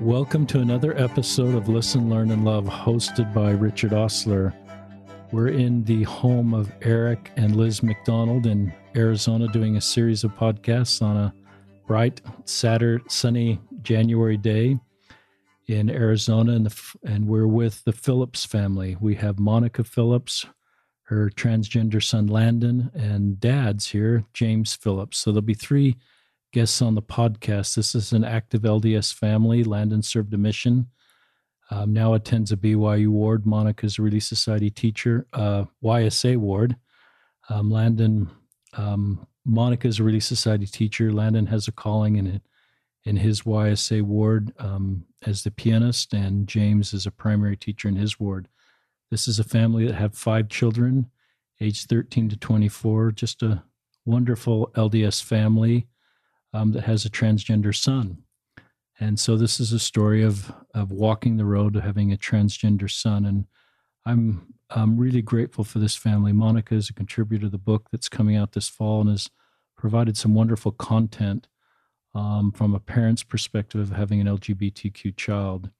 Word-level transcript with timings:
Welcome 0.00 0.44
to 0.48 0.58
another 0.58 0.98
episode 0.98 1.54
of 1.54 1.68
Listen, 1.68 2.10
Learn, 2.10 2.32
and 2.32 2.44
Love, 2.44 2.64
hosted 2.64 3.32
by 3.32 3.52
Richard 3.52 3.92
Ostler. 3.92 4.52
We're 5.30 5.48
in 5.48 5.84
the 5.84 6.02
home 6.02 6.52
of 6.52 6.72
Eric 6.82 7.30
and 7.36 7.54
Liz 7.54 7.80
McDonald 7.80 8.46
in 8.46 8.74
Arizona 8.96 9.46
doing 9.46 9.76
a 9.76 9.80
series 9.80 10.24
of 10.24 10.32
podcasts 10.32 11.00
on 11.00 11.16
a 11.16 11.34
bright, 11.86 12.20
Saturday, 12.44 13.04
sunny 13.08 13.60
January 13.82 14.36
day 14.36 14.80
in 15.68 15.88
Arizona. 15.88 16.52
And, 16.52 16.66
the, 16.66 16.98
and 17.04 17.28
we're 17.28 17.46
with 17.46 17.84
the 17.84 17.92
Phillips 17.92 18.44
family. 18.44 18.96
We 19.00 19.14
have 19.14 19.38
Monica 19.38 19.84
Phillips, 19.84 20.44
her 21.04 21.30
transgender 21.30 22.02
son 22.02 22.26
Landon, 22.26 22.90
and 22.94 23.38
dad's 23.38 23.86
here, 23.86 24.24
James 24.34 24.74
Phillips. 24.74 25.18
So 25.18 25.30
there'll 25.30 25.42
be 25.42 25.54
three 25.54 25.96
guests 26.54 26.80
on 26.80 26.94
the 26.94 27.02
podcast. 27.02 27.74
This 27.74 27.96
is 27.96 28.12
an 28.12 28.22
active 28.22 28.62
LDS 28.62 29.12
family. 29.12 29.64
Landon 29.64 30.02
served 30.02 30.32
a 30.34 30.38
mission. 30.38 30.86
Um, 31.72 31.92
now 31.92 32.14
attends 32.14 32.52
a 32.52 32.56
BYU 32.56 33.08
ward. 33.08 33.44
Monica's 33.44 33.98
a 33.98 34.02
Relief 34.02 34.22
Society 34.22 34.70
teacher, 34.70 35.26
uh, 35.32 35.64
YSA 35.82 36.36
ward. 36.36 36.76
Um, 37.48 37.72
Landon, 37.72 38.30
um, 38.74 39.26
Monica's 39.44 39.98
a 39.98 40.04
Relief 40.04 40.22
Society 40.22 40.66
teacher. 40.66 41.12
Landon 41.12 41.46
has 41.46 41.66
a 41.66 41.72
calling 41.72 42.16
in 42.16 42.28
it 42.28 42.42
in 43.04 43.16
his 43.16 43.42
YSA 43.42 44.02
ward 44.02 44.52
um, 44.60 45.04
as 45.26 45.42
the 45.42 45.50
pianist, 45.50 46.12
and 46.12 46.46
James 46.46 46.94
is 46.94 47.04
a 47.04 47.10
primary 47.10 47.56
teacher 47.56 47.88
in 47.88 47.96
his 47.96 48.20
ward. 48.20 48.46
This 49.10 49.26
is 49.26 49.40
a 49.40 49.44
family 49.44 49.86
that 49.86 49.96
have 49.96 50.14
five 50.14 50.48
children, 50.48 51.10
age 51.60 51.86
13 51.86 52.28
to 52.28 52.36
24. 52.36 53.10
Just 53.10 53.42
a 53.42 53.64
wonderful 54.06 54.70
LDS 54.76 55.20
family 55.20 55.88
um, 56.54 56.72
that 56.72 56.84
has 56.84 57.04
a 57.04 57.10
transgender 57.10 57.74
son. 57.74 58.18
And 59.00 59.18
so 59.18 59.36
this 59.36 59.58
is 59.58 59.72
a 59.72 59.78
story 59.78 60.22
of 60.22 60.52
of 60.72 60.92
walking 60.92 61.36
the 61.36 61.44
road, 61.44 61.76
of 61.76 61.82
having 61.82 62.12
a 62.12 62.16
transgender 62.16 62.90
son. 62.90 63.26
And 63.26 63.46
I'm 64.06 64.54
I'm 64.70 64.96
really 64.96 65.20
grateful 65.20 65.64
for 65.64 65.80
this 65.80 65.96
family. 65.96 66.32
Monica 66.32 66.74
is 66.74 66.88
a 66.88 66.94
contributor 66.94 67.46
to 67.46 67.50
the 67.50 67.58
book 67.58 67.88
that's 67.90 68.08
coming 68.08 68.36
out 68.36 68.52
this 68.52 68.68
fall 68.68 69.00
and 69.00 69.10
has 69.10 69.28
provided 69.76 70.16
some 70.16 70.34
wonderful 70.34 70.72
content 70.72 71.48
um, 72.14 72.52
from 72.52 72.74
a 72.74 72.80
parent's 72.80 73.24
perspective 73.24 73.80
of 73.80 73.90
having 73.90 74.20
an 74.20 74.28
LGBTQ 74.28 75.16
child. 75.16 75.70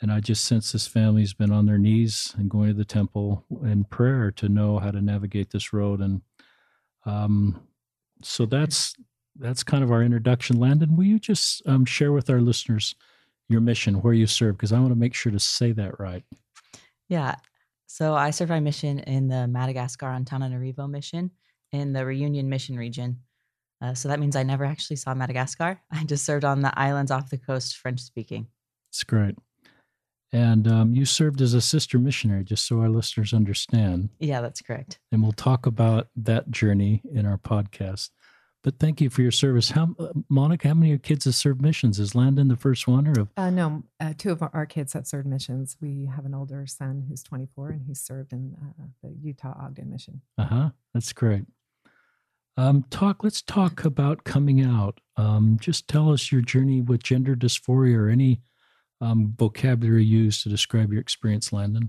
And 0.00 0.12
I 0.12 0.20
just 0.20 0.44
sense 0.44 0.72
this 0.72 0.86
family's 0.86 1.34
been 1.34 1.52
on 1.52 1.66
their 1.66 1.78
knees 1.78 2.34
and 2.36 2.50
going 2.50 2.68
to 2.68 2.74
the 2.74 2.84
temple 2.84 3.44
in 3.62 3.84
prayer 3.84 4.30
to 4.32 4.48
know 4.48 4.78
how 4.78 4.90
to 4.90 5.00
navigate 5.00 5.50
this 5.50 5.72
road. 5.72 6.00
And 6.00 6.22
um, 7.04 7.62
so 8.22 8.46
that's 8.46 8.94
that's 9.38 9.62
kind 9.62 9.84
of 9.84 9.90
our 9.90 10.02
introduction. 10.02 10.58
Landon, 10.58 10.96
will 10.96 11.04
you 11.04 11.18
just 11.18 11.66
um, 11.66 11.84
share 11.84 12.12
with 12.12 12.28
our 12.28 12.40
listeners 12.40 12.94
your 13.48 13.60
mission, 13.60 14.02
where 14.02 14.12
you 14.12 14.26
serve? 14.26 14.56
Because 14.56 14.72
I 14.72 14.78
want 14.78 14.90
to 14.90 14.98
make 14.98 15.14
sure 15.14 15.32
to 15.32 15.38
say 15.38 15.72
that 15.72 15.98
right. 15.98 16.24
Yeah. 17.08 17.36
So 17.86 18.14
I 18.14 18.30
serve 18.30 18.50
my 18.50 18.60
mission 18.60 18.98
in 19.00 19.28
the 19.28 19.46
Madagascar 19.46 20.06
Antananarivo 20.06 20.88
mission 20.90 21.30
in 21.72 21.92
the 21.92 22.04
Reunion 22.04 22.48
Mission 22.48 22.76
region. 22.76 23.20
Uh, 23.80 23.94
so 23.94 24.08
that 24.08 24.20
means 24.20 24.36
I 24.36 24.42
never 24.42 24.64
actually 24.64 24.96
saw 24.96 25.14
Madagascar. 25.14 25.80
I 25.90 26.04
just 26.04 26.24
served 26.24 26.44
on 26.44 26.60
the 26.60 26.78
islands 26.78 27.10
off 27.10 27.30
the 27.30 27.38
coast, 27.38 27.76
French 27.76 28.00
speaking. 28.00 28.48
It's 28.90 29.04
great. 29.04 29.36
And 30.30 30.68
um, 30.68 30.92
you 30.92 31.06
served 31.06 31.40
as 31.40 31.54
a 31.54 31.60
sister 31.60 31.98
missionary, 31.98 32.44
just 32.44 32.66
so 32.66 32.80
our 32.80 32.90
listeners 32.90 33.32
understand. 33.32 34.10
Yeah, 34.18 34.42
that's 34.42 34.60
correct. 34.60 34.98
And 35.10 35.22
we'll 35.22 35.32
talk 35.32 35.64
about 35.64 36.08
that 36.16 36.50
journey 36.50 37.02
in 37.10 37.24
our 37.24 37.38
podcast. 37.38 38.10
But 38.68 38.78
thank 38.78 39.00
you 39.00 39.08
for 39.08 39.22
your 39.22 39.30
service. 39.30 39.70
How, 39.70 39.94
uh, 39.98 40.08
Monica, 40.28 40.68
how 40.68 40.74
many 40.74 40.88
of 40.88 40.90
your 40.90 40.98
kids 40.98 41.24
have 41.24 41.34
served 41.34 41.62
missions? 41.62 41.98
Is 41.98 42.14
Landon 42.14 42.48
the 42.48 42.56
first 42.56 42.86
one, 42.86 43.06
or 43.06 43.18
have... 43.18 43.28
uh, 43.34 43.48
no? 43.48 43.82
Uh, 43.98 44.12
two 44.14 44.30
of 44.30 44.42
our 44.42 44.66
kids 44.66 44.92
have 44.92 45.06
served 45.06 45.26
missions. 45.26 45.78
We 45.80 46.04
have 46.14 46.26
an 46.26 46.34
older 46.34 46.66
son 46.66 47.06
who's 47.08 47.22
24, 47.22 47.70
and 47.70 47.82
he's 47.86 47.98
served 47.98 48.34
in 48.34 48.54
uh, 48.62 48.84
the 49.02 49.14
Utah 49.22 49.54
Ogden 49.58 49.88
mission. 49.88 50.20
Uh 50.36 50.44
huh. 50.44 50.70
That's 50.92 51.14
great. 51.14 51.46
Um, 52.58 52.84
talk. 52.90 53.24
Let's 53.24 53.40
talk 53.40 53.86
about 53.86 54.24
coming 54.24 54.60
out. 54.60 55.00
Um, 55.16 55.56
just 55.58 55.88
tell 55.88 56.12
us 56.12 56.30
your 56.30 56.42
journey 56.42 56.82
with 56.82 57.02
gender 57.02 57.34
dysphoria, 57.34 57.96
or 57.96 58.10
any 58.10 58.42
um, 59.00 59.32
vocabulary 59.38 60.04
used 60.04 60.42
to 60.42 60.50
describe 60.50 60.92
your 60.92 61.00
experience, 61.00 61.54
Landon. 61.54 61.88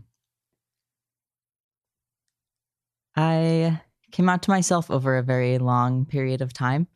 I 3.18 3.82
came 4.12 4.30
out 4.30 4.44
to 4.44 4.52
myself 4.52 4.90
over 4.90 5.18
a 5.18 5.24
very 5.24 5.58
long 5.58 6.06
period 6.06 6.42
of 6.42 6.54
time. 6.54 6.88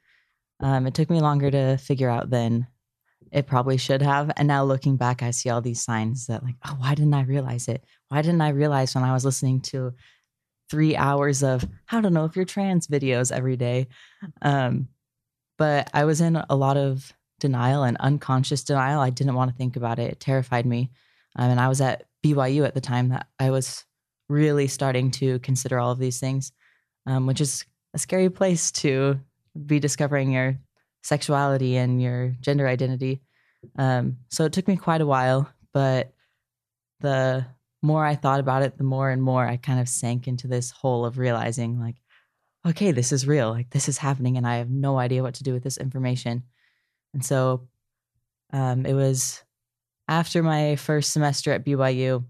Um, 0.60 0.88
it 0.88 0.94
took 0.94 1.10
me 1.10 1.20
longer 1.20 1.52
to 1.52 1.78
figure 1.78 2.10
out 2.10 2.30
than 2.30 2.68
it 3.32 3.48
probably 3.48 3.78
should 3.78 4.02
have. 4.02 4.32
And 4.38 4.48
now 4.48 4.64
looking 4.64 4.96
back, 4.96 5.24
I 5.24 5.32
see 5.32 5.50
all 5.50 5.62
these 5.62 5.82
signs 5.82 6.28
that, 6.28 6.44
like, 6.44 6.56
oh, 6.66 6.76
why 6.78 6.96
didn't 6.96 7.16
I 7.16 7.24
realize 7.24 7.68
it? 7.68 7.84
Why 8.10 8.22
didn't 8.22 8.42
I 8.42 8.50
realize 8.50 8.94
when 8.94 9.04
I 9.04 9.14
was 9.14 9.26
listening 9.26 9.62
to 9.62 9.94
three 10.70 10.96
hours 10.96 11.44
of 11.44 11.68
how 11.86 12.02
to 12.02 12.10
know 12.10 12.26
if 12.26 12.36
you're 12.36 12.46
trans 12.46 12.88
videos 12.88 13.32
every 13.32 13.58
day? 13.58 13.88
Um, 14.42 14.88
but 15.58 15.90
I 15.94 16.06
was 16.06 16.22
in 16.22 16.36
a 16.36 16.56
lot 16.56 16.78
of 16.78 17.12
denial 17.40 17.84
and 17.84 17.98
unconscious 18.00 18.64
denial. 18.64 19.02
I 19.02 19.10
didn't 19.10 19.36
want 19.36 19.52
to 19.52 19.58
think 19.58 19.76
about 19.76 20.00
it. 20.00 20.12
It 20.12 20.20
terrified 20.20 20.66
me. 20.66 20.92
Um, 21.36 21.52
and 21.52 21.60
I 21.60 21.68
was 21.68 21.82
at 21.82 22.06
BYU 22.24 22.66
at 22.66 22.76
the 22.76 22.82
time 22.82 23.10
that 23.10 23.28
I 23.40 23.50
was 23.50 23.84
really 24.30 24.68
starting 24.68 25.12
to 25.12 25.40
consider 25.40 25.80
all 25.80 25.92
of 25.92 26.00
these 26.00 26.20
things 26.20 26.52
um, 27.06 27.28
which 27.28 27.42
is 27.42 27.66
a 27.94 28.00
scary 28.00 28.30
place 28.30 28.72
to 28.72 29.20
be 29.66 29.80
discovering 29.80 30.32
your 30.32 30.58
sexuality 31.04 31.78
and 31.78 32.02
your 32.02 32.36
gender 32.42 32.68
identity. 32.68 33.22
Um, 33.78 34.18
so 34.30 34.46
it 34.46 34.54
took 34.54 34.68
me 34.68 34.78
quite 34.78 35.02
a 35.02 35.06
while, 35.06 35.50
but 35.74 36.14
the 37.02 37.46
more 37.82 38.06
I 38.06 38.16
thought 38.16 38.40
about 38.40 38.64
it, 38.64 38.78
the 38.78 38.84
more 38.84 39.10
and 39.10 39.22
more 39.22 39.46
I 39.46 39.58
kind 39.58 39.80
of 39.80 39.90
sank 39.90 40.28
into 40.28 40.48
this 40.48 40.72
hole 40.72 41.06
of 41.06 41.18
realizing, 41.18 41.80
like, 41.80 41.98
okay, 42.66 42.92
this 42.92 43.12
is 43.12 43.28
real. 43.28 43.50
Like, 43.50 43.70
this 43.72 43.90
is 43.90 43.98
happening, 43.98 44.38
and 44.38 44.48
I 44.48 44.56
have 44.58 44.70
no 44.70 44.98
idea 44.98 45.22
what 45.22 45.36
to 45.36 45.44
do 45.44 45.54
with 45.54 45.64
this 45.64 45.78
information. 45.78 46.44
And 47.14 47.24
so 47.24 47.68
um, 48.54 48.86
it 48.86 48.94
was 48.94 49.44
after 50.08 50.42
my 50.42 50.78
first 50.78 51.12
semester 51.12 51.52
at 51.52 51.66
BYU 51.66 52.24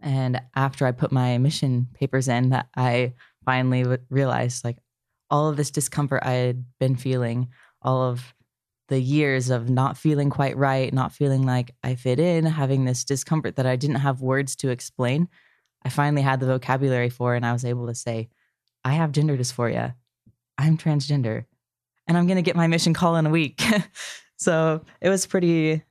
and 0.00 0.40
after 0.54 0.86
I 0.86 0.92
put 0.92 1.12
my 1.12 1.38
mission 1.38 1.88
papers 1.94 2.28
in 2.28 2.50
that 2.50 2.68
I 2.76 3.14
finally 3.46 3.98
realized 4.10 4.64
like 4.64 4.76
all 5.30 5.48
of 5.48 5.56
this 5.56 5.70
discomfort 5.70 6.22
I 6.22 6.32
had 6.32 6.64
been 6.78 6.96
feeling, 6.96 7.48
all 7.80 8.02
of 8.02 8.34
the 8.88 9.00
years 9.00 9.50
of 9.50 9.70
not 9.70 9.96
feeling 9.96 10.30
quite 10.30 10.56
right, 10.56 10.92
not 10.92 11.12
feeling 11.12 11.46
like 11.46 11.72
I 11.82 11.94
fit 11.94 12.20
in, 12.20 12.44
having 12.44 12.84
this 12.84 13.04
discomfort 13.04 13.56
that 13.56 13.66
I 13.66 13.76
didn't 13.76 13.96
have 13.96 14.20
words 14.20 14.54
to 14.56 14.68
explain. 14.68 15.28
I 15.84 15.88
finally 15.88 16.22
had 16.22 16.40
the 16.40 16.46
vocabulary 16.46 17.08
for, 17.08 17.34
and 17.34 17.46
I 17.46 17.52
was 17.52 17.64
able 17.64 17.86
to 17.86 17.94
say, 17.94 18.28
I 18.84 18.92
have 18.92 19.12
gender 19.12 19.36
dysphoria. 19.36 19.94
I'm 20.58 20.78
transgender, 20.78 21.44
and 22.06 22.16
I'm 22.16 22.26
going 22.26 22.36
to 22.36 22.42
get 22.42 22.56
my 22.56 22.66
mission 22.66 22.94
call 22.94 23.16
in 23.16 23.26
a 23.26 23.30
week. 23.30 23.62
so 24.36 24.82
it 25.00 25.08
was 25.08 25.26
pretty 25.26 25.82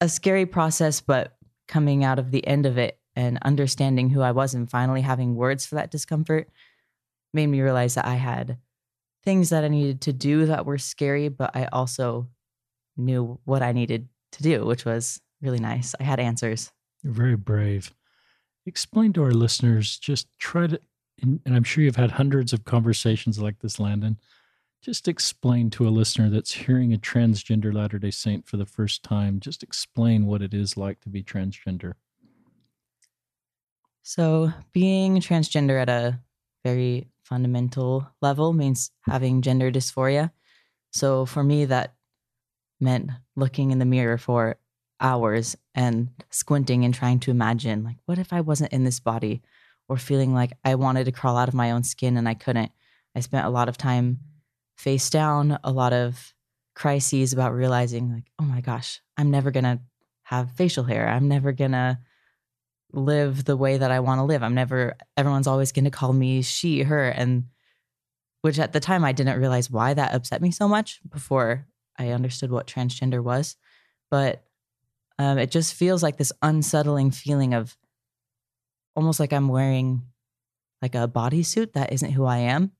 a 0.00 0.08
scary 0.08 0.46
process, 0.46 1.00
but 1.00 1.36
coming 1.66 2.04
out 2.04 2.18
of 2.18 2.30
the 2.30 2.46
end 2.46 2.66
of 2.66 2.78
it 2.78 2.98
and 3.16 3.38
understanding 3.42 4.08
who 4.08 4.22
I 4.22 4.30
was 4.30 4.54
and 4.54 4.70
finally 4.70 5.02
having 5.02 5.34
words 5.34 5.66
for 5.66 5.74
that 5.74 5.90
discomfort 5.90 6.48
made 7.32 7.46
me 7.46 7.60
realize 7.60 7.94
that 7.94 8.06
I 8.06 8.14
had 8.14 8.58
things 9.24 9.50
that 9.50 9.64
I 9.64 9.68
needed 9.68 10.00
to 10.02 10.12
do 10.12 10.46
that 10.46 10.64
were 10.66 10.78
scary, 10.78 11.28
but 11.28 11.54
I 11.54 11.66
also 11.66 12.28
knew 12.96 13.38
what 13.44 13.62
I 13.62 13.72
needed 13.72 14.08
to 14.32 14.42
do, 14.42 14.64
which 14.64 14.84
was 14.84 15.20
really 15.40 15.58
nice. 15.58 15.94
I 16.00 16.04
had 16.04 16.20
answers. 16.20 16.72
You're 17.02 17.12
very 17.12 17.36
brave. 17.36 17.92
Explain 18.66 19.12
to 19.14 19.22
our 19.22 19.32
listeners, 19.32 19.98
just 19.98 20.28
try 20.38 20.66
to, 20.66 20.80
and 21.20 21.40
I'm 21.46 21.64
sure 21.64 21.84
you've 21.84 21.96
had 21.96 22.12
hundreds 22.12 22.52
of 22.52 22.64
conversations 22.64 23.38
like 23.38 23.58
this, 23.60 23.78
Landon. 23.78 24.18
Just 24.80 25.08
explain 25.08 25.70
to 25.70 25.88
a 25.88 25.90
listener 25.90 26.30
that's 26.30 26.52
hearing 26.52 26.94
a 26.94 26.98
transgender 26.98 27.74
Latter 27.74 27.98
day 27.98 28.10
Saint 28.10 28.46
for 28.46 28.56
the 28.56 28.66
first 28.66 29.02
time, 29.02 29.40
just 29.40 29.62
explain 29.62 30.26
what 30.26 30.42
it 30.42 30.54
is 30.54 30.76
like 30.76 31.00
to 31.00 31.08
be 31.08 31.22
transgender. 31.22 31.94
So, 34.02 34.52
being 34.72 35.16
transgender 35.20 35.80
at 35.82 35.88
a 35.88 36.20
very 36.64 37.08
fundamental 37.28 38.08
level 38.22 38.52
means 38.52 38.90
having 39.02 39.42
gender 39.42 39.70
dysphoria. 39.70 40.30
So 40.90 41.26
for 41.26 41.44
me, 41.44 41.66
that 41.66 41.94
meant 42.80 43.10
looking 43.36 43.70
in 43.70 43.78
the 43.78 43.84
mirror 43.84 44.16
for 44.16 44.56
hours 45.00 45.56
and 45.74 46.08
squinting 46.30 46.84
and 46.84 46.94
trying 46.94 47.20
to 47.20 47.30
imagine, 47.30 47.84
like, 47.84 47.98
what 48.06 48.18
if 48.18 48.32
I 48.32 48.40
wasn't 48.40 48.72
in 48.72 48.84
this 48.84 49.00
body? 49.00 49.42
Or 49.88 49.96
feeling 49.96 50.34
like 50.34 50.52
I 50.64 50.74
wanted 50.74 51.04
to 51.04 51.12
crawl 51.12 51.36
out 51.36 51.48
of 51.48 51.54
my 51.54 51.70
own 51.70 51.82
skin 51.82 52.16
and 52.16 52.28
I 52.28 52.34
couldn't. 52.34 52.72
I 53.14 53.20
spent 53.20 53.46
a 53.46 53.50
lot 53.50 53.68
of 53.68 53.78
time 53.78 54.18
face 54.76 55.08
down, 55.10 55.58
a 55.64 55.70
lot 55.70 55.92
of 55.92 56.34
crises 56.74 57.32
about 57.32 57.54
realizing, 57.54 58.12
like, 58.12 58.30
oh 58.38 58.44
my 58.44 58.60
gosh, 58.60 59.00
I'm 59.16 59.30
never 59.30 59.50
to 59.64 59.80
have 60.24 60.52
facial 60.52 60.84
hair. 60.84 61.08
I'm 61.08 61.26
never 61.26 61.52
to 61.72 61.98
live 62.92 63.44
the 63.44 63.56
way 63.56 63.76
that 63.76 63.90
I 63.90 64.00
want 64.00 64.18
to 64.18 64.24
live. 64.24 64.42
I'm 64.42 64.54
never, 64.54 64.96
everyone's 65.16 65.46
always 65.46 65.72
going 65.72 65.84
to 65.84 65.90
call 65.90 66.12
me 66.12 66.42
she, 66.42 66.82
her. 66.82 67.08
And 67.08 67.44
which 68.42 68.58
at 68.58 68.72
the 68.72 68.80
time 68.80 69.04
I 69.04 69.12
didn't 69.12 69.40
realize 69.40 69.70
why 69.70 69.94
that 69.94 70.14
upset 70.14 70.40
me 70.40 70.50
so 70.50 70.68
much 70.68 71.00
before 71.08 71.66
I 71.98 72.10
understood 72.10 72.50
what 72.50 72.66
transgender 72.66 73.22
was. 73.22 73.56
But 74.10 74.44
um, 75.18 75.38
it 75.38 75.50
just 75.50 75.74
feels 75.74 76.02
like 76.02 76.16
this 76.16 76.32
unsettling 76.42 77.10
feeling 77.10 77.54
of 77.54 77.76
almost 78.94 79.20
like 79.20 79.32
I'm 79.32 79.48
wearing 79.48 80.02
like 80.80 80.94
a 80.94 81.08
bodysuit 81.08 81.72
that 81.72 81.92
isn't 81.92 82.12
who 82.12 82.24
I 82.24 82.38
am, 82.38 82.72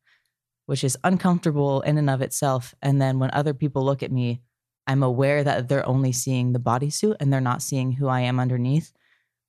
which 0.67 0.85
is 0.85 0.97
uncomfortable 1.03 1.81
in 1.83 1.99
and 1.99 2.09
of 2.09 2.23
itself. 2.23 2.75
And 2.81 3.01
then 3.01 3.19
when 3.19 3.31
other 3.33 3.55
people 3.55 3.85
look 3.85 4.03
at 4.03 4.13
me, 4.13 4.41
I'm 4.87 5.03
aware 5.03 5.45
that 5.45 5.69
they're 5.69 5.87
only 5.87 6.13
seeing 6.13 6.53
the 6.53 6.61
bodysuit 6.61 7.17
and 7.21 7.33
they're 7.33 7.41
not 7.41 7.63
seeing 7.63 7.93
who 7.93 8.09
I 8.09 8.21
am 8.21 8.41
underneath, 8.41 8.93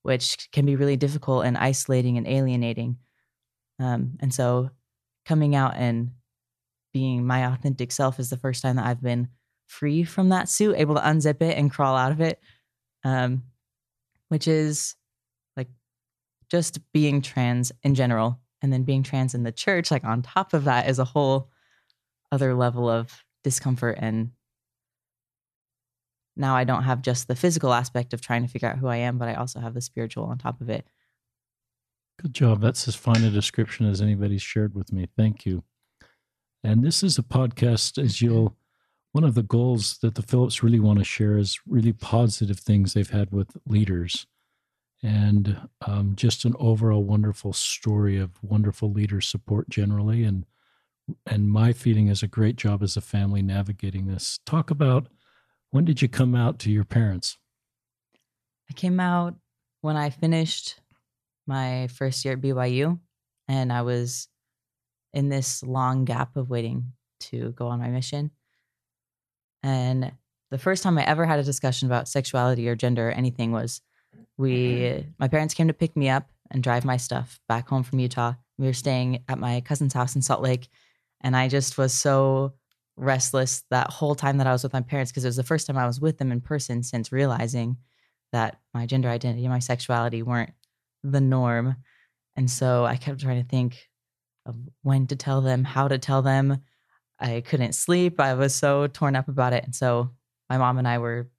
which 0.03 0.49
can 0.51 0.65
be 0.65 0.75
really 0.75 0.97
difficult 0.97 1.45
and 1.45 1.57
isolating 1.57 2.17
and 2.17 2.27
alienating. 2.27 2.97
Um, 3.79 4.17
and 4.19 4.33
so 4.33 4.69
coming 5.25 5.55
out 5.55 5.75
and 5.75 6.11
being 6.93 7.25
my 7.25 7.45
authentic 7.45 7.91
self 7.91 8.19
is 8.19 8.29
the 8.29 8.37
first 8.37 8.61
time 8.61 8.77
that 8.77 8.85
I've 8.85 9.01
been 9.01 9.29
free 9.67 10.03
from 10.03 10.29
that 10.29 10.49
suit, 10.49 10.75
able 10.77 10.95
to 10.95 11.01
unzip 11.01 11.41
it 11.41 11.57
and 11.57 11.71
crawl 11.71 11.95
out 11.95 12.11
of 12.11 12.21
it, 12.21 12.39
um, 13.03 13.43
which 14.29 14.47
is 14.47 14.95
like 15.55 15.67
just 16.49 16.79
being 16.91 17.21
trans 17.21 17.71
in 17.83 17.95
general. 17.95 18.39
And 18.61 18.73
then 18.73 18.83
being 18.83 19.03
trans 19.03 19.35
in 19.35 19.43
the 19.43 19.53
church, 19.53 19.89
like 19.89 20.03
on 20.03 20.21
top 20.21 20.53
of 20.53 20.65
that, 20.65 20.89
is 20.89 20.99
a 20.99 21.05
whole 21.05 21.49
other 22.29 22.53
level 22.53 22.89
of 22.89 23.23
discomfort. 23.41 23.97
And 24.01 24.31
now 26.39 26.55
I 26.55 26.63
don't 26.63 26.83
have 26.83 27.01
just 27.01 27.27
the 27.27 27.35
physical 27.35 27.73
aspect 27.73 28.13
of 28.13 28.21
trying 28.21 28.41
to 28.43 28.47
figure 28.47 28.69
out 28.69 28.77
who 28.77 28.87
I 28.87 28.97
am, 28.97 29.17
but 29.17 29.27
I 29.27 29.35
also 29.35 29.59
have 29.59 29.73
the 29.73 29.81
spiritual 29.81 30.23
on 30.23 30.37
top 30.37 30.61
of 30.61 30.69
it. 30.69 30.87
Good 32.21 32.33
job. 32.33 32.61
That's 32.61 32.87
as 32.87 32.95
fine 32.95 33.23
a 33.23 33.29
description 33.29 33.85
as 33.85 34.01
anybody's 34.01 34.41
shared 34.41 34.73
with 34.73 34.91
me. 34.91 35.07
Thank 35.17 35.45
you. 35.45 35.63
And 36.63 36.83
this 36.83 37.03
is 37.03 37.17
a 37.17 37.23
podcast, 37.23 38.01
as 38.01 38.21
you'll, 38.21 38.55
one 39.11 39.23
of 39.23 39.35
the 39.35 39.43
goals 39.43 39.97
that 40.01 40.15
the 40.15 40.21
Phillips 40.21 40.63
really 40.63 40.79
want 40.79 40.99
to 40.99 41.05
share 41.05 41.37
is 41.37 41.59
really 41.67 41.93
positive 41.93 42.59
things 42.59 42.93
they've 42.93 43.09
had 43.09 43.31
with 43.31 43.57
leaders 43.65 44.25
and 45.01 45.57
um, 45.87 46.13
just 46.15 46.45
an 46.45 46.55
overall 46.59 47.03
wonderful 47.03 47.53
story 47.53 48.17
of 48.17 48.31
wonderful 48.43 48.91
leader 48.91 49.21
support 49.21 49.69
generally. 49.69 50.23
And, 50.23 50.45
and 51.25 51.49
my 51.49 51.73
feeling 51.73 52.07
is 52.07 52.21
a 52.21 52.27
great 52.27 52.57
job 52.57 52.83
as 52.83 52.97
a 52.97 53.01
family 53.01 53.41
navigating 53.41 54.07
this. 54.07 54.39
Talk 54.45 54.69
about 54.69 55.07
when 55.71 55.85
did 55.85 56.01
you 56.01 56.07
come 56.07 56.35
out 56.35 56.59
to 56.59 56.71
your 56.71 56.83
parents? 56.83 57.37
I 58.69 58.73
came 58.73 58.99
out 58.99 59.35
when 59.81 59.95
I 59.95 60.09
finished 60.09 60.79
my 61.47 61.87
first 61.87 62.23
year 62.23 62.35
at 62.35 62.41
BYU, 62.41 62.99
and 63.47 63.73
I 63.73 63.81
was 63.81 64.27
in 65.13 65.29
this 65.29 65.63
long 65.63 66.05
gap 66.05 66.35
of 66.35 66.49
waiting 66.49 66.93
to 67.19 67.51
go 67.51 67.67
on 67.67 67.79
my 67.79 67.89
mission. 67.89 68.31
And 69.63 70.11
the 70.51 70.57
first 70.57 70.83
time 70.83 70.97
I 70.97 71.03
ever 71.03 71.25
had 71.25 71.39
a 71.39 71.43
discussion 71.43 71.87
about 71.87 72.07
sexuality 72.07 72.67
or 72.69 72.75
gender 72.75 73.09
or 73.09 73.11
anything 73.11 73.51
was 73.51 73.81
we 74.37 74.53
mm-hmm. 74.53 75.09
my 75.19 75.27
parents 75.27 75.53
came 75.53 75.67
to 75.67 75.73
pick 75.73 75.95
me 75.95 76.09
up 76.09 76.29
and 76.51 76.63
drive 76.63 76.85
my 76.85 76.97
stuff 76.97 77.39
back 77.47 77.67
home 77.67 77.83
from 77.83 77.99
Utah. 77.99 78.33
We 78.57 78.67
were 78.67 78.73
staying 78.73 79.23
at 79.27 79.39
my 79.39 79.61
cousin's 79.61 79.93
house 79.93 80.15
in 80.15 80.21
Salt 80.21 80.41
Lake 80.41 80.67
and 81.21 81.35
I 81.35 81.47
just 81.47 81.77
was 81.77 81.93
so 81.93 82.53
restless 82.99 83.63
that 83.69 83.89
whole 83.89 84.13
time 84.13 84.37
that 84.37 84.47
I 84.47 84.51
was 84.51 84.63
with 84.63 84.73
my 84.73 84.81
parents 84.81 85.11
because 85.11 85.23
it 85.23 85.29
was 85.29 85.37
the 85.37 85.43
first 85.43 85.67
time 85.67 85.77
I 85.77 85.87
was 85.87 86.01
with 86.01 86.17
them 86.17 86.31
in 86.31 86.41
person 86.41 86.83
since 86.83 87.11
realizing 87.11 87.77
that 88.31 88.59
my 88.73 88.85
gender 88.85 89.09
identity 89.09 89.45
and 89.45 89.53
my 89.53 89.59
sexuality 89.59 90.21
weren't 90.21 90.51
the 91.03 91.21
norm. 91.21 91.77
And 92.35 92.51
so 92.51 92.85
I 92.85 92.97
kept 92.97 93.21
trying 93.21 93.41
to 93.41 93.49
think 93.49 93.89
of 94.45 94.55
when 94.83 95.07
to 95.07 95.15
tell 95.15 95.41
them, 95.41 95.63
how 95.63 95.87
to 95.87 95.97
tell 95.97 96.21
them. 96.21 96.61
I 97.19 97.41
couldn't 97.41 97.73
sleep. 97.73 98.19
I 98.19 98.33
was 98.33 98.53
so 98.53 98.87
torn 98.87 99.15
up 99.15 99.27
about 99.27 99.53
it. 99.53 99.63
And 99.63 99.75
so 99.75 100.11
my 100.49 100.57
mom 100.57 100.77
and 100.77 100.87
I 100.87 100.99
were 100.99 101.29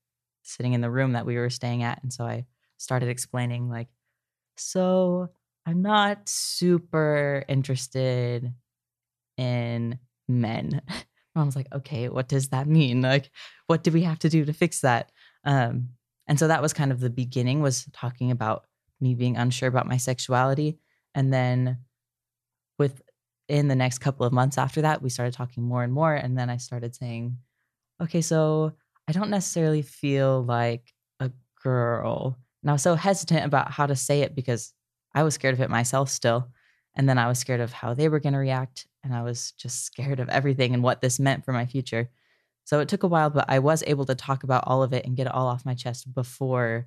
sitting 0.42 0.72
in 0.72 0.80
the 0.80 0.90
room 0.90 1.12
that 1.12 1.26
we 1.26 1.36
were 1.36 1.50
staying 1.50 1.82
at. 1.82 2.02
And 2.02 2.12
so 2.12 2.24
I 2.24 2.46
started 2.76 3.08
explaining, 3.08 3.68
like, 3.68 3.88
so 4.56 5.28
I'm 5.66 5.82
not 5.82 6.28
super 6.28 7.44
interested 7.48 8.52
in 9.36 9.98
men. 10.28 10.82
I 11.36 11.44
was 11.44 11.56
like, 11.56 11.68
okay, 11.72 12.08
what 12.08 12.28
does 12.28 12.48
that 12.48 12.66
mean? 12.66 13.02
Like, 13.02 13.30
what 13.66 13.84
do 13.84 13.90
we 13.90 14.02
have 14.02 14.18
to 14.20 14.28
do 14.28 14.44
to 14.44 14.52
fix 14.52 14.80
that? 14.80 15.10
Um, 15.44 15.90
and 16.26 16.38
so 16.38 16.48
that 16.48 16.62
was 16.62 16.72
kind 16.72 16.92
of 16.92 17.00
the 17.00 17.10
beginning 17.10 17.60
was 17.60 17.86
talking 17.92 18.30
about 18.30 18.66
me 19.00 19.14
being 19.14 19.36
unsure 19.36 19.68
about 19.68 19.86
my 19.86 19.96
sexuality. 19.96 20.78
And 21.14 21.32
then 21.32 21.78
within 22.78 23.68
the 23.68 23.74
next 23.74 23.98
couple 23.98 24.26
of 24.26 24.32
months 24.32 24.58
after 24.58 24.82
that, 24.82 25.02
we 25.02 25.10
started 25.10 25.34
talking 25.34 25.62
more 25.62 25.82
and 25.82 25.92
more. 25.92 26.14
And 26.14 26.38
then 26.38 26.50
I 26.50 26.56
started 26.56 26.94
saying, 26.94 27.36
okay, 28.02 28.20
so 28.20 28.72
I 29.08 29.12
don't 29.12 29.30
necessarily 29.30 29.82
feel 29.82 30.42
like 30.42 30.92
a 31.20 31.30
girl. 31.62 32.36
And 32.62 32.70
I 32.70 32.74
was 32.74 32.82
so 32.82 32.94
hesitant 32.94 33.44
about 33.44 33.70
how 33.70 33.86
to 33.86 33.96
say 33.96 34.20
it 34.22 34.34
because 34.34 34.72
I 35.14 35.22
was 35.22 35.34
scared 35.34 35.54
of 35.54 35.60
it 35.60 35.70
myself 35.70 36.10
still. 36.10 36.48
And 36.96 37.08
then 37.08 37.18
I 37.18 37.28
was 37.28 37.38
scared 37.38 37.60
of 37.60 37.72
how 37.72 37.94
they 37.94 38.08
were 38.08 38.20
going 38.20 38.32
to 38.32 38.38
react. 38.38 38.86
And 39.04 39.14
I 39.14 39.22
was 39.22 39.52
just 39.52 39.84
scared 39.84 40.20
of 40.20 40.28
everything 40.28 40.74
and 40.74 40.82
what 40.82 41.00
this 41.00 41.20
meant 41.20 41.44
for 41.44 41.52
my 41.52 41.66
future. 41.66 42.10
So 42.64 42.80
it 42.80 42.88
took 42.88 43.02
a 43.02 43.08
while, 43.08 43.30
but 43.30 43.46
I 43.48 43.58
was 43.58 43.82
able 43.86 44.04
to 44.06 44.14
talk 44.14 44.44
about 44.44 44.64
all 44.66 44.82
of 44.82 44.92
it 44.92 45.04
and 45.04 45.16
get 45.16 45.26
it 45.26 45.34
all 45.34 45.46
off 45.46 45.64
my 45.64 45.74
chest 45.74 46.12
before 46.14 46.86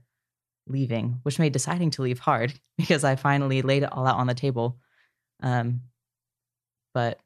leaving, 0.68 1.20
which 1.24 1.40
made 1.40 1.54
deciding 1.54 1.92
to 1.92 2.02
leave 2.02 2.20
hard 2.20 2.54
because 2.78 3.04
I 3.04 3.16
finally 3.16 3.62
laid 3.62 3.84
it 3.84 3.92
all 3.92 4.08
out 4.08 4.18
on 4.18 4.28
the 4.28 4.34
table. 4.34 4.78
Um, 5.42 5.82
but 6.94 7.20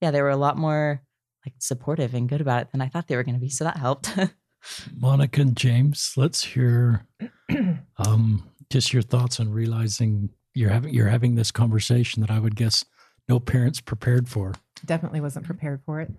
yeah, 0.00 0.10
they 0.10 0.22
were 0.22 0.30
a 0.30 0.36
lot 0.36 0.56
more 0.56 1.02
like 1.44 1.54
supportive 1.58 2.14
and 2.14 2.28
good 2.28 2.40
about 2.40 2.62
it 2.62 2.72
than 2.72 2.80
I 2.80 2.88
thought 2.88 3.08
they 3.08 3.16
were 3.16 3.22
going 3.22 3.34
to 3.34 3.40
be. 3.40 3.50
So 3.50 3.64
that 3.64 3.76
helped. 3.76 4.16
Monica 4.96 5.40
and 5.40 5.56
James, 5.56 6.12
let's 6.16 6.44
hear 6.44 7.06
um, 7.98 8.50
just 8.68 8.92
your 8.92 9.02
thoughts 9.02 9.40
on 9.40 9.50
realizing 9.50 10.30
you're 10.54 10.70
having 10.70 10.92
you're 10.92 11.08
having 11.08 11.34
this 11.34 11.50
conversation 11.50 12.20
that 12.22 12.30
I 12.30 12.38
would 12.38 12.56
guess 12.56 12.84
no 13.28 13.38
parents 13.40 13.80
prepared 13.80 14.28
for. 14.28 14.54
Definitely 14.84 15.20
wasn't 15.20 15.46
prepared 15.46 15.82
for 15.84 16.00
it. 16.00 16.10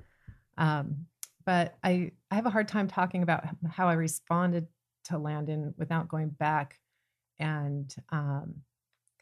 Um, 0.57 1.07
but 1.45 1.77
I 1.83 2.11
I 2.29 2.35
have 2.35 2.45
a 2.45 2.51
hard 2.51 2.67
time 2.67 2.87
talking 2.87 3.23
about 3.23 3.43
how 3.69 3.87
I 3.87 3.93
responded 3.93 4.67
to 5.05 5.17
Landon 5.17 5.73
without 5.77 6.07
going 6.07 6.29
back 6.29 6.79
and 7.39 7.93
um, 8.11 8.55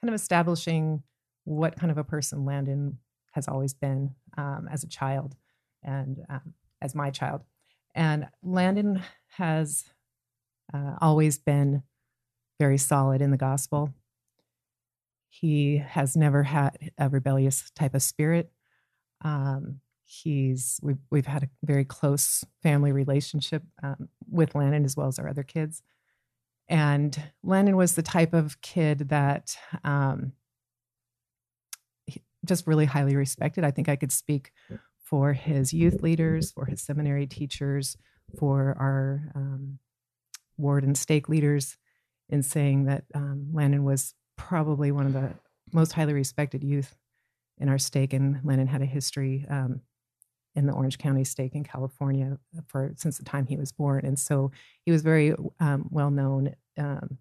kind 0.02 0.10
of 0.10 0.14
establishing 0.14 1.04
what 1.46 1.78
kind 1.78 1.92
of 1.92 1.98
a 1.98 2.04
person 2.04 2.46
Landon 2.46 3.00
has 3.32 3.48
always 3.48 3.74
been 3.74 4.14
um, 4.38 4.68
as 4.72 4.84
a 4.84 4.88
child 4.88 5.36
and 5.84 6.24
um, 6.30 6.54
as 6.82 6.94
my 6.94 7.10
child. 7.10 7.42
And 7.96 8.28
Landon 8.44 9.02
has 9.38 9.86
uh, 10.74 10.96
always 11.02 11.38
been 11.38 11.84
very 12.60 12.78
solid 12.78 13.22
in 13.22 13.32
the 13.32 13.38
gospel. 13.38 13.94
He 15.30 15.78
has 15.78 16.16
never 16.16 16.44
had 16.44 16.92
a 16.98 17.10
rebellious 17.10 17.70
type 17.76 17.94
of 17.94 18.02
spirit. 18.02 18.52
Um, 19.24 19.82
he's 20.06 20.80
we've 20.82 20.98
we've 21.12 21.28
had 21.28 21.44
a 21.44 21.50
very 21.64 21.86
close 21.86 22.44
family 22.64 22.92
relationship 22.92 23.64
um, 23.84 24.10
with 24.30 24.56
Landon 24.56 24.86
as 24.86 24.98
well 24.98 25.08
as 25.08 25.20
our 25.20 25.30
other 25.30 25.44
kids. 25.44 25.84
And 26.68 27.20
Landon 27.44 27.76
was 27.78 27.96
the 27.96 28.04
type 28.04 28.34
of 28.34 28.62
kid 28.62 29.10
that 29.10 29.56
um, 29.84 30.34
just 32.46 32.68
really 32.68 32.86
highly 32.86 33.16
respected. 33.16 33.64
I 33.64 33.72
think 33.72 33.90
I 33.90 33.96
could 33.96 34.12
speak 34.12 34.52
for 35.04 35.34
his 35.34 35.74
youth 35.74 36.02
leaders, 36.02 36.52
for 36.52 36.66
his 36.66 36.82
seminary 36.82 37.26
teachers, 37.26 37.98
for 38.38 38.76
our 38.80 39.32
um, 39.36 39.80
ward 40.58 40.84
and 40.84 40.98
stake 40.98 41.28
leaders 41.30 41.78
in 42.30 42.44
saying 42.44 42.86
that 42.86 43.06
um, 43.16 43.50
Landon 43.52 43.84
was 43.84 44.14
probably 44.40 44.90
one 44.92 45.06
of 45.06 45.14
the 45.14 45.30
most 45.74 45.92
highly 45.92 46.14
respected 46.14 46.64
youth 46.64 46.96
in 47.60 47.68
our 47.68 47.78
stake, 47.78 48.14
and 48.14 48.40
Landon 48.44 48.68
had 48.68 48.82
a 48.82 48.86
history 48.86 49.46
um, 49.50 49.82
in 50.56 50.66
the 50.66 50.74
Orange 50.74 50.98
County 50.98 51.26
stake 51.26 51.54
in 51.54 51.64
California 51.64 52.40
for 52.68 52.94
since 52.96 53.18
the 53.18 53.26
time 53.26 53.46
he 53.46 53.58
was 53.58 53.74
born, 53.74 54.06
and 54.06 54.18
so 54.18 54.52
he 54.86 54.92
was 54.92 55.02
very 55.02 55.36
um, 55.60 55.88
well 55.92 56.10
known 56.10 56.56
um, 56.78 57.18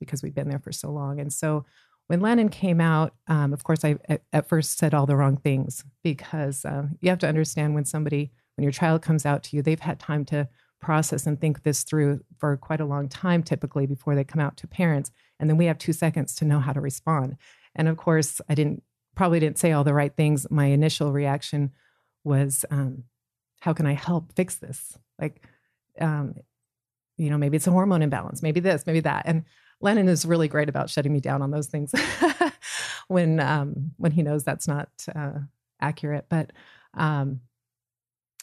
because 0.00 0.22
we've 0.22 0.34
been 0.34 0.48
there 0.48 0.58
for 0.58 0.72
so 0.72 0.90
long. 0.90 1.20
And 1.20 1.32
so 1.32 1.64
when 2.08 2.20
Landon 2.20 2.48
came 2.48 2.80
out, 2.80 3.14
um, 3.28 3.52
of 3.52 3.62
course, 3.62 3.84
I 3.84 3.96
at 4.32 4.48
first 4.48 4.76
said 4.76 4.92
all 4.92 5.06
the 5.06 5.16
wrong 5.16 5.36
things 5.36 5.84
because 6.02 6.64
uh, 6.64 6.88
you 7.00 7.10
have 7.10 7.20
to 7.20 7.28
understand 7.28 7.74
when 7.74 7.84
somebody, 7.84 8.32
when 8.56 8.64
your 8.64 8.72
child 8.72 9.02
comes 9.02 9.24
out 9.24 9.44
to 9.44 9.56
you, 9.56 9.62
they've 9.62 9.80
had 9.80 10.00
time 10.00 10.24
to 10.26 10.48
process 10.80 11.26
and 11.26 11.40
think 11.40 11.62
this 11.62 11.82
through 11.82 12.20
for 12.38 12.56
quite 12.56 12.80
a 12.80 12.84
long 12.84 13.08
time, 13.08 13.42
typically 13.42 13.86
before 13.86 14.14
they 14.14 14.24
come 14.24 14.40
out 14.40 14.56
to 14.58 14.66
parents, 14.66 15.10
and 15.40 15.48
then 15.48 15.56
we 15.56 15.66
have 15.66 15.78
two 15.78 15.92
seconds 15.92 16.34
to 16.36 16.44
know 16.44 16.60
how 16.60 16.72
to 16.72 16.80
respond. 16.80 17.36
And 17.74 17.88
of 17.88 17.96
course, 17.96 18.40
I 18.48 18.54
didn't 18.54 18.82
probably 19.14 19.40
didn't 19.40 19.58
say 19.58 19.72
all 19.72 19.84
the 19.84 19.94
right 19.94 20.14
things. 20.14 20.46
My 20.50 20.66
initial 20.66 21.12
reaction 21.12 21.72
was, 22.24 22.64
um, 22.70 23.04
"How 23.60 23.72
can 23.72 23.86
I 23.86 23.94
help 23.94 24.32
fix 24.34 24.56
this?" 24.56 24.98
Like, 25.18 25.42
um, 26.00 26.34
you 27.16 27.30
know, 27.30 27.38
maybe 27.38 27.56
it's 27.56 27.66
a 27.66 27.72
hormone 27.72 28.02
imbalance, 28.02 28.42
maybe 28.42 28.60
this, 28.60 28.86
maybe 28.86 29.00
that, 29.00 29.24
and 29.26 29.44
Landon 29.80 30.08
is 30.08 30.24
really 30.24 30.48
great 30.48 30.68
about 30.68 30.90
shutting 30.90 31.12
me 31.12 31.20
down 31.20 31.42
on 31.42 31.50
those 31.50 31.66
things 31.66 31.92
when 33.08 33.40
um, 33.40 33.92
when 33.96 34.12
he 34.12 34.22
knows 34.22 34.44
that's 34.44 34.68
not 34.68 34.88
uh, 35.14 35.40
accurate. 35.80 36.26
But 36.28 36.52
um, 36.94 37.40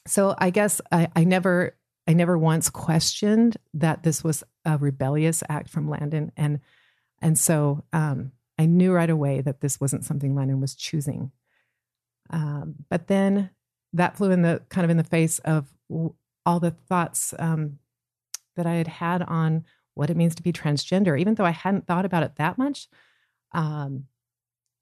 so 0.05 0.35
I 0.37 0.49
guess 0.49 0.81
I, 0.91 1.07
I 1.15 1.23
never 1.23 1.75
I 2.07 2.13
never 2.13 2.37
once 2.37 2.69
questioned 2.69 3.57
that 3.73 4.03
this 4.03 4.23
was 4.23 4.43
a 4.65 4.77
rebellious 4.77 5.43
act 5.49 5.69
from 5.69 5.89
Landon, 5.89 6.31
and 6.35 6.59
and 7.21 7.39
so 7.39 7.83
um, 7.93 8.31
I 8.59 8.65
knew 8.65 8.91
right 8.91 9.09
away 9.09 9.41
that 9.41 9.61
this 9.61 9.79
wasn't 9.79 10.05
something 10.05 10.35
Landon 10.35 10.59
was 10.59 10.75
choosing. 10.75 11.31
Um, 12.29 12.75
but 12.89 13.07
then 13.07 13.51
that 13.93 14.17
flew 14.17 14.31
in 14.31 14.41
the 14.41 14.61
kind 14.69 14.83
of 14.83 14.91
in 14.91 14.97
the 14.97 15.03
face 15.03 15.39
of 15.39 15.67
all 15.89 16.59
the 16.59 16.71
thoughts 16.71 17.33
um, 17.39 17.79
that 18.55 18.65
I 18.65 18.75
had 18.75 18.87
had 18.87 19.21
on 19.23 19.65
what 19.93 20.09
it 20.09 20.17
means 20.17 20.35
to 20.35 20.43
be 20.43 20.51
transgender, 20.51 21.19
even 21.19 21.35
though 21.35 21.45
I 21.45 21.51
hadn't 21.51 21.87
thought 21.87 22.05
about 22.05 22.23
it 22.23 22.35
that 22.37 22.57
much. 22.57 22.87
Um, 23.53 24.05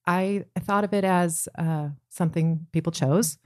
I, 0.08 0.46
I, 0.56 0.60
thought 0.62 0.86
of 0.86 0.94
it 0.94 1.04
as 1.04 1.50
uh, 1.58 1.90
something 2.10 2.68
people 2.72 2.92
chose. 2.92 3.38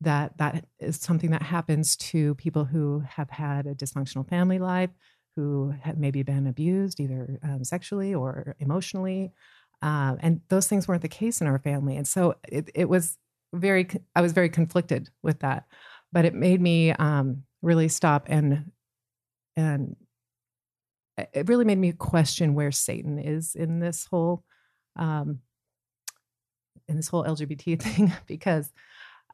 That 0.00 0.36
that 0.38 0.66
is 0.80 0.96
something 0.96 1.30
that 1.30 1.42
happens 1.42 1.96
to 1.96 2.34
people 2.34 2.64
who 2.64 3.02
have 3.08 3.30
had 3.30 3.66
a 3.66 3.74
dysfunctional 3.74 4.28
family 4.28 4.58
life, 4.58 4.90
who 5.36 5.74
have 5.82 5.98
maybe 5.98 6.22
been 6.22 6.46
abused 6.46 7.00
either 7.00 7.38
um, 7.42 7.64
sexually 7.64 8.14
or 8.14 8.56
emotionally, 8.60 9.32
uh, 9.82 10.16
and 10.20 10.40
those 10.48 10.66
things 10.66 10.88
weren't 10.88 11.02
the 11.02 11.08
case 11.08 11.40
in 11.40 11.46
our 11.46 11.58
family. 11.58 11.96
And 11.96 12.06
so 12.06 12.36
it, 12.48 12.70
it 12.74 12.88
was 12.88 13.18
very, 13.52 13.86
I 14.14 14.20
was 14.20 14.32
very 14.32 14.48
conflicted 14.48 15.10
with 15.22 15.40
that, 15.40 15.66
but 16.12 16.24
it 16.24 16.34
made 16.34 16.60
me 16.60 16.92
um, 16.92 17.44
really 17.62 17.88
stop 17.88 18.26
and 18.28 18.70
and 19.56 19.96
it 21.16 21.48
really 21.48 21.64
made 21.64 21.78
me 21.78 21.92
question 21.92 22.54
where 22.54 22.72
Satan 22.72 23.18
is 23.18 23.54
in 23.54 23.78
this 23.78 24.06
whole 24.10 24.42
um, 24.96 25.40
in 26.88 26.96
this 26.96 27.08
whole 27.08 27.24
LGBT 27.24 27.80
thing 27.82 28.12
because 28.26 28.72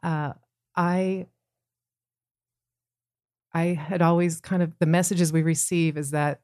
uh, 0.03 0.33
I 0.77 1.27
I 3.53 3.75
had 3.75 4.01
always 4.01 4.41
kind 4.41 4.63
of 4.63 4.79
the 4.79 4.87
messages 4.87 5.33
we 5.33 5.43
receive 5.43 5.97
is 5.97 6.13
that 6.13 6.41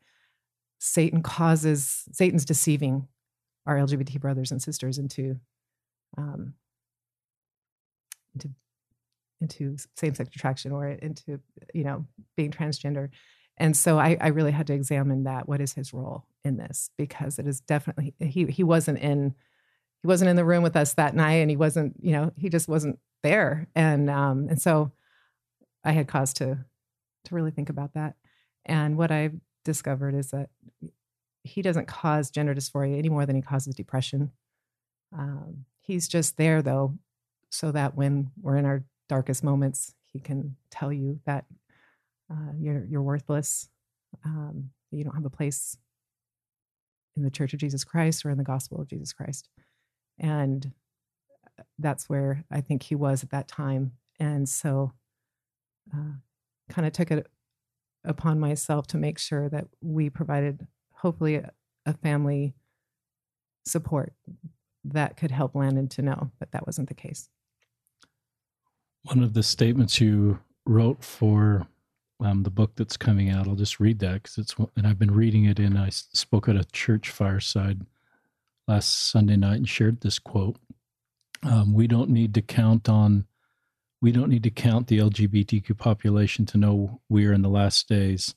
Satan 0.78 1.22
causes 1.22 2.04
Satan's 2.12 2.44
deceiving 2.44 3.08
our 3.66 3.76
LGBT 3.76 4.20
brothers 4.20 4.50
and 4.50 4.60
sisters 4.62 4.98
into 4.98 5.38
um, 6.16 6.54
into 8.34 8.50
into 9.40 9.76
same-sex 9.96 10.34
attraction 10.34 10.72
or 10.72 10.88
into 10.88 11.40
you 11.72 11.84
know 11.84 12.06
being 12.36 12.50
transgender. 12.50 13.10
And 13.58 13.74
so 13.74 13.98
I, 13.98 14.18
I 14.20 14.28
really 14.28 14.50
had 14.50 14.66
to 14.66 14.74
examine 14.74 15.24
that 15.24 15.48
what 15.48 15.60
is 15.60 15.72
his 15.72 15.94
role 15.94 16.26
in 16.44 16.58
this? 16.58 16.90
Because 16.98 17.38
it 17.38 17.46
is 17.46 17.60
definitely 17.60 18.14
he 18.20 18.46
he 18.46 18.64
wasn't 18.64 18.98
in 18.98 19.34
he 20.02 20.06
wasn't 20.06 20.30
in 20.30 20.36
the 20.36 20.44
room 20.44 20.62
with 20.62 20.76
us 20.76 20.94
that 20.94 21.14
night 21.14 21.36
and 21.36 21.50
he 21.50 21.56
wasn't 21.56 21.94
you 22.00 22.12
know 22.12 22.32
he 22.36 22.48
just 22.48 22.68
wasn't 22.68 22.98
there. 23.26 23.66
And 23.74 24.08
um 24.08 24.46
and 24.48 24.62
so 24.62 24.92
i 25.84 25.92
had 25.92 26.06
cause 26.08 26.32
to 26.34 26.58
to 27.24 27.34
really 27.34 27.50
think 27.50 27.68
about 27.68 27.94
that. 27.94 28.14
And 28.64 28.96
what 28.96 29.10
i've 29.10 29.34
discovered 29.64 30.14
is 30.14 30.30
that 30.30 30.48
he 31.42 31.60
doesn't 31.62 31.88
cause 31.88 32.30
gender 32.30 32.54
dysphoria 32.54 32.98
any 32.98 33.08
more 33.08 33.26
than 33.26 33.36
he 33.36 33.42
causes 33.42 33.74
depression. 33.74 34.30
Um, 35.16 35.64
he's 35.80 36.08
just 36.08 36.36
there 36.36 36.62
though 36.62 36.98
so 37.50 37.72
that 37.72 37.96
when 37.96 38.30
we're 38.40 38.56
in 38.56 38.64
our 38.64 38.84
darkest 39.08 39.42
moments 39.44 39.94
he 40.12 40.20
can 40.20 40.56
tell 40.70 40.92
you 40.92 41.20
that 41.26 41.44
uh, 42.30 42.52
you're 42.58 42.84
you're 42.84 43.02
worthless 43.02 43.68
um, 44.24 44.70
you 44.90 45.04
don't 45.04 45.14
have 45.14 45.24
a 45.24 45.30
place 45.30 45.76
in 47.16 47.22
the 47.22 47.30
church 47.30 47.52
of 47.54 47.60
jesus 47.60 47.84
christ 47.84 48.26
or 48.26 48.30
in 48.30 48.38
the 48.38 48.44
gospel 48.44 48.80
of 48.80 48.88
jesus 48.88 49.12
christ. 49.12 49.48
And 50.18 50.72
that's 51.78 52.08
where 52.08 52.44
I 52.50 52.60
think 52.60 52.82
he 52.84 52.94
was 52.94 53.22
at 53.22 53.30
that 53.30 53.48
time. 53.48 53.92
And 54.18 54.48
so, 54.48 54.92
uh, 55.94 56.16
kind 56.68 56.86
of 56.86 56.92
took 56.92 57.10
it 57.10 57.26
upon 58.04 58.40
myself 58.40 58.86
to 58.88 58.96
make 58.96 59.18
sure 59.18 59.48
that 59.48 59.66
we 59.80 60.10
provided, 60.10 60.66
hopefully, 60.92 61.36
a, 61.36 61.50
a 61.84 61.92
family 61.94 62.54
support 63.66 64.12
that 64.84 65.16
could 65.16 65.30
help 65.30 65.54
Landon 65.54 65.88
to 65.88 66.02
know 66.02 66.30
that 66.38 66.52
that 66.52 66.66
wasn't 66.66 66.88
the 66.88 66.94
case. 66.94 67.28
One 69.02 69.22
of 69.22 69.34
the 69.34 69.42
statements 69.42 70.00
you 70.00 70.40
wrote 70.64 71.02
for 71.04 71.66
um, 72.20 72.42
the 72.42 72.50
book 72.50 72.72
that's 72.76 72.96
coming 72.96 73.30
out, 73.30 73.46
I'll 73.46 73.54
just 73.54 73.78
read 73.78 73.98
that 74.00 74.22
because 74.22 74.38
it's, 74.38 74.54
and 74.76 74.86
I've 74.86 74.98
been 74.98 75.14
reading 75.14 75.44
it 75.44 75.58
in, 75.58 75.76
I 75.76 75.90
spoke 75.90 76.48
at 76.48 76.56
a 76.56 76.64
church 76.64 77.10
fireside 77.10 77.82
last 78.66 79.10
Sunday 79.10 79.36
night 79.36 79.56
and 79.56 79.68
shared 79.68 80.00
this 80.00 80.18
quote. 80.18 80.56
Um, 81.42 81.74
we 81.74 81.86
don't 81.86 82.10
need 82.10 82.34
to 82.34 82.42
count 82.42 82.88
on, 82.88 83.26
we 84.00 84.12
don't 84.12 84.30
need 84.30 84.42
to 84.44 84.50
count 84.50 84.86
the 84.86 84.98
LGBTQ 84.98 85.76
population 85.76 86.46
to 86.46 86.58
know 86.58 87.00
we 87.08 87.26
are 87.26 87.32
in 87.32 87.42
the 87.42 87.48
last 87.48 87.88
days. 87.88 88.34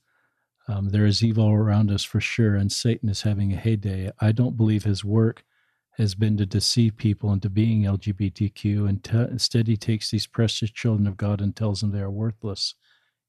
Um, 0.68 0.90
there 0.90 1.06
is 1.06 1.24
evil 1.24 1.50
around 1.50 1.92
us 1.92 2.04
for 2.04 2.22
sure, 2.22 2.56
and 2.56 2.72
Satan 2.72 3.10
is 3.10 3.24
having 3.24 3.52
a 3.52 3.58
heyday. 3.58 4.12
I 4.20 4.32
don't 4.32 4.58
believe 4.58 4.84
his 4.84 5.04
work 5.04 5.44
has 5.98 6.16
been 6.16 6.38
to 6.38 6.46
deceive 6.46 6.96
people 6.96 7.34
into 7.34 7.50
being 7.50 7.84
LGBTQ, 7.84 8.88
and 8.88 9.32
instead 9.32 9.68
he 9.68 9.76
takes 9.76 10.12
these 10.12 10.28
precious 10.28 10.72
children 10.72 11.08
of 11.08 11.18
God 11.18 11.42
and 11.42 11.56
tells 11.56 11.82
them 11.82 11.92
they 11.92 12.00
are 12.00 12.12
worthless. 12.12 12.76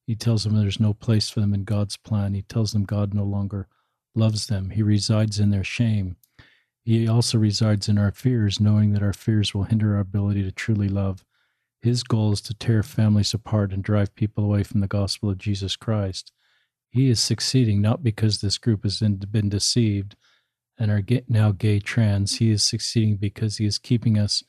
He 0.07 0.15
tells 0.15 0.45
them 0.45 0.55
there's 0.55 0.81
no 0.81 0.93
place 0.93 1.31
for 1.31 1.41
them 1.41 1.55
in 1.55 1.65
God's 1.65 1.97
plan. 1.97 2.35
He 2.35 2.43
tells 2.43 2.73
them 2.73 2.85
God 2.85 3.15
no 3.15 3.25
longer 3.25 3.69
loves 4.15 4.47
them. 4.47 4.71
He 4.71 4.83
resides 4.83 5.41
in 5.41 5.51
their 5.51 5.65
shame. 5.65 6.17
He 6.83 7.07
also 7.07 7.39
resides 7.39 7.89
in 7.89 7.99
our 7.99 8.11
fears, 8.11 8.61
knowing 8.61 8.93
that 8.93 9.03
our 9.03 9.13
fears 9.13 9.55
will 9.55 9.65
hinder 9.65 9.95
our 9.95 10.01
ability 10.01 10.43
to 10.45 10.53
truly 10.53 10.89
love. 10.89 11.25
His 11.83 12.03
goal 12.03 12.33
is 12.33 12.41
to 12.43 12.55
tear 12.55 12.83
families 12.83 13.33
apart 13.35 13.73
and 13.73 13.83
drive 13.83 14.15
people 14.15 14.45
away 14.45 14.63
from 14.63 14.81
the 14.81 14.87
gospel 14.87 15.31
of 15.31 15.39
Jesus 15.39 15.77
Christ. 15.77 16.33
He 16.91 17.09
is 17.09 17.21
succeeding 17.21 17.81
not 17.81 18.03
because 18.03 18.41
this 18.41 18.59
group 18.59 18.83
has 18.83 18.99
been 18.99 19.49
deceived 19.49 20.17
and 20.79 20.91
are 20.91 21.03
now 21.29 21.53
gay 21.53 21.79
trans. 21.79 22.39
He 22.39 22.51
is 22.51 22.65
succeeding 22.65 23.17
because 23.17 23.59
he 23.59 23.67
is 23.67 23.79
keeping 23.79 24.19
us 24.19 24.43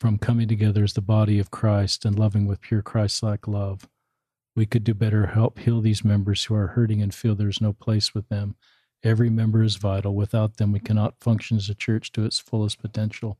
from 0.00 0.18
coming 0.18 0.48
together 0.48 0.84
as 0.84 0.94
the 0.94 1.00
body 1.00 1.38
of 1.38 1.50
Christ 1.50 2.04
and 2.04 2.18
loving 2.18 2.46
with 2.46 2.60
pure 2.60 2.82
Christ 2.82 3.22
like 3.22 3.46
love. 3.46 3.88
We 4.56 4.66
could 4.66 4.84
do 4.84 4.94
better 4.94 5.26
help 5.26 5.58
heal 5.58 5.80
these 5.80 6.04
members 6.04 6.44
who 6.44 6.54
are 6.54 6.68
hurting 6.68 7.02
and 7.02 7.14
feel 7.14 7.34
there's 7.34 7.60
no 7.60 7.72
place 7.72 8.14
with 8.14 8.28
them 8.28 8.56
Every 9.04 9.30
member 9.30 9.62
is 9.62 9.76
vital. 9.76 10.14
Without 10.14 10.56
them, 10.56 10.72
we 10.72 10.80
cannot 10.80 11.20
function 11.20 11.56
as 11.56 11.68
a 11.68 11.74
church 11.74 12.10
to 12.12 12.24
its 12.24 12.38
fullest 12.38 12.80
potential. 12.80 13.38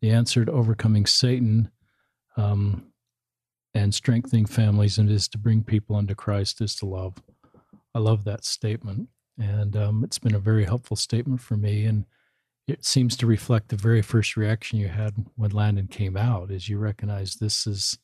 The 0.00 0.10
answer 0.10 0.44
to 0.44 0.52
overcoming 0.52 1.06
Satan 1.06 1.70
um, 2.36 2.86
and 3.74 3.94
strengthening 3.94 4.46
families 4.46 4.98
and 4.98 5.10
is 5.10 5.28
to 5.28 5.38
bring 5.38 5.62
people 5.62 5.96
unto 5.96 6.14
Christ 6.14 6.60
is 6.60 6.74
to 6.76 6.86
love. 6.86 7.22
I 7.94 7.98
love 7.98 8.24
that 8.24 8.44
statement. 8.44 9.08
And 9.38 9.76
um, 9.76 10.04
it's 10.04 10.18
been 10.18 10.34
a 10.34 10.40
very 10.40 10.64
helpful 10.64 10.96
statement 10.96 11.40
for 11.40 11.56
me. 11.56 11.84
And 11.84 12.06
it 12.66 12.84
seems 12.84 13.16
to 13.18 13.26
reflect 13.26 13.68
the 13.68 13.76
very 13.76 14.02
first 14.02 14.36
reaction 14.36 14.78
you 14.78 14.88
had 14.88 15.14
when 15.36 15.50
Landon 15.50 15.86
came 15.86 16.16
out, 16.16 16.50
is 16.50 16.68
you 16.68 16.78
recognize 16.78 17.34
this 17.34 17.66
is 17.66 17.98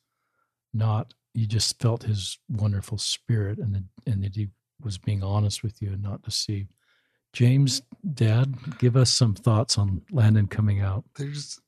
not, 0.73 1.13
you 1.33 1.45
just 1.45 1.81
felt 1.81 2.03
his 2.03 2.37
wonderful 2.49 2.97
spirit 2.97 3.57
and, 3.57 3.85
and 4.05 4.23
that 4.23 4.35
he 4.35 4.49
was 4.81 4.97
being 4.97 5.23
honest 5.23 5.63
with 5.63 5.81
you 5.81 5.89
and 5.89 6.03
not 6.03 6.21
deceived. 6.21 6.73
James, 7.35 7.81
Dad, 8.13 8.55
give 8.79 8.95
us 8.95 9.11
some 9.11 9.35
thoughts 9.35 9.77
on 9.77 10.01
Landon 10.09 10.47
coming 10.47 10.79
out. 10.79 11.03
There's, 11.17 11.59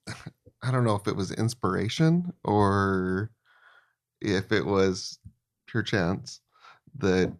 I 0.63 0.71
don't 0.71 0.85
know 0.85 0.95
if 0.95 1.07
it 1.07 1.15
was 1.15 1.33
inspiration 1.33 2.31
or 2.45 3.31
if 4.21 4.53
it 4.53 4.65
was 4.65 5.19
pure 5.67 5.83
chance 5.83 6.39
that 6.99 7.33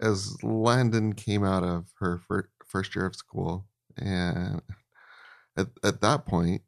as 0.00 0.42
Landon 0.42 1.12
came 1.12 1.44
out 1.44 1.62
of 1.62 1.92
her 1.98 2.22
first 2.66 2.96
year 2.96 3.04
of 3.04 3.14
school, 3.14 3.66
and 3.98 4.62
at, 5.58 5.68
at 5.84 6.00
that 6.00 6.24
point, 6.24 6.62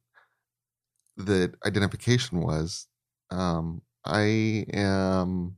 the 1.16 1.54
identification 1.64 2.42
was 2.42 2.88
um, 3.30 3.80
I 4.04 4.66
am 4.74 5.56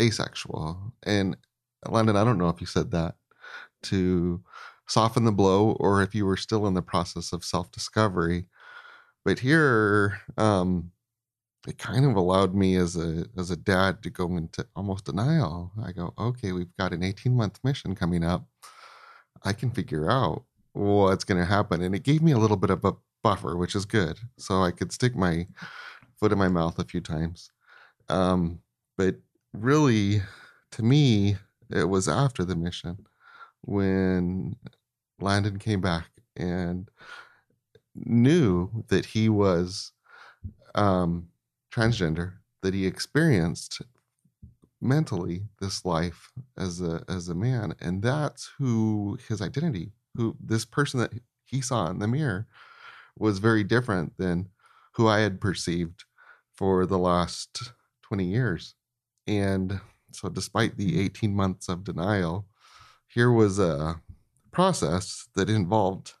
asexual. 0.00 0.92
And 1.04 1.36
Landon, 1.86 2.16
I 2.16 2.24
don't 2.24 2.38
know 2.38 2.48
if 2.48 2.60
you 2.60 2.66
said 2.66 2.90
that 2.90 3.14
to 3.84 4.42
soften 4.86 5.24
the 5.24 5.32
blow 5.32 5.72
or 5.80 6.02
if 6.02 6.14
you 6.14 6.26
were 6.26 6.36
still 6.36 6.66
in 6.66 6.74
the 6.74 6.82
process 6.82 7.32
of 7.32 7.44
self 7.44 7.70
discovery. 7.70 8.46
But 9.24 9.38
here, 9.40 10.20
um, 10.36 10.92
it 11.66 11.78
kind 11.78 12.04
of 12.06 12.16
allowed 12.16 12.54
me 12.54 12.76
as 12.76 12.96
a 12.96 13.26
as 13.36 13.50
a 13.50 13.56
dad 13.56 14.02
to 14.02 14.10
go 14.10 14.36
into 14.36 14.66
almost 14.76 15.04
denial. 15.04 15.72
I 15.82 15.92
go, 15.92 16.14
okay, 16.18 16.52
we've 16.52 16.74
got 16.78 16.92
an 16.92 17.02
18 17.02 17.34
month 17.34 17.60
mission 17.64 17.94
coming 17.94 18.24
up. 18.24 18.46
I 19.44 19.52
can 19.52 19.70
figure 19.70 20.10
out 20.10 20.44
what's 20.72 21.24
going 21.24 21.40
to 21.40 21.44
happen, 21.46 21.82
and 21.82 21.94
it 21.94 22.02
gave 22.02 22.22
me 22.22 22.32
a 22.32 22.38
little 22.38 22.56
bit 22.56 22.70
of 22.70 22.84
a 22.84 22.94
buffer, 23.22 23.56
which 23.56 23.74
is 23.74 23.84
good, 23.84 24.18
so 24.38 24.62
I 24.62 24.70
could 24.70 24.92
stick 24.92 25.16
my 25.16 25.46
foot 26.18 26.32
in 26.32 26.38
my 26.38 26.48
mouth 26.48 26.78
a 26.78 26.84
few 26.84 27.00
times. 27.00 27.50
Um, 28.08 28.60
but 28.96 29.16
really, 29.52 30.22
to 30.72 30.82
me, 30.82 31.36
it 31.70 31.88
was 31.88 32.08
after 32.08 32.44
the 32.44 32.56
mission 32.56 33.06
when 33.62 34.56
Landon 35.20 35.58
came 35.58 35.80
back 35.80 36.08
and 36.36 36.88
knew 37.94 38.84
that 38.88 39.06
he 39.06 39.28
was 39.28 39.92
um, 40.74 41.28
transgender, 41.72 42.34
that 42.62 42.74
he 42.74 42.86
experienced 42.86 43.82
mentally 44.80 45.42
this 45.60 45.84
life 45.84 46.30
as 46.56 46.80
a 46.80 47.02
as 47.08 47.28
a 47.28 47.34
man 47.34 47.74
and 47.80 48.00
that's 48.00 48.52
who 48.58 49.18
his 49.26 49.42
identity 49.42 49.90
who 50.14 50.36
this 50.38 50.64
person 50.64 51.00
that 51.00 51.12
he 51.46 51.60
saw 51.60 51.90
in 51.90 51.98
the 51.98 52.06
mirror 52.06 52.46
was 53.18 53.38
very 53.38 53.64
different 53.64 54.16
than 54.18 54.48
who 54.92 55.08
I 55.08 55.20
had 55.20 55.40
perceived 55.40 56.04
for 56.54 56.86
the 56.86 56.98
last 56.98 57.72
20 58.02 58.24
years. 58.24 58.74
And 59.26 59.80
so 60.12 60.28
despite 60.28 60.76
the 60.76 61.00
18 61.00 61.34
months 61.34 61.68
of 61.68 61.84
denial 61.84 62.46
here 63.08 63.32
was 63.32 63.58
a 63.58 64.00
process 64.52 65.28
that 65.34 65.50
involved 65.50 66.12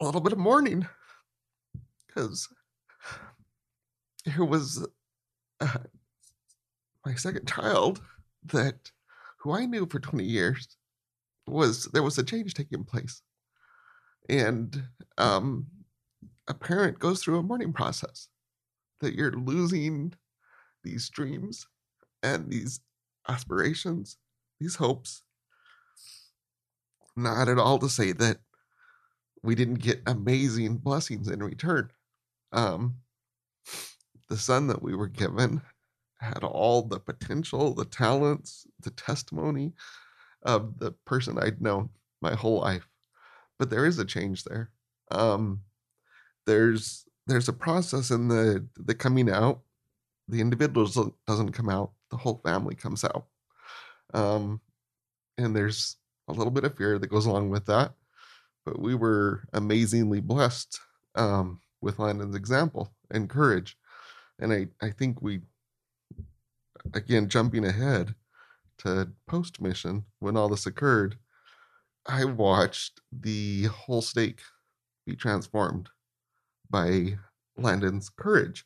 a 0.00 0.04
little 0.04 0.20
bit 0.20 0.32
of 0.32 0.38
mourning 0.38 0.86
because 2.06 2.48
here 4.24 4.44
was 4.44 4.86
uh, 5.60 5.78
my 7.04 7.14
second 7.14 7.46
child 7.48 8.00
that 8.44 8.90
who 9.38 9.52
I 9.52 9.66
knew 9.66 9.86
for 9.86 9.98
20 9.98 10.24
years 10.24 10.76
was 11.46 11.84
there 11.86 12.02
was 12.02 12.18
a 12.18 12.22
change 12.22 12.54
taking 12.54 12.84
place. 12.84 13.22
And 14.28 14.82
um, 15.18 15.66
a 16.48 16.54
parent 16.54 16.98
goes 16.98 17.22
through 17.22 17.38
a 17.38 17.42
mourning 17.42 17.72
process 17.72 18.28
that 19.00 19.14
you're 19.14 19.32
losing 19.32 20.14
these 20.84 21.08
dreams 21.10 21.66
and 22.22 22.48
these 22.50 22.80
aspirations, 23.28 24.16
these 24.60 24.76
hopes. 24.76 25.22
Not 27.16 27.48
at 27.48 27.58
all 27.58 27.78
to 27.78 27.88
say 27.88 28.12
that 28.12 28.38
we 29.42 29.54
didn't 29.54 29.80
get 29.80 30.02
amazing 30.06 30.78
blessings 30.78 31.28
in 31.28 31.42
return. 31.42 31.90
Um, 32.52 32.96
the 34.28 34.36
son 34.36 34.68
that 34.68 34.82
we 34.82 34.94
were 34.94 35.08
given 35.08 35.60
had 36.20 36.44
all 36.44 36.82
the 36.82 37.00
potential, 37.00 37.74
the 37.74 37.84
talents, 37.84 38.66
the 38.80 38.90
testimony 38.90 39.72
of 40.42 40.78
the 40.78 40.92
person 41.04 41.38
I'd 41.38 41.60
known 41.60 41.90
my 42.20 42.34
whole 42.34 42.60
life. 42.60 42.88
But 43.58 43.70
there 43.70 43.84
is 43.84 43.98
a 43.98 44.04
change 44.04 44.44
there. 44.44 44.70
Um, 45.10 45.60
there's 46.46 47.04
there's 47.26 47.48
a 47.48 47.52
process 47.52 48.10
in 48.10 48.28
the 48.28 48.66
the 48.76 48.94
coming 48.94 49.30
out. 49.30 49.60
The 50.28 50.40
individual 50.40 51.14
doesn't 51.26 51.52
come 51.52 51.68
out. 51.68 51.92
The 52.10 52.16
whole 52.16 52.40
family 52.44 52.74
comes 52.74 53.04
out. 53.04 53.26
Um, 54.14 54.60
and 55.38 55.54
there's 55.54 55.96
a 56.28 56.32
little 56.32 56.50
bit 56.50 56.64
of 56.64 56.76
fear 56.76 56.98
that 56.98 57.10
goes 57.10 57.26
along 57.26 57.50
with 57.50 57.66
that. 57.66 57.94
But 58.64 58.80
we 58.80 58.94
were 58.94 59.42
amazingly 59.52 60.20
blessed 60.20 60.78
um, 61.14 61.60
with 61.80 61.98
Landon's 61.98 62.36
example 62.36 62.92
and 63.10 63.28
courage. 63.28 63.76
And 64.38 64.52
I, 64.52 64.68
I 64.80 64.90
think 64.90 65.20
we 65.20 65.40
again, 66.94 67.28
jumping 67.28 67.64
ahead 67.64 68.14
to 68.78 69.08
post 69.26 69.60
mission 69.60 70.04
when 70.18 70.36
all 70.36 70.48
this 70.48 70.66
occurred, 70.66 71.16
I 72.06 72.24
watched 72.24 73.00
the 73.12 73.64
whole 73.64 74.02
stake 74.02 74.40
be 75.06 75.14
transformed 75.14 75.88
by 76.68 77.18
Landon's 77.56 78.08
courage 78.08 78.64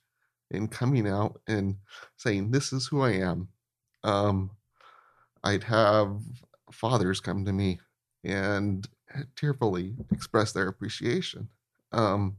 in 0.50 0.68
coming 0.68 1.08
out 1.08 1.40
and 1.46 1.76
saying, 2.16 2.50
This 2.50 2.72
is 2.72 2.86
who 2.86 3.02
I 3.02 3.12
am. 3.12 3.48
Um, 4.04 4.50
I'd 5.44 5.64
have 5.64 6.20
fathers 6.73 7.20
come 7.20 7.44
to 7.44 7.52
me 7.52 7.80
and 8.25 8.88
tearfully 9.37 9.94
express 10.12 10.52
their 10.52 10.68
appreciation. 10.68 11.49
Um, 11.92 12.37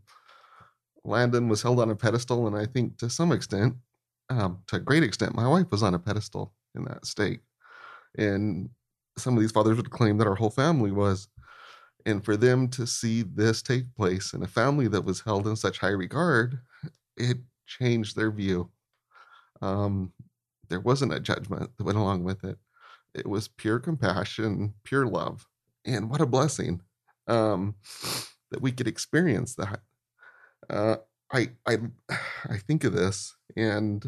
Landon 1.03 1.47
was 1.47 1.61
held 1.61 1.79
on 1.79 1.89
a 1.89 1.95
pedestal, 1.95 2.47
and 2.47 2.55
I 2.55 2.65
think 2.65 2.97
to 2.97 3.09
some 3.09 3.31
extent 3.31 3.75
um, 4.29 4.59
to 4.67 4.77
a 4.77 4.79
great 4.79 5.03
extent, 5.03 5.35
my 5.35 5.47
wife 5.47 5.71
was 5.71 5.83
on 5.83 5.93
a 5.93 5.99
pedestal 5.99 6.53
in 6.75 6.83
that 6.85 7.05
stake. 7.05 7.39
And 8.17 8.69
some 9.17 9.35
of 9.35 9.41
these 9.41 9.51
fathers 9.51 9.77
would 9.77 9.89
claim 9.89 10.17
that 10.17 10.27
our 10.27 10.35
whole 10.35 10.49
family 10.49 10.91
was. 10.91 11.27
And 12.05 12.23
for 12.23 12.37
them 12.37 12.69
to 12.69 12.87
see 12.87 13.23
this 13.23 13.61
take 13.61 13.93
place 13.95 14.33
in 14.33 14.43
a 14.43 14.47
family 14.47 14.87
that 14.89 15.05
was 15.05 15.21
held 15.21 15.47
in 15.47 15.55
such 15.55 15.79
high 15.79 15.87
regard, 15.89 16.59
it 17.15 17.37
changed 17.65 18.15
their 18.15 18.31
view. 18.31 18.69
Um, 19.61 20.13
there 20.69 20.79
wasn't 20.79 21.13
a 21.13 21.19
judgment 21.19 21.71
that 21.77 21.83
went 21.83 21.97
along 21.97 22.23
with 22.23 22.43
it. 22.43 22.57
It 23.17 23.27
was 23.27 23.47
pure 23.47 23.79
compassion, 23.79 24.73
pure 24.83 25.07
love. 25.07 25.47
And 25.85 26.09
what 26.09 26.21
a 26.21 26.25
blessing 26.25 26.81
um, 27.27 27.75
that 28.51 28.61
we 28.61 28.71
could 28.71 28.87
experience 28.87 29.55
that. 29.55 29.79
Uh, 30.69 30.97
I 31.31 31.51
I 31.65 31.77
I 32.49 32.57
think 32.57 32.83
of 32.83 32.93
this 32.93 33.35
and 33.55 34.05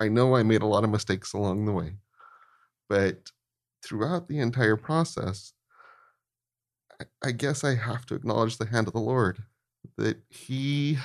I 0.00 0.08
know 0.08 0.34
I 0.34 0.42
made 0.42 0.62
a 0.62 0.66
lot 0.66 0.84
of 0.84 0.90
mistakes 0.90 1.32
along 1.32 1.64
the 1.64 1.72
way. 1.72 1.96
But 2.88 3.30
throughout 3.84 4.28
the 4.28 4.38
entire 4.38 4.76
process, 4.76 5.52
I 7.24 7.32
guess 7.32 7.64
I 7.64 7.74
have 7.74 8.06
to 8.06 8.14
acknowledge 8.14 8.58
the 8.58 8.66
hand 8.66 8.86
of 8.86 8.92
the 8.92 9.00
Lord 9.00 9.42
that 9.96 10.18
He, 10.28 10.98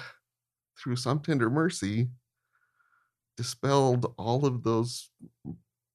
through 0.78 0.98
some 0.98 1.20
tender 1.20 1.50
mercy, 1.50 2.10
dispelled 3.36 4.14
all 4.18 4.46
of 4.46 4.64
those 4.64 5.10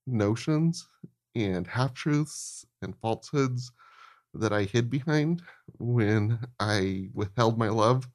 notions 0.07 0.88
and 1.35 1.67
half 1.67 1.95
truths 1.95 2.67
and 2.83 2.97
falsehoods 2.97 3.73
that 4.35 4.53
I 4.53 4.65
hid 4.65 4.91
behind 4.91 5.43
when 5.79 6.38
I 6.59 7.09
withheld 7.15 7.59
my 7.59 7.69
love 7.69 8.09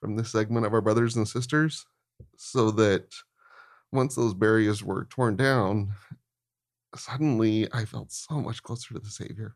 from 0.00 0.16
this 0.16 0.32
segment 0.32 0.66
of 0.66 0.74
our 0.74 0.80
brothers 0.80 1.16
and 1.16 1.26
sisters 1.26 1.86
so 2.36 2.70
that 2.72 3.14
once 3.92 4.14
those 4.14 4.34
barriers 4.34 4.82
were 4.82 5.04
torn 5.04 5.36
down, 5.36 5.92
suddenly 6.96 7.68
I 7.72 7.84
felt 7.84 8.10
so 8.10 8.40
much 8.40 8.62
closer 8.62 8.94
to 8.94 9.00
the 9.00 9.10
Savior. 9.10 9.54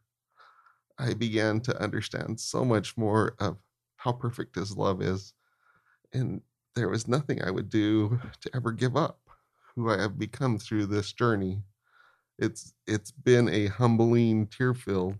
I 0.99 1.15
began 1.15 1.61
to 1.63 1.83
understand 1.83 2.41
so 2.41 2.65
much 2.65 2.97
more 2.97 3.35
of 3.39 3.59
how 3.97 4.13
perfect 4.13 4.57
His 4.57 4.77
love 4.77 5.03
is. 5.03 5.35
And 6.13 6.41
there 6.75 6.89
was 6.89 7.09
nothing 7.09 7.43
I 7.43 7.51
would 7.51 7.69
do 7.69 8.21
to 8.43 8.51
ever 8.55 8.73
give 8.73 8.97
up 8.97 9.19
who 9.77 9.91
I 9.91 10.01
have 10.01 10.19
become 10.19 10.59
through 10.59 10.87
this 10.87 11.13
journey. 11.13 11.63
It's 12.39 12.75
it's 12.87 13.11
been 13.13 13.49
a 13.49 13.67
humbling, 13.67 14.47
tear-filled 14.49 15.17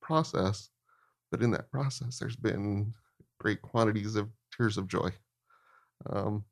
process, 0.00 0.70
but 1.30 1.42
in 1.42 1.50
that 1.52 1.70
process, 1.70 2.18
there's 2.18 2.36
been 2.36 2.94
great 3.40 3.62
quantities 3.62 4.14
of 4.14 4.28
tears 4.56 4.78
of 4.78 4.86
joy. 4.86 5.10
Um, 6.08 6.44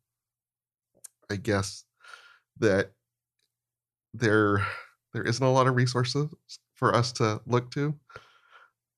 I 1.30 1.36
guess 1.36 1.84
that 2.58 2.92
there 4.14 4.66
there 5.12 5.22
isn't 5.22 5.44
a 5.44 5.52
lot 5.52 5.66
of 5.66 5.76
resources 5.76 6.34
for 6.74 6.94
us 6.94 7.12
to 7.12 7.40
look 7.46 7.70
to, 7.72 7.94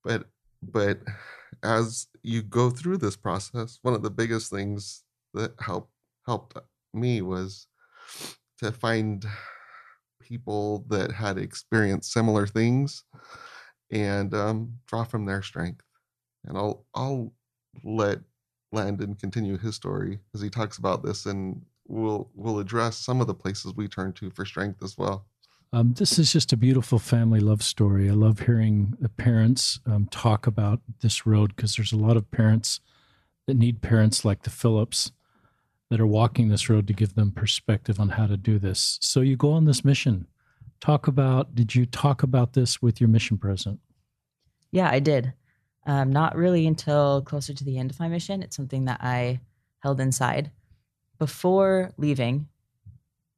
but 0.03 0.25
but 0.62 1.01
as 1.62 2.07
you 2.23 2.43
go 2.43 2.71
through 2.71 2.99
this 2.99 3.17
process, 3.17 3.79
one 3.83 3.95
of 3.95 4.03
the 4.03 4.11
biggest 4.11 4.51
things 4.51 5.05
that 5.35 5.53
helped 5.61 5.93
helped 6.27 6.57
me 6.93 7.21
was 7.21 7.67
to 8.59 8.73
find 8.73 9.25
people 10.21 10.85
that 10.88 11.12
had 11.12 11.38
experienced 11.38 12.12
similar 12.12 12.47
things 12.47 13.05
and 13.90 14.35
um, 14.35 14.73
draw 14.87 15.05
from 15.05 15.27
their 15.27 15.43
strength. 15.43 15.85
And 16.47 16.57
I'll 16.57 16.85
I'll 16.95 17.33
let 17.85 18.21
Landon 18.73 19.14
continue 19.14 19.57
his 19.57 19.75
story 19.75 20.19
as 20.35 20.40
he 20.40 20.51
talks 20.51 20.79
about 20.79 21.03
this, 21.03 21.27
and 21.27 21.62
we'll 21.87 22.31
we'll 22.35 22.59
address 22.59 22.97
some 22.97 23.21
of 23.21 23.27
the 23.27 23.35
places 23.35 23.75
we 23.75 23.88
turn 23.88 24.12
to 24.14 24.31
for 24.31 24.45
strength 24.45 24.83
as 24.83 24.97
well. 24.99 25.27
Um, 25.73 25.93
this 25.95 26.19
is 26.21 26.33
just 26.33 26.53
a 26.53 26.57
beautiful 26.57 27.01
family 27.01 27.40
love 27.40 27.62
story. 27.62 28.09
I 28.09 28.12
love 28.12 28.40
hearing 28.40 28.97
the 29.01 29.09
parents 29.09 29.81
um, 29.87 30.07
talk 30.11 30.47
about 30.47 30.81
this 31.01 31.27
road 31.27 31.57
because 31.57 31.75
there's 31.75 31.93
a 31.93 31.97
lot 31.97 32.17
of 32.17 32.31
parents 32.31 32.81
that 33.47 33.57
need 33.57 33.83
parents 33.83 34.25
like 34.25 34.43
the 34.43 34.51
Phillips 34.51 35.11
that 35.90 36.01
are 36.01 36.07
walking 36.07 36.49
this 36.49 36.68
road 36.68 36.87
to 36.87 36.92
give 36.92 37.14
them 37.14 37.31
perspective 37.31 38.01
on 38.01 38.11
how 38.11 38.27
to 38.27 38.37
do 38.37 38.59
this. 38.59 38.99
So 39.01 39.20
you 39.20 39.37
go 39.37 39.53
on 39.53 39.64
this 39.64 39.85
mission. 39.85 40.27
Talk 40.81 41.07
about, 41.07 41.55
did 41.55 41.75
you 41.75 41.87
talk 41.87 42.23
about 42.23 42.53
this 42.53 42.83
with 42.83 43.01
your 43.01 43.09
mission 43.09 43.38
president? 43.38 43.81
Yeah, 44.70 44.90
I 44.90 44.99
did. 44.99 45.33
Um, 45.87 46.11
not 46.11 46.37
really 46.37 46.66
until 46.66 47.23
closer 47.23 47.55
to 47.55 47.64
the 47.64 47.79
end 47.79 47.90
of 47.90 48.01
my 48.01 48.09
mission. 48.09 48.42
It's 48.42 48.57
something 48.57 48.87
that 48.87 49.01
I 49.03 49.40
held 49.81 50.01
inside. 50.01 50.51
Before 51.18 51.92
leaving, 51.97 52.49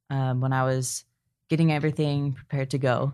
um, 0.09 0.41
when 0.41 0.53
I 0.53 0.65
was 0.65 1.05
getting 1.49 1.73
everything 1.73 2.33
prepared 2.33 2.71
to 2.71 2.79
go, 2.79 3.13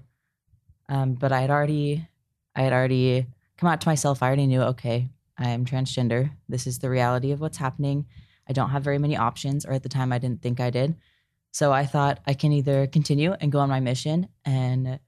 um, 0.88 1.14
but 1.14 1.33
I 1.33 1.40
had 1.40 1.51
already, 1.51 2.07
I 2.55 2.62
had 2.62 2.73
already 2.73 3.27
come 3.57 3.71
out 3.71 3.81
to 3.81 3.88
myself. 3.88 4.23
I 4.23 4.27
already 4.27 4.47
knew, 4.47 4.62
okay, 4.62 5.09
I 5.38 5.49
am 5.49 5.64
transgender. 5.64 6.31
This 6.49 6.66
is 6.66 6.79
the 6.79 6.90
reality 6.90 7.33
of 7.33 7.40
what's 7.40 7.59
happening. 7.59 8.07
I 8.53 8.55
don't 8.55 8.69
have 8.69 8.85
very 8.85 8.99
many 8.99 9.17
options, 9.17 9.65
or 9.65 9.73
at 9.73 9.83
the 9.83 9.88
time, 9.88 10.12
I 10.12 10.19
didn't 10.19 10.43
think 10.43 10.61
I 10.61 10.69
did. 10.69 10.95
So 11.53 11.73
I 11.73 11.87
thought 11.87 12.21
I 12.27 12.35
can 12.35 12.53
either 12.53 12.87
continue 12.87 13.33
and 13.33 13.51
go 13.51 13.61
on 13.61 13.71
my 13.71 13.81
mission, 13.81 14.29
and 14.45 14.99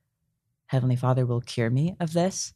Heavenly 0.65 0.97
Father 0.97 1.27
will 1.27 1.43
cure 1.43 1.69
me 1.69 1.95
of 2.01 2.15
this, 2.15 2.55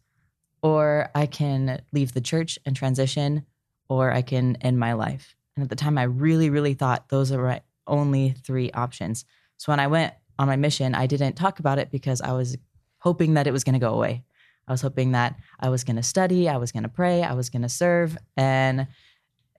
or 0.63 1.11
I 1.15 1.27
can 1.27 1.83
leave 1.93 2.15
the 2.15 2.23
church 2.23 2.59
and 2.65 2.75
transition, 2.75 3.45
or 3.91 4.11
I 4.11 4.23
can 4.23 4.57
end 4.63 4.79
my 4.79 4.95
life. 4.95 5.37
And 5.57 5.63
at 5.63 5.69
the 5.69 5.77
time, 5.77 5.99
I 5.99 6.05
really, 6.05 6.49
really 6.49 6.73
thought 6.73 7.11
those 7.11 7.33
are 7.33 7.43
my 7.43 7.61
only 7.87 8.31
three 8.31 8.71
options. 8.71 9.27
So 9.59 9.71
when 9.71 9.81
I 9.81 9.89
went 9.89 10.15
on 10.39 10.49
my 10.49 10.57
mission, 10.57 10.95
I 10.95 11.07
didn't 11.07 11.35
talk 11.35 11.59
about 11.59 11.79
it 11.79 11.91
because 11.91 12.23
I 12.23 12.33
was 12.33 12.57
hoping 12.97 13.35
that 13.35 13.47
it 13.47 13.53
was 13.53 13.63
going 13.63 13.75
to 13.75 13.79
go 13.79 13.93
away. 13.93 14.25
I 14.67 14.73
was 14.73 14.81
hoping 14.81 15.13
that 15.13 15.37
I 15.61 15.69
was 15.69 15.85
going 15.85 15.97
to 15.97 16.03
study, 16.03 16.49
I 16.49 16.57
was 16.57 16.73
going 16.73 16.85
to 16.85 16.89
pray, 16.89 17.23
I 17.23 17.35
was 17.35 17.51
going 17.51 17.63
to 17.63 17.69
serve, 17.69 18.17
and 18.39 18.87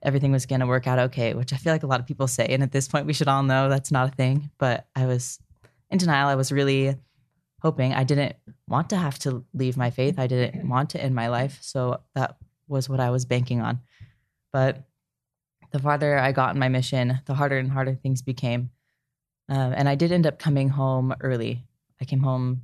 everything 0.02 0.32
was 0.32 0.46
going 0.46 0.60
to 0.60 0.66
work 0.66 0.86
out 0.86 0.98
okay, 0.98 1.34
which 1.34 1.52
I 1.52 1.56
feel 1.56 1.72
like 1.72 1.82
a 1.82 1.86
lot 1.86 2.00
of 2.00 2.06
people 2.06 2.26
say. 2.26 2.46
And 2.46 2.62
at 2.62 2.72
this 2.72 2.88
point, 2.88 3.06
we 3.06 3.12
should 3.12 3.28
all 3.28 3.42
know 3.42 3.68
that's 3.68 3.92
not 3.92 4.08
a 4.08 4.16
thing. 4.16 4.50
But 4.58 4.86
I 4.96 5.06
was 5.06 5.38
in 5.90 5.98
denial. 5.98 6.28
I 6.28 6.34
was 6.34 6.52
really 6.52 6.96
hoping 7.62 7.92
I 7.92 8.04
didn't 8.04 8.36
want 8.68 8.90
to 8.90 8.96
have 8.96 9.18
to 9.20 9.44
leave 9.52 9.76
my 9.76 9.90
faith. 9.90 10.18
I 10.18 10.26
didn't 10.26 10.68
want 10.68 10.90
to 10.90 11.02
end 11.02 11.14
my 11.14 11.28
life. 11.28 11.58
So 11.60 12.00
that 12.14 12.36
was 12.68 12.88
what 12.88 13.00
I 13.00 13.10
was 13.10 13.24
banking 13.24 13.60
on. 13.60 13.80
But 14.52 14.84
the 15.70 15.78
farther 15.78 16.18
I 16.18 16.32
got 16.32 16.54
in 16.54 16.58
my 16.58 16.68
mission, 16.68 17.20
the 17.26 17.34
harder 17.34 17.58
and 17.58 17.70
harder 17.70 17.94
things 17.94 18.22
became. 18.22 18.70
Um, 19.48 19.74
and 19.76 19.88
I 19.88 19.94
did 19.94 20.12
end 20.12 20.26
up 20.26 20.38
coming 20.38 20.68
home 20.68 21.14
early. 21.20 21.64
I 22.00 22.04
came 22.04 22.20
home 22.20 22.62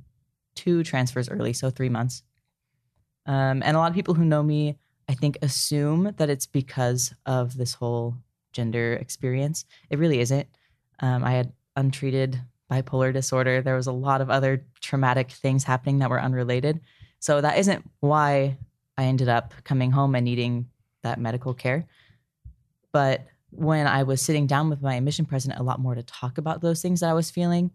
two 0.55 0.83
transfers 0.83 1.29
early, 1.29 1.53
so 1.53 1.69
three 1.69 1.89
months. 1.89 2.23
Um, 3.25 3.61
and 3.63 3.75
a 3.75 3.79
lot 3.79 3.91
of 3.91 3.95
people 3.95 4.13
who 4.13 4.25
know 4.25 4.41
me, 4.41 4.77
I 5.09 5.13
think, 5.13 5.37
assume 5.41 6.13
that 6.17 6.29
it's 6.29 6.45
because 6.45 7.13
of 7.25 7.57
this 7.57 7.73
whole 7.73 8.15
gender 8.51 8.93
experience. 8.93 9.65
It 9.89 9.99
really 9.99 10.19
isn't. 10.19 10.47
Um, 10.99 11.23
I 11.23 11.31
had 11.31 11.53
untreated 11.75 12.41
bipolar 12.71 13.13
disorder. 13.13 13.61
There 13.61 13.75
was 13.75 13.87
a 13.87 13.91
lot 13.91 14.19
of 14.19 14.29
other 14.29 14.65
traumatic 14.81 15.31
things 15.31 15.63
happening 15.63 15.99
that 15.99 16.09
were 16.09 16.21
unrelated. 16.21 16.81
So 17.19 17.39
that 17.41 17.57
isn't 17.57 17.89
why 17.99 18.57
I 18.97 19.05
ended 19.05 19.29
up 19.29 19.53
coming 19.63 19.91
home 19.91 20.15
and 20.15 20.25
needing 20.25 20.69
that 21.03 21.19
medical 21.19 21.53
care. 21.53 21.87
But 22.91 23.25
when 23.51 23.87
I 23.87 24.03
was 24.03 24.21
sitting 24.21 24.47
down 24.47 24.69
with 24.69 24.81
my 24.81 24.99
mission 24.99 25.25
president 25.25 25.59
a 25.59 25.63
lot 25.63 25.79
more 25.79 25.95
to 25.95 26.03
talk 26.03 26.37
about 26.37 26.61
those 26.61 26.81
things 26.81 26.99
that 26.99 27.09
I 27.09 27.13
was 27.13 27.31
feeling, 27.31 27.71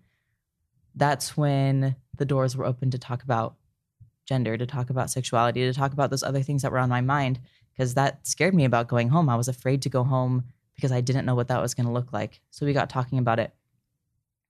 that's 0.95 1.37
when 1.37 1.97
the 2.17 2.25
doors 2.25 2.57
were 2.57 2.67
open 2.67 2.91
to 2.91 2.99
talk 2.99 3.23
about 3.23 3.55
gender, 4.25 4.57
to 4.57 4.67
talk 4.67 4.91
about 4.91 5.11
sexuality, 5.11 5.63
to 5.63 5.73
talk 5.73 5.93
about 5.93 6.11
those 6.11 6.23
other 6.23 6.43
things 6.43 6.63
that 6.63 6.73
were 6.73 6.79
on 6.79 6.89
my 6.89 7.01
mind, 7.01 7.41
because 7.75 7.95
that 7.95 8.27
scared 8.27 8.55
me 8.55 8.65
about 8.65 8.89
going 8.89 9.09
home. 9.09 9.29
I 9.29 9.37
was 9.37 9.49
afraid 9.49 9.83
to 9.83 9.89
go 9.89 10.05
home 10.05 10.45
because 10.75 10.93
I 10.93 11.01
didn't 11.01 11.27
know 11.27 11.35
what 11.35 11.49
that 11.49 11.61
was 11.61 11.75
going 11.75 11.87
to 11.87 11.93
look 11.93 12.13
like. 12.13 12.41
So 12.51 12.67
we 12.67 12.73
got 12.73 12.91
talking 12.91 13.19
about 13.19 13.39
it. 13.39 13.53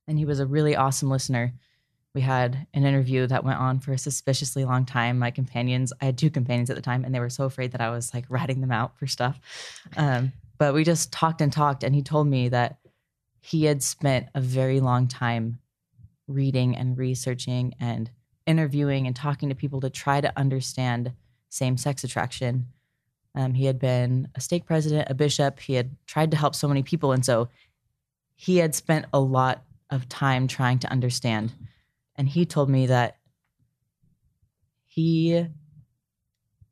And 0.09 0.19
he 0.19 0.25
was 0.25 0.41
a 0.41 0.47
really 0.47 0.77
awesome 0.77 1.11
listener. 1.11 1.53
We 2.15 2.21
had 2.21 2.67
an 2.75 2.85
interview 2.85 3.27
that 3.27 3.45
went 3.45 3.59
on 3.59 3.81
for 3.81 3.93
a 3.93 3.99
suspiciously 3.99 4.65
long 4.65 4.85
time. 4.85 5.19
My 5.19 5.31
companions, 5.31 5.93
I 6.01 6.05
had 6.07 6.19
two 6.19 6.31
companions 6.31 6.69
at 6.69 6.77
the 6.77 6.83
time, 6.83 7.05
and 7.05 7.15
they 7.15 7.21
were 7.21 7.31
so 7.31 7.45
afraid 7.45 7.73
that 7.73 7.81
I 7.81 7.91
was 7.91 8.13
like 8.13 8.27
ratting 8.29 8.61
them 8.61 8.73
out 8.73 8.99
for 8.99 9.07
stuff. 9.07 9.41
Um, 9.97 10.33
but 10.59 10.75
we 10.75 10.85
just 10.85 11.13
talked 11.13 11.41
and 11.41 11.53
talked, 11.53 11.83
and 11.83 11.95
he 11.95 12.03
told 12.03 12.27
me 12.27 12.49
that 12.51 12.79
he 13.41 13.65
had 13.65 13.83
spent 13.83 14.27
a 14.35 14.41
very 14.41 14.81
long 14.81 15.09
time 15.09 15.59
reading 16.29 16.77
and 16.77 16.99
researching 16.99 17.75
and 17.81 18.11
interviewing 18.47 19.07
and 19.07 19.15
talking 19.15 19.49
to 19.49 19.55
people 19.55 19.81
to 19.81 19.91
try 19.91 20.21
to 20.21 20.33
understand 20.39 21.13
same 21.49 21.77
sex 21.77 22.05
attraction. 22.05 22.67
Um, 23.35 23.55
he 23.55 23.67
had 23.67 23.79
been 23.79 24.29
a 24.35 24.41
stake 24.41 24.67
president, 24.67 25.11
a 25.11 25.15
bishop. 25.15 25.61
He 25.61 25.75
had 25.75 25.97
tried 26.07 26.31
to 26.31 26.37
help 26.37 26.55
so 26.55 26.69
many 26.69 26.83
people. 26.83 27.13
And 27.13 27.25
so 27.25 27.49
he 28.35 28.59
had 28.59 28.75
spent 28.75 29.07
a 29.13 29.21
lot 29.21 29.65
of 29.91 30.09
time 30.09 30.49
trying 30.49 30.79
to 30.81 30.91
understand. 30.91 31.53
And 32.17 32.29
he 32.29 32.45
told 32.45 32.69
me 32.69 32.87
that 32.87 33.19
he 34.87 35.47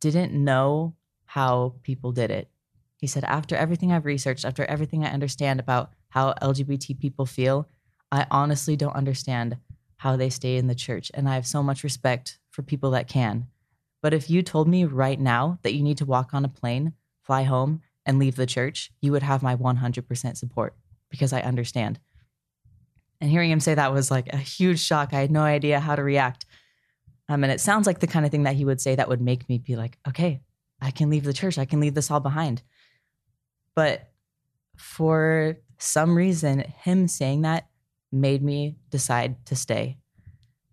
didn't 0.01 0.33
know 0.33 0.95
how 1.25 1.75
people 1.83 2.13
did 2.13 2.31
it. 2.31 2.51
He 2.97 3.07
said, 3.07 3.25
after 3.25 3.57
everything 3.57 3.93
I've 3.93 4.05
researched, 4.05 4.45
after 4.45 4.65
everything 4.65 5.05
I 5.05 5.13
understand 5.13 5.61
about 5.61 5.93
how 6.11 6.35
LGBT 6.43 6.99
people 6.99 7.25
feel, 7.25 7.69
I 8.13 8.27
honestly 8.31 8.77
don't 8.77 8.97
understand 8.97 9.57
how 10.01 10.17
they 10.17 10.31
stay 10.31 10.57
in 10.57 10.67
the 10.67 10.75
church. 10.75 11.11
And 11.13 11.29
I 11.29 11.35
have 11.35 11.47
so 11.47 11.63
much 11.63 11.85
respect 11.85 12.39
for 12.49 12.63
people 12.63 12.93
that 12.93 13.07
can. 13.07 13.49
But 14.01 14.15
if 14.15 14.31
you 14.31 14.41
told 14.43 14.67
me 14.67 14.87
right 14.87 15.21
now 15.21 15.59
that 15.61 15.75
you 15.75 15.83
need 15.83 15.99
to 15.99 16.07
walk 16.07 16.33
on 16.33 16.43
a 16.43 16.49
plane, 16.49 16.95
fly 17.23 17.43
home, 17.43 17.83
and 18.07 18.19
leave 18.19 18.37
the 18.37 18.47
church, 18.47 18.91
you 19.03 19.13
would 19.13 19.23
have 19.23 19.43
my 19.43 19.55
100% 19.55 20.39
support 20.39 20.75
because 21.11 21.35
I 21.35 21.43
understand. 21.43 22.01
And 23.21 23.31
hearing 23.31 23.51
him 23.51 23.61
say 23.61 23.75
that 23.75 23.93
was 23.93 24.11
like 24.11 24.33
a 24.33 24.39
huge 24.39 24.81
shock. 24.81 25.13
I 25.13 25.21
had 25.21 25.31
no 25.31 25.43
idea 25.43 25.81
how 25.81 25.97
to 25.97 26.03
react. 26.03 26.47
Um, 27.29 27.45
and 27.45 27.53
it 27.53 27.61
sounds 27.61 27.87
like 27.87 28.01
the 28.01 28.07
kind 28.07 28.25
of 28.25 28.33
thing 28.33 28.45
that 28.45 28.57
he 28.57 28.65
would 28.65 28.81
say 28.81 28.95
that 28.95 29.09
would 29.11 29.21
make 29.21 29.47
me 29.51 29.59
be 29.59 29.77
like, 29.77 29.99
okay, 30.09 30.41
I 30.81 30.93
can 30.93 31.11
leave 31.11 31.25
the 31.25 31.35
church. 31.35 31.59
I 31.59 31.67
can 31.67 31.79
leave 31.79 31.95
this 31.95 32.11
all 32.11 32.21
behind. 32.21 32.63
But 33.75 34.11
for 34.79 35.59
some 35.77 36.17
reason, 36.17 36.61
him 36.61 37.07
saying 37.07 37.43
that 37.43 37.67
made 38.13 38.43
me 38.43 38.77
decide 38.91 39.45
to 39.47 39.57
stay. 39.57 39.99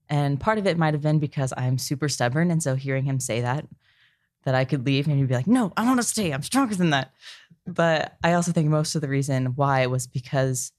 And 0.09 0.39
part 0.39 0.57
of 0.57 0.65
it 0.65 0.77
might 0.77 0.93
have 0.93 1.03
been 1.03 1.19
because 1.19 1.53
I'm 1.57 1.77
super 1.77 2.09
stubborn. 2.09 2.49
And 2.51 2.63
so 2.63 2.75
hearing 2.75 3.05
him 3.05 3.19
say 3.19 3.41
that, 3.41 3.65
that 4.43 4.55
I 4.55 4.65
could 4.65 4.85
leave 4.85 5.07
and 5.07 5.17
he'd 5.17 5.27
be 5.27 5.35
like, 5.35 5.47
no, 5.47 5.73
I 5.75 5.83
want 5.85 5.99
to 5.99 6.07
stay. 6.07 6.31
I'm 6.31 6.43
stronger 6.43 6.75
than 6.75 6.91
that. 6.91 7.11
But 7.65 8.17
I 8.23 8.33
also 8.33 8.51
think 8.51 8.69
most 8.69 8.95
of 8.95 9.01
the 9.01 9.09
reason 9.09 9.47
why 9.55 9.85
was 9.87 10.07
because 10.07 10.71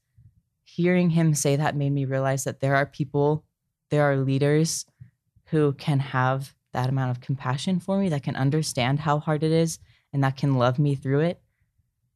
hearing 0.63 1.11
him 1.11 1.33
say 1.33 1.55
that 1.55 1.75
made 1.75 1.91
me 1.91 2.05
realize 2.05 2.43
that 2.45 2.59
there 2.59 2.75
are 2.75 2.85
people, 2.85 3.45
there 3.89 4.03
are 4.03 4.17
leaders 4.17 4.85
who 5.47 5.73
can 5.73 5.99
have 5.99 6.55
that 6.73 6.89
amount 6.89 7.11
of 7.11 7.21
compassion 7.21 7.79
for 7.79 7.97
me, 7.97 8.09
that 8.09 8.23
can 8.23 8.35
understand 8.35 8.99
how 8.99 9.19
hard 9.19 9.43
it 9.43 9.51
is, 9.51 9.79
and 10.13 10.23
that 10.23 10.37
can 10.37 10.55
love 10.55 10.77
me 10.77 10.95
through 10.95 11.19
it. 11.19 11.41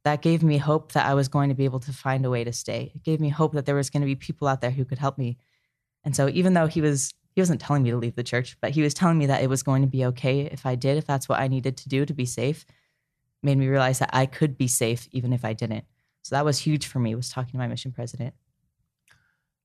That 0.04 0.22
gave 0.22 0.42
me 0.42 0.58
hope 0.58 0.92
that 0.92 1.06
I 1.06 1.14
was 1.14 1.28
going 1.28 1.48
to 1.48 1.54
be 1.54 1.64
able 1.64 1.80
to 1.80 1.92
find 1.92 2.24
a 2.24 2.30
way 2.30 2.44
to 2.44 2.52
stay. 2.52 2.92
It 2.94 3.02
gave 3.02 3.20
me 3.20 3.30
hope 3.30 3.54
that 3.54 3.66
there 3.66 3.74
was 3.74 3.90
going 3.90 4.02
to 4.02 4.06
be 4.06 4.14
people 4.14 4.46
out 4.46 4.60
there 4.60 4.70
who 4.70 4.84
could 4.84 4.98
help 4.98 5.16
me. 5.16 5.38
And 6.04 6.14
so 6.14 6.28
even 6.28 6.54
though 6.54 6.66
he 6.66 6.80
was 6.80 7.12
he 7.34 7.40
wasn't 7.40 7.60
telling 7.60 7.82
me 7.82 7.90
to 7.90 7.96
leave 7.96 8.14
the 8.14 8.22
church, 8.22 8.56
but 8.60 8.70
he 8.70 8.82
was 8.82 8.94
telling 8.94 9.18
me 9.18 9.26
that 9.26 9.42
it 9.42 9.48
was 9.48 9.64
going 9.64 9.82
to 9.82 9.88
be 9.88 10.04
okay 10.06 10.42
if 10.42 10.66
I 10.66 10.76
did, 10.76 10.96
if 10.96 11.06
that's 11.06 11.28
what 11.28 11.40
I 11.40 11.48
needed 11.48 11.76
to 11.78 11.88
do 11.88 12.06
to 12.06 12.14
be 12.14 12.26
safe, 12.26 12.64
made 13.42 13.58
me 13.58 13.66
realize 13.66 13.98
that 13.98 14.10
I 14.12 14.26
could 14.26 14.56
be 14.56 14.68
safe 14.68 15.08
even 15.10 15.32
if 15.32 15.44
I 15.44 15.52
didn't. 15.52 15.84
So 16.22 16.36
that 16.36 16.44
was 16.44 16.60
huge 16.60 16.86
for 16.86 17.00
me 17.00 17.14
was 17.14 17.28
talking 17.28 17.52
to 17.52 17.58
my 17.58 17.66
mission 17.66 17.92
president. 17.92 18.34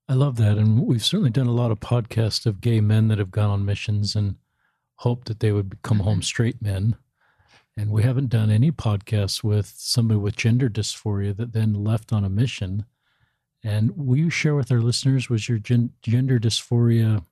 I 0.09 0.13
love 0.13 0.37
that. 0.37 0.57
And 0.57 0.81
we've 0.81 1.05
certainly 1.05 1.29
done 1.29 1.45
a 1.47 1.51
lot 1.51 1.69
of 1.69 1.79
podcasts 1.79 2.47
of 2.47 2.61
gay 2.61 2.81
men 2.81 3.07
that 3.09 3.19
have 3.19 3.31
gone 3.31 3.51
on 3.51 3.65
missions 3.65 4.15
and 4.15 4.35
hoped 4.95 5.27
that 5.27 5.39
they 5.39 5.51
would 5.51 5.77
come 5.83 5.99
home 5.99 6.15
mm-hmm. 6.15 6.21
straight 6.23 6.61
men. 6.61 6.97
And 7.79 7.91
we 7.91 8.03
haven't 8.03 8.27
done 8.27 8.51
any 8.51 8.73
podcasts 8.73 9.41
with 9.41 9.73
somebody 9.77 10.19
with 10.19 10.35
gender 10.35 10.69
dysphoria 10.69 11.33
that 11.37 11.53
then 11.53 11.73
left 11.73 12.11
on 12.11 12.25
a 12.25 12.29
mission. 12.29 12.83
And 13.63 13.95
will 13.95 14.17
you 14.17 14.29
share 14.29 14.53
with 14.53 14.69
our 14.69 14.81
listeners, 14.81 15.29
was 15.29 15.47
your 15.47 15.59
gen- 15.59 15.93
gender 16.01 16.39
dysphoria 16.39 17.23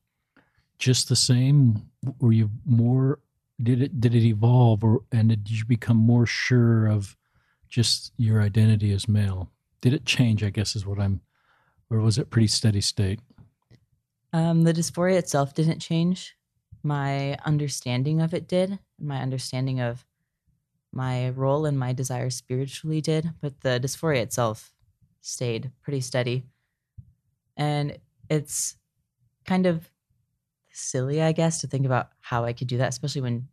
just 0.80 1.10
the 1.10 1.18
same? 1.18 1.90
Were 2.22 2.32
you 2.32 2.50
more, 2.66 3.20
did 3.62 3.82
it, 3.82 4.00
did 4.00 4.16
it 4.16 4.26
evolve 4.26 4.86
or, 4.86 5.02
and 5.12 5.28
did 5.28 5.52
you 5.52 5.66
become 5.66 5.98
more 5.98 6.26
sure 6.26 6.86
of 6.88 7.18
just 7.68 8.14
your 8.16 8.42
identity 8.42 8.94
as 8.94 9.06
male? 9.06 9.52
Did 9.82 9.94
it 9.94 10.06
change, 10.06 10.46
I 10.46 10.50
guess 10.50 10.78
is 10.78 10.86
what 10.86 10.98
I'm 10.98 11.20
or 11.90 12.00
was 12.00 12.18
it 12.18 12.30
pretty 12.30 12.48
steady 12.48 12.80
state? 12.80 13.20
Um, 14.32 14.64
the 14.64 14.74
dysphoria 14.74 15.18
itself 15.18 15.54
didn't 15.54 15.80
change. 15.80 16.38
My 16.84 17.38
understanding 17.44 18.22
of 18.22 18.34
it 18.34 18.48
did. 18.48 18.80
My 18.98 19.22
understanding 19.22 19.82
of 19.82 20.06
my 20.98 21.30
role 21.30 21.68
and 21.68 21.78
my 21.78 21.94
desire 21.94 22.32
spiritually 22.32 23.02
did, 23.02 23.32
but 23.40 23.62
the 23.62 23.80
dysphoria 23.80 24.24
itself 24.24 24.74
stayed 25.22 25.72
pretty 25.84 26.02
steady. 26.02 26.44
And 27.56 28.00
it's 28.30 28.76
kind 29.46 29.68
of 29.68 29.88
silly, 30.72 31.22
I 31.22 31.34
guess, 31.34 31.62
to 31.62 31.68
think 31.68 31.86
about 31.86 32.10
how 32.20 32.46
I 32.46 32.54
could 32.54 32.68
do 32.68 32.80
that, 32.80 32.90
especially 32.90 33.22
when, 33.22 33.48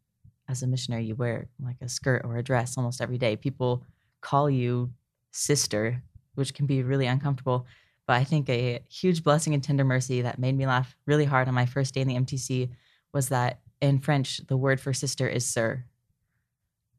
as 0.49 0.63
a 0.63 0.67
missionary, 0.67 1.05
you 1.05 1.15
wear 1.15 1.49
like 1.63 1.77
a 1.83 1.89
skirt 1.89 2.23
or 2.25 2.39
a 2.39 2.43
dress 2.43 2.79
almost 2.79 3.03
every 3.03 3.19
day. 3.19 3.37
People 3.37 3.85
call 4.23 4.49
you 4.49 4.91
sister, 5.31 6.03
which 6.37 6.55
can 6.55 6.65
be 6.65 6.83
really 6.83 7.07
uncomfortable. 7.07 7.67
But 8.07 8.15
I 8.15 8.25
think 8.25 8.49
a 8.49 8.81
huge 8.89 9.23
blessing 9.23 9.53
and 9.53 9.63
tender 9.63 9.85
mercy 9.85 10.23
that 10.23 10.39
made 10.39 10.57
me 10.57 10.67
laugh 10.67 10.97
really 11.05 11.27
hard 11.27 11.47
on 11.49 11.55
my 11.55 11.67
first 11.67 11.93
day 11.93 12.01
in 12.01 12.09
the 12.09 12.17
MTC 12.17 12.71
was 13.13 13.29
that 13.29 13.61
in 13.83 13.99
French, 13.99 14.39
the 14.47 14.57
word 14.57 14.81
for 14.81 14.95
sister 14.95 15.29
is 15.29 15.47
sir. 15.47 15.85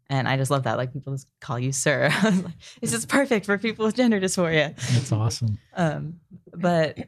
And 0.09 0.27
I 0.27 0.37
just 0.37 0.51
love 0.51 0.63
that. 0.63 0.77
Like 0.77 0.93
people 0.93 1.13
just 1.13 1.27
call 1.41 1.59
you 1.59 1.71
sir. 1.71 2.09
this 2.81 2.93
is 2.93 3.05
perfect 3.05 3.45
for 3.45 3.57
people 3.57 3.85
with 3.85 3.95
gender 3.95 4.19
dysphoria. 4.19 4.75
That's 4.93 5.11
awesome. 5.11 5.57
Um, 5.75 6.19
but 6.53 6.99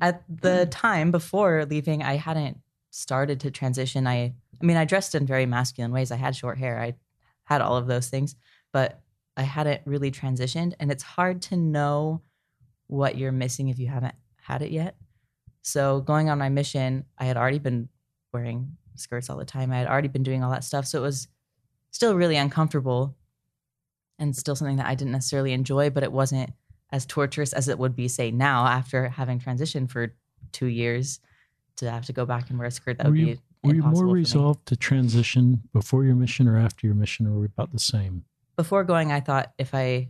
at 0.00 0.24
the 0.28 0.66
time 0.70 1.10
before 1.10 1.64
leaving, 1.66 2.02
I 2.02 2.16
hadn't 2.16 2.58
started 2.90 3.40
to 3.40 3.50
transition. 3.50 4.06
I, 4.06 4.34
I 4.60 4.64
mean, 4.64 4.76
I 4.76 4.84
dressed 4.84 5.14
in 5.14 5.26
very 5.26 5.46
masculine 5.46 5.92
ways. 5.92 6.10
I 6.10 6.16
had 6.16 6.36
short 6.36 6.58
hair. 6.58 6.80
I 6.80 6.94
had 7.44 7.60
all 7.60 7.76
of 7.76 7.86
those 7.86 8.08
things, 8.08 8.34
but 8.72 9.00
I 9.36 9.42
hadn't 9.42 9.82
really 9.84 10.10
transitioned. 10.10 10.74
And 10.80 10.90
it's 10.90 11.02
hard 11.02 11.42
to 11.42 11.56
know 11.56 12.22
what 12.88 13.16
you're 13.16 13.32
missing 13.32 13.68
if 13.68 13.78
you 13.78 13.86
haven't 13.86 14.14
had 14.36 14.62
it 14.62 14.70
yet. 14.70 14.96
So 15.62 16.00
going 16.00 16.28
on 16.28 16.38
my 16.38 16.48
mission, 16.48 17.04
I 17.16 17.24
had 17.24 17.36
already 17.36 17.60
been 17.60 17.88
wearing 18.32 18.76
skirts 18.96 19.30
all 19.30 19.36
the 19.36 19.44
time. 19.44 19.72
I 19.72 19.78
had 19.78 19.86
already 19.86 20.08
been 20.08 20.22
doing 20.22 20.42
all 20.42 20.50
that 20.50 20.64
stuff. 20.64 20.86
So 20.86 20.98
it 20.98 21.02
was 21.02 21.28
still 21.92 22.14
really 22.16 22.36
uncomfortable 22.36 23.14
and 24.18 24.34
still 24.36 24.56
something 24.56 24.76
that 24.78 24.86
I 24.86 24.94
didn't 24.96 25.12
necessarily 25.12 25.52
enjoy, 25.52 25.90
but 25.90 26.02
it 26.02 26.10
wasn't 26.12 26.50
as 26.90 27.06
torturous 27.06 27.52
as 27.52 27.68
it 27.68 27.78
would 27.78 27.94
be, 27.94 28.08
say, 28.08 28.30
now 28.30 28.66
after 28.66 29.08
having 29.08 29.38
transitioned 29.38 29.90
for 29.90 30.14
two 30.52 30.66
years 30.66 31.20
to 31.76 31.90
have 31.90 32.04
to 32.06 32.12
go 32.12 32.26
back 32.26 32.50
and 32.50 32.58
wear 32.58 32.68
a 32.68 32.70
skirt. 32.70 32.98
That 32.98 33.06
Were 33.06 33.12
would 33.12 33.20
you- 33.20 33.26
be 33.36 33.40
Were 33.62 33.74
you 33.74 33.80
more 33.82 33.88
impossible 33.90 34.00
for 34.10 34.14
me. 34.14 34.20
resolved 34.20 34.66
to 34.66 34.76
transition 34.76 35.62
before 35.72 36.04
your 36.04 36.16
mission 36.16 36.48
or 36.48 36.58
after 36.58 36.86
your 36.86 36.96
mission, 36.96 37.26
or 37.26 37.32
were 37.32 37.40
we 37.40 37.46
about 37.46 37.70
the 37.72 37.78
same? 37.78 38.24
Before 38.56 38.84
going, 38.84 39.12
I 39.12 39.20
thought 39.20 39.52
if 39.56 39.74
I 39.74 40.08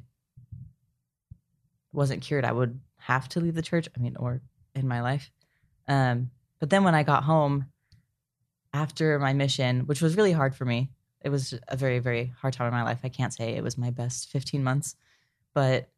wasn't 1.93 2.23
cured, 2.23 2.45
I 2.45 2.53
would 2.53 2.81
have 2.97 3.29
to 3.31 3.41
leave 3.41 3.55
the 3.55 3.63
church. 3.63 3.89
I 3.97 4.01
mean, 4.01 4.17
or 4.17 4.41
in 4.75 4.89
my 4.89 5.03
life. 5.03 5.31
Um, 5.87 6.31
but 6.59 6.71
then 6.71 6.83
when 6.85 6.95
I 6.95 7.03
got 7.03 7.25
home 7.25 7.67
after 8.73 9.19
my 9.19 9.33
mission, 9.35 9.81
which 9.87 10.01
was 10.01 10.17
really 10.17 10.33
hard 10.33 10.55
for 10.55 10.65
me, 10.65 10.91
it 11.25 11.31
was 11.31 11.55
a 11.69 11.77
very, 11.77 11.99
very 11.99 12.33
hard 12.41 12.55
time 12.55 12.67
in 12.67 12.73
my 12.73 12.83
life. 12.83 13.01
I 13.05 13.09
can't 13.09 13.33
say 13.33 13.55
it 13.55 13.63
was 13.63 13.79
my 13.79 13.91
best 13.91 14.31
15 14.31 14.63
months, 14.63 14.97
but 15.55 15.89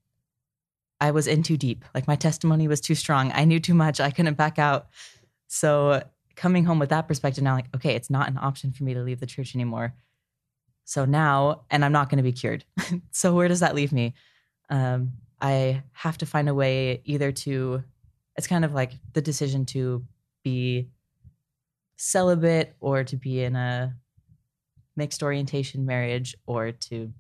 I 1.01 1.11
was 1.11 1.27
in 1.27 1.43
too 1.43 1.57
deep. 1.57 1.85
Like 1.95 2.07
my 2.07 2.17
testimony 2.17 2.69
was 2.69 2.81
too 2.81 2.95
strong. 2.95 3.33
I 3.35 3.45
knew 3.45 3.61
too 3.61 3.75
much. 3.75 4.01
I 4.01 4.11
couldn't 4.11 4.35
back 4.35 4.59
out. 4.59 4.89
So 5.49 6.03
coming 6.37 6.65
home 6.65 6.79
with 6.79 6.91
that 6.91 7.09
perspective 7.09 7.45
now, 7.45 7.55
like, 7.55 7.75
okay, 7.75 7.95
it's 7.95 8.11
not 8.11 8.29
an 8.29 8.39
option 8.39 8.73
for 8.73 8.85
me 8.85 8.95
to 8.95 9.03
leave 9.03 9.21
the 9.21 9.27
church 9.27 9.55
anymore. 9.55 9.95
So 10.85 11.05
now, 11.05 11.65
and 11.71 11.85
I'm 11.85 11.93
not 11.93 12.11
going 12.11 12.19
to 12.19 12.23
be 12.23 12.33
cured. 12.33 12.65
so 13.11 13.35
where 13.35 13.49
does 13.49 13.61
that 13.61 13.75
leave 13.75 13.93
me? 13.93 14.15
Um, 14.71 15.13
I 15.41 15.83
have 15.93 16.19
to 16.19 16.27
find 16.27 16.49
a 16.49 16.55
way 16.55 17.03
either 17.05 17.33
to, 17.33 17.83
it's 18.37 18.47
kind 18.47 18.65
of 18.65 18.75
like 18.75 18.93
the 19.13 19.23
decision 19.23 19.65
to 19.67 20.05
be 20.43 20.89
celibate 21.97 22.75
or 22.81 23.05
to 23.05 23.17
be 23.17 23.43
in 23.43 23.57
a 23.57 23.95
mixed 24.97 25.23
orientation 25.23 25.85
marriage 25.87 26.37
or 26.47 26.73
to 26.73 27.13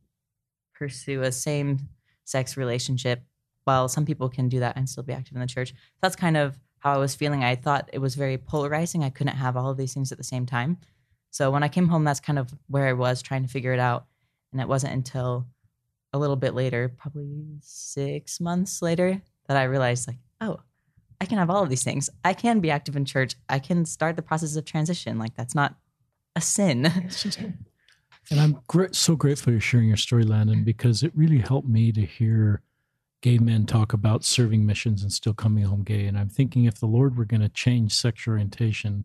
pursue 0.74 1.22
a 1.22 1.32
same 1.32 1.88
sex 2.24 2.56
relationship. 2.56 3.22
While 3.64 3.88
some 3.88 4.04
people 4.04 4.28
can 4.28 4.48
do 4.48 4.60
that 4.60 4.76
and 4.76 4.88
still 4.88 5.02
be 5.02 5.14
active 5.14 5.34
in 5.34 5.40
the 5.40 5.46
church, 5.46 5.72
that's 6.02 6.16
kind 6.16 6.36
of 6.36 6.58
how 6.80 6.92
I 6.92 6.98
was 6.98 7.14
feeling. 7.14 7.42
I 7.42 7.54
thought 7.54 7.88
it 7.92 7.98
was 7.98 8.14
very 8.14 8.36
polarizing. 8.36 9.02
I 9.02 9.08
couldn't 9.08 9.36
have 9.36 9.56
all 9.56 9.70
of 9.70 9.78
these 9.78 9.94
things 9.94 10.12
at 10.12 10.18
the 10.18 10.24
same 10.24 10.44
time. 10.44 10.76
So 11.30 11.50
when 11.50 11.62
I 11.62 11.68
came 11.68 11.88
home, 11.88 12.04
that's 12.04 12.20
kind 12.20 12.38
of 12.38 12.52
where 12.68 12.86
I 12.86 12.92
was 12.92 13.22
trying 13.22 13.42
to 13.42 13.48
figure 13.48 13.72
it 13.72 13.80
out. 13.80 14.06
And 14.52 14.60
it 14.60 14.68
wasn't 14.68 14.92
until 14.92 15.46
a 16.12 16.18
little 16.18 16.36
bit 16.36 16.54
later, 16.54 16.94
probably 16.96 17.56
six 17.60 18.38
months 18.40 18.82
later, 18.82 19.20
that 19.48 19.56
I 19.56 19.64
realized, 19.64 20.06
like, 20.06 20.18
oh, 20.40 20.60
I 21.20 21.26
can 21.26 21.38
have 21.38 21.50
all 21.50 21.62
of 21.62 21.70
these 21.70 21.82
things. 21.82 22.10
I 22.22 22.34
can 22.34 22.60
be 22.60 22.70
active 22.70 22.96
in 22.96 23.04
church. 23.04 23.34
I 23.48 23.58
can 23.58 23.84
start 23.84 24.14
the 24.14 24.22
process 24.22 24.54
of 24.54 24.64
transition. 24.64 25.18
Like, 25.18 25.34
that's 25.34 25.54
not 25.54 25.74
a 26.36 26.40
sin. 26.40 27.10
And 28.30 28.40
I'm 28.40 28.62
gr- 28.68 28.86
so 28.92 29.16
grateful 29.16 29.52
you're 29.52 29.60
sharing 29.60 29.88
your 29.88 29.98
story, 29.98 30.24
Landon, 30.24 30.64
because 30.64 31.02
it 31.02 31.12
really 31.14 31.38
helped 31.38 31.68
me 31.68 31.92
to 31.92 32.00
hear 32.00 32.62
gay 33.20 33.38
men 33.38 33.66
talk 33.66 33.92
about 33.92 34.24
serving 34.24 34.64
missions 34.64 35.02
and 35.02 35.12
still 35.12 35.34
coming 35.34 35.64
home 35.64 35.82
gay. 35.82 36.06
And 36.06 36.18
I'm 36.18 36.30
thinking 36.30 36.64
if 36.64 36.80
the 36.80 36.86
Lord 36.86 37.16
were 37.18 37.26
going 37.26 37.42
to 37.42 37.48
change 37.50 37.92
sexual 37.92 38.32
orientation, 38.32 39.04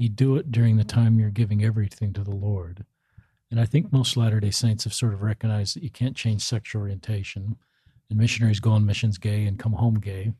He'd 0.00 0.16
do 0.16 0.36
it 0.36 0.50
during 0.50 0.78
the 0.78 0.84
time 0.84 1.20
you're 1.20 1.28
giving 1.28 1.62
everything 1.62 2.14
to 2.14 2.24
the 2.24 2.34
Lord. 2.34 2.86
And 3.50 3.60
I 3.60 3.66
think 3.66 3.92
most 3.92 4.16
Latter 4.16 4.40
day 4.40 4.50
Saints 4.50 4.84
have 4.84 4.94
sort 4.94 5.12
of 5.12 5.20
recognized 5.20 5.76
that 5.76 5.82
you 5.82 5.90
can't 5.90 6.16
change 6.16 6.40
sexual 6.40 6.80
orientation, 6.80 7.56
and 8.08 8.18
missionaries 8.18 8.60
go 8.60 8.70
on 8.70 8.86
missions 8.86 9.18
gay 9.18 9.44
and 9.44 9.58
come 9.58 9.74
home 9.74 9.96
gay. 9.96 10.32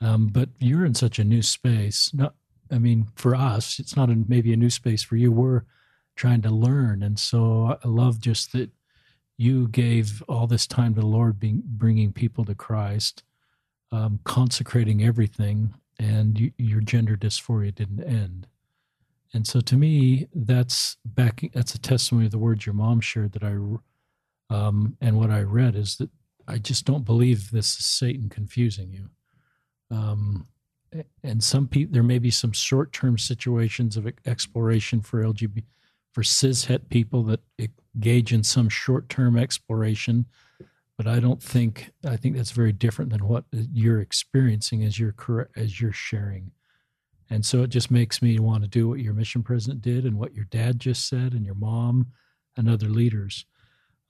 Um, 0.00 0.28
but 0.28 0.48
you're 0.58 0.86
in 0.86 0.94
such 0.94 1.18
a 1.18 1.24
new 1.24 1.42
space. 1.42 2.10
Not, 2.14 2.34
I 2.70 2.78
mean, 2.78 3.08
for 3.14 3.34
us, 3.34 3.78
it's 3.78 3.96
not 3.96 4.10
a, 4.10 4.24
maybe 4.28 4.52
a 4.52 4.56
new 4.56 4.70
space 4.70 5.02
for 5.02 5.16
you. 5.16 5.32
We're 5.32 5.62
trying 6.16 6.42
to 6.42 6.50
learn, 6.50 7.02
and 7.02 7.18
so 7.18 7.78
I 7.82 7.88
love 7.88 8.20
just 8.20 8.52
that 8.52 8.70
you 9.36 9.68
gave 9.68 10.22
all 10.28 10.46
this 10.46 10.66
time 10.66 10.94
to 10.94 11.00
the 11.00 11.06
Lord, 11.06 11.38
being 11.38 11.62
bringing 11.64 12.12
people 12.12 12.44
to 12.44 12.54
Christ, 12.54 13.22
um, 13.92 14.18
consecrating 14.24 15.02
everything, 15.04 15.74
and 15.98 16.38
you, 16.38 16.52
your 16.58 16.80
gender 16.80 17.16
dysphoria 17.16 17.74
didn't 17.74 18.02
end. 18.02 18.48
And 19.32 19.46
so, 19.46 19.60
to 19.60 19.76
me, 19.76 20.28
that's 20.34 20.96
back, 21.04 21.42
That's 21.54 21.74
a 21.74 21.78
testimony 21.78 22.26
of 22.26 22.32
the 22.32 22.38
words 22.38 22.66
your 22.66 22.74
mom 22.74 23.00
shared 23.00 23.32
that 23.32 23.44
I, 23.44 23.56
um, 24.54 24.96
and 25.00 25.16
what 25.18 25.30
I 25.30 25.42
read 25.42 25.76
is 25.76 25.96
that 25.98 26.10
I 26.48 26.58
just 26.58 26.86
don't 26.86 27.04
believe 27.04 27.50
this 27.50 27.78
is 27.78 27.84
Satan 27.84 28.28
confusing 28.30 28.90
you. 28.92 29.10
Um, 29.90 30.48
and 31.22 31.42
some 31.42 31.68
people, 31.68 31.92
there 31.92 32.02
may 32.02 32.18
be 32.18 32.30
some 32.30 32.52
short-term 32.52 33.18
situations 33.18 33.96
of 33.96 34.08
exploration 34.26 35.00
for 35.00 35.22
LGBT, 35.22 35.64
for 36.12 36.22
cishet 36.22 36.88
people 36.88 37.22
that 37.24 37.40
engage 37.58 38.32
in 38.32 38.42
some 38.42 38.68
short-term 38.68 39.36
exploration. 39.36 40.26
But 40.96 41.06
I 41.06 41.20
don't 41.20 41.42
think 41.42 41.90
I 42.04 42.16
think 42.16 42.36
that's 42.36 42.50
very 42.50 42.72
different 42.72 43.10
than 43.12 43.26
what 43.26 43.44
you're 43.52 44.00
experiencing 44.00 44.82
as 44.82 44.98
you're 44.98 45.14
as 45.56 45.80
you're 45.80 45.92
sharing. 45.92 46.50
And 47.30 47.44
so 47.44 47.62
it 47.62 47.70
just 47.70 47.90
makes 47.90 48.22
me 48.22 48.38
want 48.38 48.64
to 48.64 48.68
do 48.68 48.88
what 48.88 49.00
your 49.00 49.12
mission 49.12 49.42
president 49.42 49.82
did 49.82 50.04
and 50.04 50.18
what 50.18 50.34
your 50.34 50.46
dad 50.46 50.80
just 50.80 51.08
said 51.08 51.34
and 51.34 51.44
your 51.44 51.54
mom 51.54 52.06
and 52.56 52.68
other 52.68 52.88
leaders. 52.88 53.44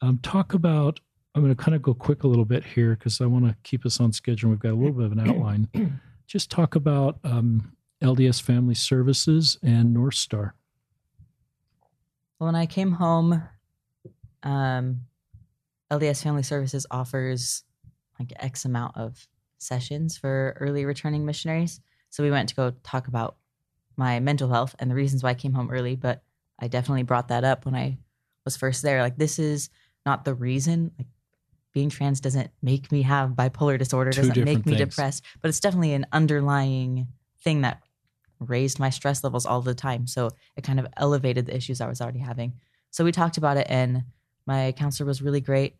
Um, 0.00 0.18
talk 0.22 0.54
about, 0.54 1.00
I'm 1.34 1.42
going 1.42 1.54
to 1.54 1.62
kind 1.62 1.74
of 1.74 1.82
go 1.82 1.94
quick 1.94 2.22
a 2.22 2.28
little 2.28 2.44
bit 2.44 2.64
here 2.64 2.94
because 2.94 3.20
I 3.20 3.26
want 3.26 3.46
to 3.46 3.56
keep 3.64 3.84
us 3.84 4.00
on 4.00 4.12
schedule. 4.12 4.50
We've 4.50 4.58
got 4.60 4.72
a 4.72 4.74
little 4.74 4.92
bit 4.92 5.06
of 5.06 5.12
an 5.12 5.28
outline. 5.28 5.68
just 6.28 6.50
talk 6.50 6.76
about 6.76 7.18
um, 7.24 7.72
LDS 8.02 8.40
Family 8.40 8.74
Services 8.74 9.58
and 9.62 9.92
North 9.92 10.14
Star. 10.14 10.54
when 12.38 12.54
I 12.54 12.66
came 12.66 12.92
home, 12.92 13.42
um, 14.42 15.00
LDS 15.90 16.22
Family 16.22 16.42
Services 16.42 16.86
offers 16.90 17.64
like 18.20 18.32
X 18.36 18.64
amount 18.64 18.96
of 18.96 19.26
sessions 19.56 20.16
for 20.16 20.56
early 20.60 20.84
returning 20.84 21.24
missionaries. 21.24 21.80
So 22.10 22.22
we 22.22 22.30
went 22.30 22.50
to 22.50 22.54
go 22.54 22.72
talk 22.84 23.08
about 23.08 23.36
my 23.96 24.20
mental 24.20 24.48
health 24.48 24.76
and 24.78 24.90
the 24.90 24.94
reasons 24.94 25.22
why 25.22 25.30
I 25.30 25.34
came 25.34 25.54
home 25.54 25.70
early. 25.70 25.96
But 25.96 26.22
I 26.58 26.68
definitely 26.68 27.02
brought 27.04 27.28
that 27.28 27.44
up 27.44 27.64
when 27.64 27.74
I 27.74 27.98
was 28.44 28.56
first 28.56 28.82
there. 28.82 29.02
Like, 29.02 29.16
this 29.16 29.38
is 29.38 29.70
not 30.04 30.24
the 30.24 30.34
reason. 30.34 30.92
Like, 30.98 31.08
being 31.74 31.90
trans 31.90 32.20
doesn't 32.20 32.50
make 32.62 32.90
me 32.90 33.02
have 33.02 33.30
bipolar 33.30 33.78
disorder, 33.78 34.10
Two 34.12 34.22
doesn't 34.22 34.44
make 34.44 34.64
me 34.66 34.76
things. 34.76 34.90
depressed, 34.90 35.24
but 35.42 35.48
it's 35.48 35.60
definitely 35.60 35.92
an 35.92 36.06
underlying 36.12 37.08
thing 37.42 37.60
that 37.62 37.82
raised 38.40 38.78
my 38.78 38.90
stress 38.90 39.22
levels 39.24 39.46
all 39.46 39.60
the 39.60 39.74
time. 39.74 40.06
So 40.06 40.30
it 40.56 40.64
kind 40.64 40.80
of 40.80 40.86
elevated 40.96 41.46
the 41.46 41.56
issues 41.56 41.80
I 41.80 41.88
was 41.88 42.00
already 42.00 42.20
having. 42.20 42.54
So 42.90 43.04
we 43.04 43.12
talked 43.12 43.36
about 43.36 43.56
it, 43.56 43.66
and 43.68 44.04
my 44.46 44.72
counselor 44.72 45.06
was 45.06 45.20
really 45.20 45.40
great. 45.40 45.76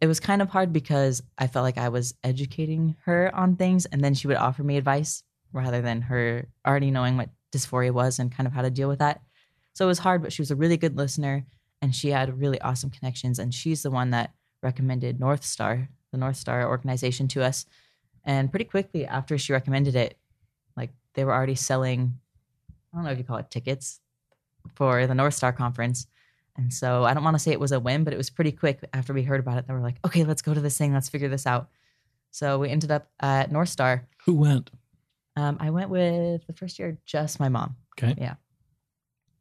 It 0.00 0.08
was 0.08 0.20
kind 0.20 0.42
of 0.42 0.50
hard 0.50 0.72
because 0.72 1.22
I 1.38 1.46
felt 1.46 1.62
like 1.62 1.78
I 1.78 1.88
was 1.88 2.14
educating 2.24 2.96
her 3.04 3.34
on 3.34 3.56
things, 3.56 3.86
and 3.86 4.02
then 4.02 4.14
she 4.14 4.26
would 4.26 4.36
offer 4.36 4.62
me 4.62 4.76
advice 4.76 5.22
rather 5.52 5.80
than 5.80 6.02
her 6.02 6.46
already 6.66 6.90
knowing 6.90 7.16
what 7.16 7.30
dysphoria 7.52 7.92
was 7.92 8.18
and 8.18 8.30
kind 8.30 8.46
of 8.46 8.52
how 8.52 8.62
to 8.62 8.70
deal 8.70 8.88
with 8.88 8.98
that. 8.98 9.20
So 9.72 9.84
it 9.84 9.88
was 9.88 10.00
hard, 10.00 10.22
but 10.22 10.32
she 10.32 10.42
was 10.42 10.50
a 10.50 10.56
really 10.56 10.76
good 10.76 10.96
listener, 10.96 11.46
and 11.80 11.94
she 11.94 12.10
had 12.10 12.38
really 12.38 12.60
awesome 12.60 12.90
connections. 12.90 13.38
And 13.38 13.54
she's 13.54 13.82
the 13.82 13.90
one 13.90 14.10
that 14.10 14.32
recommended 14.62 15.20
North 15.20 15.44
Star, 15.44 15.88
the 16.12 16.18
North 16.18 16.36
Star 16.36 16.68
organization, 16.68 17.28
to 17.28 17.42
us. 17.42 17.66
And 18.24 18.50
pretty 18.50 18.66
quickly 18.66 19.06
after 19.06 19.38
she 19.38 19.52
recommended 19.52 19.96
it, 19.96 20.18
like 20.76 20.90
they 21.14 21.24
were 21.24 21.34
already 21.34 21.54
selling, 21.54 22.18
I 22.92 22.96
don't 22.96 23.04
know 23.04 23.10
if 23.12 23.18
you 23.18 23.24
call 23.24 23.38
it 23.38 23.50
tickets 23.50 24.00
for 24.74 25.06
the 25.06 25.14
North 25.14 25.34
Star 25.34 25.52
conference. 25.52 26.06
And 26.56 26.74
so 26.74 27.04
I 27.04 27.14
don't 27.14 27.24
want 27.24 27.36
to 27.36 27.38
say 27.38 27.52
it 27.52 27.60
was 27.60 27.72
a 27.72 27.80
win, 27.80 28.04
but 28.04 28.12
it 28.12 28.18
was 28.18 28.28
pretty 28.28 28.52
quick 28.52 28.80
after 28.92 29.14
we 29.14 29.22
heard 29.22 29.40
about 29.40 29.56
it. 29.56 29.66
They 29.66 29.72
were 29.72 29.80
like, 29.80 29.96
okay, 30.04 30.24
let's 30.24 30.42
go 30.42 30.52
to 30.52 30.60
this 30.60 30.76
thing. 30.76 30.92
Let's 30.92 31.08
figure 31.08 31.28
this 31.28 31.46
out. 31.46 31.68
So 32.30 32.58
we 32.58 32.68
ended 32.68 32.90
up 32.90 33.08
at 33.20 33.50
North 33.50 33.70
Star. 33.70 34.06
Who 34.26 34.34
went? 34.34 34.70
Um, 35.36 35.56
I 35.60 35.70
went 35.70 35.90
with 35.90 36.46
the 36.46 36.52
first 36.52 36.78
year, 36.78 36.98
just 37.06 37.40
my 37.40 37.48
mom. 37.48 37.76
Okay. 37.98 38.14
Yeah. 38.18 38.34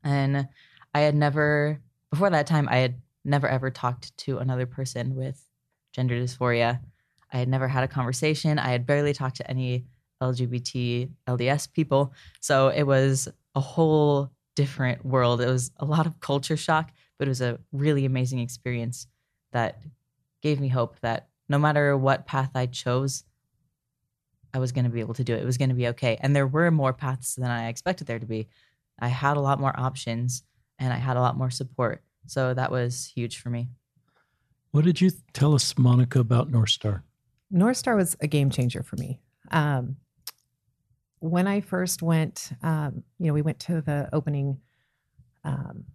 And 0.03 0.47
I 0.93 0.99
had 1.01 1.15
never, 1.15 1.81
before 2.09 2.29
that 2.29 2.47
time, 2.47 2.69
I 2.69 2.77
had 2.77 2.95
never 3.29 3.47
ever 3.47 3.69
talked 3.69 4.15
to 4.17 4.39
another 4.39 4.65
person 4.65 5.15
with 5.15 5.43
gender 5.93 6.15
dysphoria. 6.15 6.79
I 7.31 7.37
had 7.37 7.47
never 7.47 7.67
had 7.67 7.83
a 7.83 7.87
conversation. 7.87 8.59
I 8.59 8.69
had 8.69 8.85
barely 8.85 9.13
talked 9.13 9.37
to 9.37 9.49
any 9.49 9.85
LGBT 10.21 11.09
LDS 11.27 11.71
people. 11.71 12.13
So 12.39 12.69
it 12.69 12.83
was 12.83 13.29
a 13.55 13.59
whole 13.59 14.31
different 14.55 15.05
world. 15.05 15.41
It 15.41 15.47
was 15.47 15.71
a 15.77 15.85
lot 15.85 16.05
of 16.05 16.19
culture 16.19 16.57
shock, 16.57 16.91
but 17.17 17.27
it 17.27 17.29
was 17.29 17.41
a 17.41 17.59
really 17.71 18.05
amazing 18.05 18.39
experience 18.39 19.07
that 19.51 19.81
gave 20.41 20.59
me 20.59 20.67
hope 20.67 20.99
that 21.01 21.29
no 21.47 21.57
matter 21.57 21.95
what 21.97 22.27
path 22.27 22.51
I 22.55 22.65
chose, 22.65 23.23
I 24.53 24.59
was 24.59 24.71
going 24.71 24.85
to 24.85 24.91
be 24.91 24.99
able 24.99 25.13
to 25.15 25.23
do 25.23 25.33
it. 25.33 25.41
It 25.41 25.45
was 25.45 25.57
going 25.57 25.69
to 25.69 25.75
be 25.75 25.87
okay. 25.89 26.17
And 26.21 26.35
there 26.35 26.47
were 26.47 26.71
more 26.71 26.93
paths 26.93 27.35
than 27.35 27.49
I 27.49 27.67
expected 27.67 28.07
there 28.07 28.19
to 28.19 28.25
be. 28.25 28.47
I 28.99 29.07
had 29.07 29.37
a 29.37 29.41
lot 29.41 29.59
more 29.59 29.77
options 29.77 30.43
and 30.77 30.91
I 30.91 30.97
had 30.97 31.17
a 31.17 31.21
lot 31.21 31.37
more 31.37 31.49
support. 31.49 32.03
So 32.27 32.53
that 32.53 32.71
was 32.71 33.11
huge 33.15 33.39
for 33.39 33.49
me. 33.49 33.69
What 34.71 34.85
did 34.85 35.01
you 35.01 35.11
tell 35.33 35.55
us, 35.55 35.77
Monica, 35.77 36.19
about 36.19 36.51
North 36.51 36.69
Star? 36.69 37.03
North 37.49 37.77
Star 37.77 37.95
was 37.95 38.15
a 38.21 38.27
game 38.27 38.49
changer 38.49 38.83
for 38.83 38.95
me. 38.97 39.19
Um, 39.51 39.97
when 41.19 41.47
I 41.47 41.61
first 41.61 42.01
went, 42.01 42.51
um, 42.61 43.03
you 43.17 43.27
know, 43.27 43.33
we 43.33 43.41
went 43.41 43.59
to 43.61 43.81
the 43.81 44.09
opening 44.13 44.59
um, 45.43 45.85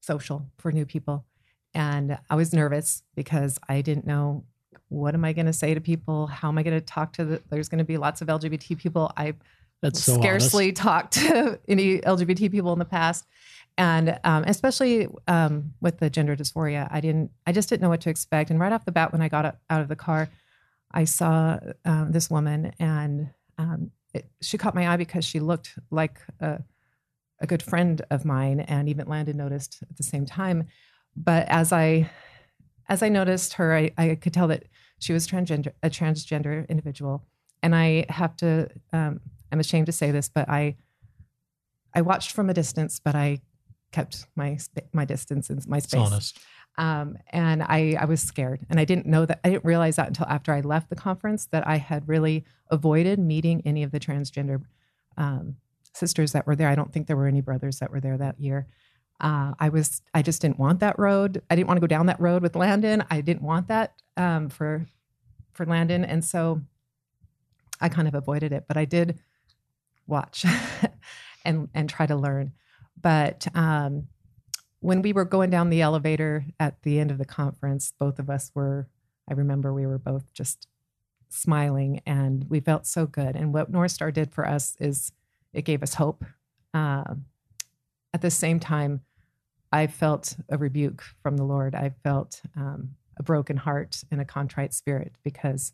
social 0.00 0.46
for 0.58 0.72
new 0.72 0.84
people, 0.84 1.24
and 1.72 2.18
I 2.28 2.34
was 2.34 2.52
nervous 2.52 3.02
because 3.14 3.58
I 3.68 3.80
didn't 3.80 4.06
know 4.06 4.44
what 4.88 5.14
am 5.14 5.24
I 5.24 5.32
going 5.32 5.46
to 5.46 5.52
say 5.52 5.72
to 5.72 5.80
people. 5.80 6.26
How 6.26 6.48
am 6.48 6.58
I 6.58 6.64
going 6.64 6.78
to 6.78 6.84
talk 6.84 7.12
to 7.14 7.24
the? 7.24 7.42
There's 7.48 7.68
going 7.68 7.78
to 7.78 7.84
be 7.84 7.96
lots 7.96 8.20
of 8.20 8.28
LGBT 8.28 8.76
people. 8.76 9.12
I 9.16 9.34
That's 9.82 10.02
so 10.02 10.14
scarcely 10.14 10.66
honest. 10.66 10.82
talked 10.82 11.12
to 11.14 11.58
any 11.68 11.98
LGBT 11.98 12.50
people 12.50 12.72
in 12.72 12.78
the 12.78 12.84
past. 12.84 13.26
And 13.78 14.18
um, 14.24 14.44
especially 14.44 15.08
um, 15.26 15.72
with 15.80 15.98
the 15.98 16.10
gender 16.10 16.36
dysphoria, 16.36 16.86
I 16.90 17.00
didn't, 17.00 17.30
I 17.46 17.52
just 17.52 17.68
didn't 17.68 17.82
know 17.82 17.88
what 17.88 18.02
to 18.02 18.10
expect. 18.10 18.50
And 18.50 18.60
right 18.60 18.72
off 18.72 18.84
the 18.84 18.92
bat, 18.92 19.12
when 19.12 19.22
I 19.22 19.28
got 19.28 19.56
out 19.70 19.80
of 19.80 19.88
the 19.88 19.96
car, 19.96 20.28
I 20.92 21.04
saw 21.04 21.58
um, 21.84 22.12
this 22.12 22.28
woman, 22.28 22.72
and 22.78 23.30
um, 23.58 23.92
it, 24.12 24.26
she 24.42 24.58
caught 24.58 24.74
my 24.74 24.88
eye 24.88 24.96
because 24.96 25.24
she 25.24 25.38
looked 25.38 25.78
like 25.90 26.18
a, 26.40 26.60
a 27.40 27.46
good 27.46 27.62
friend 27.62 28.02
of 28.10 28.24
mine, 28.24 28.60
and 28.60 28.88
even 28.88 29.08
Landon 29.08 29.36
noticed 29.36 29.82
at 29.88 29.96
the 29.96 30.02
same 30.02 30.26
time. 30.26 30.64
But 31.16 31.48
as 31.48 31.72
I, 31.72 32.10
as 32.88 33.02
I 33.02 33.08
noticed 33.08 33.54
her, 33.54 33.74
I, 33.74 33.92
I 33.96 34.14
could 34.16 34.34
tell 34.34 34.48
that 34.48 34.64
she 34.98 35.12
was 35.12 35.28
transgender, 35.28 35.72
a 35.82 35.88
transgender 35.88 36.68
individual, 36.68 37.24
and 37.62 37.74
I 37.74 38.06
have 38.08 38.36
to. 38.38 38.68
Um, 38.92 39.20
I'm 39.52 39.60
ashamed 39.60 39.86
to 39.86 39.92
say 39.92 40.10
this, 40.10 40.28
but 40.28 40.48
I 40.48 40.76
I 41.94 42.02
watched 42.02 42.32
from 42.32 42.48
a 42.50 42.54
distance, 42.54 43.00
but 43.00 43.14
I 43.14 43.40
kept 43.92 44.26
my 44.36 44.58
my 44.92 45.04
distance 45.04 45.50
and 45.50 45.66
my 45.66 45.78
It's 45.78 45.88
space. 45.88 46.00
honest. 46.00 46.38
Um, 46.78 47.18
and 47.30 47.62
I 47.62 47.96
I 48.00 48.04
was 48.04 48.22
scared, 48.22 48.64
and 48.70 48.78
I 48.78 48.84
didn't 48.84 49.06
know 49.06 49.26
that 49.26 49.40
I 49.44 49.50
didn't 49.50 49.64
realize 49.64 49.96
that 49.96 50.08
until 50.08 50.26
after 50.26 50.52
I 50.52 50.60
left 50.60 50.88
the 50.88 50.96
conference 50.96 51.46
that 51.46 51.66
I 51.66 51.76
had 51.78 52.08
really 52.08 52.44
avoided 52.70 53.18
meeting 53.18 53.60
any 53.64 53.82
of 53.82 53.90
the 53.90 53.98
transgender 54.00 54.62
um, 55.16 55.56
sisters 55.92 56.32
that 56.32 56.46
were 56.46 56.54
there. 56.56 56.68
I 56.68 56.76
don't 56.76 56.92
think 56.92 57.06
there 57.08 57.16
were 57.16 57.26
any 57.26 57.40
brothers 57.40 57.80
that 57.80 57.90
were 57.90 58.00
there 58.00 58.16
that 58.18 58.38
year. 58.40 58.68
Uh, 59.20 59.52
I 59.58 59.68
was 59.68 60.00
I 60.14 60.22
just 60.22 60.40
didn't 60.40 60.58
want 60.60 60.80
that 60.80 60.98
road. 60.98 61.42
I 61.50 61.56
didn't 61.56 61.66
want 61.66 61.76
to 61.78 61.82
go 61.82 61.86
down 61.88 62.06
that 62.06 62.20
road 62.20 62.40
with 62.42 62.54
Landon. 62.56 63.04
I 63.10 63.20
didn't 63.20 63.42
want 63.42 63.66
that 63.68 63.94
um, 64.16 64.48
for 64.48 64.86
for 65.52 65.66
Landon, 65.66 66.04
and 66.04 66.24
so 66.24 66.62
I 67.80 67.88
kind 67.88 68.06
of 68.06 68.14
avoided 68.14 68.52
it. 68.52 68.64
But 68.68 68.76
I 68.76 68.84
did 68.84 69.18
watch 70.10 70.44
and 71.44 71.68
and 71.74 71.88
try 71.88 72.06
to 72.06 72.16
learn. 72.16 72.52
But 73.00 73.46
um, 73.54 74.08
when 74.80 75.02
we 75.02 75.12
were 75.12 75.24
going 75.24 75.50
down 75.50 75.70
the 75.70 75.82
elevator 75.82 76.44
at 76.58 76.82
the 76.82 76.98
end 76.98 77.10
of 77.10 77.18
the 77.18 77.24
conference, 77.24 77.92
both 77.98 78.18
of 78.18 78.28
us 78.28 78.50
were. 78.54 78.88
I 79.28 79.34
remember 79.34 79.72
we 79.72 79.86
were 79.86 79.98
both 79.98 80.32
just 80.32 80.66
smiling, 81.28 82.00
and 82.04 82.46
we 82.48 82.60
felt 82.60 82.86
so 82.86 83.06
good. 83.06 83.36
And 83.36 83.54
what 83.54 83.70
North 83.70 83.92
Star 83.92 84.10
did 84.10 84.32
for 84.32 84.46
us 84.46 84.76
is 84.80 85.12
it 85.52 85.64
gave 85.64 85.82
us 85.82 85.94
hope. 85.94 86.24
Um, 86.74 87.26
at 88.12 88.22
the 88.22 88.30
same 88.30 88.58
time, 88.58 89.02
I 89.72 89.86
felt 89.86 90.36
a 90.48 90.58
rebuke 90.58 91.04
from 91.22 91.36
the 91.36 91.44
Lord. 91.44 91.74
I 91.74 91.92
felt 92.02 92.40
um, 92.56 92.96
a 93.18 93.22
broken 93.22 93.56
heart 93.56 94.02
and 94.10 94.20
a 94.20 94.24
contrite 94.24 94.74
spirit 94.74 95.14
because 95.22 95.72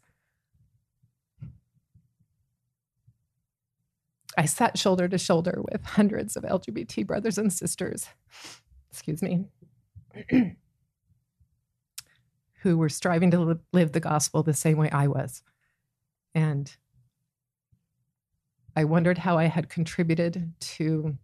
I 4.36 4.44
sat 4.44 4.78
shoulder 4.78 5.08
to 5.08 5.18
shoulder 5.18 5.62
with 5.70 5.84
hundreds 5.84 6.36
of 6.36 6.44
LGBT 6.44 7.06
brothers 7.06 7.38
and 7.38 7.52
sisters, 7.52 8.06
excuse 8.90 9.22
me, 9.22 9.46
who 12.62 12.76
were 12.76 12.88
striving 12.88 13.30
to 13.30 13.40
li- 13.40 13.56
live 13.72 13.92
the 13.92 14.00
gospel 14.00 14.42
the 14.42 14.52
same 14.52 14.76
way 14.76 14.90
I 14.90 15.06
was. 15.06 15.42
And 16.34 16.74
I 18.74 18.84
wondered 18.84 19.18
how 19.18 19.38
I 19.38 19.44
had 19.44 19.70
contributed 19.70 20.52
to 20.60 21.16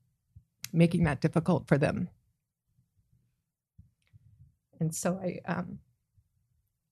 making 0.72 1.04
that 1.04 1.20
difficult 1.20 1.68
for 1.68 1.76
them. 1.76 2.08
And 4.80 4.94
so 4.94 5.20
I 5.22 5.40
um, 5.46 5.78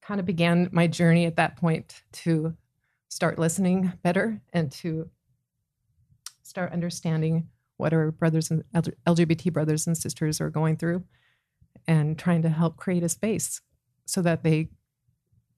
kind 0.03 0.21
of 0.21 0.27
began 0.27 0.69
my 0.71 0.87
journey 0.87 1.25
at 1.25 1.37
that 1.37 1.57
point 1.57 2.03
to 2.13 2.55
start 3.09 3.39
listening 3.39 3.95
better 4.03 4.41
and 4.53 4.71
to 4.71 5.09
start 6.51 6.73
understanding 6.73 7.47
what 7.77 7.95
our 7.95 8.11
brothers 8.11 8.51
and 8.51 8.65
LGBT 8.75 9.53
brothers 9.53 9.87
and 9.87 9.97
sisters 9.97 10.41
are 10.41 10.51
going 10.51 10.77
through 10.77 11.05
and 11.87 12.19
trying 12.19 12.43
to 12.43 12.49
help 12.51 12.77
create 12.77 13.05
a 13.05 13.09
space 13.09 13.63
so 14.05 14.21
that 14.21 14.43
they 14.43 14.69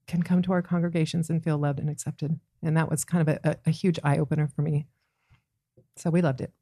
can 0.07 0.22
come 0.22 0.42
to 0.42 0.52
our 0.52 0.61
congregations 0.61 1.31
and 1.31 1.42
feel 1.42 1.57
loved 1.57 1.81
and 1.81 1.88
accepted. 1.88 2.38
And 2.62 2.76
that 2.76 2.90
was 2.90 3.05
kind 3.05 3.26
of 3.26 3.38
a, 3.42 3.57
a, 3.64 3.70
huge 3.70 3.98
eye 4.05 4.18
opener 4.18 4.46
for 4.46 4.61
me. 4.61 4.87
So 5.96 6.11
we 6.11 6.20
loved 6.20 6.42
it. 6.42 6.52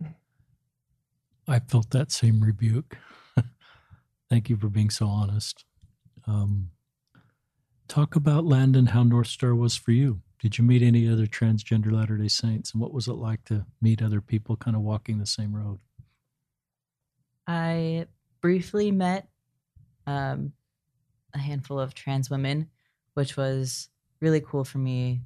I 1.48 1.58
felt 1.58 1.90
that 1.90 2.12
same 2.12 2.40
rebuke. 2.40 2.96
Thank 4.30 4.48
you 4.48 4.56
for 4.56 4.68
being 4.68 4.90
so 4.90 5.08
honest. 5.08 5.64
Um, 6.26 6.70
talk 7.88 8.14
about 8.14 8.44
Landon, 8.44 8.86
how 8.86 9.02
North 9.02 9.26
Star 9.26 9.54
was 9.54 9.76
for 9.76 9.90
you. 9.90 10.20
Did 10.40 10.56
you 10.56 10.64
meet 10.64 10.82
any 10.82 11.06
other 11.06 11.26
transgender 11.26 11.92
Latter 11.92 12.16
day 12.16 12.28
Saints? 12.28 12.72
And 12.72 12.80
what 12.80 12.94
was 12.94 13.08
it 13.08 13.12
like 13.12 13.44
to 13.44 13.66
meet 13.82 14.02
other 14.02 14.22
people 14.22 14.56
kind 14.56 14.74
of 14.74 14.82
walking 14.82 15.18
the 15.18 15.26
same 15.26 15.54
road? 15.54 15.78
I 17.46 18.06
briefly 18.40 18.90
met 18.90 19.28
um, 20.06 20.52
a 21.34 21.38
handful 21.38 21.78
of 21.78 21.94
trans 21.94 22.30
women, 22.30 22.70
which 23.14 23.36
was 23.36 23.90
really 24.20 24.40
cool 24.40 24.64
for 24.64 24.78
me 24.78 25.20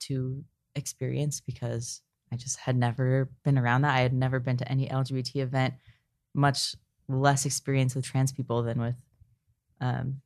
to 0.00 0.44
experience 0.76 1.40
because 1.40 2.00
I 2.32 2.36
just 2.36 2.58
had 2.58 2.76
never 2.76 3.28
been 3.44 3.58
around 3.58 3.82
that. 3.82 3.96
I 3.96 4.00
had 4.00 4.12
never 4.12 4.38
been 4.38 4.56
to 4.58 4.70
any 4.70 4.88
LGBT 4.88 5.36
event, 5.36 5.74
much 6.34 6.76
less 7.08 7.44
experience 7.44 7.96
with 7.96 8.04
trans 8.04 8.30
people 8.30 8.62
than 8.62 8.80
with 8.80 8.96
um, 9.80 10.20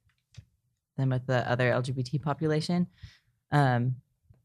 than 0.97 1.09
with 1.09 1.27
the 1.27 1.51
other 1.51 1.71
LGBT 1.71 2.21
population. 2.21 2.87
Um, 3.55 3.97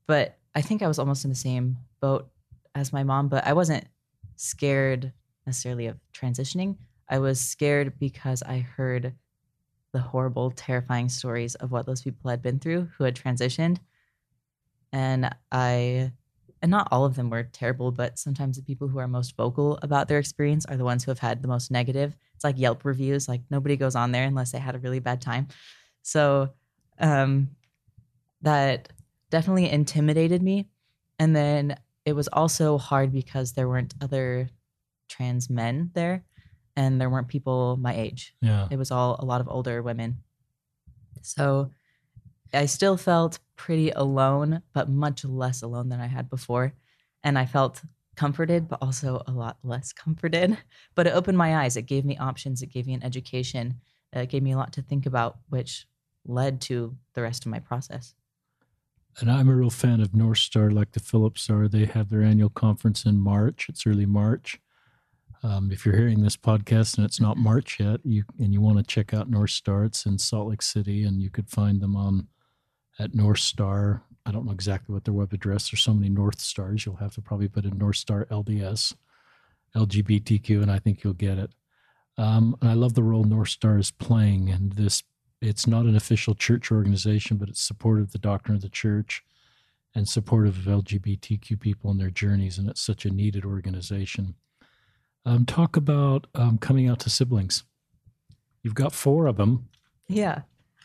but 0.08 0.38
I 0.56 0.62
think 0.62 0.82
I 0.82 0.88
was 0.88 1.00
almost 1.00 1.26
in 1.26 1.30
the 1.30 1.36
same 1.36 1.78
boat 2.00 2.30
as 2.76 2.94
my 2.94 3.04
mom, 3.04 3.28
but 3.28 3.46
I 3.46 3.54
wasn't 3.54 3.86
scared 4.38 5.12
necessarily 5.46 5.88
of 5.88 5.98
transitioning. 6.14 6.78
I 7.10 7.18
was 7.20 7.42
scared 7.42 8.00
because 8.00 8.44
I 8.44 8.60
heard 8.60 9.14
the 9.92 10.00
horrible, 10.00 10.52
terrifying 10.52 11.10
stories 11.10 11.56
of 11.56 11.72
what 11.72 11.88
those 11.88 12.04
people 12.04 12.30
had 12.30 12.44
been 12.44 12.60
through 12.60 12.88
who 12.98 13.04
had 13.04 13.16
transitioned. 13.16 13.80
And 14.94 15.36
I, 15.52 16.12
and 16.62 16.70
not 16.70 16.88
all 16.92 17.06
of 17.06 17.16
them 17.16 17.32
were 17.32 17.44
terrible, 17.44 17.92
but 17.92 18.20
sometimes 18.20 18.58
the 18.58 18.64
people 18.64 18.88
who 18.88 19.00
are 19.00 19.08
most 19.08 19.36
vocal 19.36 19.80
about 19.82 20.08
their 20.08 20.20
experience 20.20 20.66
are 20.66 20.78
the 20.78 20.84
ones 20.84 21.04
who 21.04 21.10
have 21.10 21.20
had 21.20 21.42
the 21.42 21.48
most 21.48 21.72
negative. 21.72 22.16
It's 22.36 22.44
like 22.44 22.60
Yelp 22.60 22.86
reviews, 22.86 23.28
like 23.28 23.42
nobody 23.50 23.76
goes 23.76 23.96
on 23.96 24.12
there 24.12 24.26
unless 24.26 24.52
they 24.52 24.60
had 24.60 24.76
a 24.76 24.80
really 24.80 25.00
bad 25.00 25.20
time. 25.20 25.48
So 26.04 26.50
um, 27.00 27.50
that 28.42 28.92
definitely 29.30 29.70
intimidated 29.70 30.42
me. 30.42 30.68
And 31.18 31.36
then 31.36 31.78
it 32.06 32.14
was 32.14 32.28
also 32.30 32.78
hard 32.78 33.12
because 33.12 33.54
there 33.54 33.68
weren't 33.68 33.94
other 34.02 34.50
trans 35.10 35.50
men 35.50 35.92
there 35.94 36.24
and 36.76 37.00
there 37.00 37.10
weren't 37.10 37.28
people 37.28 37.78
my 37.78 37.94
age. 37.94 38.36
Yeah. 38.42 38.68
It 38.72 38.78
was 38.78 38.92
all 38.92 39.18
a 39.20 39.26
lot 39.26 39.42
of 39.42 39.50
older 39.50 39.82
women. 39.82 40.20
So 41.22 41.72
I 42.54 42.66
still 42.66 42.98
felt 42.98 43.40
pretty 43.56 43.92
alone, 43.92 44.62
but 44.74 44.90
much 44.90 45.26
less 45.26 45.62
alone 45.62 45.90
than 45.90 46.00
I 46.00 46.08
had 46.08 46.30
before. 46.30 46.74
And 47.24 47.38
I 47.38 47.46
felt 47.46 47.82
comforted, 48.16 48.68
but 48.68 48.80
also 48.82 49.22
a 49.28 49.32
lot 49.32 49.58
less 49.64 49.94
comforted. 49.94 50.58
But 50.96 51.08
it 51.08 51.14
opened 51.14 51.38
my 51.38 51.58
eyes. 51.64 51.78
It 51.78 51.84
gave 51.84 52.06
me 52.06 52.18
options. 52.18 52.62
It 52.62 52.72
gave 52.72 52.88
me 52.88 52.94
an 52.94 53.04
education. 53.04 53.82
It 54.12 54.30
gave 54.30 54.44
me 54.44 54.54
a 54.54 54.58
lot 54.58 54.74
to 54.74 54.82
think 54.82 55.06
about, 55.06 55.38
which 55.50 55.88
led 56.26 56.62
to 56.62 56.98
the 57.14 57.22
rest 57.22 57.46
of 57.46 57.52
my 57.52 57.60
process. 57.60 58.16
And 59.20 59.30
I'm 59.30 59.50
a 59.50 59.56
real 59.56 59.70
fan 59.70 60.00
of 60.00 60.16
North 60.16 60.38
Star, 60.38 60.72
like 60.72 60.94
the 60.94 61.02
Phillips 61.02 61.50
are. 61.50 61.68
They 61.68 61.86
have 61.86 62.10
their 62.10 62.24
annual 62.24 62.50
conference 62.50 63.04
in 63.06 63.20
March. 63.20 63.68
It's 63.68 63.86
early 63.86 64.06
March. 64.06 64.60
Um, 65.44 65.72
if 65.72 65.86
you're 65.86 65.96
hearing 65.96 66.22
this 66.22 66.38
podcast 66.38 66.98
and 66.98 67.06
it's 67.06 67.20
not 67.20 67.38
March 67.38 67.80
yet, 67.80 68.00
you 68.04 68.24
and 68.40 68.54
you 68.54 68.62
want 68.62 68.78
to 68.78 68.84
check 68.84 69.14
out 69.14 69.30
North 69.30 69.52
Star, 69.52 69.86
it's 69.86 70.06
in 70.06 70.18
Salt 70.18 70.50
Lake 70.50 70.62
City, 70.62 71.04
and 71.04 71.22
you 71.22 71.30
could 71.30 71.50
find 71.50 71.82
them 71.82 71.96
on 71.96 72.28
at 72.98 73.14
North 73.14 73.40
Star. 73.40 74.04
I 74.26 74.32
don't 74.32 74.46
know 74.46 74.52
exactly 74.52 74.94
what 74.94 75.06
their 75.06 75.14
web 75.14 75.34
address. 75.34 75.70
There's 75.70 75.82
so 75.82 75.94
many 75.94 76.10
North 76.10 76.40
Stars. 76.40 76.86
You'll 76.86 76.98
have 76.98 77.16
to 77.16 77.22
probably 77.22 77.48
put 77.48 77.66
in 77.66 77.78
North 77.78 77.98
Star 77.98 78.26
LDS, 78.26 78.96
LGBTQ, 79.76 80.62
and 80.62 80.72
I 80.72 80.80
think 80.80 81.04
you'll 81.04 81.14
get 81.14 81.38
it. 81.38 81.52
Um, 82.18 82.56
and 82.62 82.70
I 82.70 82.74
love 82.74 82.96
the 82.96 83.04
role 83.04 83.24
North 83.24 83.50
Star 83.50 83.78
is 83.78 83.92
playing 83.92 84.50
in 84.50 84.70
this. 84.76 85.04
It's 85.42 85.68
not 85.68 85.86
an 85.86 85.96
official 85.96 86.36
church 86.36 86.72
organization, 86.72 87.38
but 87.38 87.50
it's 87.50 87.62
supportive 87.62 88.08
of 88.08 88.12
the 88.12 88.18
doctrine 88.18 88.56
of 88.56 88.62
the 88.62 88.70
church 88.70 89.24
and 89.96 90.08
supportive 90.08 90.58
of 90.58 90.84
LGBTQ 90.84 91.60
people 91.60 91.92
in 91.92 91.98
their 91.98 92.10
journeys. 92.10 92.58
And 92.58 92.70
it's 92.70 92.82
such 92.82 93.06
a 93.06 93.10
needed 93.10 93.46
organization. 93.46 94.36
Um, 95.26 95.46
talk 95.46 95.78
about 95.78 96.28
um, 96.36 96.58
coming 96.58 96.88
out 96.88 97.00
to 97.02 97.10
siblings. 97.10 97.64
You've 98.64 98.76
got 98.76 98.94
four 98.94 99.28
of 99.28 99.38
them. 99.38 99.70
Yeah. 100.08 100.42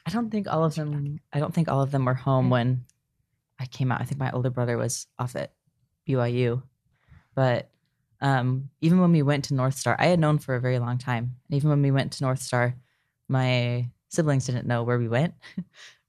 I 0.07 0.11
don't 0.11 0.30
think 0.30 0.46
all 0.48 0.64
of 0.64 0.74
them 0.74 1.18
I 1.32 1.40
don't 1.40 1.55
think 1.55 1.68
all 1.68 1.80
of 1.80 1.90
them 1.90 2.05
were 2.05 2.14
home 2.14 2.50
when 2.50 2.84
I 3.59 3.66
came 3.66 3.90
out. 3.90 4.00
I 4.00 4.05
think 4.05 4.18
my 4.18 4.30
older 4.32 4.50
brother 4.50 4.76
was 4.76 5.07
off 5.18 5.34
at 5.36 5.52
BYU. 6.09 6.62
But 7.34 7.70
um, 8.20 8.70
even 8.80 9.00
when 9.00 9.12
we 9.12 9.22
went 9.22 9.44
to 9.46 9.55
North 9.55 9.76
Star, 9.76 9.96
I 9.98 10.07
had 10.07 10.20
known 10.20 10.38
for 10.38 10.55
a 10.55 10.61
very 10.61 10.78
long 10.78 10.98
time. 10.98 11.36
And 11.48 11.57
even 11.57 11.70
when 11.70 11.82
we 11.82 11.90
went 11.90 12.12
to 12.12 12.24
North 12.24 12.42
Star, 12.42 12.74
my 13.28 13.88
siblings 14.14 14.46
didn't 14.46 14.66
know 14.66 14.82
where 14.82 14.98
we 14.98 15.08
went. 15.08 15.34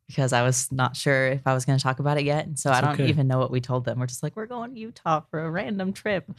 because 0.08 0.34
I 0.34 0.44
was 0.44 0.72
not 0.72 0.96
sure 0.96 1.28
if 1.30 1.42
I 1.46 1.54
was 1.54 1.66
going 1.66 1.78
to 1.78 1.84
talk 1.84 2.00
about 2.00 2.18
it 2.18 2.26
yet. 2.26 2.46
And 2.46 2.58
so 2.58 2.70
It's 2.70 2.78
I 2.78 2.82
don't 2.82 2.94
okay. 2.94 3.08
even 3.08 3.28
know 3.28 3.40
what 3.40 3.52
we 3.52 3.60
told 3.60 3.86
them. 3.86 4.00
We're 4.00 4.06
just 4.06 4.24
like, 4.24 4.36
we're 4.36 4.46
going 4.46 4.74
to 4.74 4.80
Utah 4.80 5.22
for 5.32 5.44
a 5.44 5.50
random 5.50 5.94
trip, 5.94 6.30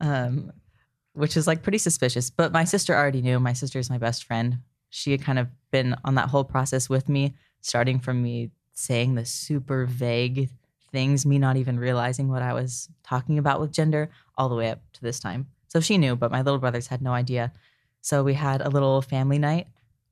um, 0.00 0.52
which 1.14 1.36
is 1.36 1.46
like 1.46 1.62
pretty 1.62 1.78
suspicious. 1.78 2.30
But 2.30 2.52
my 2.52 2.64
sister 2.64 2.94
already 2.94 3.22
knew. 3.22 3.40
My 3.40 3.54
sister 3.54 3.78
is 3.78 3.88
my 3.88 3.98
best 3.98 4.24
friend. 4.24 4.58
She 4.90 5.12
had 5.12 5.22
kind 5.22 5.38
of 5.38 5.48
been 5.70 5.96
on 6.04 6.14
that 6.16 6.28
whole 6.28 6.44
process 6.44 6.88
with 6.88 7.08
me, 7.08 7.34
starting 7.60 7.98
from 8.00 8.22
me 8.22 8.50
saying 8.74 9.14
the 9.14 9.24
super 9.24 9.86
vague 9.86 10.50
things, 10.92 11.26
me 11.26 11.38
not 11.38 11.56
even 11.56 11.78
realizing 11.78 12.28
what 12.28 12.42
I 12.42 12.52
was 12.52 12.88
talking 13.02 13.38
about 13.38 13.60
with 13.60 13.72
gender, 13.72 14.10
all 14.36 14.48
the 14.48 14.54
way 14.54 14.70
up 14.70 14.80
to 14.92 15.02
this 15.02 15.18
time. 15.18 15.46
So 15.68 15.80
she 15.80 15.98
knew, 15.98 16.16
but 16.16 16.30
my 16.30 16.42
little 16.42 16.60
brothers 16.60 16.86
had 16.86 17.02
no 17.02 17.12
idea. 17.12 17.52
So 18.02 18.22
we 18.22 18.34
had 18.34 18.60
a 18.60 18.68
little 18.68 19.02
family 19.02 19.38
night 19.38 19.66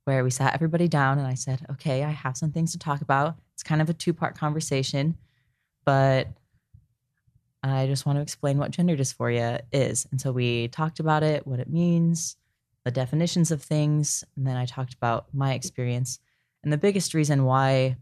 where 0.05 0.23
we 0.23 0.29
sat 0.29 0.53
everybody 0.53 0.87
down 0.87 1.17
and 1.17 1.27
I 1.27 1.33
said, 1.33 1.65
okay, 1.71 2.03
I 2.03 2.11
have 2.11 2.37
some 2.37 2.51
things 2.51 2.71
to 2.71 2.79
talk 2.79 3.01
about. 3.01 3.35
It's 3.53 3.63
kind 3.63 3.81
of 3.81 3.89
a 3.89 3.93
two 3.93 4.13
part 4.13 4.37
conversation, 4.37 5.17
but 5.83 6.27
I 7.63 7.87
just 7.87 8.05
want 8.05 8.17
to 8.17 8.21
explain 8.21 8.59
what 8.59 8.71
gender 8.71 8.95
dysphoria 8.95 9.61
is. 9.71 10.07
And 10.11 10.21
so 10.21 10.31
we 10.31 10.67
talked 10.67 10.99
about 10.99 11.23
it, 11.23 11.47
what 11.47 11.59
it 11.59 11.69
means, 11.69 12.37
the 12.83 12.91
definitions 12.91 13.49
of 13.49 13.63
things. 13.63 14.23
And 14.35 14.45
then 14.45 14.55
I 14.55 14.65
talked 14.65 14.93
about 14.93 15.25
my 15.33 15.53
experience. 15.53 16.19
And 16.63 16.71
the 16.71 16.77
biggest 16.77 17.15
reason 17.15 17.43
why 17.43 17.97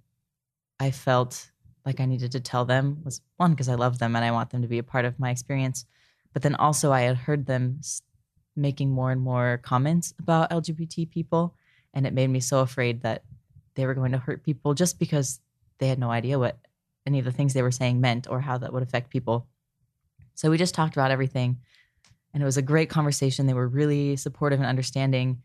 I 0.80 0.92
felt 0.92 1.50
like 1.86 2.02
I 2.02 2.06
needed 2.06 2.34
to 2.34 2.42
tell 2.42 2.66
them 2.66 3.02
was 3.06 3.22
one, 3.38 3.52
because 3.52 3.70
I 3.70 3.76
love 3.76 4.00
them 4.00 4.16
and 4.18 4.26
I 4.26 4.32
want 4.32 4.50
them 4.50 4.62
to 4.62 4.68
be 4.68 4.80
a 4.80 4.84
part 4.84 5.06
of 5.06 5.20
my 5.20 5.30
experience. 5.30 5.86
But 6.34 6.42
then 6.42 6.56
also, 6.56 6.92
I 6.92 7.02
had 7.02 7.16
heard 7.16 7.46
them 7.46 7.80
making 8.56 8.92
more 8.92 9.12
and 9.12 9.22
more 9.22 9.60
comments 9.64 10.14
about 10.20 10.50
LGBT 10.52 11.10
people 11.10 11.56
and 11.94 12.08
it 12.08 12.14
made 12.14 12.30
me 12.30 12.40
so 12.40 12.60
afraid 12.60 13.02
that 13.02 13.24
they 13.76 13.86
were 13.86 13.94
going 13.94 14.12
to 14.12 14.18
hurt 14.18 14.44
people 14.44 14.74
just 14.74 15.00
because 15.00 15.40
they 15.80 15.88
had 15.88 16.00
no 16.00 16.12
idea 16.12 16.40
what 16.40 16.58
any 17.06 17.20
of 17.20 17.26
the 17.26 17.32
things 17.32 17.54
they 17.54 17.62
were 17.62 17.72
saying 17.72 18.00
meant 18.00 18.28
or 18.30 18.40
how 18.40 18.58
that 18.58 18.72
would 18.72 18.84
affect 18.84 19.10
people. 19.10 19.48
So 20.36 20.50
we 20.50 20.58
just 20.58 20.76
talked 20.76 20.96
about 20.96 21.12
everything 21.12 21.58
and 22.34 22.42
it 22.42 22.46
was 22.46 22.58
a 22.58 22.64
great 22.64 22.90
conversation. 22.90 23.46
They 23.46 23.54
were 23.54 23.68
really 23.68 24.16
supportive 24.16 24.60
and 24.60 24.68
understanding. 24.68 25.42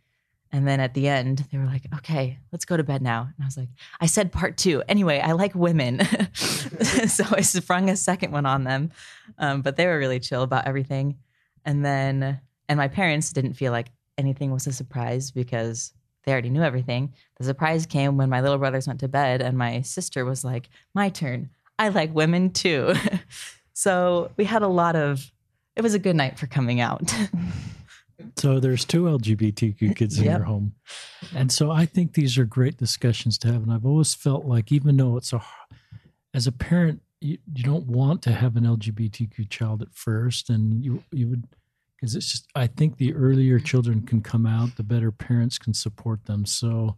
And 0.51 0.67
then 0.67 0.81
at 0.81 0.95
the 0.95 1.09
end, 1.09 1.45
they 1.53 1.59
were 1.59 1.67
like, 1.67 1.83
okay, 1.97 2.39
let's 2.53 2.65
go 2.65 2.79
to 2.79 2.83
bed 2.83 3.03
now. 3.03 3.23
And 3.23 3.45
I 3.45 3.45
was 3.45 3.59
like, 3.59 3.69
I 4.01 4.07
said 4.07 4.33
part 4.33 4.57
two. 4.57 4.83
Anyway, 4.89 5.21
I 5.21 5.33
like 5.33 5.55
women. 5.55 6.01
so 6.35 7.25
I 7.31 7.43
sprung 7.43 7.91
a 7.91 7.97
second 7.97 8.33
one 8.33 8.47
on 8.47 8.65
them. 8.65 8.91
Um, 9.37 9.61
but 9.61 9.77
they 9.77 9.87
were 9.87 9.99
really 9.99 10.21
chill 10.21 10.43
about 10.43 10.67
everything. 10.67 11.19
And 11.67 11.85
then, 11.85 12.41
and 12.67 12.79
my 12.79 12.89
parents 12.89 13.33
didn't 13.33 13.55
feel 13.55 13.73
like 13.73 13.91
anything 14.17 14.51
was 14.51 14.67
a 14.67 14.73
surprise 14.73 15.31
because 15.31 15.93
they 16.25 16.33
already 16.33 16.51
knew 16.51 16.63
everything. 16.63 17.15
The 17.39 17.45
surprise 17.45 17.87
came 17.87 18.17
when 18.17 18.29
my 18.29 18.41
little 18.41 18.59
brothers 18.59 18.87
went 18.87 19.01
to 19.01 19.09
bed 19.09 19.41
and 19.41 19.57
my 19.57 19.81
sister 19.83 20.25
was 20.25 20.45
like, 20.45 20.69
My 20.95 21.09
turn. 21.09 21.51
I 21.79 21.89
like 21.91 22.15
women 22.15 22.51
too. 22.51 22.95
so 23.73 24.31
we 24.37 24.45
had 24.45 24.63
a 24.63 24.69
lot 24.69 24.97
of, 24.97 25.31
it 25.77 25.83
was 25.83 25.95
a 25.95 25.99
good 25.99 26.17
night 26.17 26.39
for 26.39 26.47
coming 26.47 26.81
out. 26.81 27.13
So 28.37 28.59
there's 28.59 28.85
two 28.85 29.05
LGBTQ 29.05 29.95
kids 29.95 30.19
in 30.19 30.25
Yep. 30.25 30.39
your 30.39 30.45
home. 30.47 30.75
And 31.35 31.53
so 31.53 31.71
I 31.71 31.87
think 31.87 32.15
these 32.15 32.37
are 32.37 32.45
great 32.45 32.77
discussions 32.77 33.39
to 33.39 33.53
have. 33.53 33.63
And 33.63 33.73
I've 33.73 33.87
always 33.87 34.13
felt 34.15 34.45
like, 34.45 34.73
even 34.73 34.97
though 34.97 35.17
it's 35.17 35.33
a, 35.33 35.41
as 36.35 36.47
a 36.49 36.53
parent, 36.53 37.01
you, 37.21 37.39
you 37.55 37.63
don't 37.65 37.87
want 37.87 38.23
to 38.23 38.33
have 38.33 38.57
an 38.57 38.65
LGBTQ 38.65 39.49
child 39.51 39.83
at 39.83 39.95
first. 39.95 40.51
And 40.51 40.85
you, 40.85 41.05
you 41.13 41.29
would, 41.29 41.45
because 41.99 42.15
it's 42.15 42.31
just, 42.31 42.47
I 42.55 42.69
think 42.69 42.97
the 42.97 43.13
earlier 43.15 43.59
children 43.59 44.03
can 44.03 44.21
come 44.21 44.47
out, 44.47 44.77
the 44.77 44.85
better 44.85 45.11
parents 45.11 45.59
can 45.59 45.75
support 45.75 46.25
them. 46.27 46.47
So, 46.47 46.97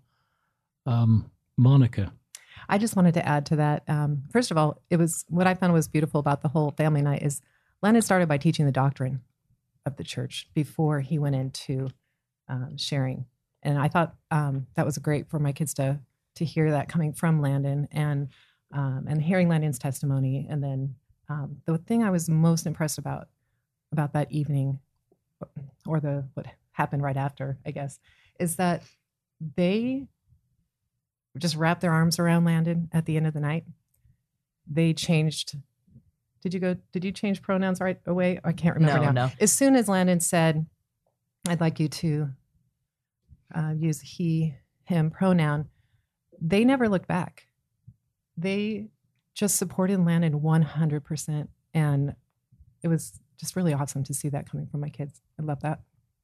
um, 0.84 1.30
Monica, 1.57 2.12
I 2.68 2.78
just 2.78 2.96
wanted 2.96 3.14
to 3.14 3.26
add 3.26 3.46
to 3.46 3.57
that. 3.57 3.82
Um, 3.88 4.24
first 4.30 4.51
of 4.51 4.59
all, 4.59 4.82
it 4.90 4.96
was 4.96 5.24
what 5.28 5.46
I 5.46 5.55
found 5.55 5.72
was 5.72 5.88
beautiful 5.88 6.20
about 6.20 6.42
the 6.42 6.48
whole 6.48 6.72
family 6.72 7.03
night 7.03 7.22
is 7.22 7.40
Len 7.82 8.01
started 8.03 8.28
by 8.28 8.38
teaching 8.38 8.66
the 8.66 8.72
doctrine 8.72 9.22
of 9.86 9.96
the 9.96 10.05
church 10.05 10.48
before 10.55 11.01
he 11.01 11.18
went 11.18 11.34
into 11.34 11.88
um, 12.48 12.76
sharing, 12.76 13.24
and 13.62 13.78
I 13.78 13.88
thought 13.88 14.14
um, 14.30 14.66
that 14.74 14.84
was 14.84 14.98
great 14.98 15.30
for 15.30 15.38
my 15.38 15.53
kids 15.53 15.72
to 15.74 16.01
to 16.36 16.44
hear 16.44 16.70
that 16.70 16.88
coming 16.88 17.12
from 17.12 17.40
Landon 17.40 17.88
and 17.90 18.28
um, 18.72 19.07
and 19.09 19.22
hearing 19.22 19.48
Landon's 19.48 19.78
testimony, 19.78 20.46
and 20.48 20.62
then 20.62 20.94
um, 21.28 21.57
the 21.64 21.78
thing 21.78 22.03
I 22.03 22.11
was 22.11 22.28
most 22.28 22.66
impressed 22.66 22.98
about 22.98 23.28
about 23.92 24.12
that 24.12 24.30
evening, 24.30 24.78
or 25.86 26.01
the 26.01 26.28
what 26.34 26.47
happened 26.72 27.03
right 27.03 27.16
after, 27.16 27.59
I 27.66 27.70
guess, 27.70 27.99
is 28.38 28.57
that 28.57 28.82
they 29.57 30.07
just 31.38 31.57
wrapped 31.57 31.80
their 31.80 31.93
arms 31.93 32.18
around 32.18 32.45
Landon 32.45 32.88
at 32.93 33.07
the 33.07 33.16
end 33.16 33.26
of 33.26 33.34
the 33.34 33.41
night. 33.41 33.64
They 34.66 34.93
changed. 34.93 35.57
Did 36.43 36.55
you 36.55 36.61
go? 36.61 36.76
Did 36.93 37.05
you 37.05 37.12
change 37.12 37.43
pronouns 37.43 37.80
right 37.80 38.01
away? 38.07 38.41
I 38.45 38.53
can't 38.53 38.76
remember 38.76 39.07
no, 39.07 39.12
now. 39.12 39.26
no. 39.26 39.32
As 39.41 39.53
soon 39.53 39.76
as 39.76 39.88
Landon 39.88 40.20
said, 40.20 40.66
"I'd 41.49 41.61
like 41.61 41.80
you 41.80 41.88
to 41.88 42.30
uh, 43.55 43.74
use 43.76 44.01
he, 44.01 44.55
him 44.84 45.11
pronoun," 45.11 45.68
they 46.41 46.64
never 46.64 46.88
looked 46.88 47.09
back. 47.09 47.47
They 48.36 48.88
just 49.34 49.57
supported 49.57 50.05
Landon 50.05 50.41
one 50.41 50.62
hundred 50.62 51.05
percent, 51.05 51.51
and 51.74 52.14
it 52.82 52.88
was 52.88 53.20
just 53.41 53.57
really 53.57 53.72
awesome 53.74 54.05
to 54.05 54.14
see 54.14 54.28
that 54.28 54.49
coming 54.51 54.66
from 54.66 54.80
my 54.80 54.91
kids. 54.91 55.20
I 55.38 55.43
love 55.43 55.61
that. 55.61 55.80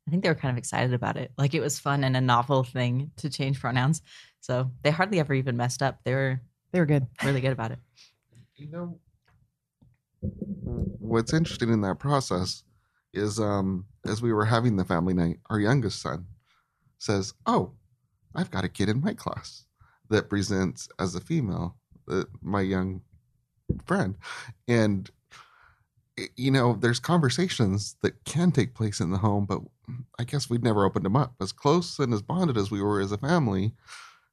I 0.06 0.10
think 0.10 0.22
they 0.22 0.28
were 0.28 0.34
kind 0.36 0.52
of 0.52 0.58
excited 0.58 0.94
about 0.94 1.16
it. 1.16 1.32
Like 1.36 1.54
it 1.54 1.60
was 1.60 1.78
fun 1.80 2.04
and 2.04 2.16
a 2.16 2.20
novel 2.20 2.62
thing 2.62 3.10
to 3.16 3.28
change 3.28 3.58
pronouns. 3.58 4.02
So 4.40 4.70
they 4.82 4.90
hardly 4.90 5.18
ever 5.18 5.34
even 5.34 5.56
messed 5.56 5.82
up. 5.82 6.00
They 6.04 6.14
were 6.14 6.40
They 6.72 6.78
were 6.78 6.86
good. 6.86 7.06
really 7.24 7.40
good 7.40 7.52
about 7.52 7.72
it. 7.72 7.78
You 8.54 8.68
know, 8.70 9.00
what's 11.00 11.32
interesting 11.32 11.72
in 11.72 11.80
that 11.82 11.98
process 11.98 12.62
is 13.12 13.40
um, 13.40 13.86
as 14.06 14.22
we 14.22 14.32
were 14.32 14.44
having 14.44 14.76
the 14.76 14.84
family 14.84 15.14
night, 15.14 15.38
our 15.50 15.58
youngest 15.58 16.00
son 16.00 16.26
says, 16.98 17.34
Oh, 17.46 17.72
I've 18.34 18.50
got 18.50 18.64
a 18.64 18.68
kid 18.68 18.88
in 18.88 19.00
my 19.00 19.14
class 19.14 19.66
that 20.10 20.28
presents 20.28 20.88
as 20.98 21.14
a 21.14 21.20
female, 21.20 21.76
uh, 22.08 22.24
my 22.42 22.60
young 22.60 23.00
friend. 23.86 24.16
And, 24.68 25.10
y- 25.10 25.15
you 26.36 26.50
know, 26.50 26.74
there's 26.74 26.98
conversations 26.98 27.96
that 28.02 28.24
can 28.24 28.50
take 28.50 28.74
place 28.74 29.00
in 29.00 29.10
the 29.10 29.18
home, 29.18 29.44
but 29.44 29.60
I 30.18 30.24
guess 30.24 30.48
we'd 30.48 30.64
never 30.64 30.84
opened 30.84 31.04
them 31.04 31.16
up. 31.16 31.34
As 31.40 31.52
close 31.52 31.98
and 31.98 32.12
as 32.12 32.22
bonded 32.22 32.56
as 32.56 32.70
we 32.70 32.82
were 32.82 33.00
as 33.00 33.12
a 33.12 33.18
family, 33.18 33.72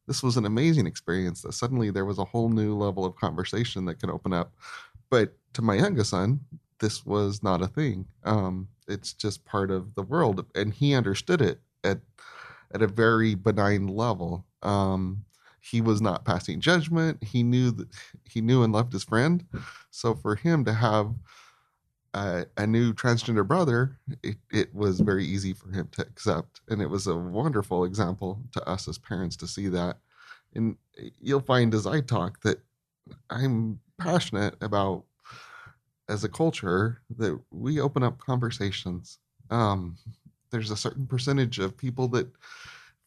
this 0.07 0.23
was 0.23 0.37
an 0.37 0.45
amazing 0.45 0.87
experience 0.87 1.41
that 1.41 1.53
suddenly 1.53 1.89
there 1.89 2.05
was 2.05 2.19
a 2.19 2.25
whole 2.25 2.49
new 2.49 2.75
level 2.75 3.05
of 3.05 3.15
conversation 3.15 3.85
that 3.85 3.99
could 3.99 4.09
open 4.09 4.33
up. 4.33 4.53
But 5.09 5.33
to 5.53 5.61
my 5.61 5.75
youngest 5.75 6.11
son, 6.11 6.41
this 6.79 7.05
was 7.05 7.43
not 7.43 7.61
a 7.61 7.67
thing. 7.67 8.05
Um, 8.23 8.67
it's 8.87 9.13
just 9.13 9.45
part 9.45 9.71
of 9.71 9.95
the 9.95 10.01
world, 10.01 10.45
and 10.55 10.73
he 10.73 10.93
understood 10.93 11.41
it 11.41 11.61
at 11.83 11.99
at 12.73 12.81
a 12.81 12.87
very 12.87 13.35
benign 13.35 13.87
level. 13.87 14.45
Um, 14.63 15.23
he 15.61 15.79
was 15.79 16.01
not 16.01 16.25
passing 16.25 16.59
judgment. 16.59 17.23
He 17.23 17.43
knew 17.43 17.71
that 17.71 17.87
he 18.25 18.41
knew 18.41 18.63
and 18.63 18.73
loved 18.73 18.91
his 18.91 19.03
friend. 19.03 19.45
So 19.91 20.15
for 20.15 20.35
him 20.35 20.65
to 20.65 20.73
have 20.73 21.13
a, 22.13 22.45
a 22.57 22.67
new 22.67 22.93
transgender 22.93 23.47
brother, 23.47 23.97
it, 24.21 24.37
it 24.51 24.73
was 24.73 24.99
very 24.99 25.25
easy 25.25 25.53
for 25.53 25.71
him 25.71 25.87
to 25.93 26.01
accept, 26.01 26.61
and 26.69 26.81
it 26.81 26.89
was 26.89 27.07
a 27.07 27.15
wonderful 27.15 27.85
example 27.85 28.41
to 28.53 28.67
us 28.67 28.87
as 28.87 28.97
parents 28.97 29.35
to 29.37 29.47
see 29.47 29.67
that. 29.69 29.97
And 30.53 30.77
you'll 31.19 31.39
find 31.39 31.73
as 31.73 31.87
I 31.87 32.01
talk 32.01 32.41
that 32.41 32.59
I'm 33.29 33.79
passionate 33.97 34.55
about 34.61 35.03
as 36.09 36.23
a 36.23 36.29
culture 36.29 37.01
that 37.17 37.39
we 37.51 37.79
open 37.79 38.03
up 38.03 38.19
conversations. 38.19 39.19
Um, 39.49 39.97
there's 40.51 40.71
a 40.71 40.77
certain 40.77 41.07
percentage 41.07 41.59
of 41.59 41.77
people 41.77 42.07
that 42.09 42.27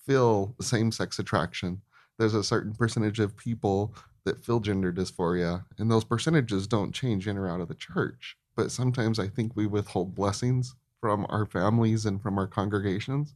feel 0.04 0.54
same 0.60 0.90
sex 0.90 1.18
attraction. 1.18 1.80
There's 2.18 2.34
a 2.34 2.42
certain 2.42 2.74
percentage 2.74 3.20
of 3.20 3.36
people 3.36 3.94
that 4.24 4.44
feel 4.44 4.58
gender 4.58 4.92
dysphoria, 4.92 5.64
and 5.78 5.90
those 5.90 6.04
percentages 6.04 6.66
don't 6.66 6.92
change 6.92 7.28
in 7.28 7.38
or 7.38 7.48
out 7.48 7.60
of 7.60 7.68
the 7.68 7.74
church. 7.74 8.36
But 8.56 8.72
sometimes 8.72 9.18
I 9.18 9.28
think 9.28 9.52
we 9.54 9.66
withhold 9.66 10.14
blessings 10.14 10.74
from 11.00 11.26
our 11.28 11.46
families 11.46 12.06
and 12.06 12.20
from 12.20 12.38
our 12.38 12.46
congregations 12.46 13.34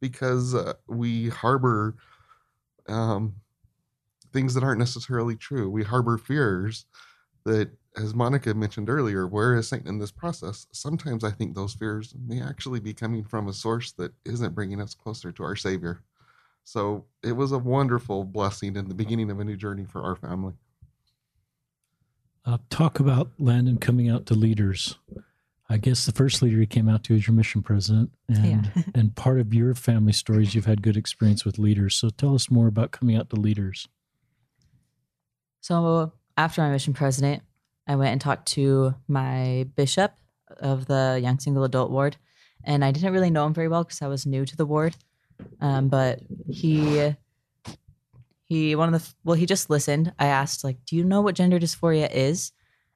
because 0.00 0.54
uh, 0.54 0.74
we 0.86 1.28
harbor 1.28 1.96
um, 2.88 3.34
things 4.32 4.54
that 4.54 4.62
aren't 4.62 4.78
necessarily 4.78 5.36
true. 5.36 5.70
We 5.70 5.82
harbor 5.82 6.18
fears 6.18 6.86
that, 7.44 7.70
as 7.96 8.14
Monica 8.14 8.54
mentioned 8.54 8.90
earlier, 8.90 9.26
where 9.26 9.56
is 9.56 9.68
Satan 9.68 9.88
in 9.88 9.98
this 9.98 10.12
process? 10.12 10.66
Sometimes 10.72 11.24
I 11.24 11.30
think 11.30 11.54
those 11.54 11.74
fears 11.74 12.14
may 12.26 12.40
actually 12.40 12.80
be 12.80 12.94
coming 12.94 13.24
from 13.24 13.48
a 13.48 13.52
source 13.52 13.92
that 13.92 14.12
isn't 14.24 14.54
bringing 14.54 14.80
us 14.80 14.94
closer 14.94 15.32
to 15.32 15.42
our 15.42 15.56
Savior. 15.56 16.02
So 16.64 17.06
it 17.22 17.32
was 17.32 17.52
a 17.52 17.58
wonderful 17.58 18.24
blessing 18.24 18.76
in 18.76 18.88
the 18.88 18.94
beginning 18.94 19.30
of 19.30 19.40
a 19.40 19.44
new 19.44 19.56
journey 19.56 19.86
for 19.86 20.02
our 20.02 20.14
family. 20.16 20.54
Uh, 22.44 22.58
talk 22.70 23.00
about 23.00 23.30
Landon 23.38 23.78
coming 23.78 24.08
out 24.08 24.26
to 24.26 24.34
leaders. 24.34 24.96
I 25.68 25.76
guess 25.76 26.04
the 26.04 26.12
first 26.12 26.42
leader 26.42 26.58
he 26.58 26.66
came 26.66 26.88
out 26.88 27.04
to 27.04 27.14
is 27.14 27.26
your 27.28 27.34
mission 27.34 27.62
president, 27.62 28.10
and 28.28 28.70
Yeah. 28.74 28.82
and 28.94 29.14
part 29.14 29.38
of 29.38 29.54
your 29.54 29.74
family 29.74 30.12
stories, 30.12 30.54
you've 30.54 30.66
had 30.66 30.82
good 30.82 30.96
experience 30.96 31.44
with 31.44 31.58
leaders. 31.58 31.94
So 31.94 32.10
tell 32.10 32.34
us 32.34 32.50
more 32.50 32.66
about 32.66 32.90
coming 32.90 33.14
out 33.16 33.30
to 33.30 33.36
leaders. 33.36 33.86
So 35.60 36.12
after 36.36 36.62
my 36.62 36.70
mission 36.70 36.92
president, 36.92 37.42
I 37.86 37.96
went 37.96 38.12
and 38.12 38.20
talked 38.20 38.48
to 38.52 38.94
my 39.06 39.68
bishop 39.76 40.12
of 40.58 40.86
the 40.86 41.20
young 41.22 41.38
single 41.38 41.64
adult 41.64 41.90
ward, 41.90 42.16
and 42.64 42.84
I 42.84 42.90
didn't 42.90 43.12
really 43.12 43.30
know 43.30 43.46
him 43.46 43.54
very 43.54 43.68
well 43.68 43.84
because 43.84 44.02
I 44.02 44.08
was 44.08 44.26
new 44.26 44.44
to 44.44 44.56
the 44.56 44.66
ward. 44.66 44.96
Um, 45.60 45.88
but 45.88 46.20
he 46.48 47.14
he 48.50 48.74
one 48.74 48.92
of 48.92 49.00
the 49.00 49.14
well 49.22 49.36
he 49.36 49.46
just 49.46 49.70
listened. 49.70 50.12
I 50.18 50.26
asked 50.26 50.64
like, 50.64 50.84
"Do 50.84 50.96
you 50.96 51.04
know 51.04 51.20
what 51.20 51.36
gender 51.36 51.60
dysphoria 51.60 52.10
is?" 52.10 52.50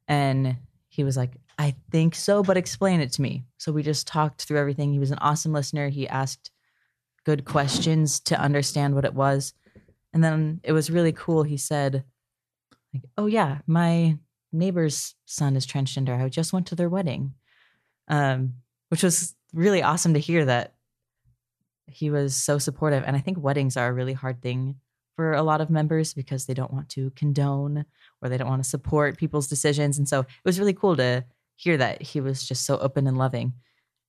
And 0.09 0.57
he 0.88 1.05
was 1.05 1.16
like, 1.16 1.36
"I 1.57 1.76
think 1.92 2.16
so, 2.16 2.42
but 2.42 2.57
explain 2.57 3.00
it 3.00 3.12
to 3.12 3.22
me." 3.22 3.44
So 3.59 3.70
we 3.70 3.84
just 3.84 4.09
talked 4.09 4.42
through 4.42 4.59
everything. 4.59 4.92
He 4.92 4.98
was 4.98 5.12
an 5.12 5.18
awesome 5.18 5.52
listener. 5.52 5.90
He 5.90 6.09
asked 6.09 6.50
good 7.24 7.44
questions 7.44 8.18
to 8.20 8.38
understand 8.38 8.96
what 8.96 9.05
it 9.05 9.14
was. 9.14 9.55
And 10.12 10.24
then 10.24 10.61
it 10.64 10.72
was 10.72 10.90
really 10.90 11.12
cool. 11.12 11.44
He 11.44 11.57
said, 11.57 12.02
like, 12.92 13.05
oh 13.16 13.26
yeah, 13.26 13.59
my 13.68 14.18
neighbor's 14.52 15.14
son 15.24 15.55
is 15.55 15.68
transgender. 15.68 16.20
I 16.20 16.28
just 16.28 16.52
went 16.52 16.66
to 16.66 16.74
their 16.74 16.90
wedding. 16.90 17.34
Um, 18.09 18.55
which 18.88 19.05
was 19.05 19.36
really 19.52 19.84
awesome 19.84 20.14
to 20.14 20.20
hear 20.20 20.44
that 20.44 20.74
he 21.86 22.11
was 22.11 22.34
so 22.34 22.59
supportive. 22.59 23.05
And 23.07 23.14
I 23.14 23.20
think 23.20 23.38
weddings 23.38 23.76
are 23.76 23.88
a 23.88 23.92
really 23.92 24.14
hard 24.14 24.42
thing 24.42 24.80
for 25.16 25.32
a 25.32 25.42
lot 25.42 25.60
of 25.60 25.70
members 25.70 26.14
because 26.14 26.46
they 26.46 26.54
don't 26.54 26.72
want 26.72 26.88
to 26.90 27.10
condone 27.10 27.84
or 28.20 28.28
they 28.28 28.36
don't 28.36 28.48
want 28.48 28.62
to 28.62 28.68
support 28.68 29.18
people's 29.18 29.48
decisions. 29.48 29.98
And 29.98 30.08
so 30.08 30.20
it 30.20 30.26
was 30.44 30.58
really 30.58 30.72
cool 30.72 30.96
to 30.96 31.24
hear 31.56 31.76
that 31.76 32.02
he 32.02 32.20
was 32.20 32.46
just 32.46 32.64
so 32.64 32.78
open 32.78 33.06
and 33.06 33.18
loving. 33.18 33.52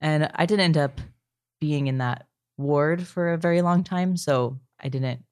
And 0.02 0.30
I 0.36 0.46
didn't 0.46 0.66
end 0.66 0.78
up 0.78 1.00
being 1.62 1.88
in 1.88 2.00
that 2.00 2.28
ward 2.58 3.06
for 3.06 3.34
a 3.34 3.38
very 3.38 3.62
long 3.62 3.84
time. 3.84 4.18
So 4.18 4.60
I 4.80 4.90
didn't 4.90 5.24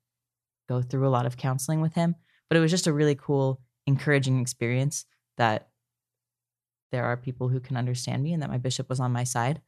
go 0.69 0.81
through 0.81 1.07
a 1.07 1.09
lot 1.09 1.25
of 1.25 1.37
counseling 1.37 1.81
with 1.81 1.93
him, 1.93 2.15
but 2.49 2.57
it 2.57 2.61
was 2.61 2.71
just 2.71 2.87
a 2.87 2.93
really 2.93 3.15
cool, 3.15 3.61
encouraging 3.85 4.39
experience 4.39 5.05
that 5.37 5.69
there 6.91 7.05
are 7.05 7.17
people 7.17 7.49
who 7.49 7.59
can 7.59 7.75
understand 7.75 8.23
me 8.23 8.33
and 8.33 8.43
that 8.43 8.49
my 8.49 8.57
bishop 8.57 8.87
was 8.89 8.99
on 8.99 9.11
my 9.11 9.23
side. 9.23 9.61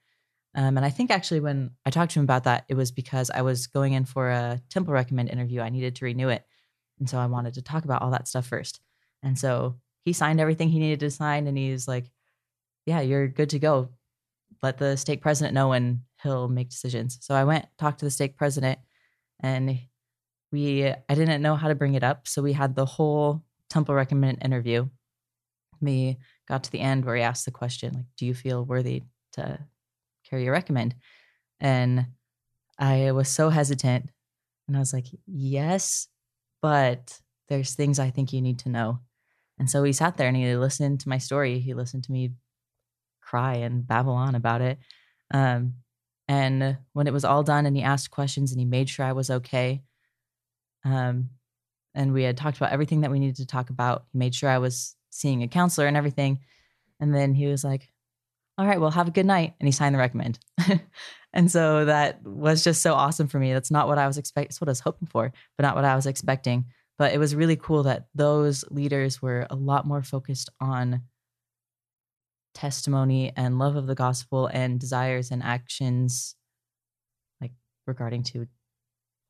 Um, 0.55 0.77
and 0.77 0.85
I 0.85 0.89
think 0.89 1.11
actually, 1.11 1.41
when 1.41 1.71
I 1.85 1.89
talked 1.89 2.13
to 2.13 2.19
him 2.19 2.23
about 2.23 2.45
that, 2.45 2.63
it 2.69 2.75
was 2.75 2.91
because 2.91 3.29
I 3.29 3.41
was 3.41 3.67
going 3.67 3.93
in 3.93 4.05
for 4.05 4.29
a 4.29 4.61
temple 4.69 4.93
recommend 4.93 5.29
interview. 5.29 5.59
I 5.59 5.69
needed 5.69 5.97
to 5.97 6.05
renew 6.05 6.29
it. 6.29 6.45
And 6.99 7.09
so 7.09 7.19
I 7.19 7.25
wanted 7.25 7.55
to 7.55 7.61
talk 7.61 7.83
about 7.83 8.01
all 8.01 8.11
that 8.11 8.27
stuff 8.27 8.47
first. 8.47 8.79
And 9.21 9.37
so 9.37 9.75
he 10.05 10.13
signed 10.13 10.39
everything 10.39 10.69
he 10.69 10.79
needed 10.79 11.01
to 11.01 11.11
sign. 11.11 11.47
And 11.47 11.57
he's 11.57 11.89
like, 11.89 12.09
Yeah, 12.85 13.01
you're 13.01 13.27
good 13.27 13.49
to 13.49 13.59
go. 13.59 13.89
Let 14.63 14.77
the 14.77 14.95
stake 14.95 15.21
president 15.21 15.53
know 15.53 15.73
and 15.73 16.01
he'll 16.23 16.47
make 16.47 16.69
decisions. 16.69 17.17
So 17.21 17.35
I 17.35 17.43
went, 17.43 17.65
talked 17.77 17.99
to 17.99 18.05
the 18.05 18.11
stake 18.11 18.37
president, 18.37 18.79
and 19.41 19.77
we, 20.51 20.85
I 20.87 21.15
didn't 21.15 21.41
know 21.41 21.55
how 21.55 21.67
to 21.67 21.75
bring 21.75 21.95
it 21.95 22.03
up. 22.03 22.27
So 22.27 22.41
we 22.41 22.53
had 22.53 22.75
the 22.75 22.85
whole 22.85 23.43
temple 23.69 23.93
recommend 23.93 24.37
interview. 24.41 24.87
We 25.81 26.17
got 26.47 26.63
to 26.63 26.71
the 26.71 26.79
end 26.79 27.03
where 27.03 27.17
he 27.17 27.21
asked 27.21 27.43
the 27.43 27.51
question, 27.51 27.93
like, 27.93 28.05
Do 28.17 28.25
you 28.25 28.33
feel 28.33 28.63
worthy 28.63 29.03
to 29.33 29.59
carry 30.29 30.47
a 30.47 30.51
recommend? 30.51 30.95
And 31.59 32.07
I 32.77 33.11
was 33.11 33.29
so 33.29 33.49
hesitant. 33.49 34.09
And 34.67 34.75
I 34.75 34.79
was 34.79 34.93
like, 34.93 35.07
Yes, 35.27 36.07
but 36.61 37.19
there's 37.47 37.75
things 37.75 37.99
I 37.99 38.09
think 38.09 38.33
you 38.33 38.41
need 38.41 38.59
to 38.59 38.69
know. 38.69 38.99
And 39.59 39.69
so 39.69 39.83
he 39.83 39.93
sat 39.93 40.17
there 40.17 40.27
and 40.27 40.35
he 40.35 40.55
listened 40.55 40.99
to 41.01 41.09
my 41.09 41.17
story. 41.17 41.59
He 41.59 41.73
listened 41.73 42.03
to 42.05 42.11
me 42.11 42.31
cry 43.21 43.55
and 43.55 43.87
babble 43.87 44.13
on 44.13 44.35
about 44.35 44.61
it. 44.61 44.77
Um, 45.33 45.75
and 46.27 46.77
when 46.93 47.07
it 47.07 47.13
was 47.13 47.25
all 47.25 47.43
done 47.43 47.65
and 47.65 47.75
he 47.75 47.83
asked 47.83 48.11
questions 48.11 48.51
and 48.51 48.59
he 48.59 48.65
made 48.65 48.89
sure 48.89 49.05
I 49.05 49.13
was 49.13 49.29
okay, 49.29 49.81
um, 50.83 51.29
and 51.93 52.13
we 52.13 52.23
had 52.23 52.37
talked 52.37 52.57
about 52.57 52.71
everything 52.71 53.01
that 53.01 53.11
we 53.11 53.19
needed 53.19 53.37
to 53.37 53.45
talk 53.45 53.69
about, 53.69 54.05
he 54.11 54.17
made 54.17 54.35
sure 54.35 54.49
I 54.49 54.57
was 54.57 54.95
seeing 55.09 55.43
a 55.43 55.47
counselor 55.47 55.87
and 55.87 55.95
everything. 55.95 56.39
And 56.99 57.13
then 57.13 57.33
he 57.33 57.47
was 57.47 57.63
like, 57.63 57.89
all 58.57 58.65
right, 58.65 58.79
well, 58.79 58.91
have 58.91 59.07
a 59.07 59.11
good 59.11 59.25
night. 59.25 59.53
And 59.59 59.67
he 59.67 59.71
signed 59.71 59.93
the 59.93 59.99
recommend. 59.99 60.39
and 61.33 61.51
so 61.51 61.85
that 61.85 62.23
was 62.23 62.63
just 62.63 62.81
so 62.81 62.93
awesome 62.93 63.27
for 63.27 63.39
me. 63.39 63.53
That's 63.53 63.71
not 63.71 63.87
what 63.87 63.97
I 63.97 64.07
was 64.07 64.17
expecting. 64.17 64.49
It's 64.49 64.61
what 64.61 64.69
I 64.69 64.71
was 64.71 64.79
hoping 64.79 65.07
for, 65.07 65.33
but 65.57 65.63
not 65.63 65.75
what 65.75 65.85
I 65.85 65.95
was 65.95 66.05
expecting. 66.05 66.65
But 66.97 67.13
it 67.13 67.17
was 67.17 67.35
really 67.35 67.57
cool 67.57 67.83
that 67.83 68.07
those 68.15 68.63
leaders 68.71 69.21
were 69.21 69.45
a 69.49 69.55
lot 69.55 69.85
more 69.85 70.01
focused 70.01 70.49
on 70.61 71.01
testimony 72.53 73.33
and 73.35 73.59
love 73.59 73.75
of 73.75 73.85
the 73.85 73.95
gospel 73.95 74.47
and 74.47 74.79
desires 74.79 75.29
and 75.29 75.43
actions 75.43 76.35
like 77.41 77.51
regarding 77.85 78.23
to 78.23 78.47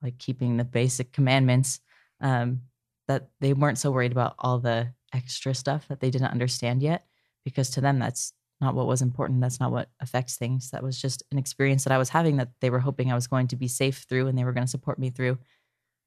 like 0.04 0.20
keeping 0.20 0.58
the 0.58 0.64
basic 0.64 1.12
commandments 1.12 1.80
um 2.22 2.62
that 3.08 3.30
they 3.42 3.52
weren't 3.52 3.80
so 3.80 3.90
worried 3.90 4.12
about 4.12 4.36
all 4.38 4.60
the 4.60 4.94
extra 5.12 5.56
stuff 5.56 5.88
that 5.88 6.00
they 6.00 6.12
didn't 6.12 6.32
understand 6.32 6.84
yet 6.84 7.08
because 7.44 7.72
to 7.72 7.82
them 7.82 7.98
that's 7.98 8.32
not 8.62 8.76
what 8.76 8.88
was 8.88 9.02
important 9.02 9.42
that's 9.42 9.60
not 9.60 9.72
what 9.72 9.90
affects 10.00 10.38
things 10.38 10.72
that 10.72 10.84
was 10.84 11.00
just 11.00 11.24
an 11.32 11.38
experience 11.38 11.84
that 11.84 11.94
i 11.94 11.98
was 11.98 12.10
having 12.10 12.38
that 12.38 12.50
they 12.62 12.70
were 12.70 12.80
hoping 12.80 13.12
i 13.12 13.16
was 13.16 13.28
going 13.28 13.48
to 13.48 13.56
be 13.56 13.68
safe 13.68 14.06
through 14.08 14.28
and 14.28 14.38
they 14.38 14.44
were 14.44 14.54
going 14.54 14.66
to 14.66 14.72
support 14.72 15.00
me 15.00 15.10
through. 15.10 15.38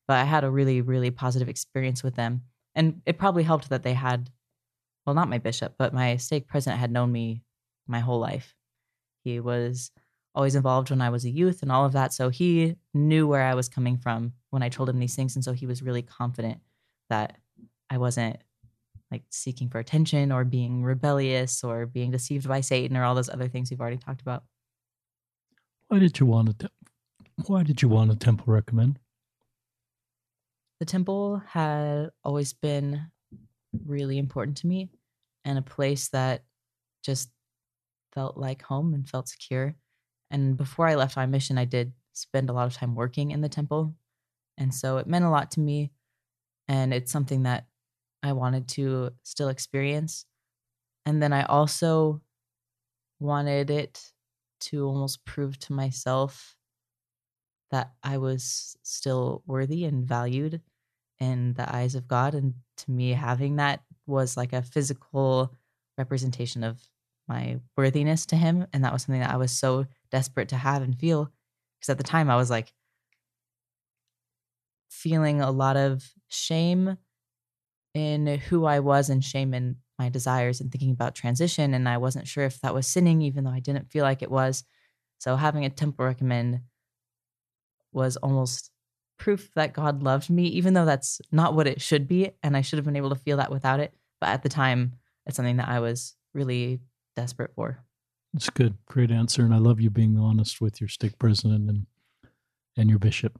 But 0.07 0.19
i 0.19 0.25
had 0.25 0.45
a 0.45 0.51
really 0.51 0.81
really 0.81 1.11
positive 1.11 1.49
experience 1.49 2.03
with 2.03 2.15
them 2.15 2.43
and 2.75 3.03
it 3.05 3.19
probably 3.19 3.43
helped 3.43 3.69
that 3.69 3.83
they 3.83 3.95
had 3.95 4.31
well 5.07 5.15
not 5.15 5.29
my 5.29 5.39
bishop 5.39 5.75
but 5.79 5.93
my 5.93 6.17
stake 6.17 6.47
president 6.47 6.81
had 6.81 6.91
known 6.91 7.13
me 7.13 7.43
my 7.87 8.01
whole 8.01 8.19
life. 8.19 8.55
He 9.25 9.41
was 9.41 9.91
always 10.35 10.55
involved 10.55 10.91
when 10.91 11.01
i 11.01 11.11
was 11.11 11.25
a 11.25 11.31
youth 11.31 11.63
and 11.63 11.73
all 11.73 11.85
of 11.85 11.93
that 11.93 12.13
so 12.13 12.29
he 12.29 12.77
knew 12.95 13.27
where 13.27 13.43
i 13.43 13.55
was 13.55 13.69
coming 13.69 13.97
from 13.99 14.33
when 14.51 14.63
i 14.63 14.69
told 14.69 14.89
him 14.89 14.99
these 15.01 15.17
things 15.17 15.35
and 15.35 15.45
so 15.45 15.53
he 15.53 15.67
was 15.67 15.83
really 15.83 16.03
confident 16.03 16.61
that 17.11 17.39
i 17.91 17.99
wasn't 17.99 18.37
like 19.11 19.23
seeking 19.31 19.69
for 19.69 19.79
attention 19.79 20.33
or 20.33 20.45
being 20.45 20.83
rebellious 20.83 21.65
or 21.65 21.87
being 21.87 22.11
deceived 22.11 22.47
by 22.47 22.61
Satan 22.61 22.97
or 22.97 23.05
all 23.05 23.15
those 23.15 23.31
other 23.31 23.49
things 23.49 23.71
we've 23.71 23.81
already 23.81 23.97
talked 23.97 24.21
about. 24.21 24.45
Why 25.89 25.99
did 25.99 26.19
you 26.21 26.27
want 26.27 26.51
a 26.51 26.53
te- 26.55 27.47
Why 27.47 27.63
did 27.63 27.81
you 27.81 27.89
want 27.89 28.11
a 28.11 28.17
temple 28.17 28.53
recommend? 28.53 28.99
The 30.81 30.87
temple 30.87 31.43
had 31.47 32.11
always 32.23 32.53
been 32.53 33.11
really 33.87 34.19
important 34.19 34.59
to 34.59 34.67
me 34.67 34.91
and 35.45 35.59
a 35.59 35.63
place 35.63 36.09
that 36.09 36.45
just 37.03 37.31
felt 38.13 38.37
like 38.37 38.63
home 38.63 38.95
and 38.95 39.09
felt 39.09 39.29
secure. 39.29 39.75
And 40.31 40.57
before 40.57 40.87
I 40.87 40.95
left 40.95 41.17
my 41.17 41.27
mission, 41.27 41.57
I 41.59 41.65
did 41.65 41.93
spend 42.13 42.51
a 42.51 42.53
lot 42.53 42.67
of 42.67 42.75
time 42.75 42.95
working 42.95 43.31
in 43.31 43.41
the 43.41 43.49
temple. 43.49 43.95
And 44.59 44.75
so 44.75 44.99
it 44.99 45.07
meant 45.07 45.25
a 45.25 45.31
lot 45.31 45.53
to 45.53 45.61
me. 45.61 45.93
And 46.69 46.93
it's 46.93 47.11
something 47.11 47.45
that 47.45 47.67
I 48.23 48.33
wanted 48.33 48.69
to 48.69 49.11
still 49.23 49.49
experience. 49.49 50.27
And 51.07 51.23
then 51.23 51.33
I 51.33 51.45
also 51.45 52.21
wanted 53.21 53.71
it 53.71 54.13
to 54.61 54.87
almost 54.87 55.25
prove 55.25 55.59
to 55.61 55.73
myself 55.73 56.57
that 57.71 57.93
I 58.03 58.19
was 58.19 58.77
still 58.83 59.43
worthy 59.47 59.85
and 59.85 60.05
valued 60.05 60.61
in 61.21 61.55
the 61.55 61.75
eyes 61.75 61.95
of 61.95 62.09
God. 62.09 62.35
And 62.35 62.55
to 62.79 62.91
me, 62.91 63.13
having 63.13 63.57
that 63.57 63.83
was 64.07 64.37
like 64.37 64.53
a 64.53 64.63
physical 64.63 65.55
representation 65.97 66.65
of 66.65 66.81
my 67.29 67.61
worthiness 67.77 68.27
to 68.27 68.37
Him. 68.37 68.67
And 68.73 68.85
that 68.85 68.93
was 68.93 69.03
something 69.03 69.21
that 69.21 69.33
I 69.33 69.37
was 69.37 69.53
so 69.53 69.87
desperate 70.11 70.49
to 70.49 70.57
have 70.57 70.83
and 70.83 70.99
feel. 70.99 71.31
Because 71.79 71.91
at 71.91 71.99
the 71.99 72.05
time, 72.05 72.31
I 72.31 72.37
was 72.37 72.51
like 72.51 72.73
feeling 74.89 75.41
a 75.41 75.51
lot 75.51 75.77
of 75.77 76.11
shame 76.29 76.97
in 77.95 78.27
who 78.27 78.65
I 78.65 78.81
was 78.81 79.11
and 79.11 79.25
shame 79.25 79.55
in 79.55 79.77
my 79.99 80.09
desires 80.09 80.61
and 80.61 80.71
thinking 80.71 80.91
about 80.91 81.15
transition. 81.15 81.75
And 81.75 81.89
I 81.89 81.99
wasn't 81.99 82.29
sure 82.29 82.45
if 82.45 82.61
that 82.61 82.75
was 82.75 82.87
sinning, 82.87 83.23
even 83.23 83.45
though 83.45 83.51
I 83.51 83.61
didn't 83.61 83.91
feel 83.91 84.05
like 84.05 84.23
it 84.23 84.31
was. 84.31 84.65
So 85.19 85.37
having 85.37 85.65
a 85.65 85.71
temple 85.71 86.05
recommend 86.05 86.61
was 87.93 88.17
almost 88.17 88.71
proof 89.19 89.51
that 89.55 89.73
God 89.73 90.03
loved 90.03 90.31
me, 90.31 90.45
even 90.45 90.75
though 90.75 90.85
that's 90.85 91.21
not 91.33 91.55
what 91.55 91.67
it 91.67 91.81
should 91.81 92.07
be. 92.07 92.31
And 92.43 92.57
I 92.57 92.61
should 92.61 92.79
have 92.79 92.87
been 92.87 92.97
able 92.97 93.11
to 93.11 93.17
feel 93.17 93.39
that 93.39 93.51
without 93.51 93.81
it. 93.81 93.93
But 94.21 94.29
at 94.31 94.43
the 94.43 94.49
time, 94.49 94.95
it's 95.27 95.37
something 95.37 95.57
that 95.57 95.69
I 95.69 95.81
was 95.81 96.15
really 96.35 96.81
desperate 97.17 97.53
for. 97.55 97.85
It's 98.35 98.51
good. 98.51 98.75
Great 98.87 99.11
answer. 99.11 99.43
And 99.43 99.55
I 99.55 99.59
love 99.59 99.81
you 99.81 99.91
being 99.91 100.19
honest 100.19 100.61
with 100.61 100.81
your 100.81 100.89
stake 100.89 101.19
president 101.19 101.69
and 101.69 101.87
and 102.77 102.89
your 102.89 103.01
bishop. 103.01 103.39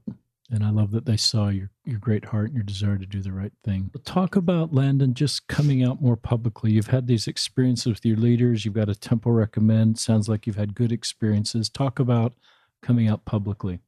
And 0.51 0.63
I 0.63 0.71
love 0.71 0.91
that 0.91 1.05
they 1.05 1.17
saw 1.17 1.49
your, 1.49 1.69
your 1.85 1.99
great 1.99 2.25
heart 2.25 2.47
and 2.47 2.55
your 2.55 2.63
desire 2.63 2.97
to 2.97 3.05
do 3.05 3.21
the 3.21 3.31
right 3.31 3.51
thing. 3.63 3.89
But 3.93 4.03
talk 4.03 4.35
about 4.35 4.73
Landon 4.73 5.13
just 5.13 5.47
coming 5.47 5.83
out 5.83 6.01
more 6.01 6.15
publicly. 6.15 6.71
You've 6.71 6.87
had 6.87 7.05
these 7.05 7.27
experiences 7.27 7.93
with 7.93 8.05
your 8.05 8.17
leaders. 8.17 8.65
You've 8.65 8.73
got 8.73 8.89
a 8.89 8.95
temple 8.95 9.31
recommend. 9.31 9.99
Sounds 9.99 10.27
like 10.27 10.47
you've 10.47 10.55
had 10.55 10.73
good 10.73 10.91
experiences. 10.91 11.69
Talk 11.69 11.99
about 11.99 12.33
coming 12.81 13.07
out 13.07 13.25
publicly. 13.25 13.79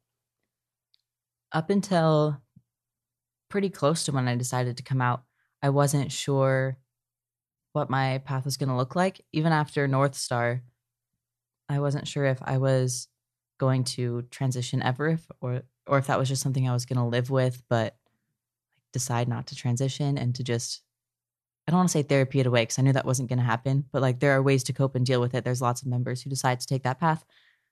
Up 1.52 1.72
until 1.72 2.42
pretty 3.50 3.70
close 3.70 4.04
to 4.04 4.12
when 4.12 4.28
I 4.28 4.36
decided 4.36 4.78
to 4.78 4.84
come 4.84 5.02
out, 5.02 5.24
I 5.64 5.70
wasn't 5.70 6.12
sure 6.12 6.78
what 7.74 7.90
my 7.90 8.20
path 8.20 8.46
was 8.46 8.58
going 8.58 8.70
to 8.70 8.76
look 8.76 8.96
like. 8.96 9.22
Even 9.34 9.52
after 9.52 9.88
North 9.88 10.16
Star, 10.16 10.62
I 11.68 11.80
wasn't 11.80 12.08
sure 12.08 12.26
if 12.26 12.40
I 12.44 12.58
was 12.58 13.08
going 13.60 13.84
to 13.84 14.24
transition 14.24 14.82
ever 14.84 15.10
if, 15.10 15.26
or 15.42 15.64
or 15.88 15.98
if 15.98 16.08
that 16.08 16.20
was 16.20 16.30
just 16.30 16.42
something 16.42 16.68
I 16.68 16.74
was 16.74 16.86
going 16.86 16.98
to 16.98 17.06
live 17.06 17.30
with. 17.30 17.62
But 17.70 17.96
decide 18.94 19.28
not 19.28 19.48
to 19.48 19.56
transition 19.56 20.18
and 20.18 20.36
to 20.36 20.44
just 20.44 20.82
I 21.68 21.72
don't 21.72 21.80
want 21.80 21.90
to 21.90 21.94
say 21.94 22.04
therapy 22.04 22.40
it 22.40 22.48
away 22.48 22.64
because 22.64 22.80
I 22.80 22.82
knew 22.82 22.94
that 22.94 23.06
wasn't 23.06 23.30
going 23.30 23.40
to 23.40 23.46
happen, 23.46 23.86
but 23.92 24.02
like 24.02 24.20
there 24.20 24.32
are 24.32 24.42
ways 24.42 24.64
to 24.64 24.74
cope 24.74 24.96
and 24.96 25.06
deal 25.06 25.22
with 25.22 25.36
it. 25.36 25.44
There's 25.44 25.62
lots 25.62 25.82
of 25.82 25.88
members 25.88 26.22
who 26.22 26.30
decide 26.30 26.60
to 26.60 26.68
take 26.68 26.84
that 26.84 27.00
path. 27.00 27.24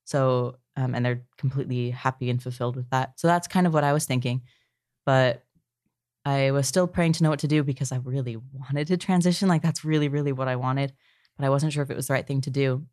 So, 0.06 0.58
um, 0.76 0.96
and 0.96 1.06
they're 1.06 1.24
completely 1.38 1.90
happy 1.90 2.30
and 2.30 2.42
fulfilled 2.42 2.76
with 2.76 2.90
that. 2.92 3.20
So 3.20 3.28
that's 3.28 3.48
kind 3.48 3.68
of 3.68 3.74
what 3.74 3.84
I 3.84 3.94
was 3.94 4.06
thinking. 4.06 4.44
But 5.06 5.44
I 6.24 6.52
was 6.52 6.68
still 6.68 6.88
praying 6.88 7.14
to 7.14 7.24
know 7.24 7.30
what 7.30 7.40
to 7.40 7.48
do 7.48 7.64
because 7.64 7.92
I 7.92 7.98
really 7.98 8.38
wanted 8.54 8.88
to 8.88 8.98
transition. 8.98 9.48
Like 9.48 9.64
that's 9.64 9.84
really, 9.84 10.08
really 10.08 10.32
what 10.32 10.48
I 10.48 10.56
wanted, 10.56 10.94
but 11.38 11.46
I 11.46 11.50
wasn't 11.50 11.74
sure 11.74 11.84
if 11.84 11.90
it 11.90 11.98
was 11.98 12.08
the 12.08 12.14
right 12.14 12.28
thing 12.28 12.42
to 12.42 12.52
do. 12.52 12.86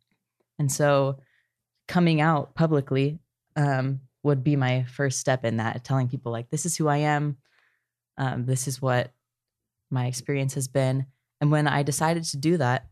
And 0.57 0.71
so 0.71 1.19
coming 1.87 2.21
out 2.21 2.55
publicly 2.55 3.19
um, 3.55 4.01
would 4.27 4.43
be 4.43 4.55
my 4.55 4.83
first 4.83 5.19
step 5.19 5.45
in 5.45 5.57
that, 5.57 5.83
telling 5.83 6.09
people 6.09 6.31
like, 6.31 6.49
this 6.49 6.65
is 6.65 6.75
who 6.75 6.87
I 6.87 6.97
am. 6.97 7.37
Um, 8.17 8.45
this 8.45 8.67
is 8.67 8.81
what 8.81 9.13
my 9.89 10.05
experience 10.07 10.53
has 10.55 10.67
been. 10.67 11.05
And 11.39 11.49
when 11.49 11.67
I 11.67 11.83
decided 11.83 12.23
to 12.25 12.37
do 12.37 12.57
that 12.57 12.87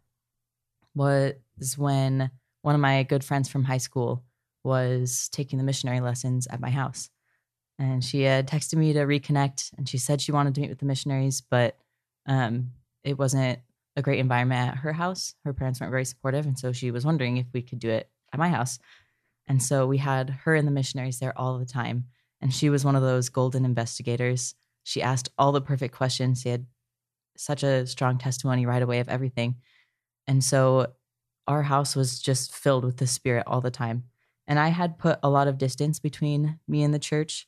was 0.95 1.33
when 1.77 2.31
one 2.61 2.75
of 2.75 2.81
my 2.81 3.03
good 3.03 3.23
friends 3.23 3.49
from 3.49 3.65
high 3.65 3.79
school 3.79 4.23
was 4.63 5.29
taking 5.29 5.57
the 5.57 5.65
missionary 5.65 5.99
lessons 5.99 6.47
at 6.47 6.61
my 6.61 6.69
house. 6.69 7.09
And 7.77 8.03
she 8.03 8.21
had 8.21 8.47
texted 8.47 8.75
me 8.75 8.93
to 8.93 8.99
reconnect 8.99 9.73
and 9.77 9.89
she 9.89 9.97
said 9.97 10.21
she 10.21 10.31
wanted 10.31 10.55
to 10.55 10.61
meet 10.61 10.69
with 10.69 10.79
the 10.79 10.85
missionaries, 10.85 11.41
but 11.41 11.77
um, 12.25 12.71
it 13.03 13.17
wasn't 13.17 13.59
a 13.97 14.01
great 14.01 14.19
environment 14.19 14.69
at 14.69 14.77
her 14.77 14.93
house. 14.93 15.35
Her 15.43 15.53
parents 15.53 15.81
weren't 15.81 15.91
very 15.91 16.05
supportive. 16.05 16.45
And 16.45 16.57
so 16.57 16.71
she 16.71 16.91
was 16.91 17.05
wondering 17.05 17.37
if 17.37 17.47
we 17.53 17.61
could 17.61 17.79
do 17.79 17.89
it 17.89 18.09
at 18.31 18.39
my 18.39 18.49
house. 18.49 18.79
And 19.47 19.61
so 19.61 19.85
we 19.85 19.97
had 19.97 20.29
her 20.29 20.55
and 20.55 20.67
the 20.67 20.71
missionaries 20.71 21.19
there 21.19 21.37
all 21.37 21.57
the 21.57 21.65
time. 21.65 22.05
And 22.41 22.53
she 22.53 22.69
was 22.69 22.83
one 22.83 22.95
of 22.95 23.01
those 23.01 23.29
golden 23.29 23.65
investigators. 23.65 24.55
She 24.83 25.01
asked 25.01 25.29
all 25.37 25.51
the 25.51 25.61
perfect 25.61 25.95
questions. 25.95 26.41
She 26.41 26.49
had 26.49 26.65
such 27.37 27.63
a 27.63 27.85
strong 27.85 28.17
testimony 28.17 28.65
right 28.65 28.81
away 28.81 28.99
of 28.99 29.09
everything. 29.09 29.55
And 30.27 30.43
so 30.43 30.93
our 31.47 31.63
house 31.63 31.95
was 31.95 32.19
just 32.19 32.53
filled 32.55 32.85
with 32.85 32.97
the 32.97 33.07
spirit 33.07 33.43
all 33.45 33.61
the 33.61 33.71
time. 33.71 34.03
And 34.47 34.59
I 34.59 34.69
had 34.69 34.97
put 34.97 35.19
a 35.23 35.29
lot 35.29 35.47
of 35.47 35.57
distance 35.57 35.99
between 35.99 36.59
me 36.67 36.83
and 36.83 36.93
the 36.93 36.99
church, 36.99 37.47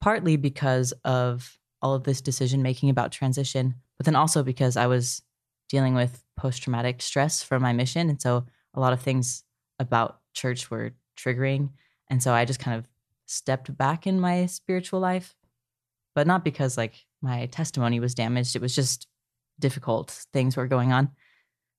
partly 0.00 0.36
because 0.36 0.92
of 1.04 1.58
all 1.82 1.94
of 1.94 2.04
this 2.04 2.20
decision 2.20 2.62
making 2.62 2.90
about 2.90 3.12
transition, 3.12 3.74
but 3.96 4.06
then 4.06 4.16
also 4.16 4.42
because 4.42 4.76
I 4.76 4.86
was 4.86 5.22
dealing 5.68 5.94
with 5.94 6.22
post 6.36 6.62
traumatic 6.62 7.02
stress 7.02 7.42
from 7.42 7.62
my 7.62 7.72
mission. 7.72 8.08
And 8.08 8.20
so 8.20 8.46
a 8.74 8.80
lot 8.80 8.92
of 8.92 9.00
things 9.00 9.42
about 9.78 10.20
church 10.36 10.70
were 10.70 10.92
triggering. 11.16 11.70
And 12.08 12.22
so 12.22 12.32
I 12.32 12.44
just 12.44 12.60
kind 12.60 12.78
of 12.78 12.86
stepped 13.26 13.76
back 13.76 14.06
in 14.06 14.20
my 14.20 14.46
spiritual 14.46 15.00
life, 15.00 15.34
but 16.14 16.26
not 16.26 16.44
because 16.44 16.76
like 16.76 17.06
my 17.20 17.46
testimony 17.46 17.98
was 17.98 18.14
damaged. 18.14 18.54
It 18.54 18.62
was 18.62 18.74
just 18.74 19.08
difficult 19.58 20.26
things 20.32 20.56
were 20.56 20.68
going 20.68 20.92
on. 20.92 21.10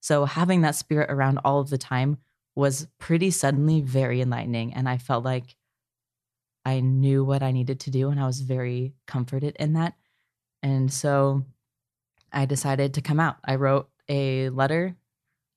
So 0.02 0.26
having 0.26 0.62
that 0.62 0.76
spirit 0.76 1.10
around 1.10 1.40
all 1.46 1.60
of 1.60 1.70
the 1.70 1.78
time 1.78 2.18
was 2.56 2.88
pretty 2.98 3.32
suddenly 3.32 3.82
very 3.82 4.20
enlightening. 4.20 4.74
And 4.74 4.90
I 4.90 4.98
felt 4.98 5.24
like 5.24 5.56
I 6.66 6.82
knew 6.82 7.24
what 7.24 7.44
I 7.44 7.52
needed 7.52 7.80
to 7.82 7.92
do 7.92 8.10
and 8.10 8.20
I 8.20 8.26
was 8.26 8.42
very 8.42 8.94
comforted 9.06 9.56
in 9.60 9.74
that. 9.74 9.94
And 10.62 10.92
so 10.92 11.46
I 12.34 12.46
decided 12.46 12.96
to 12.96 13.02
come 13.02 13.20
out. 13.20 13.38
I 13.46 13.56
wrote 13.56 13.90
a 14.10 14.50
letter 14.50 14.96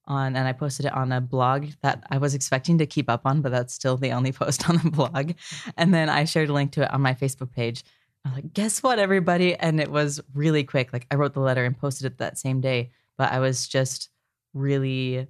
on 0.05 0.35
and 0.35 0.47
I 0.47 0.53
posted 0.53 0.85
it 0.85 0.93
on 0.93 1.11
a 1.11 1.21
blog 1.21 1.67
that 1.81 2.03
I 2.09 2.17
was 2.17 2.33
expecting 2.33 2.77
to 2.79 2.85
keep 2.85 3.09
up 3.09 3.21
on, 3.25 3.41
but 3.41 3.51
that's 3.51 3.73
still 3.73 3.97
the 3.97 4.11
only 4.11 4.31
post 4.31 4.69
on 4.69 4.77
the 4.77 4.91
blog. 4.91 5.33
And 5.77 5.93
then 5.93 6.09
I 6.09 6.25
shared 6.25 6.49
a 6.49 6.53
link 6.53 6.71
to 6.73 6.83
it 6.83 6.93
on 6.93 7.01
my 7.01 7.13
Facebook 7.13 7.51
page. 7.51 7.83
I 8.25 8.29
was 8.29 8.35
like, 8.35 8.53
guess 8.53 8.83
what, 8.83 8.99
everybody? 8.99 9.55
And 9.55 9.79
it 9.79 9.91
was 9.91 10.21
really 10.33 10.63
quick. 10.63 10.93
Like 10.93 11.07
I 11.09 11.15
wrote 11.15 11.33
the 11.33 11.39
letter 11.39 11.65
and 11.65 11.77
posted 11.77 12.05
it 12.05 12.17
that 12.19 12.37
same 12.37 12.61
day, 12.61 12.91
but 13.17 13.31
I 13.31 13.39
was 13.39 13.67
just 13.67 14.09
really 14.53 15.27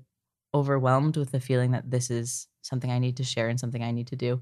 overwhelmed 0.54 1.16
with 1.18 1.32
the 1.32 1.40
feeling 1.40 1.72
that 1.72 1.90
this 1.90 2.10
is 2.10 2.48
something 2.62 2.92
I 2.92 3.00
need 3.00 3.18
to 3.18 3.24
share 3.24 3.48
and 3.48 3.60
something 3.60 3.82
I 3.82 3.92
need 3.92 4.08
to 4.08 4.16
do, 4.16 4.42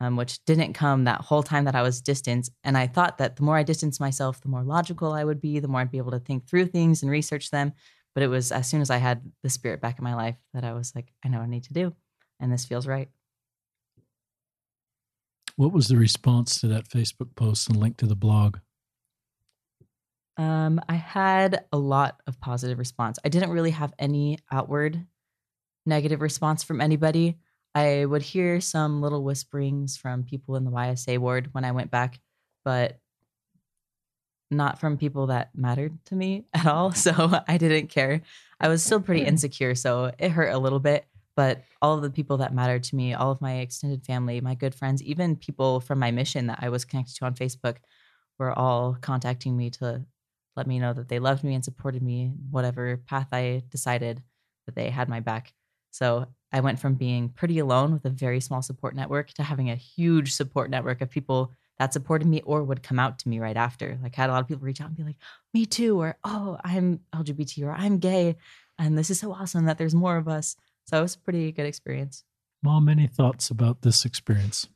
um, 0.00 0.16
which 0.16 0.44
didn't 0.44 0.74
come 0.74 1.04
that 1.04 1.22
whole 1.22 1.42
time 1.42 1.64
that 1.64 1.74
I 1.74 1.82
was 1.82 2.02
distanced. 2.02 2.52
And 2.64 2.76
I 2.76 2.86
thought 2.86 3.18
that 3.18 3.36
the 3.36 3.42
more 3.42 3.56
I 3.56 3.62
distanced 3.62 4.00
myself, 4.00 4.40
the 4.40 4.48
more 4.48 4.62
logical 4.62 5.12
I 5.12 5.24
would 5.24 5.40
be, 5.40 5.58
the 5.58 5.68
more 5.68 5.80
I'd 5.80 5.90
be 5.90 5.98
able 5.98 6.10
to 6.12 6.20
think 6.20 6.46
through 6.46 6.66
things 6.66 7.02
and 7.02 7.10
research 7.10 7.50
them. 7.50 7.72
But 8.16 8.22
it 8.22 8.28
was 8.28 8.50
as 8.50 8.66
soon 8.66 8.80
as 8.80 8.88
I 8.88 8.96
had 8.96 9.30
the 9.42 9.50
spirit 9.50 9.82
back 9.82 9.98
in 9.98 10.04
my 10.04 10.14
life 10.14 10.36
that 10.54 10.64
I 10.64 10.72
was 10.72 10.94
like, 10.94 11.12
I 11.22 11.28
know 11.28 11.36
what 11.36 11.44
I 11.44 11.50
need 11.50 11.64
to 11.64 11.74
do. 11.74 11.94
And 12.40 12.50
this 12.50 12.64
feels 12.64 12.86
right. 12.86 13.10
What 15.56 15.70
was 15.70 15.88
the 15.88 15.98
response 15.98 16.58
to 16.60 16.66
that 16.68 16.88
Facebook 16.88 17.34
post 17.34 17.68
and 17.68 17.76
link 17.78 17.98
to 17.98 18.06
the 18.06 18.16
blog? 18.16 18.56
Um, 20.38 20.80
I 20.88 20.94
had 20.94 21.66
a 21.70 21.76
lot 21.76 22.22
of 22.26 22.40
positive 22.40 22.78
response. 22.78 23.18
I 23.22 23.28
didn't 23.28 23.50
really 23.50 23.72
have 23.72 23.92
any 23.98 24.38
outward 24.50 25.06
negative 25.84 26.22
response 26.22 26.64
from 26.64 26.80
anybody. 26.80 27.36
I 27.74 28.06
would 28.06 28.22
hear 28.22 28.62
some 28.62 29.02
little 29.02 29.24
whisperings 29.24 29.98
from 29.98 30.24
people 30.24 30.56
in 30.56 30.64
the 30.64 30.70
YSA 30.70 31.18
ward 31.18 31.50
when 31.52 31.66
I 31.66 31.72
went 31.72 31.90
back, 31.90 32.18
but 32.64 32.98
not 34.50 34.78
from 34.78 34.96
people 34.96 35.26
that 35.28 35.50
mattered 35.54 35.98
to 36.06 36.14
me 36.14 36.44
at 36.54 36.66
all. 36.66 36.92
So 36.96 37.40
I 37.46 37.58
didn't 37.58 37.88
care. 37.88 38.22
I 38.60 38.68
was 38.68 38.82
still 38.82 39.00
pretty 39.00 39.22
mm. 39.22 39.28
insecure, 39.28 39.74
so 39.74 40.12
it 40.18 40.30
hurt 40.30 40.52
a 40.52 40.58
little 40.58 40.80
bit. 40.80 41.06
But 41.36 41.62
all 41.82 41.94
of 41.94 42.02
the 42.02 42.10
people 42.10 42.38
that 42.38 42.54
mattered 42.54 42.82
to 42.84 42.96
me, 42.96 43.12
all 43.12 43.30
of 43.30 43.42
my 43.42 43.56
extended 43.56 44.04
family, 44.04 44.40
my 44.40 44.54
good 44.54 44.74
friends, 44.74 45.02
even 45.02 45.36
people 45.36 45.80
from 45.80 45.98
my 45.98 46.10
mission 46.10 46.46
that 46.46 46.60
I 46.62 46.70
was 46.70 46.86
connected 46.86 47.14
to 47.16 47.26
on 47.26 47.34
Facebook, 47.34 47.76
were 48.38 48.58
all 48.58 48.96
contacting 49.00 49.56
me 49.56 49.70
to 49.70 50.04
let 50.56 50.66
me 50.66 50.78
know 50.78 50.94
that 50.94 51.08
they 51.08 51.18
loved 51.18 51.44
me 51.44 51.54
and 51.54 51.64
supported 51.64 52.02
me, 52.02 52.32
whatever 52.50 52.96
path 52.96 53.28
I 53.32 53.62
decided 53.70 54.22
that 54.64 54.74
they 54.74 54.88
had 54.88 55.08
my 55.08 55.20
back. 55.20 55.52
So 55.90 56.26
I 56.52 56.60
went 56.60 56.78
from 56.78 56.94
being 56.94 57.28
pretty 57.28 57.58
alone 57.58 57.92
with 57.92 58.04
a 58.06 58.10
very 58.10 58.40
small 58.40 58.62
support 58.62 58.94
network 58.94 59.28
to 59.34 59.42
having 59.42 59.70
a 59.70 59.76
huge 59.76 60.32
support 60.32 60.70
network 60.70 61.02
of 61.02 61.10
people 61.10 61.52
that 61.78 61.92
supported 61.92 62.26
me 62.26 62.42
or 62.42 62.64
would 62.64 62.82
come 62.82 62.98
out 62.98 63.18
to 63.20 63.28
me 63.28 63.38
right 63.38 63.56
after. 63.56 63.98
Like 64.02 64.18
I 64.18 64.22
had 64.22 64.30
a 64.30 64.32
lot 64.32 64.40
of 64.40 64.48
people 64.48 64.64
reach 64.64 64.80
out 64.80 64.88
and 64.88 64.96
be 64.96 65.02
like, 65.02 65.16
"Me 65.52 65.66
too," 65.66 66.00
or 66.00 66.16
"Oh, 66.24 66.58
I'm 66.64 67.00
LGBT," 67.14 67.64
or 67.64 67.72
"I'm 67.72 67.98
gay," 67.98 68.36
and 68.78 68.96
this 68.96 69.10
is 69.10 69.20
so 69.20 69.32
awesome 69.32 69.66
that 69.66 69.78
there's 69.78 69.94
more 69.94 70.16
of 70.16 70.28
us. 70.28 70.56
So 70.84 70.98
it 70.98 71.02
was 71.02 71.14
a 71.14 71.18
pretty 71.18 71.52
good 71.52 71.66
experience. 71.66 72.24
Mom, 72.62 72.88
any 72.88 73.06
thoughts 73.06 73.50
about 73.50 73.82
this 73.82 74.04
experience? 74.04 74.68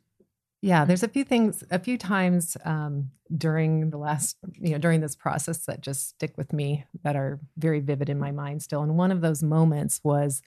Yeah, 0.62 0.84
there's 0.84 1.02
a 1.02 1.08
few 1.08 1.24
things, 1.24 1.64
a 1.70 1.78
few 1.78 1.96
times 1.96 2.56
um, 2.64 3.10
during 3.34 3.90
the 3.90 3.96
last, 3.96 4.36
you 4.60 4.72
know, 4.72 4.78
during 4.78 5.00
this 5.00 5.16
process 5.16 5.64
that 5.64 5.80
just 5.80 6.10
stick 6.10 6.36
with 6.36 6.52
me 6.52 6.84
that 7.02 7.16
are 7.16 7.40
very 7.56 7.80
vivid 7.80 8.10
in 8.10 8.18
my 8.18 8.30
mind 8.30 8.62
still. 8.62 8.82
And 8.82 8.98
one 8.98 9.10
of 9.10 9.22
those 9.22 9.42
moments 9.42 10.00
was 10.04 10.42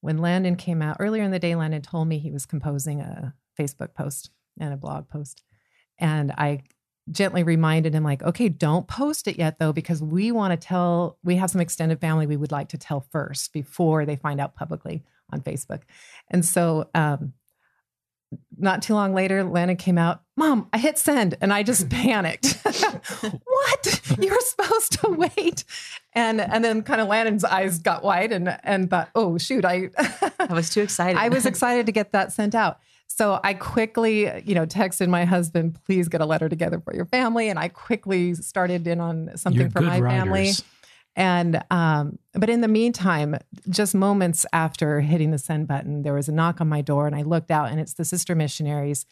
when 0.00 0.18
Landon 0.18 0.56
came 0.56 0.82
out 0.82 0.98
earlier 1.00 1.22
in 1.22 1.30
the 1.30 1.38
day. 1.38 1.54
Landon 1.54 1.80
told 1.80 2.08
me 2.08 2.18
he 2.18 2.30
was 2.30 2.44
composing 2.44 3.00
a 3.00 3.34
Facebook 3.58 3.94
post 3.94 4.30
and 4.60 4.74
a 4.74 4.76
blog 4.76 5.08
post. 5.08 5.42
And 5.98 6.32
I 6.32 6.62
gently 7.10 7.42
reminded 7.42 7.94
him, 7.94 8.04
like, 8.04 8.22
okay, 8.22 8.48
don't 8.48 8.86
post 8.86 9.28
it 9.28 9.38
yet, 9.38 9.58
though, 9.58 9.72
because 9.72 10.02
we 10.02 10.30
want 10.32 10.52
to 10.52 10.66
tell, 10.66 11.18
we 11.24 11.36
have 11.36 11.50
some 11.50 11.60
extended 11.60 12.00
family 12.00 12.26
we 12.26 12.36
would 12.36 12.52
like 12.52 12.68
to 12.70 12.78
tell 12.78 13.00
first 13.00 13.52
before 13.52 14.04
they 14.04 14.16
find 14.16 14.40
out 14.40 14.54
publicly 14.54 15.02
on 15.32 15.40
Facebook. 15.40 15.82
And 16.30 16.44
so, 16.44 16.88
um, 16.94 17.32
not 18.58 18.82
too 18.82 18.94
long 18.94 19.14
later, 19.14 19.44
Lana 19.44 19.74
came 19.74 19.96
out, 19.96 20.22
Mom, 20.36 20.68
I 20.72 20.78
hit 20.78 20.98
send. 20.98 21.36
And 21.40 21.52
I 21.52 21.62
just 21.62 21.88
panicked. 21.90 22.58
what? 22.62 24.18
You 24.20 24.30
were 24.30 24.40
supposed 24.40 24.92
to 25.00 25.10
wait. 25.10 25.64
And 26.12 26.40
and 26.40 26.64
then 26.64 26.82
kind 26.82 27.00
of 27.00 27.08
Landon's 27.08 27.44
eyes 27.44 27.78
got 27.78 28.02
wide 28.02 28.32
and 28.32 28.58
and 28.64 28.90
thought, 28.90 29.10
oh 29.14 29.38
shoot, 29.38 29.64
I 29.64 29.90
I 30.38 30.52
was 30.52 30.70
too 30.70 30.80
excited. 30.82 31.18
I 31.18 31.28
was 31.28 31.46
excited 31.46 31.86
to 31.86 31.92
get 31.92 32.12
that 32.12 32.32
sent 32.32 32.54
out. 32.54 32.80
So 33.18 33.40
I 33.42 33.52
quickly, 33.54 34.30
you 34.46 34.54
know, 34.54 34.64
texted 34.64 35.08
my 35.08 35.24
husband, 35.24 35.76
please 35.84 36.08
get 36.08 36.20
a 36.20 36.24
letter 36.24 36.48
together 36.48 36.78
for 36.78 36.94
your 36.94 37.06
family. 37.06 37.48
And 37.48 37.58
I 37.58 37.66
quickly 37.66 38.34
started 38.34 38.86
in 38.86 39.00
on 39.00 39.36
something 39.36 39.62
You're 39.62 39.70
for 39.70 39.80
my 39.80 40.00
family. 40.00 40.52
And 41.16 41.60
um, 41.72 42.20
but 42.34 42.48
in 42.48 42.60
the 42.60 42.68
meantime, 42.68 43.36
just 43.68 43.92
moments 43.92 44.46
after 44.52 45.00
hitting 45.00 45.32
the 45.32 45.38
send 45.38 45.66
button, 45.66 46.02
there 46.02 46.14
was 46.14 46.28
a 46.28 46.32
knock 46.32 46.60
on 46.60 46.68
my 46.68 46.80
door, 46.80 47.08
and 47.08 47.16
I 47.16 47.22
looked 47.22 47.50
out, 47.50 47.72
and 47.72 47.80
it's 47.80 47.94
the 47.94 48.04
sister 48.04 48.36
missionaries 48.36 49.04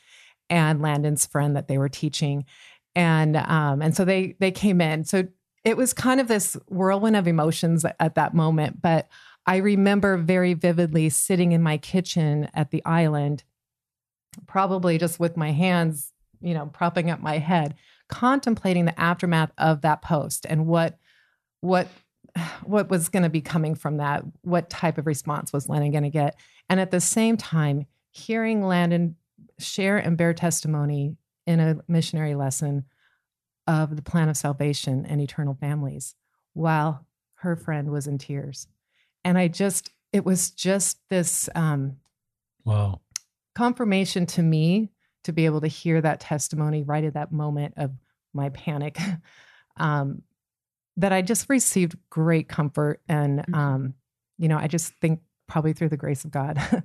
and 0.48 0.80
Landon's 0.80 1.26
friend 1.26 1.56
that 1.56 1.66
they 1.66 1.76
were 1.76 1.88
teaching, 1.88 2.44
and 2.94 3.36
um, 3.36 3.82
and 3.82 3.96
so 3.96 4.04
they 4.04 4.36
they 4.38 4.52
came 4.52 4.80
in. 4.80 5.02
So 5.04 5.26
it 5.64 5.76
was 5.76 5.92
kind 5.92 6.20
of 6.20 6.28
this 6.28 6.56
whirlwind 6.68 7.16
of 7.16 7.26
emotions 7.26 7.84
at 7.98 8.14
that 8.14 8.34
moment. 8.34 8.80
But 8.80 9.08
I 9.44 9.56
remember 9.56 10.16
very 10.16 10.54
vividly 10.54 11.08
sitting 11.08 11.50
in 11.50 11.60
my 11.60 11.76
kitchen 11.76 12.48
at 12.54 12.70
the 12.70 12.84
island, 12.84 13.42
probably 14.46 14.98
just 14.98 15.18
with 15.18 15.36
my 15.36 15.52
hands, 15.52 16.12
you 16.40 16.54
know, 16.54 16.66
propping 16.66 17.10
up 17.10 17.20
my 17.20 17.38
head, 17.38 17.74
contemplating 18.08 18.84
the 18.84 18.98
aftermath 19.00 19.52
of 19.58 19.82
that 19.82 20.02
post 20.02 20.46
and 20.48 20.66
what 20.66 20.98
what 21.60 21.88
what 22.64 22.88
was 22.88 23.08
going 23.08 23.22
to 23.22 23.28
be 23.28 23.40
coming 23.40 23.74
from 23.74 23.96
that 23.96 24.22
what 24.42 24.70
type 24.70 24.98
of 24.98 25.06
response 25.06 25.52
was 25.52 25.68
landon 25.68 25.90
going 25.90 26.04
to 26.04 26.10
get 26.10 26.36
and 26.68 26.78
at 26.78 26.92
the 26.92 27.00
same 27.00 27.36
time 27.36 27.86
hearing 28.10 28.62
landon 28.62 29.16
share 29.58 29.96
and 29.96 30.16
bear 30.16 30.32
testimony 30.32 31.16
in 31.46 31.60
a 31.60 31.78
missionary 31.88 32.34
lesson 32.34 32.84
of 33.66 33.96
the 33.96 34.02
plan 34.02 34.28
of 34.28 34.36
salvation 34.36 35.04
and 35.06 35.20
eternal 35.20 35.54
families 35.54 36.14
while 36.52 37.06
her 37.36 37.56
friend 37.56 37.90
was 37.90 38.06
in 38.06 38.18
tears. 38.18 38.66
And 39.24 39.36
I 39.36 39.48
just, 39.48 39.90
it 40.12 40.24
was 40.24 40.50
just 40.50 40.98
this 41.08 41.48
um, 41.54 41.96
Wow. 42.64 43.00
Confirmation 43.56 44.26
to 44.26 44.42
me 44.42 44.90
to 45.24 45.32
be 45.32 45.46
able 45.46 45.62
to 45.62 45.66
hear 45.66 45.98
that 46.02 46.20
testimony 46.20 46.82
right 46.82 47.04
at 47.04 47.14
that 47.14 47.32
moment 47.32 47.72
of 47.78 47.90
my 48.34 48.50
panic 48.50 48.98
um, 49.78 50.20
that 50.98 51.10
I 51.10 51.22
just 51.22 51.48
received 51.48 51.96
great 52.10 52.48
comfort. 52.48 53.00
And, 53.08 53.40
Mhm. 53.40 53.54
um, 53.54 53.94
you 54.36 54.48
know, 54.48 54.58
I 54.58 54.68
just 54.68 54.92
think 55.00 55.20
probably 55.48 55.72
through 55.72 55.88
the 55.88 55.96
grace 55.96 56.26
of 56.26 56.30
God, 56.30 56.58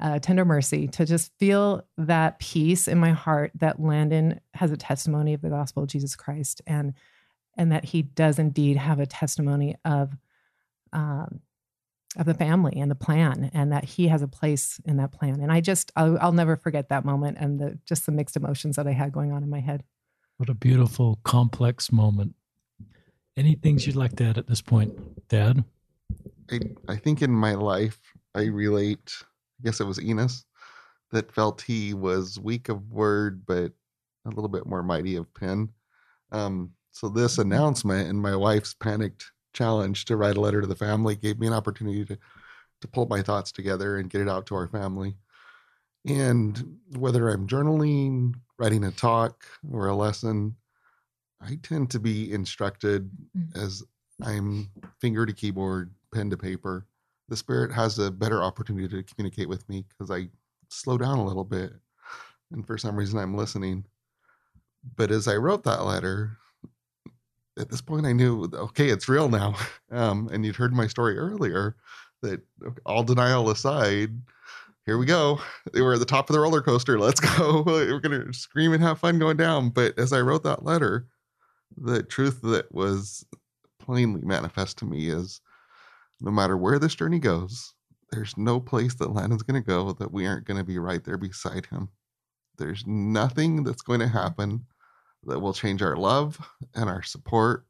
uh, 0.00 0.18
tender 0.18 0.44
mercy, 0.44 0.88
to 0.88 1.06
just 1.06 1.32
feel 1.38 1.86
that 1.96 2.38
peace 2.38 2.86
in 2.86 2.98
my 2.98 3.12
heart 3.12 3.52
that 3.54 3.80
Landon 3.80 4.40
has 4.52 4.72
a 4.72 4.76
testimony 4.76 5.32
of 5.32 5.40
the 5.40 5.48
gospel 5.48 5.84
of 5.84 5.88
Jesus 5.88 6.14
Christ 6.14 6.60
and 6.66 6.92
and 7.56 7.72
that 7.72 7.84
he 7.84 8.02
does 8.02 8.38
indeed 8.38 8.76
have 8.76 8.98
a 8.98 9.06
testimony 9.06 9.76
of 9.84 10.12
um, 10.92 11.40
of 12.16 12.26
the 12.26 12.34
family 12.34 12.74
and 12.76 12.90
the 12.90 12.94
plan 12.94 13.50
and 13.52 13.72
that 13.72 13.84
he 13.84 14.08
has 14.08 14.22
a 14.22 14.28
place 14.28 14.80
in 14.84 14.96
that 14.96 15.12
plan 15.12 15.40
and 15.40 15.50
i 15.50 15.60
just 15.60 15.90
i'll, 15.96 16.18
I'll 16.20 16.32
never 16.32 16.56
forget 16.56 16.88
that 16.88 17.04
moment 17.04 17.38
and 17.40 17.58
the 17.58 17.78
just 17.86 18.06
the 18.06 18.12
mixed 18.12 18.36
emotions 18.36 18.76
that 18.76 18.86
i 18.86 18.92
had 18.92 19.12
going 19.12 19.32
on 19.32 19.42
in 19.42 19.50
my 19.50 19.60
head 19.60 19.82
What 20.38 20.48
a 20.48 20.54
beautiful, 20.54 21.20
complex 21.22 21.92
moment. 21.92 22.34
Any 23.36 23.54
things 23.54 23.86
you'd 23.86 23.96
like 23.96 24.16
to 24.16 24.24
add 24.24 24.38
at 24.38 24.46
this 24.46 24.60
point, 24.60 24.92
Dad? 25.28 25.64
I, 26.50 26.60
I 26.88 26.96
think 26.96 27.22
in 27.22 27.30
my 27.30 27.54
life, 27.54 28.00
I 28.34 28.44
relate, 28.44 29.12
I 29.60 29.64
guess 29.64 29.80
it 29.80 29.86
was 29.86 30.00
Enos 30.00 30.44
that 31.12 31.32
felt 31.32 31.60
he 31.60 31.94
was 31.94 32.38
weak 32.38 32.68
of 32.68 32.90
word, 32.90 33.46
but 33.46 33.72
a 34.26 34.30
little 34.30 34.48
bit 34.48 34.66
more 34.66 34.82
mighty 34.82 35.16
of 35.16 35.32
pen. 35.34 35.70
Um, 36.32 36.70
so 36.90 37.08
this 37.08 37.38
announcement 37.38 38.08
and 38.08 38.20
my 38.20 38.34
wife's 38.36 38.74
panicked 38.74 39.30
challenge 39.54 40.04
to 40.06 40.16
write 40.16 40.36
a 40.36 40.40
letter 40.40 40.60
to 40.60 40.66
the 40.66 40.76
family 40.76 41.16
gave 41.16 41.38
me 41.38 41.46
an 41.46 41.52
opportunity 41.52 42.04
to, 42.04 42.18
to 42.80 42.88
pull 42.88 43.06
my 43.06 43.22
thoughts 43.22 43.52
together 43.52 43.96
and 43.96 44.10
get 44.10 44.20
it 44.20 44.28
out 44.28 44.46
to 44.46 44.54
our 44.54 44.68
family. 44.68 45.16
And 46.06 46.76
whether 46.98 47.30
I'm 47.30 47.46
journaling, 47.46 48.34
writing 48.58 48.84
a 48.84 48.90
talk, 48.90 49.46
or 49.72 49.86
a 49.88 49.96
lesson, 49.96 50.56
I 51.40 51.58
tend 51.62 51.90
to 51.90 52.00
be 52.00 52.32
instructed 52.32 53.10
Mm. 53.36 53.56
as 53.56 53.82
I'm 54.22 54.70
finger 55.00 55.26
to 55.26 55.32
keyboard, 55.32 55.92
pen 56.12 56.30
to 56.30 56.36
paper. 56.36 56.86
The 57.28 57.36
spirit 57.36 57.72
has 57.72 57.98
a 57.98 58.10
better 58.10 58.42
opportunity 58.42 58.88
to 58.88 59.02
communicate 59.02 59.48
with 59.48 59.68
me 59.68 59.84
because 59.88 60.10
I 60.10 60.28
slow 60.68 60.98
down 60.98 61.18
a 61.18 61.24
little 61.24 61.44
bit. 61.44 61.72
And 62.52 62.66
for 62.66 62.78
some 62.78 62.96
reason, 62.96 63.18
I'm 63.18 63.36
listening. 63.36 63.86
But 64.96 65.10
as 65.10 65.26
I 65.26 65.36
wrote 65.36 65.64
that 65.64 65.84
letter, 65.84 66.36
at 67.58 67.70
this 67.70 67.80
point, 67.80 68.06
I 68.06 68.12
knew, 68.12 68.48
okay, 68.52 68.88
it's 68.88 69.08
real 69.08 69.28
now. 69.28 69.54
Um, 69.90 70.28
and 70.32 70.44
you'd 70.44 70.56
heard 70.56 70.72
my 70.72 70.88
story 70.88 71.16
earlier 71.16 71.76
that 72.20 72.40
all 72.84 73.04
denial 73.04 73.48
aside, 73.48 74.10
here 74.86 74.98
we 74.98 75.06
go. 75.06 75.38
They 75.72 75.82
were 75.82 75.92
at 75.92 76.00
the 76.00 76.04
top 76.04 76.28
of 76.28 76.34
the 76.34 76.40
roller 76.40 76.62
coaster. 76.62 76.98
Let's 76.98 77.20
go. 77.38 77.62
We're 77.64 78.00
going 78.00 78.26
to 78.26 78.32
scream 78.32 78.72
and 78.72 78.82
have 78.82 78.98
fun 78.98 79.20
going 79.20 79.36
down. 79.36 79.68
But 79.68 79.96
as 79.96 80.12
I 80.12 80.20
wrote 80.20 80.42
that 80.42 80.64
letter, 80.64 81.06
the 81.76 82.02
truth 82.02 82.40
that 82.42 82.74
was 82.74 83.24
plainly 83.78 84.20
manifest 84.22 84.78
to 84.78 84.84
me 84.84 85.10
is 85.10 85.40
no 86.20 86.32
matter 86.32 86.56
where 86.56 86.80
this 86.80 86.96
journey 86.96 87.20
goes, 87.20 87.72
there's 88.10 88.36
no 88.36 88.58
place 88.58 88.94
that 88.94 89.12
Landon's 89.12 89.44
going 89.44 89.62
to 89.62 89.66
go 89.66 89.92
that 89.92 90.12
we 90.12 90.26
aren't 90.26 90.46
going 90.46 90.58
to 90.58 90.64
be 90.64 90.78
right 90.78 91.04
there 91.04 91.18
beside 91.18 91.66
him. 91.66 91.88
There's 92.58 92.84
nothing 92.84 93.62
that's 93.62 93.82
going 93.82 94.00
to 94.00 94.08
happen 94.08 94.66
that 95.26 95.40
will 95.40 95.52
change 95.52 95.82
our 95.82 95.96
love 95.96 96.38
and 96.74 96.88
our 96.88 97.02
support. 97.02 97.66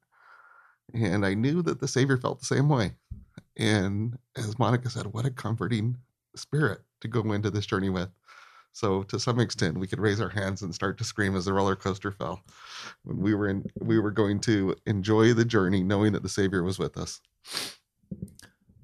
And 0.93 1.25
I 1.25 1.35
knew 1.35 1.63
that 1.63 1.81
the 1.81 1.89
Savior 1.89 2.17
felt 2.17 2.41
the 2.41 2.47
same 2.47 2.69
way. 2.69 2.93
And 3.57 4.19
as 4.37 4.59
Monica 4.59 4.91
said, 4.91 5.07
what 5.07 5.27
a 5.27 5.31
comforting 5.31 5.97
spirit 6.37 6.81
to 7.01 7.09
go 7.09 7.33
into 7.33 7.51
this 7.51 7.67
journey 7.67 7.91
with. 7.91 8.09
So 8.73 9.05
to 9.05 9.21
some 9.21 9.39
extent, 9.39 9.79
we 9.79 9.87
could 9.87 10.01
raise 10.01 10.21
our 10.21 10.29
hands 10.29 10.63
and 10.63 10.75
start 10.75 10.99
to 10.99 11.05
scream 11.05 11.37
as 11.37 11.45
the 11.45 11.53
roller 11.53 11.77
coaster 11.77 12.11
fell. 12.11 12.43
When 13.05 13.19
we 13.19 13.35
were 13.35 13.49
in, 13.49 13.65
we 13.79 14.01
were 14.01 14.11
going 14.11 14.41
to 14.41 14.75
enjoy 14.87 15.33
the 15.33 15.45
journey, 15.45 15.85
knowing 15.85 16.13
that 16.13 16.25
the 16.25 16.29
Savior 16.29 16.65
was 16.65 16.79
with 16.79 16.97
us. 16.97 17.21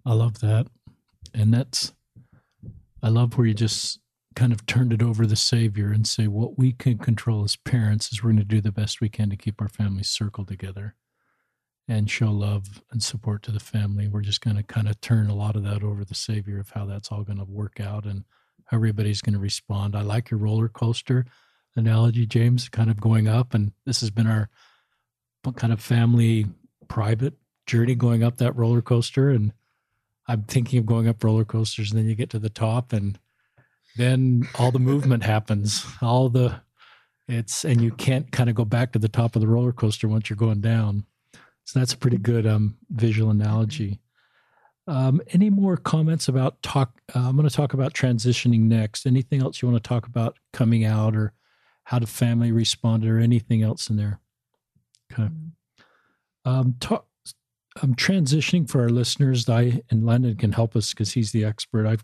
I 0.07 0.15
love 0.15 0.39
that. 0.41 0.69
And 1.35 1.53
that's, 1.53 1.93
I 3.03 3.09
love 3.09 3.37
where 3.37 3.49
you 3.49 3.55
just 3.55 3.99
kind 4.35 4.53
of 4.53 4.65
turned 4.67 4.93
it 4.93 5.03
over 5.03 5.25
to 5.25 5.29
the 5.29 5.37
Savior 5.37 5.91
and 5.91 6.07
say, 6.07 6.27
what 6.27 6.57
we 6.57 6.73
can 6.73 6.99
control 6.99 7.45
as 7.45 7.57
parents 7.57 8.13
is 8.13 8.23
we're 8.23 8.31
going 8.31 8.39
to 8.39 8.45
do 8.45 8.61
the 8.61 8.71
best 8.73 9.01
we 9.01 9.09
can 9.09 9.29
to 9.31 9.37
keep 9.37 9.61
our 9.61 9.69
family 9.69 10.05
circle 10.05 10.45
together 10.45 10.95
and 11.89 12.09
show 12.09 12.31
love 12.31 12.83
and 12.93 13.03
support 13.03 13.43
to 13.43 13.51
the 13.51 13.59
family. 13.59 14.07
We're 14.07 14.21
just 14.21 14.41
going 14.41 14.57
to 14.57 14.63
kind 14.63 14.89
of 14.89 15.01
turn 15.01 15.29
a 15.29 15.35
lot 15.35 15.57
of 15.57 15.65
that 15.65 15.83
over 15.83 16.03
to 16.03 16.09
the 16.09 16.15
Savior 16.15 16.61
of 16.61 16.71
how 16.71 16.87
that's 16.87 17.11
all 17.11 17.25
going 17.25 17.39
to 17.39 17.45
work 17.45 17.81
out 17.81 18.05
and 18.05 18.25
how 18.67 18.77
everybody's 18.77 19.21
going 19.21 19.35
to 19.35 19.41
respond. 19.41 19.97
I 19.97 20.03
like 20.03 20.31
your 20.31 20.39
roller 20.39 20.69
coaster 20.69 21.27
analogy, 21.75 22.27
James, 22.27 22.69
kind 22.69 22.91
of 22.91 23.01
going 23.01 23.27
up. 23.27 23.55
And 23.55 23.73
this 23.85 24.01
has 24.01 24.11
been 24.11 24.29
our 24.29 24.49
kind 25.57 25.73
of 25.73 25.81
family 25.81 26.47
private 26.87 27.35
journey 27.67 27.97
going 27.97 28.23
up 28.23 28.37
that 28.37 28.55
roller 28.55 28.83
coaster. 28.83 29.31
And 29.31 29.53
I'm 30.29 30.45
thinking 30.45 30.79
of 30.79 30.87
going 30.87 31.09
up 31.09 31.25
roller 31.25 31.45
coasters, 31.45 31.91
and 31.91 31.99
then 31.99 32.09
you 32.09 32.15
get 32.15 32.31
to 32.31 32.39
the 32.39 32.49
top, 32.49 32.93
and 32.93 33.19
then 33.97 34.49
all 34.59 34.71
the 34.71 34.79
movement 34.79 35.23
happens. 35.23 35.87
All 36.01 36.29
the 36.29 36.61
it's 37.29 37.65
and 37.65 37.81
you 37.81 37.93
can't 37.93 38.31
kind 38.33 38.51
of 38.51 38.57
go 38.57 38.65
back 38.65 38.93
to 38.93 38.99
the 38.99 39.09
top 39.09 39.37
of 39.37 39.41
the 39.41 39.49
roller 39.49 39.73
coaster 39.73 40.09
once 40.09 40.29
you're 40.29 40.37
going 40.37 40.61
down. 40.61 41.05
So 41.65 41.79
that's 41.79 41.93
a 41.93 41.99
pretty 41.99 42.19
good 42.19 42.47
um, 42.47 42.77
visual 42.91 43.31
analogy. 43.31 44.01
Um, 44.89 45.21
any 45.29 45.51
more 45.51 45.77
comments 45.77 46.27
about 46.27 46.61
talk? 46.63 47.01
Uh, 47.15 47.21
I'm 47.21 47.37
going 47.37 47.49
to 47.49 47.55
talk 47.55 47.75
about 47.75 47.95
transitioning 47.95 48.63
next. 48.63 49.07
Anything 49.07 49.41
else 49.41 49.63
you 49.63 49.69
want 49.69 49.83
to 49.83 49.89
talk 49.89 50.07
about 50.07 50.37
coming 50.53 50.85
out 50.85 51.15
or 51.15 51.33
how 51.85 52.01
the 52.01 52.09
family 52.09 52.51
responded 52.51 53.09
or 53.09 53.21
anything 53.21 53.63
else 53.63 53.89
in 53.89 53.97
there? 53.97 54.19
Okay. 55.13 55.29
Um, 56.45 56.75
talk, 56.81 57.07
I'm 57.81 57.95
transitioning 57.95 58.69
for 58.69 58.81
our 58.81 58.89
listeners. 58.89 59.49
I 59.49 59.83
and 59.91 60.05
Landon 60.05 60.37
can 60.37 60.53
help 60.53 60.75
us 60.75 60.91
because 60.91 61.13
he's 61.13 61.31
the 61.31 61.45
expert. 61.45 61.87
I 61.87 61.99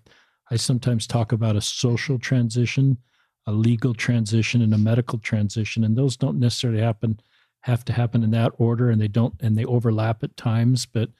I 0.50 0.56
sometimes 0.56 1.06
talk 1.06 1.32
about 1.32 1.56
a 1.56 1.60
social 1.60 2.18
transition, 2.18 2.98
a 3.46 3.52
legal 3.52 3.94
transition, 3.94 4.62
and 4.62 4.74
a 4.74 4.78
medical 4.78 5.18
transition, 5.18 5.84
and 5.84 5.96
those 5.96 6.16
don't 6.16 6.38
necessarily 6.38 6.80
happen 6.80 7.20
have 7.60 7.84
to 7.84 7.92
happen 7.92 8.22
in 8.22 8.30
that 8.30 8.52
order, 8.58 8.90
and 8.90 9.00
they 9.00 9.08
don't 9.08 9.34
and 9.40 9.58
they 9.58 9.64
overlap 9.64 10.22
at 10.22 10.36
times. 10.36 10.86
But 10.86 11.10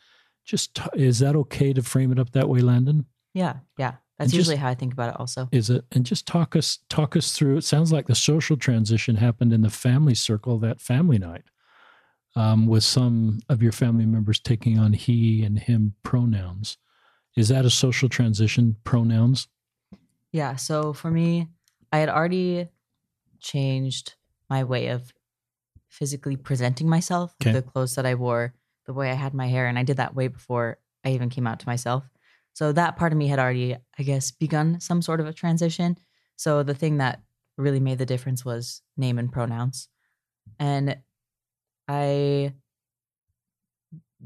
just 0.45 0.79
is 0.95 1.19
that 1.19 1.35
okay 1.37 1.73
to 1.73 1.83
frame 1.83 2.13
it 2.13 2.19
up 2.21 2.31
that 2.33 2.49
way, 2.49 2.61
Landon? 2.61 3.07
Yeah, 3.35 3.57
yeah. 3.79 3.95
And 4.19 4.29
That's 4.29 4.33
just- 4.33 4.39
usually 4.49 4.57
how 4.57 4.69
I 4.69 4.75
think 4.75 4.93
about 4.95 5.11
it 5.11 5.21
also. 5.21 5.49
Is 5.53 5.69
it? 5.69 5.85
And 5.93 6.07
just 6.07 6.27
talk 6.27 6.57
us 6.57 6.79
talk 6.89 7.17
us 7.17 7.33
through. 7.33 7.57
It 7.59 7.65
sounds 7.65 7.93
like 7.93 8.07
the 8.07 8.15
social 8.15 8.57
transition 8.57 9.17
happened 9.17 9.53
in 9.53 9.63
the 9.63 9.71
family 9.71 10.15
circle 10.15 10.59
that 10.61 10.81
family 10.81 11.19
night, 11.19 11.43
um, 12.37 12.67
with 12.67 12.85
some 12.85 13.41
of 13.49 13.63
your 13.63 13.73
family 13.73 14.07
members 14.07 14.39
taking 14.41 14.79
on 14.79 14.93
he 14.93 15.43
and 15.43 15.59
him 15.59 15.95
pronouns. 16.03 16.79
Is 17.37 17.49
that 17.49 17.65
a 17.65 17.71
social 17.71 18.09
transition? 18.09 18.77
Pronouns. 18.85 19.49
Yeah. 20.33 20.57
So 20.57 20.93
for 20.93 21.11
me, 21.11 21.49
I 21.93 21.99
had 21.99 22.09
already 22.09 22.69
changed 23.41 24.15
my 24.49 24.65
way 24.65 24.89
of 24.89 25.13
physically 25.89 26.37
presenting 26.37 26.89
myself 26.89 27.35
Okay. 27.43 27.53
the 27.53 27.63
clothes 27.63 27.95
that 27.95 28.07
I 28.07 28.15
wore, 28.15 28.55
the 28.87 28.93
way 28.93 29.11
I 29.11 29.15
had 29.15 29.35
my 29.35 29.47
hair, 29.47 29.67
and 29.67 29.79
I 29.79 29.83
did 29.83 29.99
that 29.99 30.15
way 30.15 30.29
before 30.29 30.79
I 31.05 31.11
even 31.13 31.31
came 31.31 31.47
out 31.47 31.61
to 31.61 31.69
myself. 31.69 32.05
So 32.55 32.73
that 32.73 32.97
part 32.97 33.13
of 33.13 33.19
me 33.19 33.29
had 33.29 33.39
already, 33.39 33.77
I 33.99 34.03
guess, 34.03 34.31
begun 34.31 34.81
some 34.81 35.03
sort 35.03 35.21
of 35.21 35.27
a 35.27 35.33
transition. 35.33 35.97
So 36.37 36.63
the 36.63 36.75
thing 36.75 36.99
that 36.99 37.23
really 37.59 37.81
made 37.81 37.99
the 37.99 38.07
difference 38.07 38.45
was 38.45 38.83
name 38.97 39.19
and 39.19 39.31
pronouns. 39.31 39.89
And 40.59 40.99
I 41.89 42.53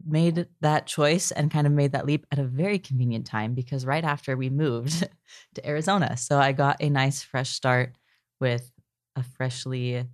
made 0.06 0.46
that 0.60 0.86
choice 0.86 1.30
and 1.30 1.50
kind 1.50 1.66
of 1.66 1.72
made 1.72 1.92
that 1.92 2.06
leap 2.06 2.26
at 2.30 2.38
a 2.38 2.44
very 2.44 2.78
convenient 2.78 3.26
time 3.26 3.54
because 3.54 3.84
right 3.84 4.04
after 4.04 4.36
we 4.36 4.48
moved 4.48 5.08
to 5.54 5.66
Arizona. 5.66 6.16
So 6.16 6.38
I 6.38 6.52
got 6.52 6.76
a 6.80 6.90
nice 6.90 7.22
fresh 7.22 7.50
start 7.50 7.94
with 8.40 8.70
a 9.16 9.22
freshly 9.22 10.06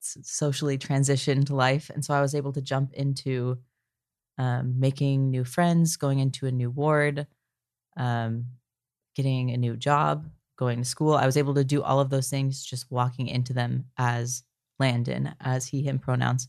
socially 0.00 0.78
transitioned 0.78 1.50
life. 1.50 1.90
And 1.92 2.04
so 2.04 2.14
I 2.14 2.20
was 2.20 2.34
able 2.34 2.52
to 2.52 2.62
jump 2.62 2.92
into 2.94 3.58
um, 4.38 4.80
making 4.80 5.30
new 5.30 5.44
friends, 5.44 5.96
going 5.96 6.18
into 6.18 6.46
a 6.46 6.52
new 6.52 6.70
ward, 6.70 7.26
um, 7.96 8.46
getting 9.14 9.50
a 9.50 9.58
new 9.58 9.76
job, 9.76 10.30
going 10.56 10.78
to 10.78 10.84
school. 10.84 11.14
I 11.14 11.26
was 11.26 11.36
able 11.36 11.54
to 11.54 11.64
do 11.64 11.82
all 11.82 12.00
of 12.00 12.10
those 12.10 12.30
things 12.30 12.64
just 12.64 12.90
walking 12.90 13.28
into 13.28 13.52
them 13.52 13.86
as 13.98 14.42
Landon, 14.78 15.34
as 15.40 15.66
he, 15.66 15.82
him 15.82 15.98
pronouns. 15.98 16.48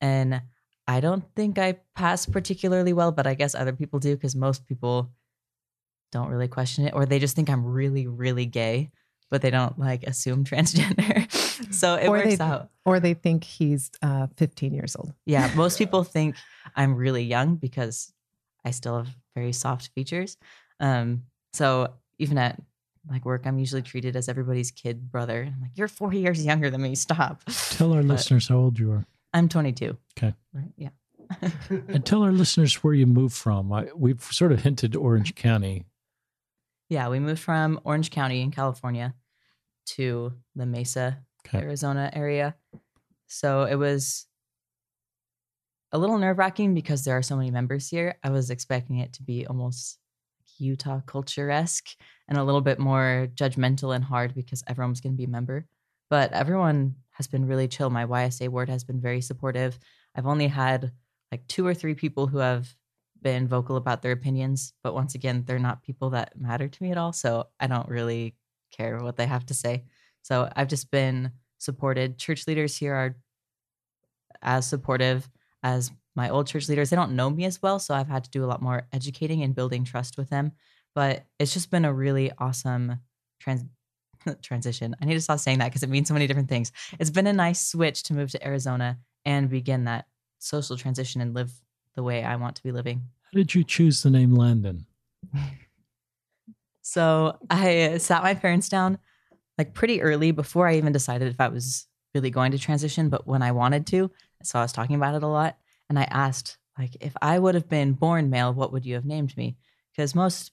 And 0.00 0.42
I 0.86 1.00
don't 1.00 1.24
think 1.34 1.58
I 1.58 1.78
pass 1.94 2.26
particularly 2.26 2.92
well, 2.92 3.10
but 3.12 3.26
I 3.26 3.34
guess 3.34 3.54
other 3.54 3.72
people 3.72 3.98
do 4.00 4.14
because 4.14 4.36
most 4.36 4.66
people 4.66 5.10
don't 6.12 6.28
really 6.28 6.48
question 6.48 6.86
it 6.86 6.94
or 6.94 7.06
they 7.06 7.18
just 7.18 7.34
think 7.34 7.48
I'm 7.50 7.64
really, 7.64 8.06
really 8.06 8.46
gay, 8.46 8.90
but 9.30 9.40
they 9.42 9.50
don't 9.50 9.78
like 9.78 10.02
assume 10.04 10.44
transgender. 10.50 11.30
so 11.72 11.94
it 11.94 12.06
Or 12.08 12.10
works 12.18 12.36
they- 12.38 12.44
out. 12.44 12.70
Or 12.84 13.00
they 13.00 13.14
think 13.14 13.44
he's 13.44 13.90
uh, 14.02 14.26
15 14.36 14.74
years 14.74 14.94
old. 14.94 15.14
Yeah, 15.24 15.50
most 15.56 15.78
people 15.78 16.04
think 16.04 16.36
I'm 16.76 16.94
really 16.94 17.24
young 17.24 17.56
because 17.56 18.12
I 18.64 18.70
still 18.72 18.98
have 18.98 19.08
very 19.34 19.52
soft 19.52 19.88
features. 19.94 20.36
Um, 20.80 21.22
so 21.54 21.94
even 22.18 22.36
at 22.38 22.60
like 23.10 23.24
work, 23.24 23.46
I'm 23.46 23.58
usually 23.58 23.82
treated 23.82 24.16
as 24.16 24.28
everybody's 24.28 24.70
kid 24.70 25.10
brother. 25.10 25.44
I'm 25.54 25.60
like, 25.62 25.72
you're 25.76 25.88
four 25.88 26.12
years 26.12 26.44
younger 26.44 26.68
than 26.70 26.82
me. 26.82 26.94
Stop. 26.94 27.42
Tell 27.70 27.92
our 27.94 28.02
But 28.02 28.08
listeners 28.08 28.48
how 28.48 28.56
old 28.56 28.78
you 28.78 28.92
are. 28.92 29.06
I'm 29.34 29.48
22. 29.48 29.96
Okay. 30.16 30.34
Right. 30.54 30.72
Yeah. 30.76 30.90
And 31.70 32.04
tell 32.06 32.22
our 32.22 32.32
listeners 32.32 32.74
where 32.84 32.94
you 32.94 33.06
moved 33.06 33.34
from. 33.34 33.72
I, 33.72 33.88
we've 33.96 34.22
sort 34.22 34.52
of 34.52 34.62
hinted 34.62 34.94
Orange 34.94 35.34
County. 35.34 35.86
Yeah, 36.88 37.08
we 37.08 37.18
moved 37.18 37.40
from 37.40 37.80
Orange 37.84 38.10
County 38.10 38.40
in 38.42 38.50
California 38.50 39.14
to 39.86 40.32
the 40.54 40.66
Mesa, 40.66 41.18
Okay. 41.46 41.58
Arizona 41.58 42.10
area. 42.14 42.54
So 43.26 43.64
it 43.64 43.74
was 43.74 44.26
a 45.92 45.98
little 45.98 46.18
nerve 46.18 46.38
wracking 46.38 46.74
because 46.74 47.04
there 47.04 47.16
are 47.16 47.22
so 47.22 47.36
many 47.36 47.50
members 47.50 47.88
here. 47.88 48.16
I 48.22 48.30
was 48.30 48.50
expecting 48.50 48.98
it 48.98 49.12
to 49.14 49.22
be 49.22 49.46
almost 49.46 49.98
Utah 50.58 51.00
culture 51.00 51.50
esque 51.50 51.88
and 52.28 52.38
a 52.38 52.44
little 52.44 52.60
bit 52.60 52.78
more 52.78 53.28
judgmental 53.34 53.94
and 53.94 54.04
hard 54.04 54.34
because 54.34 54.62
everyone 54.66 54.90
was 54.90 55.00
going 55.00 55.14
to 55.14 55.18
be 55.18 55.24
a 55.24 55.28
member. 55.28 55.66
But 56.14 56.32
everyone 56.32 56.94
has 57.10 57.26
been 57.26 57.44
really 57.44 57.66
chill. 57.66 57.90
My 57.90 58.06
YSA 58.06 58.48
ward 58.48 58.68
has 58.68 58.84
been 58.84 59.00
very 59.00 59.20
supportive. 59.20 59.76
I've 60.14 60.28
only 60.28 60.46
had 60.46 60.92
like 61.32 61.44
two 61.48 61.66
or 61.66 61.74
three 61.74 61.96
people 61.96 62.28
who 62.28 62.38
have 62.38 62.72
been 63.20 63.48
vocal 63.48 63.74
about 63.74 64.00
their 64.00 64.12
opinions, 64.12 64.74
but 64.84 64.94
once 64.94 65.16
again, 65.16 65.42
they're 65.44 65.58
not 65.58 65.82
people 65.82 66.10
that 66.10 66.40
matter 66.40 66.68
to 66.68 66.82
me 66.84 66.92
at 66.92 66.98
all. 66.98 67.12
So 67.12 67.48
I 67.58 67.66
don't 67.66 67.88
really 67.88 68.36
care 68.70 68.98
what 69.00 69.16
they 69.16 69.26
have 69.26 69.44
to 69.46 69.54
say. 69.54 69.86
So 70.22 70.48
I've 70.54 70.68
just 70.68 70.88
been 70.92 71.32
supported. 71.58 72.16
Church 72.16 72.46
leaders 72.46 72.76
here 72.76 72.94
are 72.94 73.16
as 74.40 74.68
supportive 74.68 75.28
as 75.64 75.90
my 76.14 76.30
old 76.30 76.46
church 76.46 76.68
leaders. 76.68 76.90
They 76.90 76.96
don't 76.96 77.16
know 77.16 77.28
me 77.28 77.44
as 77.44 77.60
well, 77.60 77.80
so 77.80 77.92
I've 77.92 78.06
had 78.06 78.22
to 78.22 78.30
do 78.30 78.44
a 78.44 78.46
lot 78.46 78.62
more 78.62 78.86
educating 78.92 79.42
and 79.42 79.52
building 79.52 79.82
trust 79.82 80.16
with 80.16 80.30
them. 80.30 80.52
But 80.94 81.24
it's 81.40 81.52
just 81.52 81.72
been 81.72 81.84
a 81.84 81.92
really 81.92 82.30
awesome 82.38 83.00
trans- 83.40 83.64
transition. 84.42 84.94
I 85.00 85.04
need 85.04 85.14
to 85.14 85.20
stop 85.20 85.38
saying 85.38 85.58
that 85.58 85.68
because 85.68 85.82
it 85.82 85.90
means 85.90 86.08
so 86.08 86.14
many 86.14 86.26
different 86.26 86.48
things. 86.48 86.72
It's 86.98 87.10
been 87.10 87.26
a 87.26 87.32
nice 87.32 87.66
switch 87.66 88.02
to 88.04 88.14
move 88.14 88.30
to 88.32 88.46
Arizona 88.46 88.98
and 89.24 89.48
begin 89.48 89.84
that 89.84 90.06
social 90.38 90.76
transition 90.76 91.20
and 91.20 91.34
live 91.34 91.52
the 91.94 92.02
way 92.02 92.24
I 92.24 92.36
want 92.36 92.56
to 92.56 92.62
be 92.62 92.72
living. 92.72 93.02
How 93.32 93.38
did 93.38 93.54
you 93.54 93.64
choose 93.64 94.02
the 94.02 94.10
name 94.10 94.34
Landon? 94.34 94.86
So 96.86 97.38
I 97.48 97.96
sat 97.96 98.22
my 98.22 98.34
parents 98.34 98.68
down 98.68 98.98
like 99.56 99.72
pretty 99.72 100.02
early 100.02 100.32
before 100.32 100.68
I 100.68 100.76
even 100.76 100.92
decided 100.92 101.28
if 101.28 101.40
I 101.40 101.48
was 101.48 101.86
really 102.14 102.30
going 102.30 102.52
to 102.52 102.58
transition, 102.58 103.08
but 103.08 103.26
when 103.26 103.42
I 103.42 103.52
wanted 103.52 103.86
to. 103.88 104.10
So 104.42 104.58
I 104.58 104.62
was 104.62 104.72
talking 104.72 104.94
about 104.94 105.14
it 105.14 105.22
a 105.22 105.28
lot. 105.28 105.56
And 105.88 105.98
I 105.98 106.04
asked, 106.04 106.58
like, 106.78 106.96
if 107.00 107.14
I 107.22 107.38
would 107.38 107.54
have 107.54 107.68
been 107.68 107.94
born 107.94 108.30
male, 108.30 108.52
what 108.52 108.72
would 108.72 108.84
you 108.84 108.94
have 108.94 109.04
named 109.04 109.36
me? 109.36 109.56
Because 109.90 110.14
most, 110.14 110.52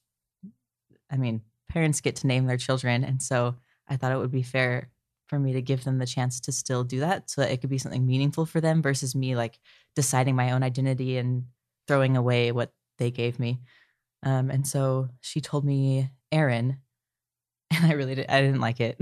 I 1.12 1.18
mean, 1.18 1.42
parents 1.72 2.02
get 2.02 2.18
to 2.18 2.28
name 2.28 2.46
their 2.46 2.58
children. 2.58 3.04
And 3.04 3.22
so 3.22 3.56
I 3.88 3.96
thought 3.96 4.12
it 4.12 4.18
would 4.18 4.32
be 4.32 4.44
fair 4.44 4.90
for 5.28 5.40
me 5.40 5.54
to 5.54 5.62
give 5.62 5.86
them 5.86 5.98
the 5.98 6.06
chance 6.06 6.42
to 6.42 6.52
still 6.52 6.84
do 6.84 7.00
that 7.00 7.30
so 7.30 7.42
that 7.42 7.52
it 7.52 7.62
could 7.62 7.70
be 7.70 7.78
something 7.78 8.06
meaningful 8.06 8.46
for 8.46 8.60
them 8.60 8.82
versus 8.82 9.16
me 9.16 9.36
like 9.36 9.58
deciding 9.96 10.36
my 10.36 10.52
own 10.52 10.62
identity 10.62 11.18
and 11.18 11.46
throwing 11.88 12.18
away 12.18 12.52
what 12.52 12.74
they 12.98 13.12
gave 13.12 13.40
me. 13.40 13.60
Um, 14.24 14.52
and 14.52 14.68
so 14.68 15.08
she 15.22 15.40
told 15.40 15.64
me 15.64 16.10
Aaron, 16.32 16.80
and 17.72 17.86
I 17.86 17.94
really 17.94 18.16
did, 18.16 18.30
I 18.30 18.42
didn't 18.42 18.60
like 18.60 18.82
it. 18.82 18.98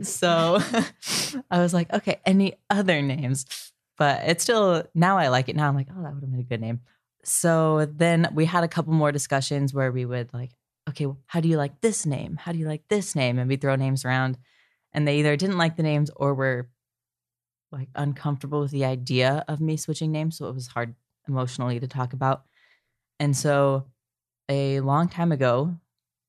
so 0.02 0.60
I 1.50 1.58
was 1.58 1.74
like, 1.74 1.92
okay, 1.92 2.20
any 2.24 2.54
other 2.70 3.02
names? 3.02 3.72
But 3.96 4.22
it's 4.26 4.44
still 4.44 4.84
now 4.94 5.18
I 5.18 5.26
like 5.26 5.48
it. 5.48 5.56
Now 5.56 5.68
I'm 5.68 5.74
like, 5.74 5.88
oh, 5.90 6.02
that 6.02 6.14
would 6.14 6.22
have 6.22 6.30
been 6.30 6.40
a 6.40 6.44
good 6.44 6.60
name. 6.60 6.80
So 7.24 7.86
then 7.86 8.28
we 8.32 8.44
had 8.44 8.62
a 8.62 8.68
couple 8.68 8.92
more 8.92 9.10
discussions 9.10 9.74
where 9.74 9.90
we 9.90 10.04
would 10.04 10.32
like, 10.32 10.52
okay, 10.88 11.06
how 11.26 11.40
do 11.40 11.48
you 11.48 11.56
like 11.56 11.80
this 11.80 12.06
name? 12.06 12.36
How 12.36 12.52
do 12.52 12.58
you 12.58 12.66
like 12.66 12.88
this 12.88 13.14
name? 13.14 13.38
And 13.38 13.48
we 13.48 13.56
throw 13.56 13.76
names 13.76 14.04
around, 14.04 14.38
and 14.92 15.06
they 15.06 15.18
either 15.18 15.36
didn't 15.36 15.58
like 15.58 15.76
the 15.76 15.82
names 15.82 16.10
or 16.16 16.34
were 16.34 16.68
like 17.70 17.88
uncomfortable 17.94 18.60
with 18.60 18.70
the 18.70 18.84
idea 18.84 19.44
of 19.48 19.60
me 19.60 19.76
switching 19.76 20.10
names. 20.10 20.38
So 20.38 20.48
it 20.48 20.54
was 20.54 20.68
hard 20.68 20.94
emotionally 21.28 21.78
to 21.80 21.86
talk 21.86 22.14
about. 22.14 22.44
And 23.20 23.36
so 23.36 23.86
a 24.48 24.80
long 24.80 25.08
time 25.08 25.32
ago, 25.32 25.76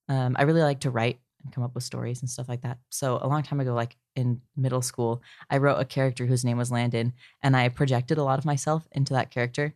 um, 0.10 0.36
I 0.38 0.44
really 0.44 0.62
like 0.62 0.82
to 0.82 0.92
write 0.92 1.20
and 1.44 1.54
come 1.54 1.64
up 1.64 1.74
with 1.74 1.86
stories 1.86 2.22
and 2.22 2.30
stuff 2.30 2.50
like 2.50 2.64
that. 2.64 2.80
So 2.90 3.20
a 3.22 3.28
long 3.28 3.44
time 3.44 3.62
ago, 3.62 3.74
like 3.74 3.96
in 4.16 4.42
middle 4.58 4.82
school, 4.82 5.22
I 5.50 5.60
wrote 5.60 5.80
a 5.80 5.86
character 5.86 6.26
whose 6.26 6.44
name 6.44 6.58
was 6.58 6.72
Landon, 6.72 7.14
and 7.42 7.56
I 7.56 7.70
projected 7.70 8.18
a 8.18 8.24
lot 8.24 8.40
of 8.40 8.46
myself 8.46 8.88
into 8.92 9.14
that 9.14 9.32
character. 9.32 9.74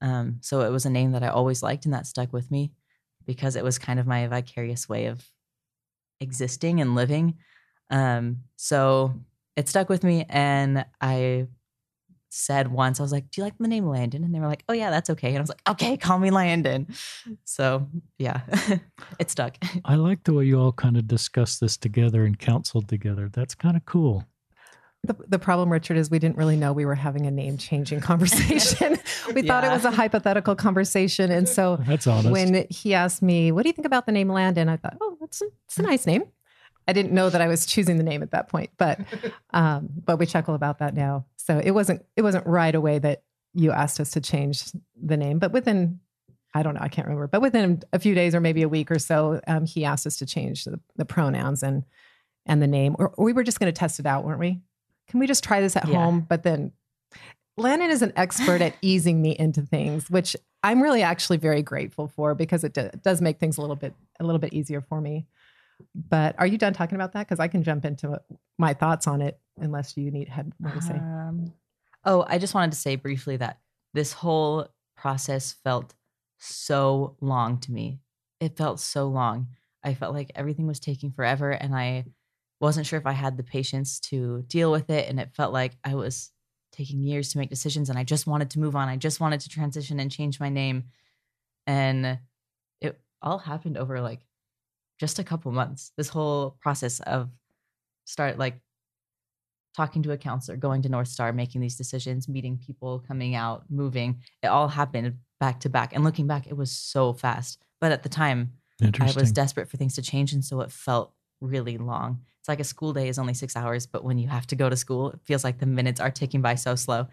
Um, 0.00 0.38
so 0.40 0.62
it 0.62 0.70
was 0.70 0.86
a 0.86 0.90
name 0.90 1.12
that 1.12 1.22
I 1.22 1.28
always 1.28 1.62
liked, 1.62 1.84
and 1.84 1.94
that 1.94 2.06
stuck 2.06 2.32
with 2.32 2.50
me 2.50 2.72
because 3.28 3.56
it 3.56 3.62
was 3.62 3.78
kind 3.78 4.00
of 4.00 4.06
my 4.06 4.26
vicarious 4.26 4.88
way 4.88 5.04
of 5.04 5.22
existing 6.18 6.80
and 6.80 6.94
living. 6.94 7.36
Um, 7.90 8.38
so 8.56 9.14
it 9.54 9.68
stuck 9.68 9.90
with 9.90 10.02
me, 10.02 10.24
and 10.30 10.86
I 11.00 11.46
said 12.30 12.72
once, 12.72 12.98
I 12.98 13.02
was 13.02 13.12
like, 13.12 13.30
"Do 13.30 13.40
you 13.40 13.44
like 13.44 13.58
the 13.58 13.68
name 13.68 13.86
Landon?" 13.86 14.24
And 14.24 14.34
they 14.34 14.40
were 14.40 14.46
like, 14.46 14.64
"Oh 14.66 14.72
yeah, 14.72 14.90
that's 14.90 15.10
okay." 15.10 15.28
And 15.28 15.36
I 15.36 15.40
was 15.42 15.50
like, 15.50 15.60
"Okay, 15.68 15.98
call 15.98 16.18
me 16.18 16.30
Landon." 16.30 16.88
So 17.44 17.86
yeah, 18.18 18.40
it 19.18 19.30
stuck. 19.30 19.58
I 19.84 19.96
like 19.96 20.24
the 20.24 20.32
way 20.32 20.44
you 20.44 20.58
all 20.58 20.72
kind 20.72 20.96
of 20.96 21.06
discussed 21.06 21.60
this 21.60 21.76
together 21.76 22.24
and 22.24 22.38
counseled 22.38 22.88
together. 22.88 23.28
That's 23.30 23.54
kind 23.54 23.76
of 23.76 23.84
cool. 23.84 24.24
The, 25.04 25.16
the 25.28 25.38
problem, 25.38 25.70
Richard, 25.70 25.96
is 25.96 26.10
we 26.10 26.18
didn't 26.18 26.36
really 26.36 26.56
know 26.56 26.72
we 26.72 26.84
were 26.84 26.94
having 26.94 27.26
a 27.26 27.30
name 27.30 27.56
changing 27.56 28.00
conversation. 28.00 28.98
we 29.34 29.42
thought 29.42 29.64
it 29.64 29.70
was 29.70 29.84
a 29.84 29.90
hypothetical 29.90 30.56
conversation. 30.56 31.30
And 31.30 31.48
so 31.48 31.76
That's 31.86 32.06
honest. 32.06 32.30
when 32.30 32.66
he 32.68 32.94
asked 32.94 33.22
me, 33.22 33.52
What 33.52 33.62
do 33.62 33.68
you 33.68 33.72
think 33.72 33.86
about 33.86 34.06
the 34.06 34.12
name 34.12 34.28
Landon? 34.28 34.68
I 34.68 34.76
thought, 34.76 34.96
Oh, 35.00 35.16
that's 35.20 35.40
a, 35.40 35.46
it's 35.66 35.78
a 35.78 35.82
nice 35.82 36.06
name. 36.06 36.24
I 36.88 36.92
didn't 36.92 37.12
know 37.12 37.28
that 37.28 37.40
I 37.40 37.48
was 37.48 37.66
choosing 37.66 37.98
the 37.98 38.02
name 38.02 38.22
at 38.22 38.30
that 38.30 38.48
point, 38.48 38.70
but 38.78 38.98
um, 39.50 39.90
but 40.04 40.18
we 40.18 40.24
chuckle 40.24 40.54
about 40.54 40.78
that 40.78 40.94
now. 40.94 41.26
So 41.36 41.60
it 41.62 41.72
wasn't 41.72 42.04
it 42.16 42.22
wasn't 42.22 42.46
right 42.46 42.74
away 42.74 42.98
that 42.98 43.22
you 43.52 43.72
asked 43.72 44.00
us 44.00 44.10
to 44.12 44.20
change 44.20 44.64
the 45.00 45.16
name, 45.16 45.38
but 45.38 45.52
within 45.52 46.00
I 46.54 46.62
don't 46.62 46.74
know, 46.74 46.80
I 46.80 46.88
can't 46.88 47.06
remember, 47.06 47.28
but 47.28 47.42
within 47.42 47.82
a 47.92 47.98
few 47.98 48.14
days 48.14 48.34
or 48.34 48.40
maybe 48.40 48.62
a 48.62 48.68
week 48.68 48.90
or 48.90 48.98
so, 48.98 49.40
um, 49.46 49.66
he 49.66 49.84
asked 49.84 50.06
us 50.06 50.16
to 50.16 50.26
change 50.26 50.64
the, 50.64 50.80
the 50.96 51.04
pronouns 51.04 51.62
and 51.62 51.84
and 52.46 52.62
the 52.62 52.66
name, 52.66 52.96
or, 52.98 53.10
or 53.10 53.26
we 53.26 53.34
were 53.34 53.44
just 53.44 53.60
going 53.60 53.70
to 53.70 53.78
test 53.78 54.00
it 54.00 54.06
out, 54.06 54.24
weren't 54.24 54.40
we? 54.40 54.62
Can 55.08 55.20
we 55.20 55.26
just 55.26 55.42
try 55.44 55.60
this 55.60 55.76
at 55.76 55.88
Yeah. 55.88 55.96
home? 55.96 56.20
But 56.28 56.42
then 56.42 56.72
Landon 57.56 57.90
is 57.90 58.02
an 58.02 58.12
expert 58.16 58.60
at 58.60 58.76
easing 58.82 59.20
me 59.20 59.36
into 59.38 59.62
things, 59.62 60.08
which 60.10 60.36
I'm 60.62 60.80
really 60.82 61.02
actually 61.02 61.38
very 61.38 61.62
grateful 61.62 62.08
for 62.08 62.34
because 62.34 62.62
it 62.64 62.72
do, 62.74 62.90
does 63.02 63.20
make 63.20 63.38
things 63.38 63.58
a 63.58 63.60
little 63.60 63.76
bit 63.76 63.94
a 64.20 64.24
little 64.24 64.38
bit 64.38 64.52
easier 64.52 64.80
for 64.80 65.00
me. 65.00 65.26
But 65.94 66.34
are 66.38 66.46
you 66.46 66.58
done 66.58 66.72
talking 66.72 66.96
about 66.96 67.12
that? 67.12 67.26
Because 67.26 67.40
I 67.40 67.48
can 67.48 67.62
jump 67.62 67.84
into 67.84 68.20
my 68.58 68.74
thoughts 68.74 69.06
on 69.06 69.22
it, 69.22 69.38
unless 69.56 69.96
you 69.96 70.10
need 70.10 70.28
had 70.28 70.52
more 70.58 70.72
to 70.72 70.80
say. 70.80 70.94
Um, 70.96 71.52
oh, 72.04 72.24
I 72.28 72.38
just 72.38 72.54
wanted 72.54 72.72
to 72.72 72.78
say 72.78 72.96
briefly 72.96 73.36
that 73.36 73.58
this 73.94 74.12
whole 74.12 74.68
process 74.96 75.52
felt 75.64 75.94
so 76.38 77.16
long 77.20 77.58
to 77.58 77.72
me. 77.72 78.00
It 78.40 78.56
felt 78.56 78.80
so 78.80 79.06
long. 79.08 79.48
I 79.84 79.94
felt 79.94 80.14
like 80.14 80.32
everything 80.34 80.66
was 80.66 80.80
taking 80.80 81.12
forever, 81.12 81.50
and 81.52 81.74
I 81.74 82.04
wasn't 82.60 82.86
sure 82.86 82.98
if 82.98 83.06
I 83.06 83.12
had 83.12 83.36
the 83.36 83.42
patience 83.42 84.00
to 84.00 84.42
deal 84.48 84.72
with 84.72 84.90
it. 84.90 85.08
And 85.08 85.20
it 85.20 85.34
felt 85.34 85.52
like 85.52 85.76
I 85.84 85.94
was 85.94 86.30
taking 86.72 87.02
years 87.02 87.32
to 87.32 87.38
make 87.38 87.50
decisions, 87.50 87.88
and 87.90 87.98
I 87.98 88.04
just 88.04 88.26
wanted 88.26 88.50
to 88.50 88.60
move 88.60 88.76
on. 88.76 88.88
I 88.88 88.96
just 88.96 89.20
wanted 89.20 89.40
to 89.40 89.48
transition 89.48 90.00
and 90.00 90.10
change 90.10 90.38
my 90.38 90.48
name. 90.48 90.84
And 91.66 92.18
it 92.80 93.00
all 93.22 93.38
happened 93.38 93.76
over 93.76 94.00
like 94.00 94.20
just 95.00 95.18
a 95.18 95.24
couple 95.24 95.50
months. 95.52 95.92
This 95.96 96.08
whole 96.08 96.56
process 96.60 97.00
of 97.00 97.30
start 98.04 98.38
like 98.38 98.60
talking 99.76 100.02
to 100.02 100.12
a 100.12 100.16
counselor, 100.16 100.56
going 100.56 100.82
to 100.82 100.88
North 100.88 101.08
Star, 101.08 101.32
making 101.32 101.60
these 101.60 101.76
decisions, 101.76 102.28
meeting 102.28 102.58
people, 102.58 103.04
coming 103.06 103.34
out, 103.34 103.64
moving. 103.70 104.20
It 104.42 104.48
all 104.48 104.68
happened 104.68 105.18
back 105.38 105.60
to 105.60 105.68
back. 105.68 105.94
And 105.94 106.02
looking 106.04 106.26
back, 106.26 106.46
it 106.46 106.56
was 106.56 106.70
so 106.70 107.12
fast. 107.12 107.62
But 107.80 107.92
at 107.92 108.02
the 108.02 108.08
time, 108.08 108.54
I 108.82 109.12
was 109.14 109.30
desperate 109.30 109.68
for 109.68 109.76
things 109.76 109.94
to 109.94 110.02
change. 110.02 110.32
And 110.32 110.44
so 110.44 110.60
it 110.62 110.72
felt 110.72 111.12
really 111.40 111.78
long. 111.78 112.20
It's 112.40 112.48
like 112.48 112.60
a 112.60 112.64
school 112.64 112.92
day 112.92 113.08
is 113.08 113.18
only 113.18 113.34
six 113.34 113.56
hours, 113.56 113.86
but 113.86 114.04
when 114.04 114.18
you 114.18 114.28
have 114.28 114.46
to 114.48 114.56
go 114.56 114.68
to 114.68 114.76
school, 114.76 115.10
it 115.10 115.20
feels 115.24 115.44
like 115.44 115.58
the 115.58 115.66
minutes 115.66 116.00
are 116.00 116.10
ticking 116.10 116.42
by 116.42 116.54
so 116.54 116.74
slow. 116.74 117.08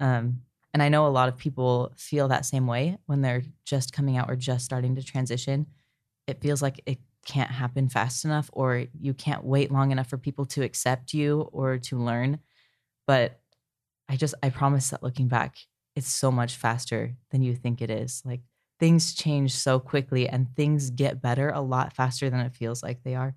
Um, 0.00 0.42
and 0.74 0.82
I 0.82 0.88
know 0.88 1.06
a 1.06 1.08
lot 1.08 1.28
of 1.28 1.36
people 1.36 1.92
feel 1.96 2.28
that 2.28 2.46
same 2.46 2.66
way 2.66 2.98
when 3.06 3.20
they're 3.20 3.42
just 3.64 3.92
coming 3.92 4.16
out 4.16 4.30
or 4.30 4.36
just 4.36 4.64
starting 4.64 4.94
to 4.96 5.02
transition. 5.02 5.66
It 6.26 6.40
feels 6.40 6.62
like 6.62 6.80
it 6.86 6.98
can't 7.26 7.50
happen 7.50 7.88
fast 7.88 8.24
enough, 8.24 8.50
or 8.52 8.86
you 8.98 9.14
can't 9.14 9.44
wait 9.44 9.70
long 9.70 9.92
enough 9.92 10.08
for 10.08 10.18
people 10.18 10.46
to 10.46 10.62
accept 10.62 11.14
you 11.14 11.42
or 11.52 11.78
to 11.78 11.98
learn. 11.98 12.40
But 13.06 13.40
I 14.08 14.16
just, 14.16 14.34
I 14.42 14.50
promise 14.50 14.90
that 14.90 15.02
looking 15.02 15.28
back, 15.28 15.56
it's 15.94 16.08
so 16.08 16.30
much 16.30 16.56
faster 16.56 17.16
than 17.30 17.42
you 17.42 17.54
think 17.54 17.82
it 17.82 17.90
is. 17.90 18.22
Like 18.24 18.40
things 18.80 19.14
change 19.14 19.54
so 19.54 19.78
quickly 19.78 20.28
and 20.28 20.54
things 20.56 20.90
get 20.90 21.22
better 21.22 21.50
a 21.50 21.60
lot 21.60 21.94
faster 21.94 22.30
than 22.30 22.40
it 22.40 22.54
feels 22.54 22.82
like 22.82 23.02
they 23.02 23.14
are. 23.14 23.34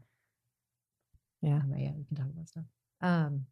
Yeah. 1.45 1.61
Anyway, 1.63 1.83
yeah, 1.83 1.91
we 1.95 2.03
can 2.05 2.17
talk 2.17 2.25
about 2.25 2.49
stuff. 2.49 2.63
Um, 3.01 3.45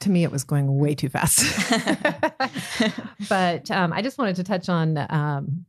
to 0.00 0.10
me, 0.10 0.24
it 0.24 0.32
was 0.32 0.44
going 0.44 0.78
way 0.78 0.94
too 0.94 1.10
fast. 1.10 1.44
but 3.28 3.70
um, 3.70 3.92
I 3.92 4.00
just 4.00 4.16
wanted 4.16 4.36
to 4.36 4.44
touch 4.44 4.70
on 4.70 4.96
um, 5.10 5.66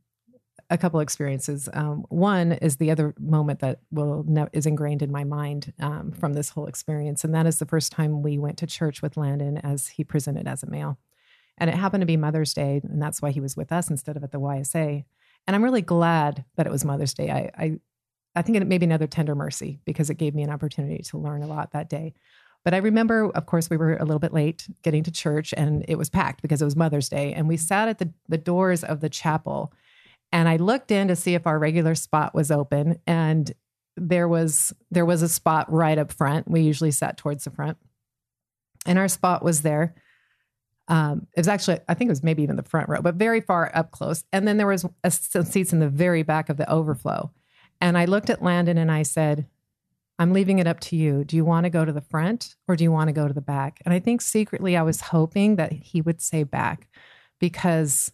a 0.70 0.78
couple 0.78 1.00
experiences. 1.00 1.68
Um, 1.74 2.06
one 2.08 2.52
is 2.52 2.78
the 2.78 2.90
other 2.90 3.14
moment 3.18 3.60
that 3.60 3.80
will 3.90 4.24
ne- 4.26 4.48
is 4.54 4.64
ingrained 4.64 5.02
in 5.02 5.12
my 5.12 5.24
mind 5.24 5.74
um, 5.80 6.12
from 6.12 6.32
this 6.32 6.48
whole 6.48 6.66
experience, 6.66 7.24
and 7.24 7.34
that 7.34 7.46
is 7.46 7.58
the 7.58 7.66
first 7.66 7.92
time 7.92 8.22
we 8.22 8.38
went 8.38 8.56
to 8.58 8.66
church 8.66 9.02
with 9.02 9.18
Landon 9.18 9.58
as 9.58 9.88
he 9.88 10.04
presented 10.04 10.48
as 10.48 10.62
a 10.62 10.70
male, 10.70 10.98
and 11.58 11.68
it 11.68 11.76
happened 11.76 12.00
to 12.00 12.06
be 12.06 12.16
Mother's 12.16 12.54
Day, 12.54 12.80
and 12.82 13.02
that's 13.02 13.20
why 13.20 13.32
he 13.32 13.40
was 13.40 13.54
with 13.54 13.70
us 13.70 13.90
instead 13.90 14.16
of 14.16 14.24
at 14.24 14.32
the 14.32 14.40
YSA. 14.40 15.04
And 15.46 15.56
I'm 15.56 15.64
really 15.64 15.82
glad 15.82 16.44
that 16.56 16.66
it 16.66 16.72
was 16.72 16.86
Mother's 16.86 17.14
Day. 17.14 17.30
I 17.30 17.50
I, 17.62 17.80
I 18.40 18.42
think 18.42 18.56
it 18.56 18.66
may 18.66 18.78
be 18.78 18.86
another 18.86 19.06
tender 19.06 19.34
mercy 19.34 19.80
because 19.84 20.08
it 20.08 20.14
gave 20.14 20.34
me 20.34 20.42
an 20.42 20.48
opportunity 20.48 21.02
to 21.02 21.18
learn 21.18 21.42
a 21.42 21.46
lot 21.46 21.72
that 21.72 21.90
day. 21.90 22.14
But 22.64 22.72
I 22.72 22.78
remember, 22.78 23.30
of 23.34 23.44
course, 23.44 23.68
we 23.68 23.76
were 23.76 23.96
a 23.96 24.04
little 24.06 24.18
bit 24.18 24.32
late 24.32 24.66
getting 24.82 25.02
to 25.02 25.10
church 25.10 25.52
and 25.54 25.84
it 25.88 25.96
was 25.96 26.08
packed 26.08 26.40
because 26.40 26.62
it 26.62 26.64
was 26.64 26.74
Mother's 26.74 27.10
Day. 27.10 27.34
And 27.34 27.48
we 27.48 27.58
sat 27.58 27.88
at 27.88 27.98
the, 27.98 28.10
the 28.30 28.38
doors 28.38 28.82
of 28.82 29.00
the 29.00 29.10
chapel 29.10 29.74
and 30.32 30.48
I 30.48 30.56
looked 30.56 30.90
in 30.90 31.08
to 31.08 31.16
see 31.16 31.34
if 31.34 31.46
our 31.46 31.58
regular 31.58 31.94
spot 31.94 32.34
was 32.34 32.50
open. 32.50 32.98
And 33.06 33.52
there 33.98 34.26
was 34.26 34.72
there 34.90 35.04
was 35.04 35.20
a 35.20 35.28
spot 35.28 35.70
right 35.70 35.98
up 35.98 36.10
front. 36.10 36.50
We 36.50 36.62
usually 36.62 36.92
sat 36.92 37.18
towards 37.18 37.44
the 37.44 37.50
front. 37.50 37.76
And 38.86 38.98
our 38.98 39.08
spot 39.08 39.44
was 39.44 39.60
there. 39.60 39.94
Um, 40.88 41.26
it 41.36 41.40
was 41.40 41.48
actually, 41.48 41.80
I 41.88 41.92
think 41.92 42.08
it 42.08 42.12
was 42.12 42.22
maybe 42.22 42.42
even 42.42 42.56
the 42.56 42.62
front 42.62 42.88
row, 42.88 43.02
but 43.02 43.16
very 43.16 43.42
far 43.42 43.70
up 43.74 43.90
close. 43.90 44.24
And 44.32 44.48
then 44.48 44.56
there 44.56 44.66
was 44.66 44.86
a, 45.04 45.10
some 45.10 45.44
seats 45.44 45.74
in 45.74 45.78
the 45.78 45.90
very 45.90 46.22
back 46.22 46.48
of 46.48 46.56
the 46.56 46.70
overflow. 46.70 47.30
And 47.80 47.96
I 47.96 48.04
looked 48.04 48.30
at 48.30 48.42
Landon 48.42 48.78
and 48.78 48.90
I 48.90 49.02
said, 49.02 49.46
I'm 50.18 50.32
leaving 50.32 50.58
it 50.58 50.66
up 50.66 50.80
to 50.80 50.96
you. 50.96 51.24
Do 51.24 51.34
you 51.34 51.44
want 51.44 51.64
to 51.64 51.70
go 51.70 51.84
to 51.84 51.92
the 51.92 52.02
front 52.02 52.54
or 52.68 52.76
do 52.76 52.84
you 52.84 52.92
want 52.92 53.08
to 53.08 53.12
go 53.12 53.26
to 53.26 53.32
the 53.32 53.40
back? 53.40 53.80
And 53.84 53.94
I 53.94 53.98
think 54.00 54.20
secretly 54.20 54.76
I 54.76 54.82
was 54.82 55.00
hoping 55.00 55.56
that 55.56 55.72
he 55.72 56.02
would 56.02 56.20
say 56.20 56.42
back 56.42 56.88
because 57.38 58.12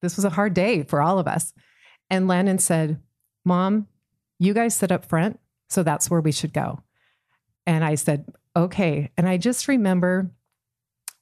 this 0.00 0.16
was 0.16 0.24
a 0.24 0.30
hard 0.30 0.52
day 0.52 0.82
for 0.82 1.00
all 1.00 1.20
of 1.20 1.28
us. 1.28 1.52
And 2.10 2.26
Landon 2.26 2.58
said, 2.58 3.00
Mom, 3.44 3.86
you 4.40 4.52
guys 4.52 4.74
sit 4.74 4.90
up 4.90 5.04
front. 5.04 5.38
So 5.70 5.84
that's 5.84 6.10
where 6.10 6.20
we 6.20 6.32
should 6.32 6.52
go. 6.52 6.80
And 7.66 7.84
I 7.84 7.94
said, 7.94 8.26
Okay. 8.54 9.10
And 9.16 9.28
I 9.28 9.38
just 9.38 9.68
remember 9.68 10.30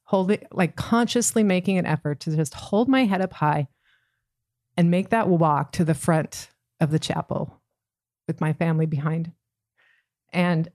holding, 0.05 0.45
like 0.51 0.75
consciously 0.75 1.45
making 1.45 1.79
an 1.79 1.87
effort 1.87 2.21
to 2.21 2.35
just 2.35 2.55
hold 2.55 2.89
my 2.89 3.05
head 3.05 3.21
up 3.21 3.35
high 3.35 3.69
and 4.77 4.91
make 4.91 5.11
that 5.11 5.29
walk 5.29 5.73
to 5.73 5.85
the 5.85 5.95
front 5.95 6.50
of 6.81 6.91
the 6.91 6.99
chapel 6.99 7.61
with 8.27 8.41
my 8.41 8.53
family 8.53 8.87
behind. 8.87 9.33
And 10.33 10.69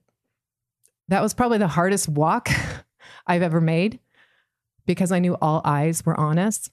that 1.08 1.22
was 1.22 1.34
probably 1.34 1.58
the 1.58 1.68
hardest 1.68 2.08
walk 2.08 2.48
I've 3.26 3.42
ever 3.42 3.60
made 3.60 4.00
because 4.86 5.12
I 5.12 5.18
knew 5.18 5.36
all 5.40 5.62
eyes 5.64 6.04
were 6.04 6.18
on 6.18 6.38
us. 6.38 6.70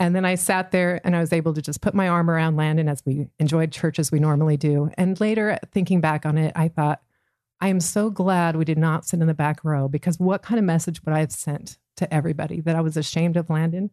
And 0.00 0.14
then 0.14 0.24
I 0.24 0.34
sat 0.34 0.72
there 0.72 1.00
and 1.04 1.14
I 1.14 1.20
was 1.20 1.32
able 1.32 1.54
to 1.54 1.62
just 1.62 1.80
put 1.80 1.94
my 1.94 2.08
arm 2.08 2.28
around 2.28 2.56
Landon 2.56 2.88
as 2.88 3.02
we 3.06 3.28
enjoyed 3.38 3.70
church 3.70 3.98
as 3.98 4.10
we 4.10 4.18
normally 4.18 4.56
do. 4.56 4.90
And 4.98 5.18
later, 5.20 5.58
thinking 5.72 6.00
back 6.00 6.26
on 6.26 6.36
it, 6.36 6.52
I 6.56 6.68
thought, 6.68 7.00
I 7.60 7.68
am 7.68 7.80
so 7.80 8.10
glad 8.10 8.56
we 8.56 8.64
did 8.64 8.78
not 8.78 9.06
sit 9.06 9.20
in 9.20 9.26
the 9.28 9.34
back 9.34 9.64
row 9.64 9.88
because 9.88 10.18
what 10.18 10.42
kind 10.42 10.58
of 10.58 10.64
message 10.64 11.02
would 11.04 11.14
I 11.14 11.20
have 11.20 11.32
sent 11.32 11.78
to 11.96 12.12
everybody 12.12 12.60
that 12.62 12.74
I 12.74 12.80
was 12.80 12.96
ashamed 12.96 13.36
of 13.36 13.48
Landon? 13.48 13.90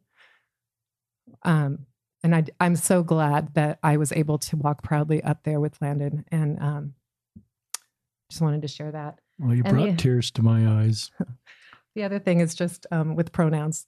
Um, 1.44 1.86
and 2.24 2.36
I, 2.36 2.46
I'm 2.60 2.76
so 2.76 3.04
glad 3.04 3.54
that 3.56 3.80
I 3.84 3.98
was 3.98 4.12
able 4.12 4.38
to 4.40 4.58
walk 4.58 4.84
proudly 4.84 5.24
up 5.24 5.44
there 5.44 5.60
with 5.60 5.82
Landon. 5.82 6.26
And 6.32 6.60
um, 6.62 6.94
just 8.30 8.42
wanted 8.42 8.62
to 8.62 8.68
share 8.68 8.92
that. 8.92 9.20
Well, 9.40 9.56
you 9.56 9.64
And 9.66 9.74
brought 9.78 9.90
the- 9.92 9.96
tears 9.98 10.32
to 10.32 10.44
my 10.44 10.82
eyes. 10.84 11.12
The 11.94 12.04
other 12.06 12.20
thing 12.20 12.40
is 12.40 12.56
just 12.56 12.88
um, 12.90 13.16
with 13.18 13.34
pronouns. 13.34 13.86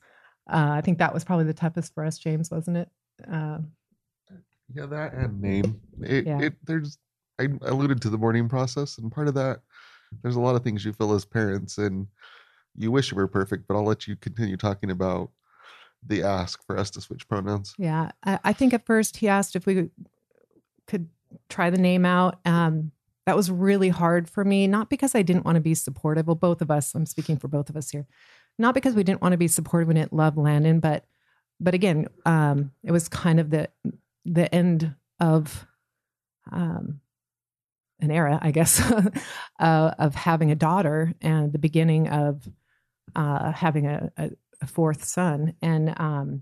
Uh, 0.51 0.71
I 0.71 0.81
think 0.81 0.97
that 0.97 1.13
was 1.13 1.23
probably 1.23 1.45
the 1.45 1.53
toughest 1.53 1.93
for 1.93 2.03
us, 2.03 2.17
James, 2.17 2.51
wasn't 2.51 2.75
it? 2.75 2.89
Uh, 3.31 3.59
Yeah, 4.75 4.88
that 4.88 5.13
and 5.13 5.41
name. 5.41 5.79
It, 6.01 6.25
Yeah. 6.27 6.41
it 6.41 6.53
there's 6.65 6.97
I 7.39 7.47
alluded 7.61 8.01
to 8.01 8.09
the 8.09 8.17
mourning 8.17 8.49
process, 8.49 8.97
and 8.97 9.09
part 9.09 9.29
of 9.29 9.36
that, 9.36 9.61
there's 10.21 10.36
a 10.36 10.41
lot 10.41 10.55
of 10.57 10.65
things 10.65 10.84
you 10.84 10.91
feel 10.91 11.13
as 11.13 11.23
parents, 11.23 11.77
and 11.77 12.07
you 12.75 12.91
wish 12.91 13.09
you 13.09 13.15
were 13.15 13.25
perfect. 13.25 13.69
But 13.69 13.75
I'll 13.75 13.86
let 13.86 14.05
you 14.05 14.17
continue 14.17 14.57
talking 14.57 14.91
about 14.91 15.31
the 16.05 16.23
ask 16.23 16.65
for 16.65 16.77
us 16.77 16.89
to 16.91 17.01
switch 17.01 17.27
pronouns. 17.27 17.73
yeah, 17.77 18.11
I, 18.23 18.39
I 18.43 18.53
think 18.53 18.73
at 18.73 18.85
first 18.85 19.17
he 19.17 19.27
asked 19.27 19.55
if 19.55 19.65
we 19.65 19.75
could, 19.75 19.91
could 20.87 21.09
try 21.49 21.69
the 21.69 21.77
name 21.77 22.05
out. 22.05 22.39
Um, 22.45 22.91
that 23.25 23.35
was 23.37 23.49
really 23.49 23.89
hard 23.89 24.29
for 24.29 24.43
me, 24.43 24.67
not 24.67 24.89
because 24.89 25.15
I 25.15 25.21
didn't 25.21 25.45
want 25.45 25.55
to 25.55 25.61
be 25.61 25.73
supportive. 25.73 26.27
Well, 26.27 26.35
both 26.35 26.61
of 26.61 26.69
us, 26.69 26.93
I'm 26.93 27.05
speaking 27.05 27.37
for 27.37 27.47
both 27.47 27.69
of 27.69 27.77
us 27.77 27.89
here, 27.89 28.05
not 28.59 28.73
because 28.73 28.95
we 28.95 29.03
didn't 29.03 29.21
want 29.21 29.31
to 29.31 29.37
be 29.37 29.47
supportive 29.47 29.89
and 29.89 29.97
didn't 29.97 30.13
love 30.13 30.37
Landon, 30.37 30.79
but 30.79 31.05
but 31.59 31.73
again, 31.73 32.07
um, 32.25 32.71
it 32.83 32.91
was 32.91 33.07
kind 33.07 33.39
of 33.39 33.49
the 33.49 33.69
the 34.25 34.53
end 34.53 34.93
of 35.19 35.65
um, 36.51 36.99
an 37.99 38.11
era, 38.11 38.39
I 38.41 38.51
guess, 38.51 38.81
uh, 39.59 39.91
of 39.97 40.15
having 40.15 40.51
a 40.51 40.55
daughter 40.55 41.13
and 41.21 41.53
the 41.53 41.59
beginning 41.59 42.09
of 42.09 42.47
uh, 43.15 43.51
having 43.51 43.87
a, 43.87 44.11
a, 44.17 44.31
a 44.64 44.68
fourth 44.68 45.03
son, 45.03 45.53
and 45.61 45.93
um, 45.99 46.41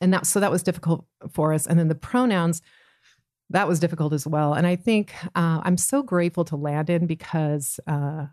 and 0.00 0.12
that 0.12 0.26
so 0.26 0.40
that 0.40 0.50
was 0.50 0.64
difficult 0.64 1.06
for 1.30 1.52
us. 1.52 1.66
And 1.66 1.78
then 1.78 1.88
the 1.88 1.94
pronouns 1.94 2.62
that 3.50 3.68
was 3.68 3.80
difficult 3.80 4.12
as 4.12 4.26
well. 4.26 4.54
And 4.54 4.66
I 4.66 4.76
think 4.76 5.12
uh, 5.36 5.60
I'm 5.62 5.76
so 5.76 6.02
grateful 6.02 6.44
to 6.46 6.56
Landon 6.56 7.06
because 7.06 7.78
uh, 7.86 8.26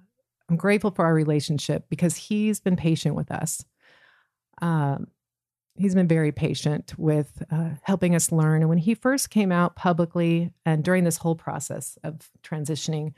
I'm 0.49 0.55
grateful 0.55 0.91
for 0.91 1.05
our 1.05 1.13
relationship 1.13 1.85
because 1.89 2.15
he's 2.15 2.59
been 2.59 2.75
patient 2.75 3.15
with 3.15 3.31
us. 3.31 3.63
Um, 4.61 5.07
he's 5.75 5.95
been 5.95 6.07
very 6.07 6.31
patient 6.31 6.93
with 6.97 7.43
uh, 7.51 7.71
helping 7.83 8.15
us 8.15 8.31
learn. 8.31 8.61
And 8.61 8.69
when 8.69 8.77
he 8.77 8.95
first 8.95 9.29
came 9.29 9.51
out 9.51 9.75
publicly 9.75 10.51
and 10.65 10.83
during 10.83 11.03
this 11.03 11.17
whole 11.17 11.35
process 11.35 11.97
of 12.03 12.29
transitioning, 12.43 13.13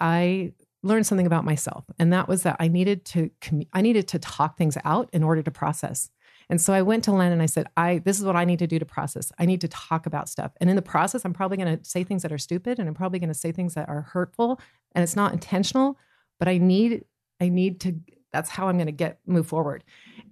I 0.00 0.52
learned 0.82 1.06
something 1.06 1.26
about 1.26 1.44
myself, 1.44 1.84
and 1.98 2.12
that 2.12 2.28
was 2.28 2.42
that 2.42 2.56
I 2.58 2.68
needed 2.68 3.04
to 3.06 3.30
I 3.72 3.82
needed 3.82 4.08
to 4.08 4.18
talk 4.18 4.56
things 4.56 4.76
out 4.84 5.10
in 5.12 5.22
order 5.22 5.42
to 5.42 5.50
process. 5.50 6.10
And 6.50 6.60
so 6.60 6.72
I 6.72 6.82
went 6.82 7.04
to 7.04 7.12
Len 7.12 7.30
and 7.30 7.40
I 7.40 7.46
said, 7.46 7.68
I 7.76 7.98
this 7.98 8.18
is 8.18 8.24
what 8.24 8.34
I 8.34 8.44
need 8.44 8.58
to 8.58 8.66
do 8.66 8.78
to 8.80 8.84
process. 8.84 9.30
I 9.38 9.46
need 9.46 9.60
to 9.60 9.68
talk 9.68 10.04
about 10.04 10.28
stuff. 10.28 10.50
And 10.60 10.68
in 10.68 10.76
the 10.76 10.82
process, 10.82 11.24
I'm 11.24 11.32
probably 11.32 11.56
going 11.56 11.78
to 11.78 11.84
say 11.88 12.02
things 12.02 12.22
that 12.22 12.32
are 12.32 12.38
stupid 12.38 12.78
and 12.78 12.88
I'm 12.88 12.94
probably 12.94 13.20
going 13.20 13.28
to 13.28 13.34
say 13.34 13.52
things 13.52 13.74
that 13.74 13.88
are 13.88 14.02
hurtful 14.02 14.60
and 14.92 15.04
it's 15.04 15.14
not 15.14 15.32
intentional, 15.32 15.96
but 16.40 16.48
I 16.48 16.58
need 16.58 17.04
I 17.40 17.48
need 17.48 17.80
to 17.82 17.94
that's 18.32 18.50
how 18.50 18.68
I'm 18.68 18.76
going 18.76 18.86
to 18.86 18.92
get 18.92 19.20
move 19.26 19.46
forward. 19.46 19.84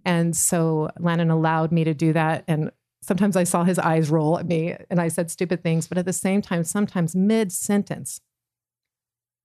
And 0.05 0.37
so 0.37 0.91
Landon 0.99 1.31
allowed 1.31 1.71
me 1.71 1.85
to 1.85 1.95
do 1.95 2.13
that 2.13 2.45
and 2.49 2.73
sometimes 3.01 3.37
I 3.37 3.45
saw 3.45 3.63
his 3.63 3.79
eyes 3.79 4.11
roll 4.11 4.41
at 4.41 4.47
me 4.47 4.75
and 4.91 5.01
I 5.01 5.09
said 5.09 5.31
stupid 5.31 5.63
things, 5.63 5.87
but 5.87 5.99
at 5.99 6.05
the 6.05 6.13
same 6.13 6.43
time 6.43 6.65
sometimes 6.65 7.15
mid 7.15 7.53
sentence 7.53 8.21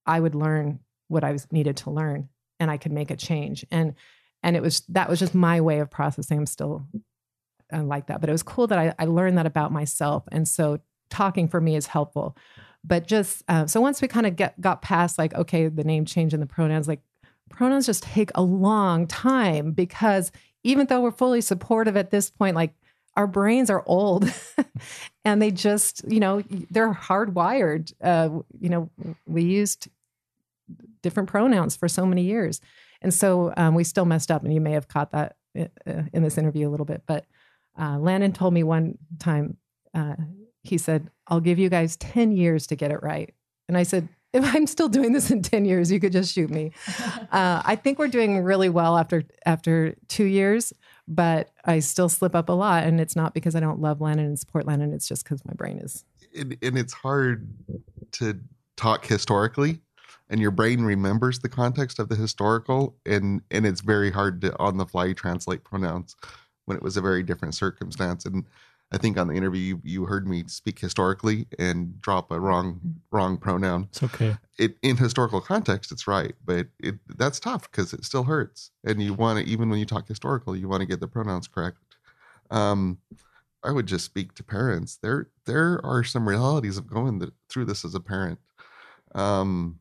I 0.06 0.18
would 0.18 0.34
learn 0.34 0.80
what 1.14 1.24
I 1.24 1.32
was 1.32 1.50
needed 1.50 1.78
to 1.78 1.90
learn 1.90 2.28
and 2.60 2.70
I 2.70 2.76
could 2.76 2.92
make 2.92 3.10
a 3.10 3.16
change. 3.16 3.64
And 3.70 3.94
and 4.42 4.56
it 4.56 4.62
was 4.62 4.82
that 4.90 5.08
was 5.08 5.18
just 5.18 5.34
my 5.34 5.60
way 5.60 5.80
of 5.80 5.90
processing. 5.90 6.38
I'm 6.38 6.46
still 6.46 6.86
uh, 7.72 7.82
like 7.82 8.08
that, 8.08 8.20
but 8.20 8.28
it 8.28 8.32
was 8.32 8.42
cool 8.42 8.66
that 8.66 8.78
I, 8.78 8.94
I 8.98 9.06
learned 9.06 9.38
that 9.38 9.46
about 9.46 9.72
myself. 9.72 10.24
And 10.30 10.46
so 10.46 10.80
talking 11.08 11.48
for 11.48 11.60
me 11.60 11.76
is 11.76 11.86
helpful. 11.86 12.36
But 12.84 13.06
just 13.06 13.42
uh, 13.48 13.66
so 13.66 13.80
once 13.80 14.02
we 14.02 14.08
kind 14.08 14.26
of 14.26 14.36
get 14.36 14.60
got 14.60 14.82
past 14.82 15.18
like 15.18 15.34
okay, 15.34 15.68
the 15.68 15.84
name 15.84 16.04
change 16.04 16.34
and 16.34 16.42
the 16.42 16.46
pronouns, 16.46 16.86
like 16.86 17.00
pronouns 17.48 17.86
just 17.86 18.02
take 18.02 18.30
a 18.34 18.42
long 18.42 19.06
time 19.06 19.72
because 19.72 20.30
even 20.62 20.86
though 20.86 21.00
we're 21.00 21.10
fully 21.10 21.40
supportive 21.40 21.96
at 21.96 22.10
this 22.10 22.30
point, 22.30 22.56
like 22.56 22.74
our 23.16 23.26
brains 23.26 23.70
are 23.70 23.82
old 23.86 24.30
and 25.24 25.40
they 25.40 25.50
just 25.50 26.02
you 26.10 26.20
know 26.20 26.42
they're 26.70 26.92
hardwired 26.92 27.92
uh, 28.02 28.28
you 28.60 28.68
know 28.68 28.90
we 29.26 29.42
used 29.42 29.88
different 31.04 31.28
pronouns 31.28 31.76
for 31.76 31.86
so 31.88 32.04
many 32.04 32.22
years. 32.22 32.60
And 33.02 33.12
so 33.14 33.52
um, 33.56 33.74
we 33.76 33.84
still 33.84 34.06
messed 34.06 34.30
up 34.30 34.42
and 34.42 34.52
you 34.52 34.60
may 34.60 34.72
have 34.72 34.88
caught 34.88 35.12
that 35.12 35.36
i- 35.56 35.68
uh, 35.86 36.02
in 36.12 36.22
this 36.22 36.38
interview 36.38 36.66
a 36.68 36.72
little 36.74 36.86
bit 36.86 37.02
but 37.06 37.26
uh, 37.78 37.98
landon 37.98 38.32
told 38.32 38.52
me 38.54 38.62
one 38.62 38.96
time 39.18 39.56
uh, 39.94 40.16
he 40.62 40.78
said 40.78 41.10
i'll 41.28 41.40
give 41.48 41.58
you 41.58 41.68
guys 41.68 41.96
10 41.98 42.32
years 42.32 42.66
to 42.68 42.74
get 42.76 42.90
it 42.90 43.00
right. 43.02 43.34
And 43.68 43.76
i 43.76 43.82
said 43.84 44.08
if 44.32 44.42
i'm 44.54 44.66
still 44.66 44.88
doing 44.88 45.12
this 45.12 45.30
in 45.30 45.42
10 45.42 45.64
years 45.66 45.92
you 45.92 46.00
could 46.00 46.12
just 46.12 46.32
shoot 46.34 46.50
me. 46.50 46.72
Uh, 47.32 47.60
i 47.64 47.74
think 47.76 47.98
we're 47.98 48.08
doing 48.18 48.42
really 48.44 48.68
well 48.68 48.96
after 48.96 49.24
after 49.44 49.94
two 50.08 50.24
years 50.24 50.72
but 51.08 51.50
i 51.64 51.80
still 51.80 52.08
slip 52.08 52.34
up 52.34 52.48
a 52.48 52.52
lot 52.52 52.84
and 52.84 53.00
it's 53.00 53.16
not 53.16 53.34
because 53.34 53.54
i 53.56 53.60
don't 53.60 53.80
love 53.80 54.00
landon 54.00 54.26
and 54.26 54.38
support 54.38 54.66
landon 54.66 54.92
it's 54.92 55.08
just 55.08 55.24
because 55.24 55.44
my 55.44 55.52
brain 55.54 55.78
is 55.78 56.04
and, 56.38 56.56
and 56.62 56.78
it's 56.78 56.92
hard 56.92 57.48
to 58.12 58.38
talk 58.76 59.04
historically 59.04 59.80
and 60.30 60.40
your 60.40 60.50
brain 60.50 60.82
remembers 60.82 61.38
the 61.38 61.48
context 61.48 61.98
of 61.98 62.08
the 62.08 62.16
historical 62.16 62.96
and 63.06 63.42
and 63.50 63.66
it's 63.66 63.80
very 63.80 64.10
hard 64.10 64.40
to 64.40 64.56
on 64.58 64.76
the 64.76 64.86
fly 64.86 65.12
translate 65.12 65.64
pronouns 65.64 66.16
when 66.64 66.76
it 66.76 66.82
was 66.82 66.96
a 66.96 67.02
very 67.02 67.22
different 67.22 67.54
circumstance 67.54 68.24
and 68.24 68.44
i 68.92 68.98
think 68.98 69.18
on 69.18 69.28
the 69.28 69.34
interview 69.34 69.60
you, 69.60 69.80
you 69.84 70.04
heard 70.06 70.26
me 70.26 70.44
speak 70.46 70.78
historically 70.78 71.46
and 71.58 72.00
drop 72.00 72.30
a 72.30 72.40
wrong 72.40 72.80
wrong 73.10 73.36
pronoun 73.36 73.88
It's 73.90 74.02
okay. 74.02 74.36
it 74.58 74.76
in 74.82 74.96
historical 74.96 75.40
context, 75.40 75.90
it's 75.90 76.06
right, 76.06 76.34
but 76.44 76.68
it 76.78 76.96
that's 77.16 77.40
tough 77.40 77.70
because 77.70 77.92
it 77.92 78.04
still 78.04 78.24
hurts, 78.24 78.70
and 78.84 79.02
you 79.02 79.14
want 79.14 79.38
to 79.38 79.50
even 79.50 79.68
when 79.68 79.78
you 79.78 79.86
talk 79.86 80.06
historical, 80.06 80.54
you 80.56 80.68
want 80.68 80.80
to 80.80 80.86
get 80.86 81.00
the 81.00 81.08
pronouns 81.08 81.48
correct. 81.48 81.78
Um, 82.50 82.98
I 83.64 83.70
would 83.72 83.86
just 83.86 84.04
speak 84.04 84.34
to 84.34 84.44
parents. 84.44 84.96
There 85.02 85.28
there 85.46 85.80
are 85.84 86.04
some 86.04 86.28
realities 86.28 86.78
of 86.78 86.86
going 86.86 87.18
the, 87.18 87.32
through 87.48 87.64
this 87.64 87.84
as 87.84 87.94
a 87.94 88.00
parent, 88.00 88.38
um, 89.14 89.80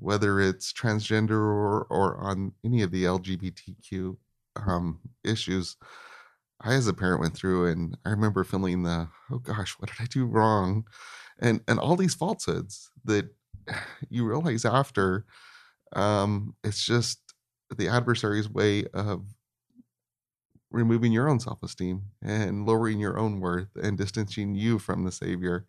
whether 0.00 0.40
it's 0.40 0.72
transgender 0.72 1.32
or 1.32 1.86
or 1.90 2.18
on 2.18 2.52
any 2.64 2.82
of 2.82 2.90
the 2.90 3.04
LGBTQ 3.04 4.16
um, 4.56 5.00
issues. 5.24 5.76
I, 6.62 6.74
as 6.74 6.86
a 6.88 6.92
parent, 6.92 7.20
went 7.20 7.34
through, 7.34 7.66
and 7.66 7.96
I 8.04 8.10
remember 8.10 8.44
feeling 8.44 8.82
the 8.82 9.08
oh 9.30 9.38
gosh, 9.38 9.72
what 9.78 9.90
did 9.90 10.02
I 10.02 10.06
do 10.06 10.26
wrong, 10.26 10.84
and 11.38 11.60
and 11.68 11.78
all 11.78 11.96
these 11.96 12.14
falsehoods 12.14 12.90
that 13.04 13.28
you 14.08 14.26
realize 14.26 14.64
after. 14.64 15.24
Um, 15.92 16.54
it's 16.62 16.84
just 16.84 17.18
the 17.76 17.88
adversary's 17.88 18.48
way 18.48 18.84
of 18.94 19.24
removing 20.70 21.12
your 21.12 21.28
own 21.28 21.40
self 21.40 21.62
esteem 21.62 22.02
and 22.22 22.66
lowering 22.66 23.00
your 23.00 23.18
own 23.18 23.40
worth 23.40 23.68
and 23.82 23.98
distancing 23.98 24.54
you 24.54 24.78
from 24.78 25.04
the 25.04 25.12
Savior. 25.12 25.66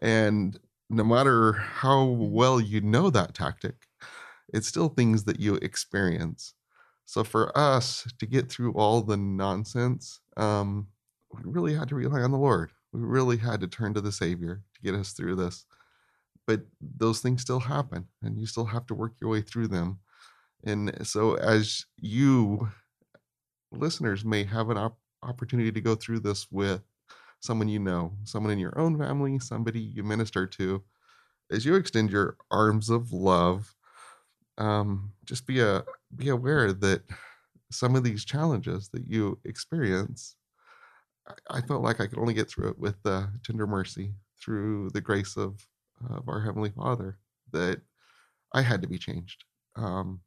And 0.00 0.58
no 0.90 1.04
matter 1.04 1.52
how 1.52 2.04
well 2.04 2.60
you 2.60 2.80
know 2.80 3.10
that 3.10 3.32
tactic, 3.32 3.76
it's 4.52 4.66
still 4.66 4.88
things 4.88 5.24
that 5.24 5.38
you 5.38 5.54
experience. 5.56 6.54
So 7.06 7.24
for 7.24 7.56
us 7.56 8.06
to 8.18 8.26
get 8.26 8.50
through 8.50 8.72
all 8.72 9.00
the 9.00 9.16
nonsense, 9.16 10.20
um, 10.36 10.88
we 11.32 11.42
really 11.44 11.74
had 11.74 11.88
to 11.88 11.94
rely 11.94 12.20
on 12.20 12.32
the 12.32 12.38
Lord. 12.38 12.72
We 12.92 13.00
really 13.00 13.36
had 13.36 13.60
to 13.60 13.68
turn 13.68 13.94
to 13.94 14.00
the 14.00 14.12
Savior 14.12 14.62
to 14.74 14.80
get 14.82 14.98
us 14.98 15.12
through 15.12 15.36
this. 15.36 15.64
But 16.46 16.62
those 16.80 17.20
things 17.20 17.42
still 17.42 17.60
happen, 17.60 18.08
and 18.22 18.36
you 18.36 18.46
still 18.46 18.64
have 18.64 18.86
to 18.86 18.94
work 18.94 19.14
your 19.20 19.30
way 19.30 19.42
through 19.42 19.68
them. 19.68 20.00
And 20.64 21.06
so, 21.06 21.34
as 21.34 21.86
you 21.96 22.68
listeners 23.70 24.24
may 24.24 24.42
have 24.44 24.70
an 24.70 24.76
op- 24.76 24.98
opportunity 25.22 25.70
to 25.70 25.80
go 25.80 25.94
through 25.94 26.20
this 26.20 26.50
with 26.50 26.82
someone 27.40 27.68
you 27.68 27.78
know, 27.78 28.12
someone 28.24 28.52
in 28.52 28.58
your 28.58 28.78
own 28.78 28.98
family, 28.98 29.38
somebody 29.38 29.80
you 29.80 30.02
minister 30.02 30.46
to, 30.46 30.82
as 31.50 31.64
you 31.64 31.74
extend 31.74 32.10
your 32.10 32.36
arms 32.50 32.90
of 32.90 33.12
love, 33.12 33.74
um, 34.58 35.12
just 35.24 35.46
be 35.46 35.60
a 35.60 35.84
be 36.14 36.28
aware 36.28 36.72
that 36.72 37.02
some 37.70 37.96
of 37.96 38.04
these 38.04 38.24
challenges 38.24 38.88
that 38.90 39.06
you 39.06 39.38
experience, 39.44 40.36
I, 41.26 41.58
I 41.58 41.60
felt 41.62 41.82
like 41.82 42.00
I 42.00 42.06
could 42.06 42.18
only 42.18 42.34
get 42.34 42.48
through 42.48 42.70
it 42.70 42.78
with 42.78 42.96
uh, 43.04 43.26
tender 43.44 43.66
mercy 43.66 44.14
through 44.42 44.90
the 44.90 45.00
grace 45.00 45.36
of 45.36 45.66
of 46.08 46.28
our 46.28 46.40
heavenly 46.42 46.70
Father. 46.70 47.18
That 47.52 47.80
I 48.52 48.62
had 48.62 48.82
to 48.82 48.88
be 48.88 48.98
changed. 48.98 49.44
Um, 49.76 50.20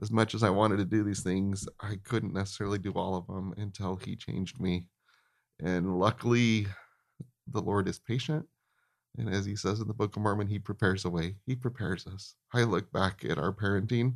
as 0.00 0.10
much 0.10 0.34
as 0.34 0.42
I 0.42 0.50
wanted 0.50 0.78
to 0.78 0.84
do 0.84 1.04
these 1.04 1.22
things, 1.22 1.68
I 1.80 1.96
couldn't 2.02 2.34
necessarily 2.34 2.78
do 2.78 2.92
all 2.92 3.14
of 3.14 3.26
them 3.26 3.54
until 3.56 3.96
He 3.96 4.16
changed 4.16 4.60
me. 4.60 4.86
And 5.60 5.98
luckily, 5.98 6.66
the 7.46 7.60
Lord 7.60 7.88
is 7.88 7.98
patient. 7.98 8.46
And 9.18 9.28
as 9.28 9.44
He 9.44 9.56
says 9.56 9.80
in 9.80 9.88
the 9.88 9.94
Book 9.94 10.16
of 10.16 10.22
Mormon, 10.22 10.48
He 10.48 10.58
prepares 10.58 11.04
a 11.04 11.10
way, 11.10 11.36
He 11.46 11.56
prepares 11.56 12.06
us. 12.06 12.34
I 12.52 12.64
look 12.64 12.90
back 12.92 13.24
at 13.24 13.38
our 13.38 13.52
parenting, 13.52 14.14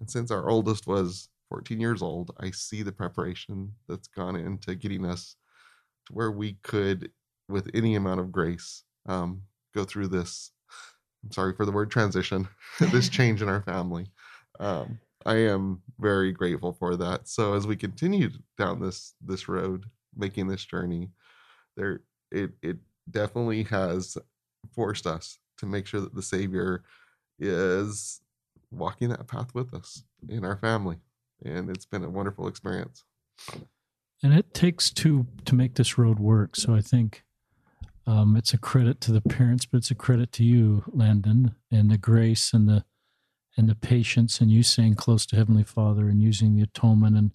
and 0.00 0.10
since 0.10 0.30
our 0.30 0.48
oldest 0.48 0.86
was 0.86 1.28
14 1.50 1.80
years 1.80 2.02
old, 2.02 2.32
I 2.38 2.50
see 2.50 2.82
the 2.82 2.92
preparation 2.92 3.72
that's 3.88 4.08
gone 4.08 4.36
into 4.36 4.74
getting 4.74 5.06
us 5.06 5.36
to 6.06 6.12
where 6.12 6.30
we 6.30 6.54
could, 6.62 7.10
with 7.48 7.70
any 7.74 7.94
amount 7.94 8.20
of 8.20 8.30
grace, 8.30 8.84
um, 9.06 9.42
go 9.74 9.84
through 9.84 10.08
this. 10.08 10.52
I'm 11.24 11.32
sorry 11.32 11.54
for 11.54 11.64
the 11.64 11.72
word 11.72 11.90
transition, 11.90 12.48
this 12.80 13.08
change 13.10 13.42
in 13.42 13.48
our 13.48 13.62
family 13.62 14.08
um, 14.60 14.98
I 15.26 15.36
am 15.36 15.82
very 15.98 16.32
grateful 16.32 16.72
for 16.72 16.96
that. 16.96 17.28
So 17.28 17.54
as 17.54 17.66
we 17.66 17.76
continue 17.76 18.30
down 18.56 18.80
this 18.80 19.14
this 19.20 19.48
road, 19.48 19.86
making 20.18 20.48
this 20.48 20.64
journey, 20.64 21.10
there 21.76 22.00
it 22.30 22.50
it 22.62 22.76
definitely 23.10 23.62
has 23.64 24.18
forced 24.72 25.06
us 25.06 25.38
to 25.58 25.66
make 25.66 25.86
sure 25.86 26.00
that 26.00 26.14
the 26.14 26.22
Savior 26.22 26.82
is 27.38 28.20
walking 28.70 29.08
that 29.08 29.26
path 29.26 29.54
with 29.54 29.72
us 29.74 30.04
in 30.28 30.44
our 30.44 30.56
family, 30.56 30.98
and 31.44 31.70
it's 31.70 31.86
been 31.86 32.04
a 32.04 32.10
wonderful 32.10 32.48
experience. 32.48 33.04
And 34.22 34.34
it 34.34 34.52
takes 34.52 34.90
two 34.90 35.26
to 35.44 35.54
make 35.54 35.74
this 35.74 35.96
road 35.96 36.18
work. 36.18 36.56
So 36.56 36.74
I 36.74 36.80
think 36.80 37.22
um, 38.06 38.36
it's 38.36 38.52
a 38.52 38.58
credit 38.58 39.00
to 39.02 39.12
the 39.12 39.20
parents, 39.20 39.64
but 39.64 39.78
it's 39.78 39.90
a 39.90 39.94
credit 39.94 40.32
to 40.32 40.44
you, 40.44 40.82
Landon, 40.88 41.54
and 41.70 41.90
the 41.90 41.98
grace 41.98 42.52
and 42.52 42.68
the 42.68 42.84
and 43.56 43.68
the 43.68 43.74
patience 43.74 44.40
and 44.40 44.52
you 44.52 44.62
staying 44.62 44.94
close 44.94 45.26
to 45.26 45.36
Heavenly 45.36 45.64
Father 45.64 46.08
and 46.08 46.22
using 46.22 46.54
the 46.54 46.62
atonement. 46.62 47.16
And 47.16 47.32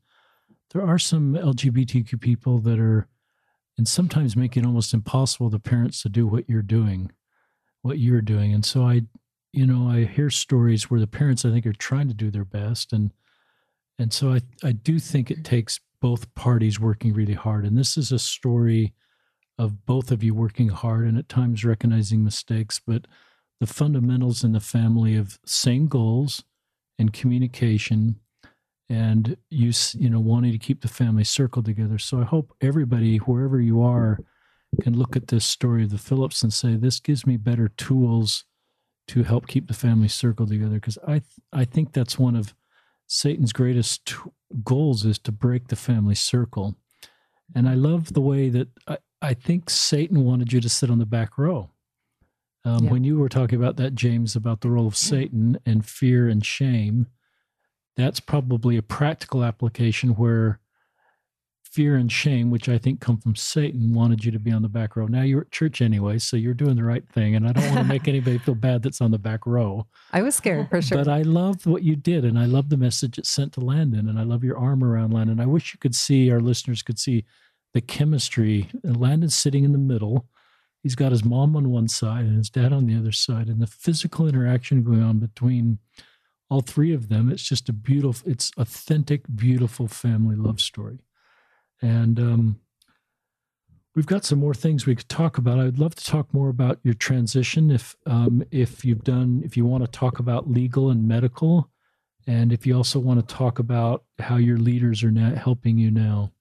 there 0.74 0.86
are 0.86 1.00
some 1.00 1.36
LGBTQ 1.36 2.20
people 2.20 2.60
that 2.60 2.80
are, 2.80 3.08
and 3.78 3.88
sometimes 3.88 4.36
make 4.36 4.58
it 4.58 4.66
almost 4.66 4.94
impossible 4.94 5.50
the 5.50 5.60
parents 5.60 6.02
to 6.02 6.10
do 6.10 6.28
what 6.28 6.50
you're 6.50 6.62
doing, 6.62 7.12
what 7.82 8.00
you're 8.00 8.22
doing. 8.22 8.54
And 8.54 8.66
so 8.66 8.84
I, 8.84 9.04
you 9.52 9.68
know, 9.68 9.88
I 9.88 10.06
hear 10.06 10.30
stories 10.30 10.90
where 10.90 11.00
the 11.00 11.08
parents 11.08 11.46
I 11.46 11.52
think 11.52 11.66
are 11.66 11.74
trying 11.74 12.08
to 12.08 12.14
do 12.14 12.32
their 12.32 12.46
best, 12.46 12.92
and 12.92 13.12
and 14.00 14.12
so 14.12 14.34
I 14.34 14.42
I 14.64 14.72
do 14.72 15.00
think 15.00 15.30
it 15.30 15.44
takes 15.44 15.80
both 16.02 16.34
parties 16.36 16.80
working 16.80 17.14
really 17.14 17.34
hard. 17.34 17.66
And 17.66 17.78
this 17.78 17.96
is 17.96 18.12
a 18.12 18.20
story 18.20 18.94
of 19.58 19.86
both 19.86 20.12
of 20.12 20.24
you 20.24 20.34
working 20.34 20.70
hard 20.70 21.06
and 21.08 21.18
at 21.18 21.30
times 21.30 21.64
recognizing 21.64 22.24
mistakes, 22.24 22.82
but 22.86 23.06
the 23.60 23.68
fundamentals 23.68 24.44
in 24.44 24.52
the 24.52 24.60
family 24.60 25.16
of 25.16 25.40
same 25.46 25.88
goals 25.88 26.44
and 26.98 27.14
communication 27.14 28.20
and 28.94 29.36
you 29.50 29.72
you 29.94 30.10
know 30.10 30.20
wanting 30.20 30.52
to 30.52 30.60
keep 30.60 30.82
the 30.82 30.88
family 30.88 31.24
circle 31.24 31.64
together. 31.64 31.98
So 31.98 32.22
i 32.22 32.24
hope 32.24 32.54
everybody 32.62 33.18
wherever 33.18 33.60
you 33.60 33.82
are 33.82 34.20
can 34.82 34.98
look 34.98 35.16
at 35.16 35.28
this 35.28 35.46
story 35.46 35.84
of 35.84 35.90
the 35.90 35.98
phillips 35.98 36.44
and 36.44 36.54
say 36.54 36.76
this 36.76 37.00
gives 37.00 37.26
me 37.26 37.38
better 37.38 37.70
tools 37.70 38.46
to 39.08 39.24
help 39.24 39.48
keep 39.48 39.68
the 39.68 39.74
family 39.74 40.08
circle 40.08 40.46
together. 40.46 40.76
Because 40.76 41.00
i 41.08 41.22
i 41.52 41.66
think 41.66 41.92
that's 41.92 42.20
one 42.20 42.36
of 42.36 42.54
satan's 43.08 43.54
greatest 43.54 44.06
t- 44.06 44.16
goals 44.64 45.06
is 45.06 45.18
to 45.20 45.32
break 45.32 45.68
the 45.68 45.76
family 45.76 46.16
circle. 46.16 46.76
And 47.56 47.68
i 47.68 47.74
love 47.74 48.14
the 48.14 48.22
way 48.22 48.50
that 48.50 48.68
I, 48.88 48.98
I 49.22 49.34
think 49.34 49.72
satan 49.72 50.24
wanted 50.24 50.54
you 50.54 50.62
to 50.62 50.70
sit 50.70 50.92
on 50.92 51.00
the 51.00 51.06
back 51.18 51.38
row. 51.40 51.72
Um, 52.66 52.86
yeah. 52.86 52.92
When 52.92 53.04
you 53.04 53.18
were 53.18 53.28
talking 53.30 53.60
about 53.60 53.76
that, 53.78 53.96
James, 53.96 54.36
about 54.36 54.62
the 54.62 54.70
role 54.70 54.88
of 54.88 54.96
Satan 54.96 55.58
and 55.66 55.86
fear 55.86 56.30
and 56.30 56.46
shame, 56.46 57.08
that's 57.96 58.20
probably 58.20 58.78
a 58.78 58.82
practical 58.82 59.44
application 59.44 60.12
where 60.12 60.60
fear 61.64 61.96
and 61.96 62.12
shame, 62.12 62.52
which 62.52 62.70
I 62.70 62.78
think 62.78 63.02
come 63.02 63.18
from 63.18 63.36
Satan, 63.36 63.94
wanted 63.94 64.24
you 64.24 64.32
to 64.32 64.40
be 64.40 64.52
on 64.52 64.62
the 64.62 64.70
back 64.70 64.96
row. 64.96 65.08
Now 65.08 65.24
you're 65.24 65.42
at 65.42 65.52
church 65.52 65.82
anyway, 65.82 66.20
so 66.20 66.38
you're 66.38 66.54
doing 66.54 66.76
the 66.76 66.84
right 66.84 67.08
thing. 67.10 67.36
And 67.36 67.48
I 67.48 67.52
don't 67.52 67.66
want 67.66 67.78
to 67.80 67.84
make 67.84 68.08
anybody 68.08 68.38
feel 68.38 68.54
bad 68.54 68.84
that's 68.84 69.02
on 69.02 69.10
the 69.10 69.18
back 69.18 69.48
row. 69.48 69.88
I 70.12 70.22
was 70.22 70.36
scared 70.36 70.70
for 70.70 70.82
sure. 70.84 71.00
But 71.00 71.08
I 71.08 71.24
love 71.24 71.66
what 71.66 71.82
you 71.82 71.96
did, 71.96 72.26
and 72.26 72.38
I 72.38 72.46
love 72.46 72.70
the 72.70 72.78
message 72.78 73.18
it 73.18 73.26
sent 73.26 73.54
to 73.54 73.60
Landon, 73.60 74.08
and 74.08 74.20
I 74.20 74.24
love 74.24 74.44
your 74.44 74.58
arm 74.58 74.84
around 74.84 75.14
Landon. 75.14 75.40
I 75.40 75.48
wish 75.48 75.74
you 75.74 75.80
could 75.80 75.96
see, 75.96 76.32
our 76.32 76.42
listeners 76.42 76.84
could 76.84 77.00
see 77.00 77.26
the 77.74 77.82
chemistry. 77.82 78.70
And 78.84 79.00
Landon's 79.00 79.36
sitting 79.36 79.64
in 79.64 79.72
the 79.72 79.80
middle 79.80 80.28
he's 80.84 80.96
got 80.96 81.14
his 81.14 81.24
mom 81.24 81.56
on 81.56 81.70
one 81.70 81.88
side 81.88 82.26
and 82.26 82.38
his 82.38 82.50
dad 82.50 82.74
on 82.74 82.86
the 82.86 82.96
other 82.96 83.12
side 83.12 83.48
and 83.48 83.62
the 83.62 83.68
physical 83.68 84.28
interaction 84.28 84.84
going 84.84 85.02
on 85.02 85.18
between 85.18 85.80
all 86.54 86.62
three 86.62 86.94
of 86.94 87.10
them 87.10 87.32
it's 87.32 87.42
just 87.42 87.68
a 87.68 87.74
beautiful 87.74 88.30
it's 88.30 88.52
authentic 88.58 89.24
beautiful 89.36 89.88
family 89.88 90.36
love 90.36 90.62
story. 90.62 91.00
And 91.82 92.20
um, 92.20 92.60
we've 93.96 94.06
got 94.06 94.24
some 94.24 94.38
more 94.38 94.54
things 94.54 94.86
we 94.86 94.96
could 94.96 95.10
talk 95.10 95.40
about. 95.40 95.60
I'd 95.60 95.80
love 95.80 95.96
to 95.96 96.06
talk 96.06 96.32
more 96.32 96.50
about 96.50 96.80
your 96.84 96.94
transition 96.94 97.72
if 97.72 97.96
um, 98.06 98.44
if 98.52 98.86
you've 98.86 99.04
done 99.04 99.42
if 99.44 99.58
you 99.58 99.66
want 99.66 99.84
to 99.84 99.90
talk 99.90 100.20
about 100.20 100.48
legal 100.48 100.92
and 100.92 101.08
medical 101.08 101.72
and 102.28 102.54
if 102.54 102.68
you 102.68 102.78
also 102.78 103.00
want 103.00 103.28
to 103.28 103.36
talk 103.36 103.58
about 103.58 104.04
how 104.20 104.38
your 104.38 104.58
leaders 104.58 105.04
are 105.04 105.12
now 105.12 105.34
helping 105.34 105.80
you 105.80 105.90
now. 105.90 106.32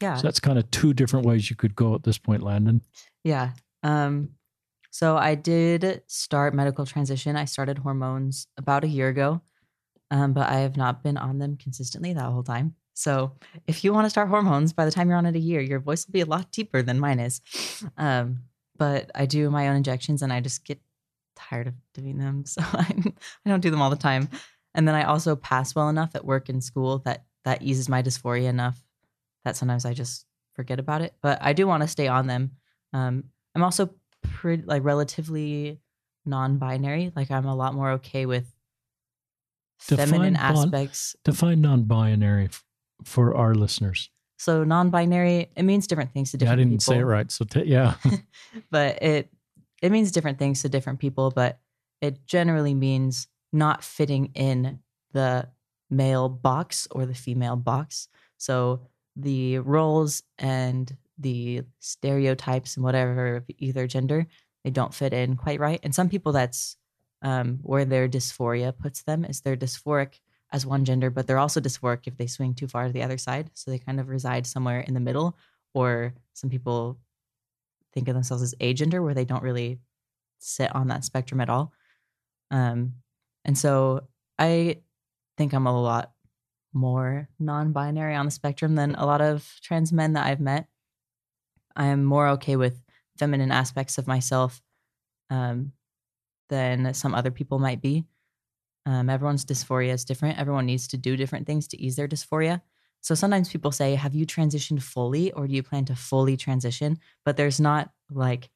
Yeah. 0.00 0.16
So 0.16 0.22
that's 0.22 0.40
kind 0.40 0.58
of 0.58 0.70
two 0.70 0.94
different 0.94 1.26
ways 1.26 1.50
you 1.50 1.56
could 1.56 1.76
go 1.76 1.94
at 1.94 2.02
this 2.02 2.16
point 2.16 2.42
landon. 2.42 2.80
Yeah. 3.24 3.50
Um, 3.82 4.30
so 4.96 5.18
I 5.18 5.34
did 5.34 6.00
start 6.06 6.54
medical 6.54 6.86
transition. 6.86 7.36
I 7.36 7.44
started 7.44 7.76
hormones 7.76 8.46
about 8.56 8.82
a 8.82 8.88
year 8.88 9.08
ago, 9.08 9.42
um, 10.10 10.32
but 10.32 10.48
I 10.48 10.60
have 10.60 10.78
not 10.78 11.02
been 11.02 11.18
on 11.18 11.38
them 11.38 11.58
consistently 11.58 12.14
that 12.14 12.32
whole 12.32 12.42
time. 12.42 12.76
So 12.94 13.32
if 13.66 13.84
you 13.84 13.92
want 13.92 14.06
to 14.06 14.10
start 14.10 14.30
hormones, 14.30 14.72
by 14.72 14.86
the 14.86 14.90
time 14.90 15.10
you're 15.10 15.18
on 15.18 15.26
it 15.26 15.36
a 15.36 15.38
year, 15.38 15.60
your 15.60 15.80
voice 15.80 16.06
will 16.06 16.14
be 16.14 16.22
a 16.22 16.24
lot 16.24 16.50
deeper 16.50 16.80
than 16.80 16.98
mine 16.98 17.20
is. 17.20 17.42
Um, 17.98 18.44
but 18.78 19.10
I 19.14 19.26
do 19.26 19.50
my 19.50 19.68
own 19.68 19.76
injections, 19.76 20.22
and 20.22 20.32
I 20.32 20.40
just 20.40 20.64
get 20.64 20.80
tired 21.34 21.66
of 21.66 21.74
doing 21.92 22.16
them, 22.16 22.44
so 22.46 22.62
I, 22.62 22.90
I 23.44 23.50
don't 23.50 23.60
do 23.60 23.70
them 23.70 23.82
all 23.82 23.90
the 23.90 23.96
time. 23.96 24.30
And 24.74 24.88
then 24.88 24.94
I 24.94 25.02
also 25.02 25.36
pass 25.36 25.74
well 25.74 25.90
enough 25.90 26.12
at 26.14 26.24
work 26.24 26.48
and 26.48 26.64
school 26.64 27.00
that 27.00 27.26
that 27.44 27.60
eases 27.60 27.90
my 27.90 28.02
dysphoria 28.02 28.48
enough 28.48 28.82
that 29.44 29.56
sometimes 29.56 29.84
I 29.84 29.92
just 29.92 30.24
forget 30.54 30.78
about 30.78 31.02
it. 31.02 31.14
But 31.20 31.38
I 31.42 31.52
do 31.52 31.66
want 31.66 31.82
to 31.82 31.88
stay 31.88 32.08
on 32.08 32.28
them 32.28 32.52
um, 32.94 33.24
I'm 33.56 33.62
also 33.62 33.90
pretty 34.36 34.62
like 34.64 34.84
relatively 34.84 35.80
non-binary. 36.24 37.12
Like 37.14 37.30
I'm 37.30 37.46
a 37.46 37.54
lot 37.54 37.74
more 37.74 37.92
okay 37.92 38.26
with 38.26 38.52
Define 39.88 40.06
feminine 40.08 40.36
aspects. 40.36 41.16
Define 41.24 41.60
non-binary 41.60 42.46
f- 42.46 42.64
for 43.04 43.34
our 43.36 43.54
listeners. 43.54 44.10
So 44.38 44.64
non-binary, 44.64 45.50
it 45.56 45.62
means 45.62 45.86
different 45.86 46.12
things 46.12 46.30
to 46.32 46.36
different. 46.36 46.58
Yeah, 46.58 46.62
I 46.62 46.64
didn't 46.64 46.80
people. 46.82 46.94
say 46.94 46.98
it 46.98 47.04
right. 47.04 47.30
So 47.30 47.44
t- 47.44 47.64
yeah, 47.64 47.94
but 48.70 49.02
it 49.02 49.30
it 49.82 49.92
means 49.92 50.10
different 50.12 50.38
things 50.38 50.62
to 50.62 50.68
different 50.68 50.98
people 50.98 51.30
but 51.30 51.58
it 52.00 52.26
generally 52.26 52.74
means 52.74 53.28
not 53.52 53.82
fitting 53.82 54.32
in 54.34 54.80
the 55.12 55.48
male 55.90 56.28
box 56.28 56.88
or 56.90 57.06
the 57.06 57.14
female 57.14 57.56
box 57.56 58.08
so 58.38 58.80
the 59.14 59.58
roles 59.58 60.22
and 60.38 60.96
the 61.18 61.62
stereotypes 61.80 62.76
and 62.76 62.84
whatever 62.84 63.36
of 63.36 63.44
either 63.58 63.86
gender 63.86 64.26
they 64.64 64.70
don't 64.70 64.94
fit 64.94 65.12
in 65.12 65.36
quite 65.36 65.60
right 65.60 65.80
and 65.82 65.94
some 65.94 66.08
people 66.08 66.32
that's 66.32 66.76
um, 67.22 67.58
where 67.62 67.84
their 67.84 68.08
dysphoria 68.08 68.76
puts 68.76 69.02
them 69.02 69.24
is 69.24 69.40
they're 69.40 69.56
dysphoric 69.56 70.20
as 70.52 70.66
one 70.66 70.84
gender 70.84 71.10
but 71.10 71.26
they're 71.26 71.38
also 71.38 71.60
dysphoric 71.60 72.00
if 72.06 72.16
they 72.16 72.26
swing 72.26 72.54
too 72.54 72.68
far 72.68 72.86
to 72.86 72.92
the 72.92 73.02
other 73.02 73.18
side 73.18 73.50
so 73.54 73.70
they 73.70 73.78
kind 73.78 73.98
of 73.98 74.08
reside 74.08 74.46
somewhere 74.46 74.80
in 74.80 74.94
the 74.94 75.00
middle 75.00 75.36
or 75.74 76.14
some 76.34 76.50
people 76.50 76.98
think 77.96 78.08
of 78.08 78.14
themselves 78.14 78.42
as 78.42 78.54
agender 78.60 79.02
where 79.02 79.14
they 79.14 79.24
don't 79.24 79.42
really 79.42 79.80
sit 80.38 80.74
on 80.74 80.88
that 80.88 81.04
spectrum 81.04 81.40
at 81.40 81.48
all. 81.48 81.72
Um, 82.50 82.94
and 83.44 83.56
so 83.56 84.06
I 84.38 84.80
think 85.38 85.52
I'm 85.52 85.66
a 85.66 85.82
lot 85.82 86.12
more 86.72 87.28
non-binary 87.38 88.14
on 88.14 88.26
the 88.26 88.30
spectrum 88.30 88.74
than 88.74 88.94
a 88.94 89.06
lot 89.06 89.22
of 89.22 89.50
trans 89.62 89.92
men 89.92 90.12
that 90.12 90.26
I've 90.26 90.40
met. 90.40 90.66
I 91.76 91.86
am 91.86 92.04
more 92.04 92.28
okay 92.30 92.56
with 92.56 92.80
feminine 93.18 93.52
aspects 93.52 93.98
of 93.98 94.06
myself 94.06 94.60
um, 95.30 95.72
than 96.48 96.94
some 96.94 97.14
other 97.14 97.30
people 97.30 97.58
might 97.58 97.80
be. 97.80 98.04
Um, 98.84 99.10
everyone's 99.10 99.44
dysphoria 99.44 99.92
is 99.92 100.04
different. 100.04 100.38
Everyone 100.38 100.66
needs 100.66 100.88
to 100.88 100.96
do 100.96 101.16
different 101.16 101.46
things 101.46 101.66
to 101.68 101.80
ease 101.80 101.96
their 101.96 102.08
dysphoria. 102.08 102.62
So 103.00 103.14
sometimes 103.14 103.48
people 103.48 103.72
say, 103.72 103.94
Have 103.94 104.14
you 104.14 104.26
transitioned 104.26 104.82
fully 104.82 105.32
or 105.32 105.46
do 105.46 105.54
you 105.54 105.62
plan 105.62 105.84
to 105.86 105.96
fully 105.96 106.36
transition? 106.36 106.98
But 107.24 107.36
there's 107.36 107.60
not 107.60 107.90
like 108.10 108.50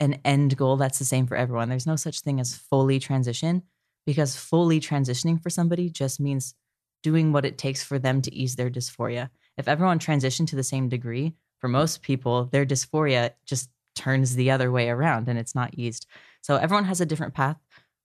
an 0.00 0.20
end 0.24 0.56
goal 0.56 0.76
that's 0.76 0.98
the 0.98 1.04
same 1.04 1.26
for 1.26 1.36
everyone. 1.36 1.68
There's 1.68 1.86
no 1.86 1.96
such 1.96 2.20
thing 2.20 2.40
as 2.40 2.54
fully 2.54 2.98
transition 2.98 3.62
because 4.06 4.36
fully 4.36 4.78
transitioning 4.78 5.42
for 5.42 5.50
somebody 5.50 5.90
just 5.90 6.20
means 6.20 6.54
doing 7.02 7.32
what 7.32 7.44
it 7.44 7.58
takes 7.58 7.82
for 7.82 7.98
them 7.98 8.22
to 8.22 8.34
ease 8.34 8.56
their 8.56 8.70
dysphoria. 8.70 9.30
If 9.56 9.68
everyone 9.68 9.98
transitioned 9.98 10.48
to 10.48 10.56
the 10.56 10.62
same 10.62 10.88
degree, 10.88 11.34
for 11.58 11.68
most 11.68 12.02
people, 12.02 12.46
their 12.46 12.66
dysphoria 12.66 13.30
just 13.44 13.70
turns 13.94 14.34
the 14.34 14.50
other 14.50 14.70
way 14.70 14.88
around 14.88 15.28
and 15.28 15.38
it's 15.38 15.54
not 15.54 15.74
eased. 15.74 16.06
So 16.42 16.56
everyone 16.56 16.84
has 16.84 17.00
a 17.00 17.06
different 17.06 17.34
path. 17.34 17.56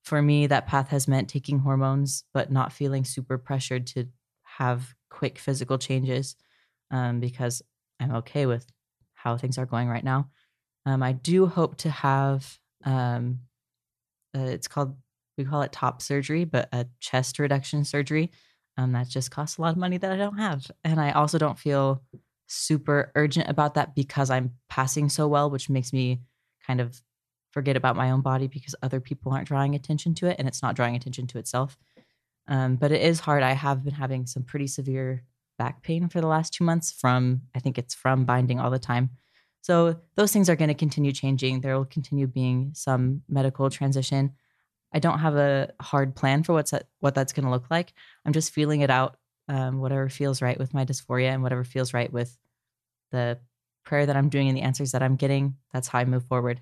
For 0.03 0.21
me, 0.21 0.47
that 0.47 0.67
path 0.67 0.87
has 0.89 1.07
meant 1.07 1.29
taking 1.29 1.59
hormones, 1.59 2.23
but 2.33 2.51
not 2.51 2.73
feeling 2.73 3.05
super 3.05 3.37
pressured 3.37 3.85
to 3.87 4.07
have 4.43 4.95
quick 5.09 5.37
physical 5.37 5.77
changes 5.77 6.35
um, 6.89 7.19
because 7.19 7.61
I'm 7.99 8.15
okay 8.15 8.45
with 8.45 8.65
how 9.13 9.37
things 9.37 9.57
are 9.57 9.65
going 9.65 9.87
right 9.87 10.03
now. 10.03 10.29
Um, 10.85 11.03
I 11.03 11.11
do 11.11 11.45
hope 11.45 11.77
to 11.77 11.91
have, 11.91 12.57
um, 12.83 13.41
uh, 14.35 14.39
it's 14.39 14.67
called, 14.67 14.95
we 15.37 15.45
call 15.45 15.61
it 15.61 15.71
top 15.71 16.01
surgery, 16.01 16.45
but 16.45 16.69
a 16.71 16.87
chest 16.99 17.37
reduction 17.37 17.85
surgery. 17.85 18.31
Um, 18.77 18.93
that 18.93 19.07
just 19.07 19.29
costs 19.29 19.57
a 19.57 19.61
lot 19.61 19.73
of 19.73 19.77
money 19.77 19.97
that 19.97 20.11
I 20.11 20.17
don't 20.17 20.37
have. 20.37 20.71
And 20.83 20.99
I 20.99 21.11
also 21.11 21.37
don't 21.37 21.59
feel 21.59 22.01
super 22.51 23.11
urgent 23.15 23.49
about 23.49 23.75
that 23.75 23.95
because 23.95 24.29
I'm 24.29 24.53
passing 24.69 25.09
so 25.09 25.27
well, 25.27 25.49
which 25.49 25.69
makes 25.69 25.93
me 25.93 26.21
kind 26.65 26.81
of 26.81 27.01
forget 27.51 27.75
about 27.75 27.95
my 27.95 28.11
own 28.11 28.21
body 28.21 28.47
because 28.47 28.75
other 28.81 28.99
people 28.99 29.31
aren't 29.31 29.47
drawing 29.47 29.75
attention 29.75 30.13
to 30.15 30.27
it 30.27 30.37
and 30.39 30.47
it's 30.47 30.61
not 30.61 30.75
drawing 30.75 30.95
attention 30.95 31.27
to 31.27 31.37
itself. 31.37 31.77
Um, 32.47 32.75
but 32.75 32.91
it 32.91 33.01
is 33.01 33.19
hard. 33.19 33.43
I 33.43 33.53
have 33.53 33.83
been 33.83 33.93
having 33.93 34.25
some 34.25 34.43
pretty 34.43 34.67
severe 34.67 35.23
back 35.57 35.83
pain 35.83 36.09
for 36.09 36.21
the 36.21 36.27
last 36.27 36.53
two 36.53 36.63
months 36.63 36.91
from, 36.91 37.41
I 37.55 37.59
think 37.59 37.77
it's 37.77 37.93
from 37.93 38.25
binding 38.25 38.59
all 38.59 38.71
the 38.71 38.79
time. 38.79 39.11
So 39.61 39.97
those 40.15 40.33
things 40.33 40.49
are 40.49 40.55
going 40.55 40.69
to 40.69 40.73
continue 40.73 41.11
changing. 41.11 41.61
There 41.61 41.77
will 41.77 41.85
continue 41.85 42.27
being 42.27 42.71
some 42.73 43.21
medical 43.29 43.69
transition. 43.69 44.33
I 44.91 44.99
don't 44.99 45.19
have 45.19 45.35
a 45.35 45.71
hard 45.79 46.15
plan 46.15 46.43
for 46.43 46.53
what's 46.53 46.71
that, 46.71 46.87
what 46.99 47.15
that's 47.15 47.31
going 47.31 47.45
to 47.45 47.51
look 47.51 47.69
like. 47.69 47.93
I'm 48.25 48.33
just 48.33 48.53
feeling 48.53 48.81
it 48.81 48.89
out, 48.89 49.17
um, 49.47 49.79
whatever 49.79 50.09
feels 50.09 50.41
right 50.41 50.57
with 50.57 50.73
my 50.73 50.83
dysphoria 50.83 51.29
and 51.29 51.43
whatever 51.43 51.63
feels 51.63 51.93
right 51.93 52.11
with 52.11 52.37
the 53.11 53.39
prayer 53.83 54.05
that 54.05 54.15
I'm 54.15 54.29
doing 54.29 54.47
and 54.47 54.57
the 54.57 54.61
answers 54.61 54.91
that 54.91 55.03
I'm 55.03 55.15
getting. 55.15 55.55
That's 55.73 55.87
how 55.87 55.99
I 55.99 56.05
move 56.05 56.25
forward. 56.27 56.61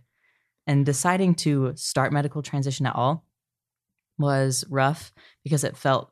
And 0.67 0.85
deciding 0.85 1.35
to 1.35 1.73
start 1.75 2.13
medical 2.13 2.41
transition 2.41 2.85
at 2.85 2.95
all 2.95 3.25
was 4.17 4.65
rough 4.69 5.11
because 5.43 5.63
it 5.63 5.77
felt 5.77 6.11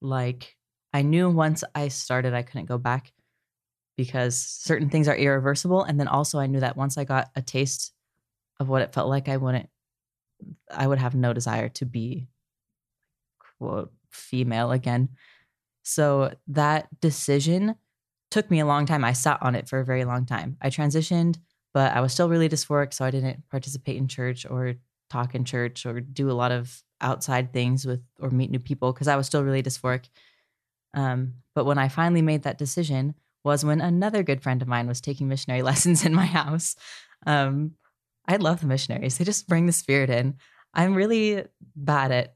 like 0.00 0.56
I 0.92 1.02
knew 1.02 1.28
once 1.28 1.62
I 1.74 1.88
started, 1.88 2.32
I 2.32 2.42
couldn't 2.42 2.66
go 2.66 2.78
back 2.78 3.12
because 3.96 4.38
certain 4.38 4.88
things 4.88 5.08
are 5.08 5.16
irreversible. 5.16 5.82
And 5.82 5.98
then 5.98 6.08
also, 6.08 6.38
I 6.38 6.46
knew 6.46 6.60
that 6.60 6.76
once 6.76 6.96
I 6.96 7.04
got 7.04 7.30
a 7.34 7.42
taste 7.42 7.92
of 8.60 8.68
what 8.68 8.82
it 8.82 8.92
felt 8.92 9.08
like, 9.08 9.28
I 9.28 9.36
wouldn't, 9.36 9.68
I 10.70 10.86
would 10.86 10.98
have 10.98 11.14
no 11.14 11.32
desire 11.32 11.68
to 11.70 11.84
be 11.84 12.28
quote 13.58 13.92
female 14.10 14.70
again. 14.70 15.10
So 15.82 16.32
that 16.48 16.88
decision 17.00 17.76
took 18.36 18.50
me 18.50 18.60
a 18.60 18.66
long 18.66 18.84
time. 18.84 19.02
I 19.02 19.14
sat 19.14 19.38
on 19.40 19.54
it 19.54 19.66
for 19.66 19.78
a 19.78 19.84
very 19.84 20.04
long 20.04 20.26
time. 20.26 20.58
I 20.60 20.68
transitioned, 20.68 21.38
but 21.72 21.92
I 21.92 22.02
was 22.02 22.12
still 22.12 22.28
really 22.28 22.50
dysphoric. 22.50 22.92
So 22.92 23.02
I 23.02 23.10
didn't 23.10 23.48
participate 23.50 23.96
in 23.96 24.08
church 24.08 24.44
or 24.44 24.74
talk 25.08 25.34
in 25.34 25.46
church 25.46 25.86
or 25.86 26.00
do 26.00 26.30
a 26.30 26.36
lot 26.36 26.52
of 26.52 26.82
outside 27.00 27.54
things 27.54 27.86
with 27.86 28.02
or 28.20 28.28
meet 28.28 28.50
new 28.50 28.58
people 28.58 28.92
because 28.92 29.08
I 29.08 29.16
was 29.16 29.26
still 29.26 29.42
really 29.42 29.62
dysphoric. 29.62 30.10
Um, 30.92 31.36
but 31.54 31.64
when 31.64 31.78
I 31.78 31.88
finally 31.88 32.20
made 32.20 32.42
that 32.42 32.58
decision 32.58 33.14
was 33.42 33.64
when 33.64 33.80
another 33.80 34.22
good 34.22 34.42
friend 34.42 34.60
of 34.60 34.68
mine 34.68 34.86
was 34.86 35.00
taking 35.00 35.28
missionary 35.28 35.62
lessons 35.70 36.04
in 36.04 36.12
my 36.12 36.26
house. 36.26 36.76
Um, 37.26 37.72
I 38.28 38.36
love 38.36 38.60
the 38.60 38.66
missionaries. 38.66 39.16
They 39.16 39.24
just 39.24 39.48
bring 39.48 39.64
the 39.64 39.72
spirit 39.72 40.10
in. 40.10 40.34
I'm 40.74 40.94
really 40.94 41.42
bad 41.74 42.12
at 42.12 42.34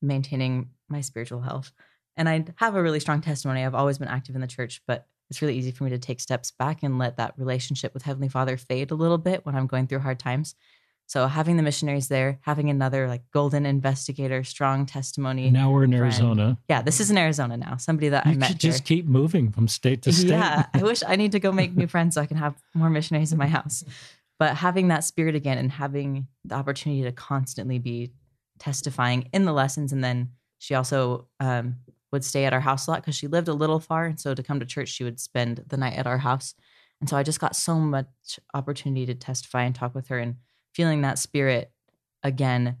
maintaining 0.00 0.70
my 0.88 1.02
spiritual 1.02 1.42
health. 1.42 1.72
And 2.16 2.26
I 2.26 2.46
have 2.56 2.74
a 2.74 2.82
really 2.82 3.00
strong 3.00 3.20
testimony. 3.20 3.62
I've 3.62 3.74
always 3.74 3.98
been 3.98 4.08
active 4.08 4.34
in 4.34 4.40
the 4.40 4.46
church, 4.46 4.80
but 4.86 5.06
it's 5.32 5.40
really 5.40 5.56
easy 5.56 5.70
for 5.70 5.84
me 5.84 5.90
to 5.90 5.98
take 5.98 6.20
steps 6.20 6.50
back 6.50 6.82
and 6.82 6.98
let 6.98 7.16
that 7.16 7.32
relationship 7.38 7.94
with 7.94 8.02
Heavenly 8.02 8.28
Father 8.28 8.58
fade 8.58 8.90
a 8.90 8.94
little 8.94 9.16
bit 9.16 9.46
when 9.46 9.54
I'm 9.56 9.66
going 9.66 9.86
through 9.86 10.00
hard 10.00 10.18
times. 10.18 10.54
So 11.06 11.26
having 11.26 11.56
the 11.56 11.62
missionaries 11.62 12.08
there, 12.08 12.38
having 12.42 12.68
another 12.68 13.08
like 13.08 13.22
golden 13.32 13.64
investigator, 13.64 14.44
strong 14.44 14.84
testimony. 14.84 15.50
now 15.50 15.70
we're 15.70 15.84
in 15.84 15.90
friend. 15.92 16.02
Arizona. 16.02 16.58
Yeah, 16.68 16.82
this 16.82 17.00
is 17.00 17.10
in 17.10 17.16
Arizona 17.16 17.56
now. 17.56 17.78
Somebody 17.78 18.10
that 18.10 18.26
I 18.26 18.32
You 18.32 18.38
met 18.38 18.48
could 18.50 18.60
just 18.60 18.86
here. 18.86 18.98
keep 18.98 19.06
moving 19.06 19.50
from 19.50 19.68
state 19.68 20.02
to 20.02 20.12
state. 20.12 20.28
Yeah, 20.28 20.66
I 20.74 20.82
wish 20.82 21.02
I 21.08 21.16
need 21.16 21.32
to 21.32 21.40
go 21.40 21.50
make 21.50 21.74
new 21.74 21.86
friends 21.86 22.14
so 22.16 22.20
I 22.20 22.26
can 22.26 22.36
have 22.36 22.54
more 22.74 22.90
missionaries 22.90 23.32
in 23.32 23.38
my 23.38 23.46
house. 23.46 23.84
But 24.38 24.54
having 24.56 24.88
that 24.88 25.02
spirit 25.02 25.34
again 25.34 25.56
and 25.56 25.72
having 25.72 26.26
the 26.44 26.56
opportunity 26.56 27.04
to 27.04 27.12
constantly 27.12 27.78
be 27.78 28.12
testifying 28.58 29.30
in 29.32 29.46
the 29.46 29.52
lessons, 29.54 29.94
and 29.94 30.04
then 30.04 30.32
she 30.58 30.74
also 30.74 31.26
um, 31.40 31.76
would 32.12 32.24
stay 32.24 32.44
at 32.44 32.52
our 32.52 32.60
house 32.60 32.86
a 32.86 32.90
lot 32.90 33.00
because 33.00 33.16
she 33.16 33.26
lived 33.26 33.48
a 33.48 33.54
little 33.54 33.80
far, 33.80 34.04
and 34.04 34.20
so 34.20 34.34
to 34.34 34.42
come 34.42 34.60
to 34.60 34.66
church, 34.66 34.88
she 34.88 35.04
would 35.04 35.18
spend 35.18 35.64
the 35.66 35.76
night 35.76 35.96
at 35.96 36.06
our 36.06 36.18
house. 36.18 36.54
And 37.00 37.08
so 37.08 37.16
I 37.16 37.22
just 37.22 37.40
got 37.40 37.56
so 37.56 37.76
much 37.76 38.38
opportunity 38.54 39.06
to 39.06 39.14
testify 39.14 39.64
and 39.64 39.74
talk 39.74 39.94
with 39.94 40.08
her, 40.08 40.18
and 40.18 40.36
feeling 40.74 41.02
that 41.02 41.18
spirit 41.18 41.72
again 42.22 42.76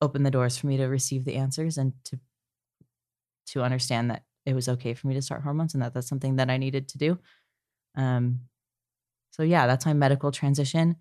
opened 0.00 0.26
the 0.26 0.30
doors 0.30 0.56
for 0.56 0.66
me 0.66 0.76
to 0.76 0.84
receive 0.86 1.24
the 1.24 1.36
answers 1.36 1.78
and 1.78 1.92
to 2.04 2.18
to 3.46 3.62
understand 3.62 4.10
that 4.10 4.24
it 4.44 4.54
was 4.54 4.68
okay 4.68 4.94
for 4.94 5.06
me 5.06 5.14
to 5.14 5.22
start 5.22 5.42
hormones 5.42 5.74
and 5.74 5.82
that 5.82 5.94
that's 5.94 6.08
something 6.08 6.36
that 6.36 6.50
I 6.50 6.58
needed 6.58 6.88
to 6.88 6.98
do. 6.98 7.18
Um, 7.96 8.40
so 9.30 9.42
yeah, 9.42 9.66
that's 9.66 9.86
my 9.86 9.94
medical 9.94 10.30
transition. 10.30 10.96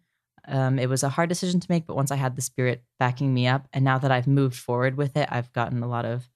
Um, 0.47 0.79
it 0.79 0.87
was 0.87 1.03
a 1.03 1.09
hard 1.09 1.29
decision 1.29 1.59
to 1.59 1.67
make, 1.69 1.85
but 1.85 1.95
once 1.95 2.11
I 2.11 2.15
had 2.15 2.35
the 2.35 2.41
spirit 2.41 2.83
backing 2.99 3.33
me 3.33 3.47
up, 3.47 3.67
and 3.73 3.83
now 3.83 3.97
that 3.97 4.11
I've 4.11 4.27
moved 4.27 4.55
forward 4.55 4.95
with 4.95 5.17
it, 5.17 5.27
I've 5.29 5.51
gotten 5.51 5.83
a 5.83 5.87
lot 5.87 6.05
of 6.05 6.29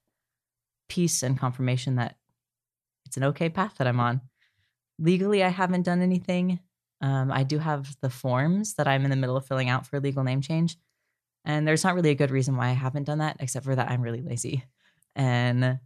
peace 0.92 1.22
and 1.22 1.38
confirmation 1.38 1.96
that 1.96 2.16
it's 3.06 3.16
an 3.16 3.24
okay 3.24 3.48
path 3.48 3.76
that 3.78 3.86
I'm 3.86 3.98
on. 3.98 4.20
Legally, 4.98 5.42
I 5.42 5.48
haven't 5.48 5.84
done 5.84 6.02
anything. 6.02 6.60
Um, 7.00 7.32
I 7.32 7.44
do 7.44 7.58
have 7.58 7.96
the 8.02 8.10
forms 8.10 8.74
that 8.74 8.86
I'm 8.86 9.04
in 9.04 9.10
the 9.10 9.16
middle 9.16 9.36
of 9.36 9.46
filling 9.46 9.70
out 9.70 9.86
for 9.86 9.96
a 9.96 10.00
legal 10.00 10.22
name 10.22 10.42
change. 10.42 10.76
And 11.46 11.66
there's 11.66 11.82
not 11.82 11.94
really 11.94 12.10
a 12.10 12.14
good 12.14 12.30
reason 12.30 12.58
why 12.58 12.68
I 12.68 12.72
haven't 12.72 13.04
done 13.04 13.18
that, 13.18 13.38
except 13.40 13.64
for 13.64 13.74
that 13.74 13.90
I'm 13.90 14.02
really 14.02 14.20
lazy. 14.20 14.64
And 15.16 15.78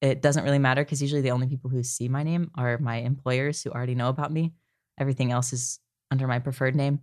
it 0.00 0.22
doesn't 0.22 0.44
really 0.44 0.58
matter 0.58 0.82
because 0.82 1.02
usually 1.02 1.20
the 1.20 1.32
only 1.32 1.48
people 1.48 1.68
who 1.68 1.82
see 1.82 2.08
my 2.08 2.22
name 2.22 2.50
are 2.54 2.78
my 2.78 2.96
employers 2.96 3.62
who 3.62 3.70
already 3.70 3.94
know 3.94 4.08
about 4.08 4.32
me. 4.32 4.54
Everything 4.98 5.32
else 5.32 5.52
is 5.52 5.80
under 6.10 6.26
my 6.26 6.38
preferred 6.38 6.74
name. 6.74 7.00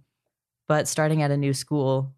But 0.67 0.87
starting 0.87 1.21
at 1.21 1.29
a 1.29 1.37
new 1.37 1.53
school, 1.53 2.15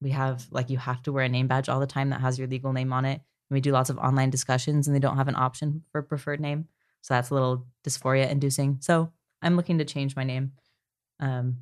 we 0.00 0.10
have 0.10 0.44
like 0.50 0.70
you 0.70 0.78
have 0.78 1.02
to 1.04 1.12
wear 1.12 1.24
a 1.24 1.28
name 1.28 1.46
badge 1.46 1.68
all 1.68 1.78
the 1.78 1.86
time 1.86 2.10
that 2.10 2.20
has 2.20 2.36
your 2.36 2.48
legal 2.48 2.72
name 2.72 2.92
on 2.92 3.04
it. 3.04 3.20
We 3.50 3.60
do 3.60 3.72
lots 3.72 3.90
of 3.90 3.98
online 3.98 4.30
discussions 4.30 4.86
and 4.86 4.94
they 4.94 5.00
don't 5.00 5.16
have 5.16 5.28
an 5.28 5.36
option 5.36 5.82
for 5.92 6.02
preferred 6.02 6.40
name. 6.40 6.66
So 7.02 7.14
that's 7.14 7.30
a 7.30 7.34
little 7.34 7.66
dysphoria 7.86 8.28
inducing. 8.28 8.78
So 8.80 9.12
I'm 9.42 9.56
looking 9.56 9.78
to 9.78 9.84
change 9.84 10.16
my 10.16 10.24
name. 10.24 10.52
Um, 11.20 11.58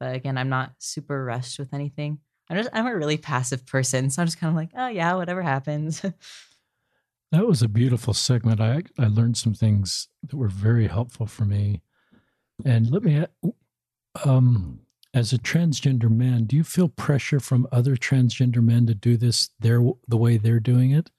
but 0.00 0.14
again, 0.14 0.36
I'm 0.36 0.48
not 0.48 0.72
super 0.78 1.24
rushed 1.24 1.58
with 1.58 1.72
anything. 1.72 2.18
I'm 2.48 2.56
just 2.56 2.70
I'm 2.72 2.86
a 2.86 2.94
really 2.94 3.16
passive 3.16 3.66
person, 3.66 4.10
so 4.10 4.22
I'm 4.22 4.28
just 4.28 4.38
kind 4.38 4.50
of 4.50 4.56
like, 4.56 4.70
oh 4.76 4.88
yeah, 4.88 5.14
whatever 5.14 5.42
happens. 5.42 6.04
That 7.32 7.46
was 7.46 7.60
a 7.60 7.68
beautiful 7.68 8.14
segment. 8.14 8.60
I 8.60 8.84
I 8.98 9.08
learned 9.08 9.36
some 9.36 9.52
things 9.52 10.08
that 10.22 10.36
were 10.36 10.48
very 10.48 10.86
helpful 10.86 11.26
for 11.26 11.44
me. 11.44 11.82
And 12.64 12.88
let 12.90 13.02
me, 13.02 13.24
um, 14.24 14.80
as 15.16 15.32
a 15.32 15.38
transgender 15.38 16.10
man, 16.10 16.44
do 16.44 16.54
you 16.56 16.62
feel 16.62 16.88
pressure 16.90 17.40
from 17.40 17.66
other 17.72 17.96
transgender 17.96 18.62
men 18.62 18.86
to 18.86 18.94
do 18.94 19.16
this 19.16 19.48
their 19.58 19.80
the 20.06 20.16
way 20.18 20.36
they're 20.36 20.60
doing 20.60 20.90
it? 20.90 21.10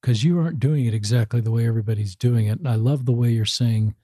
Because 0.00 0.24
you 0.24 0.40
aren't 0.40 0.58
doing 0.58 0.86
it 0.86 0.94
exactly 0.94 1.42
the 1.42 1.50
way 1.50 1.66
everybody's 1.66 2.16
doing 2.16 2.46
it. 2.46 2.58
And 2.58 2.66
I 2.66 2.76
love 2.76 3.04
the 3.04 3.12
way 3.12 3.30
you're 3.30 3.44
saying, 3.44 3.94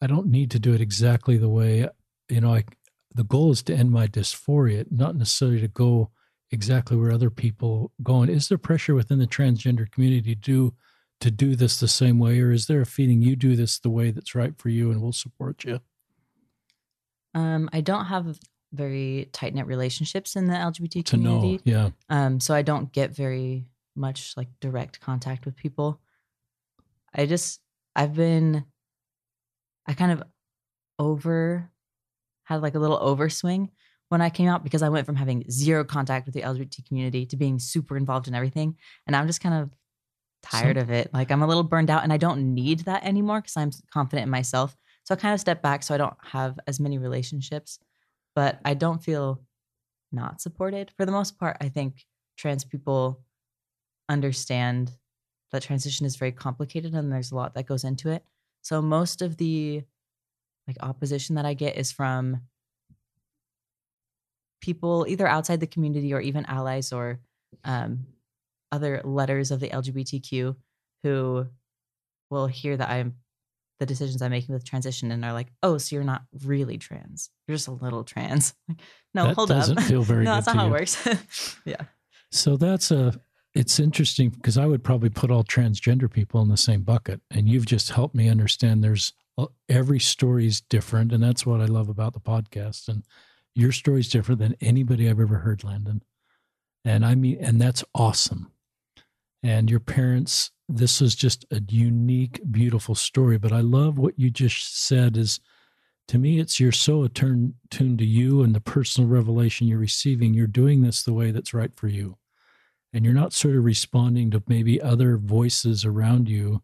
I 0.00 0.06
don't 0.06 0.28
need 0.28 0.50
to 0.52 0.58
do 0.58 0.72
it 0.72 0.80
exactly 0.80 1.36
the 1.36 1.50
way 1.50 1.90
you 2.30 2.40
know. 2.40 2.54
I 2.54 2.64
the 3.14 3.24
goal 3.24 3.50
is 3.50 3.62
to 3.64 3.74
end 3.74 3.90
my 3.90 4.06
dysphoria, 4.06 4.90
not 4.90 5.14
necessarily 5.14 5.60
to 5.60 5.68
go 5.68 6.10
exactly 6.50 6.96
where 6.96 7.12
other 7.12 7.30
people 7.30 7.92
going. 8.02 8.30
Is 8.30 8.48
there 8.48 8.56
pressure 8.56 8.94
within 8.94 9.18
the 9.18 9.26
transgender 9.26 9.90
community 9.90 10.34
to 10.34 10.40
do 10.40 10.74
to 11.20 11.30
do 11.30 11.54
this 11.54 11.78
the 11.78 11.88
same 11.88 12.18
way, 12.18 12.40
or 12.40 12.50
is 12.50 12.66
there 12.66 12.80
a 12.80 12.86
feeling 12.86 13.20
you 13.20 13.36
do 13.36 13.56
this 13.56 13.78
the 13.78 13.90
way 13.90 14.10
that's 14.10 14.34
right 14.34 14.56
for 14.56 14.70
you 14.70 14.90
and 14.90 15.02
we'll 15.02 15.12
support 15.12 15.64
you? 15.64 15.80
Um, 17.38 17.70
I 17.72 17.80
don't 17.80 18.06
have 18.06 18.38
very 18.72 19.28
tight 19.32 19.54
knit 19.54 19.66
relationships 19.66 20.34
in 20.36 20.46
the 20.46 20.54
LGBT 20.54 21.04
To 21.06 21.16
know, 21.16 21.36
community. 21.38 21.62
yeah, 21.64 21.90
Um, 22.10 22.40
so 22.40 22.52
I 22.54 22.62
don't 22.62 22.92
get 22.92 23.14
very 23.14 23.66
much 23.96 24.34
like 24.36 24.48
direct 24.60 25.00
contact 25.00 25.44
with 25.46 25.56
people. 25.56 26.00
I 27.14 27.26
just 27.26 27.60
I've 27.96 28.14
been 28.14 28.64
I 29.86 29.94
kind 29.94 30.12
of 30.12 30.22
over 30.98 31.70
had 32.44 32.60
like 32.62 32.74
a 32.74 32.78
little 32.78 32.98
overswing 32.98 33.68
when 34.08 34.20
I 34.20 34.30
came 34.30 34.48
out 34.48 34.64
because 34.64 34.82
I 34.82 34.88
went 34.88 35.06
from 35.06 35.16
having 35.16 35.44
zero 35.50 35.84
contact 35.84 36.26
with 36.26 36.34
the 36.34 36.42
LGBT 36.42 36.86
community 36.86 37.24
to 37.26 37.36
being 37.36 37.58
super 37.58 37.96
involved 37.96 38.26
in 38.28 38.34
everything. 38.34 38.76
And 39.06 39.14
I'm 39.14 39.26
just 39.26 39.40
kind 39.40 39.54
of 39.62 39.70
tired 40.42 40.76
Some- 40.76 40.82
of 40.82 40.90
it. 40.90 41.12
Like 41.14 41.30
I'm 41.30 41.42
a 41.42 41.46
little 41.46 41.62
burned 41.62 41.90
out 41.90 42.02
and 42.04 42.12
I 42.12 42.16
don't 42.16 42.54
need 42.54 42.80
that 42.80 43.04
anymore 43.04 43.40
because 43.40 43.56
I'm 43.56 43.70
confident 43.92 44.24
in 44.26 44.30
myself. 44.30 44.76
So 45.08 45.14
I 45.14 45.16
kind 45.16 45.32
of 45.32 45.40
step 45.40 45.62
back 45.62 45.82
so 45.82 45.94
I 45.94 45.96
don't 45.96 46.18
have 46.20 46.60
as 46.66 46.78
many 46.78 46.98
relationships. 46.98 47.78
But 48.34 48.60
I 48.62 48.74
don't 48.74 49.02
feel 49.02 49.40
not 50.12 50.42
supported. 50.42 50.92
For 50.98 51.06
the 51.06 51.12
most 51.12 51.38
part, 51.38 51.56
I 51.62 51.70
think 51.70 52.04
trans 52.36 52.62
people 52.62 53.22
understand 54.10 54.92
that 55.50 55.62
transition 55.62 56.04
is 56.04 56.16
very 56.16 56.32
complicated 56.32 56.92
and 56.92 57.10
there's 57.10 57.32
a 57.32 57.36
lot 57.36 57.54
that 57.54 57.64
goes 57.64 57.84
into 57.84 58.10
it. 58.10 58.22
So 58.60 58.82
most 58.82 59.22
of 59.22 59.38
the 59.38 59.82
like 60.66 60.76
opposition 60.80 61.36
that 61.36 61.46
I 61.46 61.54
get 61.54 61.78
is 61.78 61.90
from 61.90 62.42
people 64.60 65.06
either 65.08 65.26
outside 65.26 65.60
the 65.60 65.66
community 65.66 66.12
or 66.12 66.20
even 66.20 66.44
allies 66.44 66.92
or 66.92 67.18
um, 67.64 68.04
other 68.70 69.00
letters 69.04 69.52
of 69.52 69.60
the 69.60 69.70
LGBTQ 69.70 70.54
who 71.02 71.46
will 72.28 72.46
hear 72.46 72.76
that 72.76 72.90
I'm 72.90 73.14
the 73.78 73.86
decisions 73.86 74.20
I'm 74.22 74.30
making 74.30 74.52
with 74.54 74.64
transition 74.64 75.10
and 75.12 75.24
are 75.24 75.32
like, 75.32 75.48
oh, 75.62 75.78
so 75.78 75.94
you're 75.96 76.04
not 76.04 76.22
really 76.44 76.78
trans. 76.78 77.30
You're 77.46 77.56
just 77.56 77.68
a 77.68 77.72
little 77.72 78.04
trans. 78.04 78.54
Like, 78.68 78.80
no, 79.14 79.26
That 79.28 79.34
hold 79.36 79.48
doesn't 79.48 79.78
up. 79.78 79.84
feel 79.84 80.02
very 80.04 80.24
no, 80.24 80.32
good 80.32 80.36
that's 80.36 80.46
not 80.48 80.56
how 80.56 80.66
you. 80.66 80.74
it 80.74 80.78
works. 80.80 81.56
yeah. 81.64 81.82
So 82.30 82.56
that's 82.56 82.90
a. 82.90 83.18
It's 83.54 83.80
interesting 83.80 84.28
because 84.28 84.58
I 84.58 84.66
would 84.66 84.84
probably 84.84 85.08
put 85.08 85.30
all 85.30 85.42
transgender 85.42 86.10
people 86.10 86.42
in 86.42 86.48
the 86.48 86.56
same 86.58 86.82
bucket, 86.82 87.20
and 87.30 87.48
you've 87.48 87.66
just 87.66 87.90
helped 87.90 88.14
me 88.14 88.28
understand. 88.28 88.84
There's 88.84 89.12
every 89.68 89.98
story 89.98 90.46
is 90.46 90.60
different, 90.60 91.12
and 91.12 91.22
that's 91.22 91.46
what 91.46 91.60
I 91.60 91.64
love 91.64 91.88
about 91.88 92.12
the 92.12 92.20
podcast. 92.20 92.88
And 92.88 93.04
your 93.54 93.72
story 93.72 94.00
is 94.00 94.08
different 94.08 94.40
than 94.40 94.54
anybody 94.60 95.08
I've 95.08 95.18
ever 95.20 95.38
heard, 95.38 95.64
Landon. 95.64 96.02
And 96.84 97.04
I 97.06 97.14
mean, 97.14 97.38
and 97.40 97.60
that's 97.60 97.82
awesome. 97.94 98.52
And 99.42 99.70
your 99.70 99.80
parents, 99.80 100.50
this 100.68 101.00
is 101.00 101.14
just 101.14 101.44
a 101.50 101.62
unique, 101.68 102.40
beautiful 102.50 102.94
story. 102.94 103.38
But 103.38 103.52
I 103.52 103.60
love 103.60 103.98
what 103.98 104.18
you 104.18 104.30
just 104.30 104.84
said. 104.84 105.16
Is 105.16 105.40
to 106.08 106.18
me, 106.18 106.40
it's 106.40 106.58
you're 106.58 106.72
so 106.72 107.04
attuned 107.04 107.54
tuned 107.70 107.98
to 107.98 108.06
you 108.06 108.42
and 108.42 108.54
the 108.54 108.60
personal 108.60 109.08
revelation 109.08 109.68
you're 109.68 109.78
receiving. 109.78 110.34
You're 110.34 110.46
doing 110.46 110.82
this 110.82 111.02
the 111.02 111.12
way 111.12 111.30
that's 111.30 111.54
right 111.54 111.74
for 111.76 111.88
you 111.88 112.18
and 112.92 113.04
you're 113.04 113.14
not 113.14 113.32
sort 113.32 113.56
of 113.56 113.64
responding 113.64 114.30
to 114.30 114.42
maybe 114.48 114.80
other 114.80 115.16
voices 115.16 115.84
around 115.84 116.28
you 116.28 116.62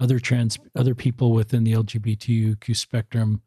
other 0.00 0.18
trans 0.18 0.58
other 0.76 0.94
people 0.94 1.32
within 1.32 1.64
the 1.64 1.72
lgbtq 1.72 2.76
spectrum 2.76 3.42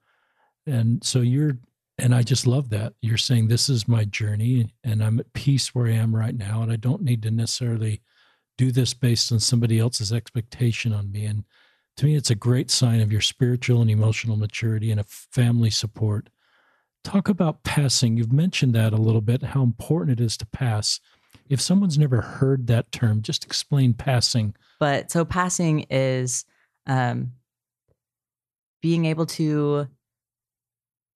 and 0.66 1.04
so 1.04 1.20
you're 1.20 1.58
and 1.98 2.14
i 2.16 2.22
just 2.22 2.48
love 2.48 2.70
that 2.70 2.94
you're 3.02 3.18
saying 3.18 3.48
this 3.48 3.70
is 3.70 3.88
my 3.88 4.06
journey 4.06 4.74
and 4.84 5.04
i'm 5.04 5.20
at 5.20 5.34
peace 5.34 5.74
where 5.74 5.88
i 5.88 5.92
am 5.92 6.16
right 6.16 6.36
now 6.36 6.62
and 6.62 6.72
i 6.72 6.76
don't 6.76 7.02
need 7.02 7.22
to 7.22 7.32
necessarily 7.32 8.02
do 8.58 8.72
this 8.72 8.94
based 8.94 9.32
on 9.32 9.40
somebody 9.40 9.80
else's 9.80 10.12
expectation 10.12 10.94
on 10.94 11.12
me 11.12 11.26
and 11.26 11.44
to 11.96 12.06
me 12.06 12.16
it's 12.16 12.30
a 12.30 12.36
great 12.36 12.72
sign 12.72 13.00
of 13.00 13.12
your 13.12 13.22
spiritual 13.22 13.82
and 13.82 13.90
emotional 13.90 14.38
maturity 14.38 14.92
and 14.92 15.00
a 15.00 15.06
family 15.06 15.70
support 15.70 16.30
talk 17.04 17.28
about 17.28 17.64
passing 17.64 18.18
you've 18.18 18.34
mentioned 18.34 18.74
that 18.74 18.94
a 18.94 18.98
little 18.98 19.22
bit 19.22 19.44
how 19.44 19.64
important 19.64 20.20
it 20.20 20.24
is 20.24 20.38
to 20.38 20.46
pass 20.46 21.00
if 21.50 21.62
someone's 21.62 21.98
never 21.98 22.22
heard 22.22 22.68
that 22.68 22.92
term, 22.92 23.22
just 23.22 23.46
explain 23.46 23.94
passing. 23.94 24.56
But 24.80 25.12
so 25.12 25.26
passing 25.26 25.86
is 25.90 26.46
um, 26.88 27.34
being 28.82 29.06
able 29.06 29.26
to, 29.28 29.88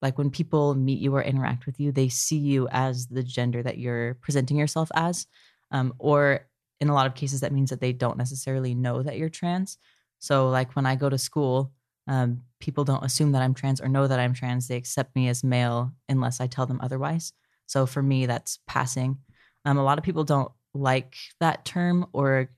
like, 0.02 0.18
when 0.18 0.30
people 0.30 0.76
meet 0.76 1.00
you 1.00 1.16
or 1.16 1.24
interact 1.24 1.66
with 1.66 1.80
you, 1.80 1.92
they 1.92 2.10
see 2.10 2.38
you 2.38 2.68
as 2.72 3.08
the 3.08 3.24
gender 3.24 3.64
that 3.64 3.78
you're 3.78 4.16
presenting 4.16 4.58
yourself 4.58 4.90
as. 4.94 5.28
Um, 5.72 5.94
or 6.00 6.47
in 6.80 6.90
a 6.90 6.94
lot 6.94 7.08
of 7.08 7.16
cases, 7.16 7.42
that 7.42 7.52
means 7.52 7.70
that 7.70 7.82
they 7.82 7.94
don't 7.94 8.18
necessarily 8.18 8.74
know 8.76 9.02
that 9.02 9.18
you're 9.18 9.30
trans. 9.30 9.78
So, 10.20 10.50
like, 10.50 10.76
when 10.76 10.86
I 10.86 10.96
go 10.96 11.10
to 11.10 11.18
school, 11.18 11.72
um, 12.08 12.44
people 12.60 12.84
don't 12.84 13.04
assume 13.04 13.34
that 13.34 13.42
I'm 13.42 13.54
trans 13.54 13.82
or 13.82 13.88
know 13.88 14.08
that 14.08 14.20
I'm 14.20 14.34
trans. 14.34 14.68
They 14.68 14.78
accept 14.78 15.16
me 15.16 15.28
as 15.28 15.44
male 15.44 15.94
unless 16.08 16.40
I 16.40 16.48
tell 16.48 16.66
them 16.66 16.80
otherwise. 16.82 17.34
So, 17.66 17.86
for 17.86 18.02
me, 18.02 18.26
that's 18.26 18.60
passing. 18.68 19.18
Um, 19.66 19.78
a 19.78 19.84
lot 19.84 19.98
of 19.98 20.04
people 20.04 20.24
don't 20.24 20.52
like 20.74 21.16
that 21.40 21.66
term 21.66 22.06
or 22.14 22.50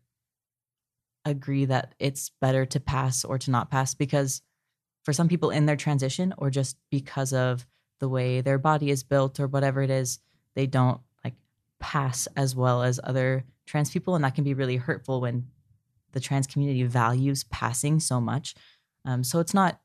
agree 1.26 1.66
that 1.66 1.96
it's 2.00 2.32
better 2.42 2.66
to 2.66 2.80
pass 2.80 3.24
or 3.24 3.38
to 3.38 3.52
not 3.52 3.70
pass 3.70 3.94
because 3.94 4.42
for 5.04 5.14
some 5.14 5.28
people 5.28 5.50
in 5.50 5.66
their 5.66 5.76
transition 5.76 6.34
or 6.38 6.50
just 6.50 6.78
because 6.92 7.34
of 7.34 7.66
the 8.00 8.10
way 8.10 8.42
their 8.42 8.58
body 8.58 8.90
is 8.90 9.04
built 9.04 9.40
or 9.40 9.48
whatever 9.48 9.82
it 9.82 9.90
is, 9.90 10.20
they 10.56 10.66
don't 10.66 11.02
like 11.24 11.36
pass 11.80 12.28
as 12.36 12.56
well 12.56 12.84
as 12.84 13.00
other 13.04 13.44
trans 13.70 13.92
people. 13.92 14.16
And 14.16 14.24
that 14.24 14.36
can 14.36 14.44
be 14.44 14.54
really 14.54 14.78
hurtful 14.78 15.22
when 15.22 15.48
the 16.12 16.20
trans 16.20 16.48
community 16.48 16.84
values 16.84 17.44
passing 17.46 18.00
so 18.00 18.20
much. 18.20 18.56
Um, 19.06 19.24
so 19.24 19.40
it's 19.40 19.54
not 19.54 19.80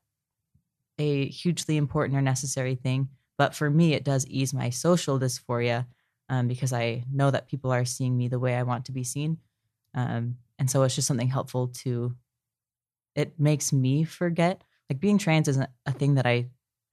a 0.97 1.27
hugely 1.27 1.77
important 1.77 2.17
or 2.17 2.21
necessary 2.21 2.75
thing. 2.75 3.09
But 3.37 3.53
for 3.53 3.69
me, 3.69 3.93
it 3.93 4.03
does 4.03 4.25
ease 4.27 4.53
my 4.53 4.69
social 4.69 5.19
dysphoria 5.19 5.85
um, 6.29 6.47
because 6.47 6.73
I 6.73 7.03
know 7.11 7.31
that 7.31 7.47
people 7.47 7.71
are 7.71 7.85
seeing 7.85 8.17
me 8.17 8.27
the 8.27 8.39
way 8.39 8.55
I 8.55 8.63
want 8.63 8.85
to 8.85 8.91
be 8.91 9.03
seen. 9.03 9.37
Um, 9.93 10.37
and 10.57 10.69
so 10.69 10.83
it's 10.83 10.95
just 10.95 11.07
something 11.07 11.27
helpful 11.27 11.67
to, 11.83 12.15
it 13.13 13.39
makes 13.39 13.71
me 13.71 14.03
forget. 14.03 14.63
Like 14.89 14.99
being 14.99 15.17
trans 15.17 15.47
isn't 15.47 15.69
a 15.85 15.91
thing 15.91 16.15
that 16.15 16.25
I 16.25 16.47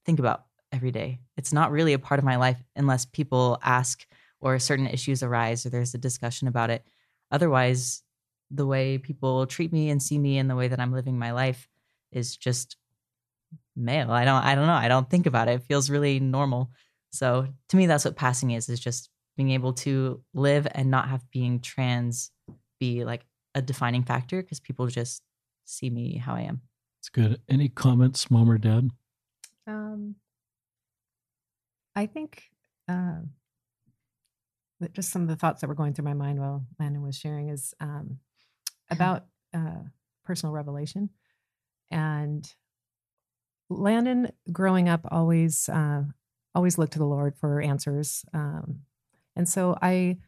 think 0.05 0.19
about 0.19 0.44
every 0.73 0.90
day. 0.90 1.20
It's 1.36 1.52
not 1.52 1.70
really 1.70 1.93
a 1.93 1.98
part 1.98 2.19
of 2.19 2.24
my 2.24 2.36
life 2.36 2.62
unless 2.74 3.05
people 3.05 3.59
ask 3.62 4.05
or 4.43 4.59
certain 4.59 4.89
issues 4.89 5.23
arise 5.23 5.64
or 5.64 5.70
there's 5.70 5.94
a 5.94 5.98
discussion 5.98 6.48
about 6.48 6.69
it. 6.69 6.85
Otherwise, 7.31 8.02
the 8.51 8.66
way 8.66 8.98
people 8.98 9.47
treat 9.47 9.73
me 9.73 9.89
and 9.89 10.02
see 10.02 10.19
me 10.19 10.36
and 10.36 10.51
the 10.51 10.56
way 10.56 10.69
that 10.69 10.81
I'm 10.81 10.93
living 10.93 11.19
my 11.19 11.32
life 11.32 11.69
is 12.10 12.36
just 12.36 12.77
male. 13.74 14.10
I 14.10 14.24
don't 14.27 14.43
I 14.43 14.55
don't 14.55 14.66
know. 14.66 14.74
I 14.74 14.89
don't 14.89 15.09
think 15.09 15.27
about 15.27 15.48
it. 15.48 15.52
It 15.52 15.62
feels 15.62 15.89
really 15.89 16.20
normal. 16.20 16.70
So 17.12 17.47
to 17.69 17.77
me 17.77 17.86
that's 17.86 18.05
what 18.05 18.16
passing 18.16 18.51
is 18.51 18.69
is 18.69 18.81
just 18.81 19.09
being 19.36 19.51
able 19.52 19.73
to 19.73 20.20
live 20.35 20.66
and 20.73 20.90
not 20.90 21.09
have 21.09 21.23
being 21.31 21.60
trans 21.60 22.31
be 22.78 23.05
like 23.05 23.24
a 23.55 23.62
defining 23.62 24.02
factor 24.02 24.43
because 24.43 24.60
people 24.60 24.86
just 24.89 25.23
see 25.64 25.89
me 25.89 26.16
how 26.16 26.35
I 26.35 26.43
am. 26.43 26.60
It's 27.01 27.09
good. 27.09 27.40
Any 27.48 27.69
comments, 27.69 28.31
mom 28.31 28.51
or 28.51 28.59
dad? 28.59 28.90
Um, 29.66 30.16
I 31.94 32.06
think 32.06 32.44
uh, 32.89 33.20
that 33.23 33.41
just 34.93 35.11
some 35.11 35.23
of 35.23 35.29
the 35.29 35.37
thoughts 35.37 35.61
that 35.61 35.69
were 35.69 35.75
going 35.75 35.95
through 35.95 36.05
my 36.05 36.15
mind 36.15 36.39
while 36.39 36.67
Landon 36.79 37.03
was 37.03 37.17
sharing 37.17 37.49
is 37.49 37.75
um, 37.81 38.19
about 38.91 39.27
uh, 39.55 39.83
personal 40.25 40.53
revelation. 40.53 41.11
And 41.91 42.51
Landon, 43.71 44.33
growing 44.51 44.89
up, 44.89 45.07
always 45.11 45.69
uh, 45.69 46.03
always 46.55 46.79
looked 46.79 46.95
to 46.95 46.99
the 46.99 47.07
Lord 47.07 47.37
for 47.37 47.61
answers. 47.61 48.25
Um, 48.35 48.81
and 49.37 49.49
so 49.49 49.77
I, 49.81 50.19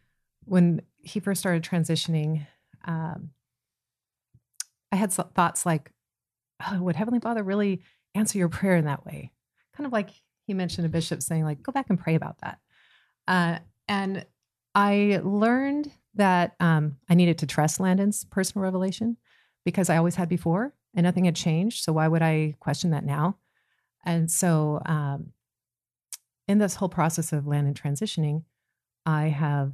when 0.44 0.82
he 1.02 1.20
first 1.20 1.40
started 1.40 1.62
transitioning, 1.62 2.46
um, 2.84 3.30
I 4.90 4.96
had 4.96 5.12
thoughts 5.12 5.66
like, 5.66 5.90
oh, 6.66 6.82
would 6.82 6.96
Heavenly 6.96 7.20
Father 7.20 7.42
really 7.42 7.82
answer 8.14 8.38
your 8.38 8.48
prayer 8.48 8.76
in 8.76 8.86
that 8.86 9.04
way? 9.04 9.32
Kind 9.76 9.86
of 9.86 9.92
like 9.92 10.10
he 10.46 10.54
mentioned 10.54 10.86
a 10.86 10.90
bishop 10.90 11.22
saying, 11.22 11.44
like, 11.44 11.62
go 11.62 11.72
back 11.72 11.86
and 11.90 11.98
pray 11.98 12.14
about 12.14 12.38
that. 12.40 12.58
Uh, 13.26 13.58
And 13.86 14.24
I 14.74 15.20
learned 15.22 15.90
that 16.14 16.54
um, 16.60 16.96
I 17.08 17.14
needed 17.14 17.38
to 17.38 17.46
trust 17.46 17.80
Landon's 17.80 18.24
personal 18.24 18.62
revelation 18.62 19.16
because 19.64 19.88
I 19.90 19.96
always 19.96 20.16
had 20.16 20.28
before 20.28 20.74
and 20.94 21.04
nothing 21.04 21.24
had 21.24 21.36
changed. 21.36 21.82
So 21.82 21.92
why 21.92 22.08
would 22.08 22.22
I 22.22 22.54
question 22.60 22.90
that 22.90 23.04
now? 23.04 23.38
And 24.04 24.30
so, 24.30 24.80
um, 24.84 25.32
in 26.46 26.58
this 26.58 26.74
whole 26.74 26.90
process 26.90 27.32
of 27.32 27.46
Landon 27.46 27.72
transitioning, 27.72 28.44
I 29.06 29.28
have 29.28 29.72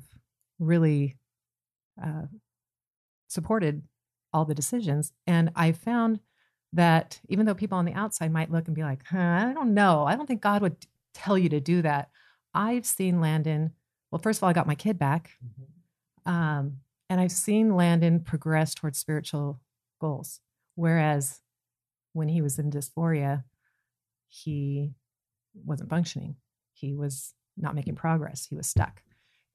really 0.61 1.17
uh, 2.03 2.27
supported 3.29 3.83
all 4.33 4.45
the 4.45 4.55
decisions. 4.55 5.13
And 5.27 5.51
I 5.57 5.73
found 5.73 6.21
that 6.73 7.21
even 7.29 7.47
though 7.47 7.55
people 7.55 7.79
on 7.79 7.85
the 7.85 7.95
outside 7.95 8.31
might 8.33 8.53
look 8.53 8.67
and 8.67 8.77
be 8.77 8.83
like, 8.83 9.05
huh, 9.07 9.19
I 9.19 9.53
don't 9.53 9.75
know, 9.75 10.05
I 10.05 10.15
don't 10.15 10.27
think 10.27 10.41
God 10.41 10.63
would 10.63 10.77
tell 11.13 11.37
you 11.37 11.49
to 11.49 11.61
do 11.61 11.83
that. 11.83 12.11
I've 12.55 12.87
seen 12.87 13.21
Landon, 13.21 13.73
well, 14.11 14.21
first 14.21 14.39
of 14.39 14.45
all, 14.45 14.51
I 14.51 14.55
got 14.55 14.67
my 14.67 14.75
kid 14.75 14.99
back. 14.99 15.31
Mm-hmm. 15.45 16.33
Um, 16.33 16.79
and 17.09 17.21
I've 17.21 17.33
seen 17.33 17.77
Landon 17.77 18.21
progress 18.21 18.75
towards 18.75 18.99
spiritual 18.99 19.61
goals. 20.01 20.41
Whereas 20.75 21.41
when 22.13 22.29
he 22.29 22.43
was 22.43 22.59
in 22.59 22.71
dysphoria, 22.71 23.45
he 24.29 24.93
wasn't 25.65 25.91
functioning. 25.91 26.37
He 26.73 26.95
was 26.95 27.35
not 27.57 27.75
making 27.75 27.97
progress. 27.97 28.47
He 28.47 28.55
was 28.55 28.67
stuck. 28.67 29.03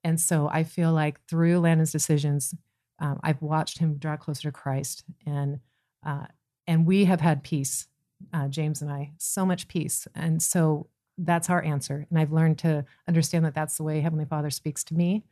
And 0.03 0.19
so 0.19 0.49
I 0.51 0.63
feel 0.63 0.91
like 0.91 1.25
through 1.27 1.59
Landon's 1.59 1.91
decisions, 1.91 2.53
um, 2.99 3.19
I've 3.23 3.41
watched 3.41 3.79
him 3.79 3.97
draw 3.97 4.15
closer 4.17 4.43
to 4.43 4.51
Christ, 4.51 5.03
and 5.25 5.59
uh, 6.05 6.27
and 6.67 6.85
we 6.85 7.05
have 7.05 7.21
had 7.21 7.43
peace, 7.43 7.87
uh, 8.33 8.47
James 8.47 8.81
and 8.81 8.91
I, 8.91 9.13
so 9.17 9.45
much 9.45 9.67
peace. 9.67 10.07
And 10.15 10.41
so 10.41 10.87
that's 11.17 11.49
our 11.49 11.63
answer. 11.63 12.05
And 12.09 12.19
I've 12.19 12.31
learned 12.31 12.57
to 12.59 12.85
understand 13.07 13.45
that 13.45 13.53
that's 13.53 13.77
the 13.77 13.83
way 13.83 14.01
Heavenly 14.01 14.25
Father 14.25 14.49
speaks 14.49 14.83
to 14.85 14.93
me, 14.93 15.23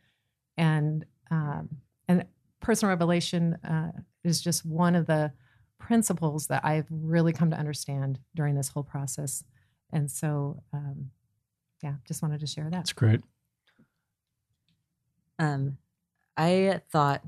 and 0.56 1.04
um, 1.30 1.68
and 2.08 2.24
personal 2.60 2.90
revelation 2.90 3.54
uh, 3.64 3.92
is 4.22 4.40
just 4.40 4.64
one 4.64 4.94
of 4.94 5.06
the 5.06 5.32
principles 5.78 6.46
that 6.46 6.64
I've 6.64 6.86
really 6.90 7.32
come 7.32 7.50
to 7.50 7.56
understand 7.56 8.18
during 8.34 8.54
this 8.54 8.68
whole 8.68 8.82
process. 8.82 9.44
And 9.92 10.10
so, 10.10 10.62
um, 10.72 11.10
yeah, 11.82 11.94
just 12.06 12.22
wanted 12.22 12.40
to 12.40 12.46
share 12.46 12.64
that. 12.64 12.72
That's 12.72 12.92
great. 12.92 13.20
Um, 15.38 15.76
I 16.36 16.80
thought 16.90 17.22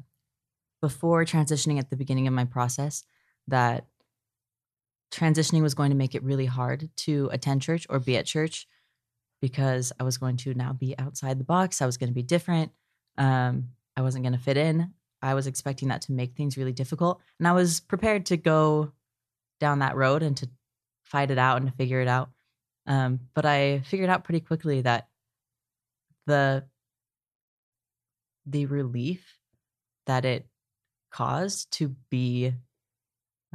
before 0.80 1.24
transitioning 1.24 1.78
at 1.78 1.90
the 1.90 1.96
beginning 1.96 2.26
of 2.26 2.32
my 2.32 2.44
process 2.44 3.04
that 3.48 3.86
transitioning 5.12 5.62
was 5.62 5.74
going 5.74 5.90
to 5.90 5.96
make 5.96 6.14
it 6.14 6.22
really 6.22 6.46
hard 6.46 6.88
to 6.96 7.28
attend 7.32 7.62
church 7.62 7.86
or 7.88 7.98
be 7.98 8.16
at 8.16 8.26
church 8.26 8.66
because 9.40 9.92
I 9.98 10.04
was 10.04 10.18
going 10.18 10.36
to 10.38 10.54
now 10.54 10.72
be 10.72 10.98
outside 10.98 11.38
the 11.38 11.44
box. 11.44 11.80
I 11.80 11.86
was 11.86 11.96
going 11.96 12.08
to 12.08 12.14
be 12.14 12.22
different. 12.22 12.72
Um, 13.18 13.68
I 13.96 14.02
wasn't 14.02 14.24
going 14.24 14.32
to 14.34 14.38
fit 14.38 14.56
in. 14.56 14.92
I 15.22 15.34
was 15.34 15.46
expecting 15.46 15.88
that 15.88 16.02
to 16.02 16.12
make 16.12 16.34
things 16.34 16.56
really 16.56 16.72
difficult. 16.72 17.20
And 17.38 17.48
I 17.48 17.52
was 17.52 17.80
prepared 17.80 18.26
to 18.26 18.36
go 18.36 18.92
down 19.60 19.78
that 19.80 19.96
road 19.96 20.22
and 20.22 20.36
to 20.38 20.48
fight 21.02 21.30
it 21.30 21.38
out 21.38 21.58
and 21.58 21.70
to 21.70 21.76
figure 21.76 22.00
it 22.00 22.08
out. 22.08 22.30
Um, 22.86 23.20
but 23.34 23.46
I 23.46 23.80
figured 23.80 24.10
out 24.10 24.24
pretty 24.24 24.40
quickly 24.40 24.82
that 24.82 25.08
the 26.26 26.64
the 28.48 28.66
relief 28.66 29.38
that 30.06 30.24
it 30.24 30.46
caused 31.10 31.72
to 31.72 31.96
be 32.10 32.52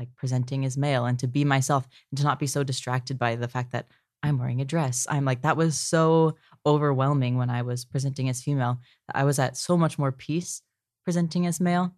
like 0.01 0.15
presenting 0.15 0.65
as 0.65 0.77
male 0.77 1.05
and 1.05 1.19
to 1.19 1.27
be 1.27 1.45
myself 1.45 1.87
and 2.09 2.17
to 2.17 2.23
not 2.23 2.39
be 2.39 2.47
so 2.47 2.63
distracted 2.63 3.19
by 3.19 3.35
the 3.35 3.47
fact 3.47 3.71
that 3.71 3.85
I'm 4.23 4.39
wearing 4.39 4.59
a 4.59 4.65
dress. 4.65 5.05
I'm 5.07 5.25
like, 5.25 5.43
that 5.43 5.57
was 5.57 5.79
so 5.79 6.37
overwhelming 6.65 7.37
when 7.37 7.51
I 7.51 7.61
was 7.61 7.85
presenting 7.85 8.27
as 8.27 8.41
female. 8.41 8.79
I 9.13 9.25
was 9.25 9.37
at 9.37 9.57
so 9.57 9.77
much 9.77 9.99
more 9.99 10.11
peace 10.11 10.63
presenting 11.03 11.45
as 11.45 11.59
male. 11.59 11.93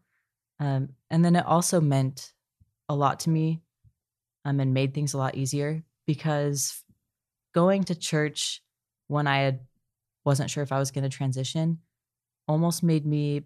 Um, 0.59 0.89
and 1.09 1.23
then 1.23 1.38
it 1.38 1.45
also 1.45 1.80
meant 1.80 2.34
a 2.89 2.95
lot 2.95 3.21
to 3.21 3.30
me 3.30 3.61
um, 4.43 4.59
and 4.59 4.73
made 4.73 4.93
things 4.93 5.13
a 5.13 5.17
lot 5.17 5.35
easier 5.35 5.81
because 6.05 6.84
going 7.55 7.85
to 7.85 7.95
church 7.95 8.61
when 9.07 9.27
I 9.27 9.39
had 9.39 9.61
wasn't 10.25 10.49
sure 10.49 10.63
if 10.63 10.73
I 10.73 10.80
was 10.80 10.91
going 10.91 11.03
to 11.03 11.09
transition 11.09 11.80
almost 12.49 12.84
made 12.84 13.05
me 13.05 13.43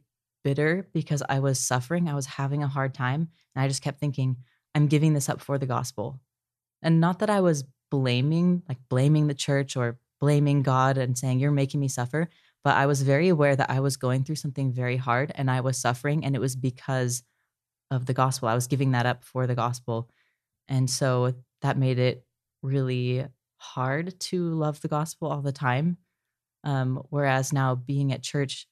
bitter 0.47 0.87
because 0.93 1.21
I 1.27 1.39
was 1.39 1.59
suffering. 1.59 2.07
I 2.07 2.15
was 2.15 2.25
having 2.25 2.63
a 2.63 2.69
hard 2.69 2.93
time. 2.93 3.27
And 3.53 3.61
I 3.61 3.67
just 3.67 3.81
kept 3.81 3.99
thinking, 3.99 4.37
I'm 4.73 4.87
giving 4.87 5.13
this 5.13 5.27
up 5.27 5.41
for 5.41 5.57
the 5.57 5.65
gospel. 5.65 6.21
And 6.81 7.01
not 7.01 7.19
that 7.19 7.29
I 7.29 7.41
was 7.41 7.65
blaming, 7.91 8.63
like 8.69 8.77
blaming 8.87 9.27
the 9.27 9.33
church 9.33 9.75
or 9.75 9.99
blaming 10.21 10.63
God 10.63 10.97
and 10.97 11.17
saying, 11.17 11.39
You're 11.39 11.51
making 11.51 11.81
me 11.81 11.89
suffer. 11.89 12.29
But 12.63 12.77
I 12.77 12.85
was 12.85 13.01
very 13.01 13.27
aware 13.27 13.57
that 13.57 13.69
I 13.69 13.81
was 13.81 13.97
going 13.97 14.23
through 14.23 14.37
something 14.37 14.71
very 14.71 14.95
hard 14.95 15.33
and 15.35 15.51
I 15.51 15.59
was 15.59 15.77
suffering. 15.77 16.23
And 16.23 16.33
it 16.33 16.39
was 16.39 16.55
because 16.55 17.23
of 17.91 18.05
the 18.05 18.13
gospel. 18.13 18.47
I 18.47 18.55
was 18.55 18.67
giving 18.67 18.91
that 18.91 19.05
up 19.05 19.25
for 19.25 19.47
the 19.47 19.55
gospel. 19.55 20.09
And 20.69 20.89
so 20.89 21.33
that 21.61 21.77
made 21.77 21.99
it 21.99 22.23
really 22.63 23.25
hard 23.57 24.17
to 24.31 24.53
love 24.53 24.79
the 24.79 24.87
gospel 24.87 25.27
all 25.27 25.41
the 25.41 25.51
time. 25.51 25.97
Um, 26.63 27.03
whereas 27.09 27.51
now 27.51 27.75
being 27.75 28.13
at 28.13 28.23
church, 28.23 28.65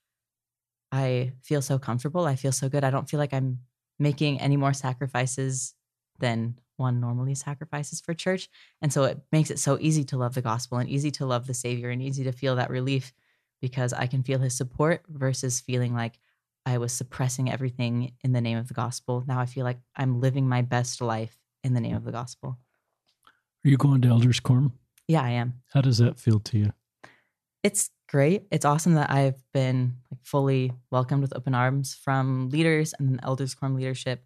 I 0.95 1.33
feel 1.41 1.61
so 1.61 1.77
comfortable. 1.77 2.25
I 2.25 2.37
feel 2.37 2.53
so 2.53 2.69
good. 2.69 2.85
I 2.85 2.89
don't 2.89 3.09
feel 3.09 3.19
like 3.19 3.33
I'm 3.33 3.59
making 3.99 4.39
any 4.39 4.55
more 4.55 4.73
sacrifices 4.73 5.75
than 6.19 6.57
one 6.77 7.01
normally 7.01 7.35
sacrifices 7.35 7.99
for 7.99 8.13
church. 8.13 8.49
And 8.81 8.93
so 8.93 9.03
it 9.03 9.19
makes 9.31 9.51
it 9.51 9.59
so 9.59 9.77
easy 9.81 10.05
to 10.05 10.17
love 10.17 10.35
the 10.35 10.41
gospel 10.41 10.77
and 10.77 10.89
easy 10.89 11.11
to 11.11 11.25
love 11.25 11.47
the 11.47 11.53
Savior 11.53 11.89
and 11.89 12.01
easy 12.01 12.23
to 12.23 12.31
feel 12.31 12.55
that 12.55 12.69
relief 12.69 13.13
because 13.61 13.91
I 13.91 14.07
can 14.07 14.23
feel 14.23 14.39
his 14.39 14.55
support 14.55 15.03
versus 15.09 15.59
feeling 15.59 15.93
like 15.93 16.17
I 16.65 16.77
was 16.77 16.93
suppressing 16.93 17.51
everything 17.51 18.13
in 18.23 18.31
the 18.31 18.41
name 18.41 18.57
of 18.57 18.69
the 18.69 18.73
gospel. 18.73 19.23
Now 19.27 19.39
I 19.39 19.45
feel 19.45 19.65
like 19.65 19.79
I'm 19.97 20.21
living 20.21 20.47
my 20.47 20.61
best 20.61 21.01
life 21.01 21.37
in 21.63 21.73
the 21.73 21.81
name 21.81 21.95
of 21.95 22.05
the 22.05 22.11
gospel. 22.11 22.57
Are 23.65 23.69
you 23.69 23.77
going 23.77 24.01
to 24.01 24.07
Elders 24.07 24.39
Quorum? 24.39 24.73
Yeah, 25.09 25.23
I 25.23 25.31
am. 25.31 25.61
How 25.73 25.81
does 25.81 25.97
that 25.97 26.19
feel 26.19 26.39
to 26.39 26.57
you? 26.57 26.73
It's 27.63 27.89
great. 28.07 28.43
It's 28.51 28.65
awesome 28.65 28.93
that 28.95 29.09
I've 29.09 29.41
been 29.53 29.97
like 30.11 30.19
fully 30.23 30.71
welcomed 30.91 31.21
with 31.21 31.35
open 31.35 31.55
arms 31.55 31.93
from 31.93 32.49
leaders 32.49 32.93
and 32.99 33.19
elders 33.23 33.55
quorum 33.55 33.75
leadership 33.75 34.23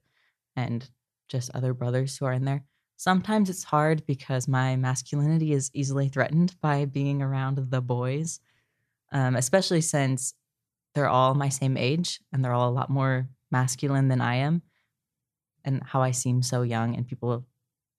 and 0.56 0.90
just 1.28 1.52
other 1.54 1.74
brothers 1.74 2.18
who 2.18 2.26
are 2.26 2.34
in 2.34 2.46
there. 2.46 2.64
Sometimes 2.98 3.50
it's 3.50 3.64
hard 3.64 4.06
because 4.06 4.48
my 4.48 4.76
masculinity 4.76 5.54
is 5.54 5.72
easily 5.74 6.10
threatened 6.10 6.56
by 6.60 6.86
being 6.86 7.22
around 7.22 7.58
the 7.70 7.82
boys, 7.82 8.42
um, 9.14 9.36
especially 9.36 9.82
since 9.82 10.34
they're 10.94 11.08
all 11.08 11.34
my 11.34 11.50
same 11.50 11.78
age 11.78 12.20
and 12.34 12.44
they're 12.44 12.54
all 12.54 12.70
a 12.70 12.72
lot 12.72 12.90
more 12.90 13.30
masculine 13.52 14.10
than 14.10 14.20
I 14.20 14.36
am. 14.36 14.62
And 15.64 15.84
how 15.84 16.02
I 16.02 16.12
seem 16.12 16.42
so 16.42 16.62
young, 16.62 16.96
and 16.96 17.08
people 17.08 17.46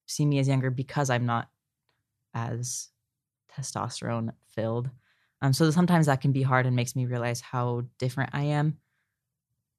see 0.07 0.25
me 0.25 0.39
as 0.39 0.47
younger 0.47 0.69
because 0.71 1.09
I'm 1.09 1.25
not 1.25 1.47
as 2.33 2.89
testosterone 3.55 4.33
filled. 4.53 4.89
Um, 5.41 5.53
so 5.53 5.71
sometimes 5.71 6.05
that 6.05 6.21
can 6.21 6.31
be 6.31 6.43
hard 6.43 6.65
and 6.65 6.75
makes 6.75 6.95
me 6.95 7.05
realize 7.05 7.41
how 7.41 7.83
different 7.97 8.31
I 8.33 8.43
am. 8.43 8.77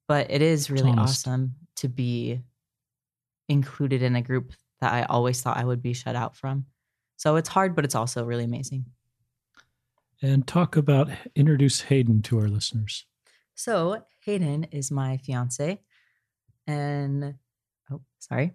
But 0.07 0.29
it 0.29 0.41
is 0.41 0.69
really 0.69 0.91
awesome 0.91 1.55
to 1.77 1.87
be 1.87 2.41
included 3.47 4.01
in 4.01 4.15
a 4.15 4.21
group 4.21 4.53
that 4.81 4.93
I 4.93 5.03
always 5.03 5.41
thought 5.41 5.57
I 5.57 5.63
would 5.63 5.81
be 5.81 5.93
shut 5.93 6.15
out 6.15 6.35
from. 6.35 6.65
So 7.15 7.37
it's 7.37 7.49
hard, 7.49 7.75
but 7.75 7.85
it's 7.85 7.95
also 7.95 8.25
really 8.25 8.43
amazing. 8.43 8.85
And 10.21 10.45
talk 10.45 10.75
about 10.75 11.09
introduce 11.35 11.81
Hayden 11.81 12.21
to 12.23 12.39
our 12.39 12.47
listeners. 12.47 13.05
So 13.55 14.03
Hayden 14.21 14.65
is 14.65 14.91
my 14.91 15.17
fiance, 15.17 15.79
and 16.65 17.35
oh, 17.91 18.01
sorry. 18.19 18.53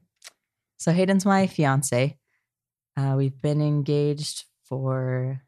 So 0.79 0.93
Hayden's 0.93 1.25
my 1.25 1.47
fiance. 1.47 2.17
Uh, 2.97 3.15
we've 3.17 3.41
been 3.41 3.63
engaged 3.63 4.45
for 4.65 5.43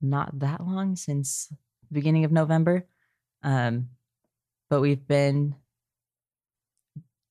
not 0.00 0.38
that 0.38 0.64
long 0.64 0.96
since 0.96 1.48
the 1.88 1.94
beginning 1.94 2.24
of 2.24 2.32
November. 2.32 2.86
Um, 3.42 3.90
but 4.70 4.80
we've 4.80 5.06
been 5.06 5.54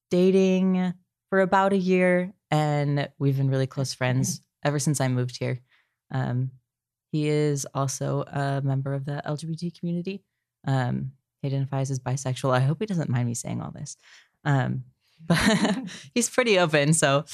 dating 0.10 0.94
for 1.30 1.42
about 1.42 1.74
a 1.74 1.78
year 1.78 2.34
and 2.50 3.10
we've 3.20 3.38
been 3.38 3.50
really 3.50 3.68
close 3.68 3.94
friends 3.94 4.42
ever 4.64 4.80
since 4.80 5.02
I 5.02 5.08
moved 5.08 5.38
here. 5.38 5.60
Um, 6.12 6.52
he 7.12 7.28
is 7.28 7.68
also 7.74 8.24
a 8.24 8.62
member 8.62 8.94
of 8.94 9.06
the 9.06 9.22
LGBT 9.26 9.78
community. 9.78 10.24
Um, 10.66 11.12
he 11.42 11.48
identifies 11.48 11.92
as 11.92 12.00
bisexual. 12.00 12.52
I 12.52 12.60
hope 12.60 12.78
he 12.80 12.86
doesn't 12.86 13.10
mind 13.10 13.28
me 13.28 13.34
saying 13.34 13.62
all 13.62 13.72
this. 13.72 13.98
Um, 14.44 14.84
but 15.26 15.38
he's 16.14 16.30
pretty 16.30 16.60
open. 16.60 16.94
So, 16.94 17.26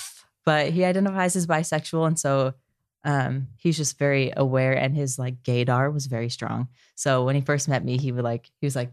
but 0.46 0.70
he 0.70 0.84
identifies 0.84 1.36
as 1.36 1.48
bisexual. 1.48 2.08
And 2.08 2.20
so 2.20 2.54
um, 3.04 3.48
he's 3.58 3.78
just 3.78 3.98
very 3.98 4.32
aware 4.36 4.74
and 4.74 4.96
his 4.96 5.20
like 5.20 5.44
gaydar 5.44 5.92
was 5.94 6.06
very 6.06 6.30
strong. 6.30 6.70
So 6.96 7.26
when 7.26 7.36
he 7.36 7.42
first 7.42 7.68
met 7.68 7.84
me, 7.84 7.98
he 7.98 8.12
would 8.12 8.24
like, 8.24 8.50
he 8.62 8.66
was 8.66 8.76
like, 8.76 8.92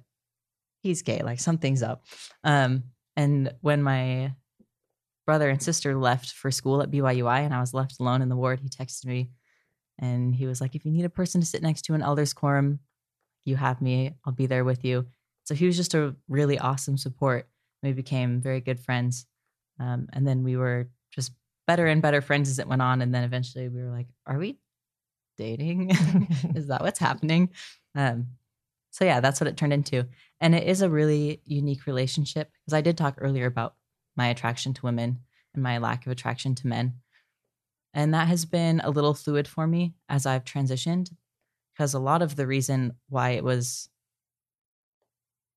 he's 0.82 1.02
gay, 1.02 1.20
like 1.22 1.40
something's 1.40 1.82
up. 1.82 2.04
Um, 2.42 2.84
and 3.16 3.52
when 3.60 3.82
my 3.82 4.34
brother 5.26 5.48
and 5.48 5.62
sister 5.62 5.96
left 5.96 6.32
for 6.32 6.50
school 6.50 6.82
at 6.82 6.90
BYUI 6.90 7.40
and 7.44 7.54
I 7.54 7.60
was 7.60 7.74
left 7.74 8.00
alone 8.00 8.22
in 8.22 8.28
the 8.28 8.36
ward, 8.36 8.60
he 8.60 8.68
texted 8.68 9.06
me 9.06 9.30
and 9.98 10.34
he 10.34 10.46
was 10.46 10.60
like, 10.60 10.74
if 10.74 10.84
you 10.84 10.90
need 10.90 11.04
a 11.04 11.10
person 11.10 11.40
to 11.40 11.46
sit 11.46 11.62
next 11.62 11.82
to 11.82 11.94
an 11.94 12.02
elders 12.02 12.32
quorum, 12.32 12.80
you 13.44 13.56
have 13.56 13.80
me. 13.80 14.14
I'll 14.24 14.32
be 14.32 14.46
there 14.46 14.64
with 14.64 14.84
you. 14.84 15.06
So 15.44 15.54
he 15.54 15.66
was 15.66 15.76
just 15.76 15.94
a 15.94 16.14
really 16.28 16.58
awesome 16.58 16.96
support. 16.96 17.48
We 17.82 17.92
became 17.92 18.40
very 18.40 18.60
good 18.60 18.80
friends. 18.80 19.26
Um, 19.78 20.08
and 20.12 20.26
then 20.26 20.42
we 20.42 20.56
were 20.56 20.88
just 21.10 21.32
better 21.70 21.86
and 21.86 22.02
better 22.02 22.20
friends 22.20 22.50
as 22.50 22.58
it 22.58 22.66
went 22.66 22.82
on. 22.82 23.00
And 23.00 23.14
then 23.14 23.22
eventually 23.22 23.68
we 23.68 23.80
were 23.80 23.92
like, 23.92 24.08
are 24.26 24.38
we 24.38 24.58
dating? 25.38 25.90
is 26.56 26.66
that 26.66 26.82
what's 26.82 26.98
happening? 26.98 27.50
Um, 27.94 28.26
so 28.90 29.04
yeah, 29.04 29.20
that's 29.20 29.40
what 29.40 29.46
it 29.46 29.56
turned 29.56 29.72
into. 29.72 30.08
And 30.40 30.52
it 30.52 30.66
is 30.66 30.82
a 30.82 30.90
really 30.90 31.42
unique 31.44 31.86
relationship 31.86 32.50
because 32.50 32.74
I 32.74 32.80
did 32.80 32.98
talk 32.98 33.18
earlier 33.18 33.46
about 33.46 33.76
my 34.16 34.26
attraction 34.26 34.74
to 34.74 34.82
women 34.82 35.20
and 35.54 35.62
my 35.62 35.78
lack 35.78 36.06
of 36.06 36.10
attraction 36.10 36.56
to 36.56 36.66
men. 36.66 36.94
And 37.94 38.14
that 38.14 38.26
has 38.26 38.44
been 38.44 38.80
a 38.80 38.90
little 38.90 39.14
fluid 39.14 39.46
for 39.46 39.68
me 39.68 39.94
as 40.08 40.26
I've 40.26 40.44
transitioned 40.44 41.12
because 41.72 41.94
a 41.94 42.00
lot 42.00 42.20
of 42.20 42.34
the 42.34 42.48
reason 42.48 42.94
why 43.08 43.30
it 43.30 43.44
was 43.44 43.88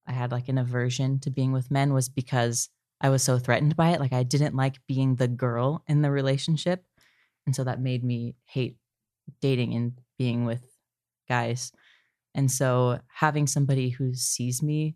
I 0.06 0.12
had 0.12 0.32
like 0.32 0.48
an 0.48 0.60
aversion 0.60 1.20
to 1.22 1.32
being 1.32 1.54
with 1.54 1.72
men 1.72 1.92
was 1.92 2.08
because 2.08 2.70
I 3.04 3.10
was 3.10 3.22
so 3.22 3.38
threatened 3.38 3.76
by 3.76 3.90
it. 3.90 4.00
Like 4.00 4.14
I 4.14 4.24
didn't 4.24 4.56
like 4.56 4.80
being 4.88 5.16
the 5.16 5.28
girl 5.28 5.84
in 5.88 6.02
the 6.02 6.10
relationship. 6.10 6.84
And 7.46 7.56
so 7.56 7.66
that 7.66 7.82
made 7.82 8.04
me 8.04 8.36
hate 8.46 8.78
dating 9.42 9.74
and 9.74 9.92
being 10.18 10.46
with 10.46 10.64
guys. 11.28 11.74
And 12.34 12.50
so 12.50 13.00
having 13.14 13.46
somebody 13.46 13.90
who 13.90 14.16
sees 14.16 14.64
me 14.64 14.96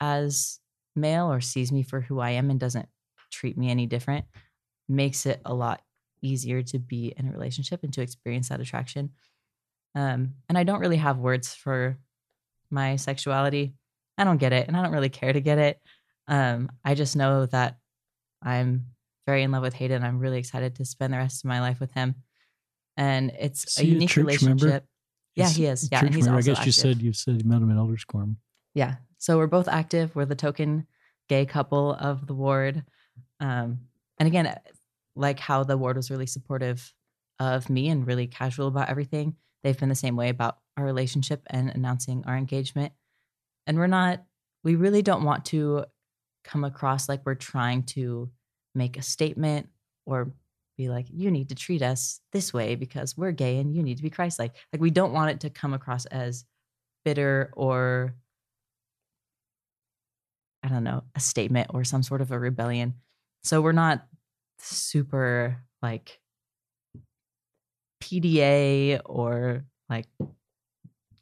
as 0.00 0.60
male 0.94 1.30
or 1.30 1.40
sees 1.40 1.72
me 1.72 1.82
for 1.82 2.00
who 2.00 2.20
I 2.20 2.30
am 2.30 2.50
and 2.50 2.60
doesn't 2.60 2.88
treat 3.30 3.58
me 3.58 3.70
any 3.70 3.86
different 3.86 4.24
makes 4.88 5.26
it 5.26 5.40
a 5.44 5.52
lot 5.52 5.82
easier 6.22 6.62
to 6.62 6.78
be 6.78 7.12
in 7.16 7.28
a 7.28 7.32
relationship 7.32 7.82
and 7.82 7.92
to 7.92 8.02
experience 8.02 8.48
that 8.48 8.60
attraction. 8.60 9.10
Um, 9.94 10.34
and 10.48 10.56
I 10.56 10.62
don't 10.62 10.80
really 10.80 10.96
have 10.96 11.18
words 11.18 11.54
for 11.54 11.98
my 12.70 12.96
sexuality. 12.96 13.74
I 14.18 14.24
don't 14.24 14.38
get 14.38 14.52
it, 14.52 14.68
and 14.68 14.76
I 14.76 14.82
don't 14.82 14.92
really 14.92 15.08
care 15.08 15.32
to 15.32 15.40
get 15.40 15.58
it. 15.58 15.80
Um, 16.28 16.70
I 16.84 16.94
just 16.94 17.16
know 17.16 17.46
that 17.46 17.78
I'm 18.42 18.86
very 19.26 19.42
in 19.42 19.50
love 19.50 19.62
with 19.62 19.74
Hayden. 19.74 20.02
I'm 20.02 20.18
really 20.18 20.38
excited 20.38 20.76
to 20.76 20.84
spend 20.84 21.12
the 21.12 21.18
rest 21.18 21.44
of 21.44 21.48
my 21.48 21.60
life 21.60 21.80
with 21.80 21.92
him, 21.92 22.14
and 22.96 23.32
it's 23.38 23.78
a 23.78 23.86
unique 23.86 24.16
relationship. 24.16 24.60
Member? 24.60 24.86
Yeah, 25.34 25.48
he 25.48 25.66
is. 25.66 25.88
Yeah, 25.90 26.04
and 26.04 26.14
he's 26.14 26.26
member. 26.26 26.38
I 26.38 26.42
guess 26.42 26.58
active. 26.58 26.66
you 26.66 26.72
said 26.72 27.02
you 27.02 27.12
said 27.12 27.42
you 27.42 27.48
met 27.48 27.62
him 27.62 27.70
in 27.70 27.76
Elders 27.76 28.04
Quorum. 28.04 28.38
Yeah, 28.74 28.96
so 29.18 29.36
we're 29.36 29.46
both 29.46 29.68
active. 29.68 30.14
We're 30.14 30.24
the 30.24 30.34
token 30.34 30.86
gay 31.28 31.46
couple 31.46 31.94
of 31.94 32.26
the 32.26 32.34
ward. 32.34 32.84
Um, 33.40 33.80
and 34.18 34.26
again, 34.26 34.58
like 35.14 35.40
how 35.40 35.64
the 35.64 35.76
ward 35.76 35.96
was 35.96 36.10
really 36.10 36.26
supportive 36.26 36.92
of 37.38 37.68
me 37.68 37.88
and 37.88 38.06
really 38.06 38.26
casual 38.26 38.68
about 38.68 38.88
everything, 38.88 39.36
they've 39.62 39.78
been 39.78 39.88
the 39.88 39.94
same 39.94 40.16
way 40.16 40.28
about 40.28 40.58
our 40.76 40.84
relationship 40.84 41.42
and 41.48 41.70
announcing 41.70 42.24
our 42.26 42.36
engagement. 42.36 42.92
And 43.66 43.78
we're 43.78 43.86
not, 43.86 44.22
we 44.62 44.76
really 44.76 45.02
don't 45.02 45.24
want 45.24 45.46
to 45.46 45.84
come 46.46 46.64
across 46.64 47.08
like 47.08 47.20
we're 47.24 47.34
trying 47.34 47.82
to 47.82 48.30
make 48.74 48.96
a 48.96 49.02
statement 49.02 49.68
or 50.06 50.32
be 50.76 50.88
like, 50.88 51.06
you 51.12 51.30
need 51.30 51.48
to 51.48 51.54
treat 51.54 51.82
us 51.82 52.20
this 52.32 52.52
way 52.54 52.74
because 52.74 53.16
we're 53.16 53.32
gay 53.32 53.58
and 53.58 53.74
you 53.74 53.82
need 53.82 53.96
to 53.96 54.02
be 54.02 54.10
Christ 54.10 54.38
like. 54.38 54.54
Like, 54.72 54.80
we 54.80 54.90
don't 54.90 55.12
want 55.12 55.30
it 55.30 55.40
to 55.40 55.50
come 55.50 55.74
across 55.74 56.06
as 56.06 56.44
bitter 57.04 57.50
or, 57.54 58.14
I 60.62 60.68
don't 60.68 60.84
know, 60.84 61.04
a 61.14 61.20
statement 61.20 61.70
or 61.74 61.84
some 61.84 62.02
sort 62.02 62.20
of 62.20 62.30
a 62.30 62.38
rebellion. 62.38 62.94
So 63.42 63.60
we're 63.60 63.72
not 63.72 64.06
super 64.58 65.62
like 65.82 66.20
PDA 68.02 69.00
or 69.04 69.64
like 69.88 70.06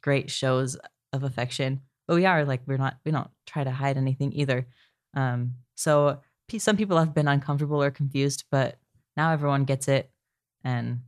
great 0.01 0.29
shows 0.29 0.77
of 1.13 1.23
affection, 1.23 1.81
but 2.07 2.15
we 2.15 2.25
are 2.25 2.45
like 2.45 2.61
we're 2.65 2.77
not 2.77 2.97
we 3.05 3.11
don't 3.11 3.29
try 3.45 3.63
to 3.63 3.71
hide 3.71 3.97
anything 3.97 4.33
either. 4.33 4.67
Um, 5.15 5.55
so 5.75 6.19
some 6.57 6.77
people 6.77 6.97
have 6.97 7.13
been 7.13 7.27
uncomfortable 7.27 7.81
or 7.81 7.91
confused, 7.91 8.45
but 8.51 8.77
now 9.17 9.31
everyone 9.31 9.65
gets 9.65 9.87
it 9.87 10.11
and 10.63 11.01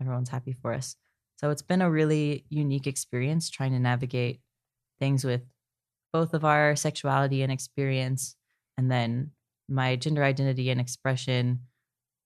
everyone's 0.00 0.28
happy 0.28 0.52
for 0.52 0.72
us. 0.72 0.96
So 1.38 1.50
it's 1.50 1.62
been 1.62 1.82
a 1.82 1.90
really 1.90 2.44
unique 2.48 2.86
experience 2.86 3.50
trying 3.50 3.72
to 3.72 3.78
navigate 3.78 4.40
things 4.98 5.24
with 5.24 5.42
both 6.12 6.34
of 6.34 6.44
our 6.44 6.76
sexuality 6.76 7.42
and 7.42 7.52
experience 7.52 8.36
and 8.78 8.90
then 8.90 9.32
my 9.68 9.96
gender 9.96 10.24
identity 10.24 10.70
and 10.70 10.80
expression. 10.80 11.60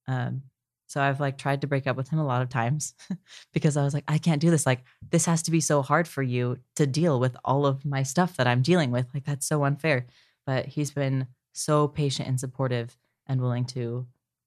Um, 0.06 0.42
so 0.86 1.00
I've 1.00 1.20
like 1.20 1.38
tried 1.38 1.60
to 1.60 1.66
break 1.66 1.86
up 1.86 1.96
with 1.96 2.08
him 2.08 2.18
a 2.18 2.26
lot 2.26 2.42
of 2.42 2.48
times 2.48 2.94
because 3.52 3.76
I 3.76 3.84
was 3.84 3.94
like, 3.94 4.04
I 4.08 4.18
can't 4.18 4.40
do 4.40 4.50
this. 4.50 4.66
Like, 4.66 4.82
this 5.10 5.26
has 5.26 5.42
to 5.44 5.50
be 5.50 5.60
so 5.60 5.82
hard 5.82 6.08
for 6.08 6.22
you 6.22 6.58
to 6.76 6.86
deal 6.86 7.20
with 7.20 7.36
all 7.44 7.64
of 7.64 7.84
my 7.84 8.02
stuff 8.02 8.36
that 8.36 8.48
I'm 8.48 8.62
dealing 8.62 8.90
with. 8.90 9.06
Like, 9.14 9.24
that's 9.24 9.46
so 9.46 9.64
unfair. 9.64 10.06
But 10.46 10.66
he's 10.66 10.90
been 10.90 11.26
so 11.52 11.88
patient 11.88 12.28
and 12.28 12.40
supportive 12.40 12.96
and 13.26 13.40
willing 13.40 13.64
to 13.66 14.06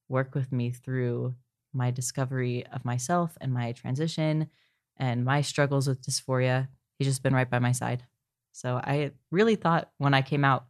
work 0.09 0.35
with 0.35 0.51
me 0.51 0.71
through 0.71 1.35
my 1.73 1.91
discovery 1.91 2.65
of 2.67 2.85
myself 2.85 3.37
and 3.41 3.53
my 3.53 3.71
transition 3.71 4.49
and 4.97 5.25
my 5.25 5.41
struggles 5.41 5.87
with 5.87 6.01
dysphoria. 6.01 6.67
He's 6.97 7.07
just 7.07 7.23
been 7.23 7.33
right 7.33 7.49
by 7.49 7.59
my 7.59 7.71
side. 7.71 8.03
So 8.51 8.75
I 8.75 9.11
really 9.31 9.55
thought 9.55 9.89
when 9.97 10.13
I 10.13 10.21
came 10.21 10.45
out 10.45 10.65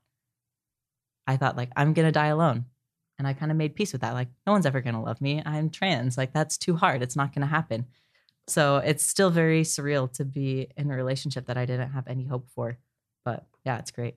I 1.28 1.38
thought 1.38 1.58
like 1.58 1.70
I'm 1.76 1.94
gonna 1.94 2.12
die 2.12 2.28
alone. 2.28 2.66
And 3.20 3.28
I 3.28 3.34
kind 3.34 3.52
of 3.52 3.58
made 3.58 3.76
peace 3.76 3.94
with 3.94 4.02
that. 4.02 4.16
Like, 4.16 4.30
no 4.46 4.54
one's 4.54 4.66
ever 4.66 4.82
gonna 4.82 5.04
love 5.04 5.22
me. 5.22 5.42
I'm 5.46 5.70
trans. 5.70 6.18
Like, 6.18 6.34
that's 6.34 6.58
too 6.58 6.76
hard. 6.76 7.04
It's 7.04 7.16
not 7.16 7.34
gonna 7.34 7.46
happen. 7.46 7.86
So 8.48 8.78
it's 8.78 9.06
still 9.06 9.30
very 9.30 9.62
surreal 9.62 10.12
to 10.14 10.26
be 10.26 10.68
in 10.76 10.92
a 10.92 10.96
relationship 10.96 11.46
that 11.46 11.58
I 11.58 11.66
didn't 11.66 11.92
have 11.92 12.08
any 12.08 12.26
hope 12.26 12.50
for. 12.50 12.78
But 13.24 13.46
yeah, 13.66 13.78
it's 13.78 13.92
great. 13.92 14.16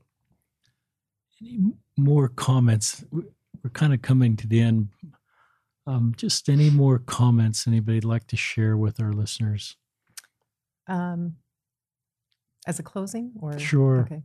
Any 1.41 1.59
more 1.97 2.29
comments? 2.29 3.05
We're 3.11 3.71
kind 3.73 3.93
of 3.93 4.03
coming 4.03 4.37
to 4.37 4.47
the 4.47 4.61
end. 4.61 4.89
Um, 5.87 6.15
just 6.17 6.49
any 6.49 6.71
more 6.71 6.99
comments 6.99 7.67
anybody'd 7.67 8.05
like 8.05 8.27
to 8.29 8.37
share 8.37 8.77
with 8.77 9.01
our 9.01 9.13
listeners? 9.13 9.77
Um, 10.89 11.37
as 12.67 12.79
a 12.79 12.83
closing 12.83 13.33
or 13.41 13.59
sure. 13.59 14.01
Okay. 14.01 14.23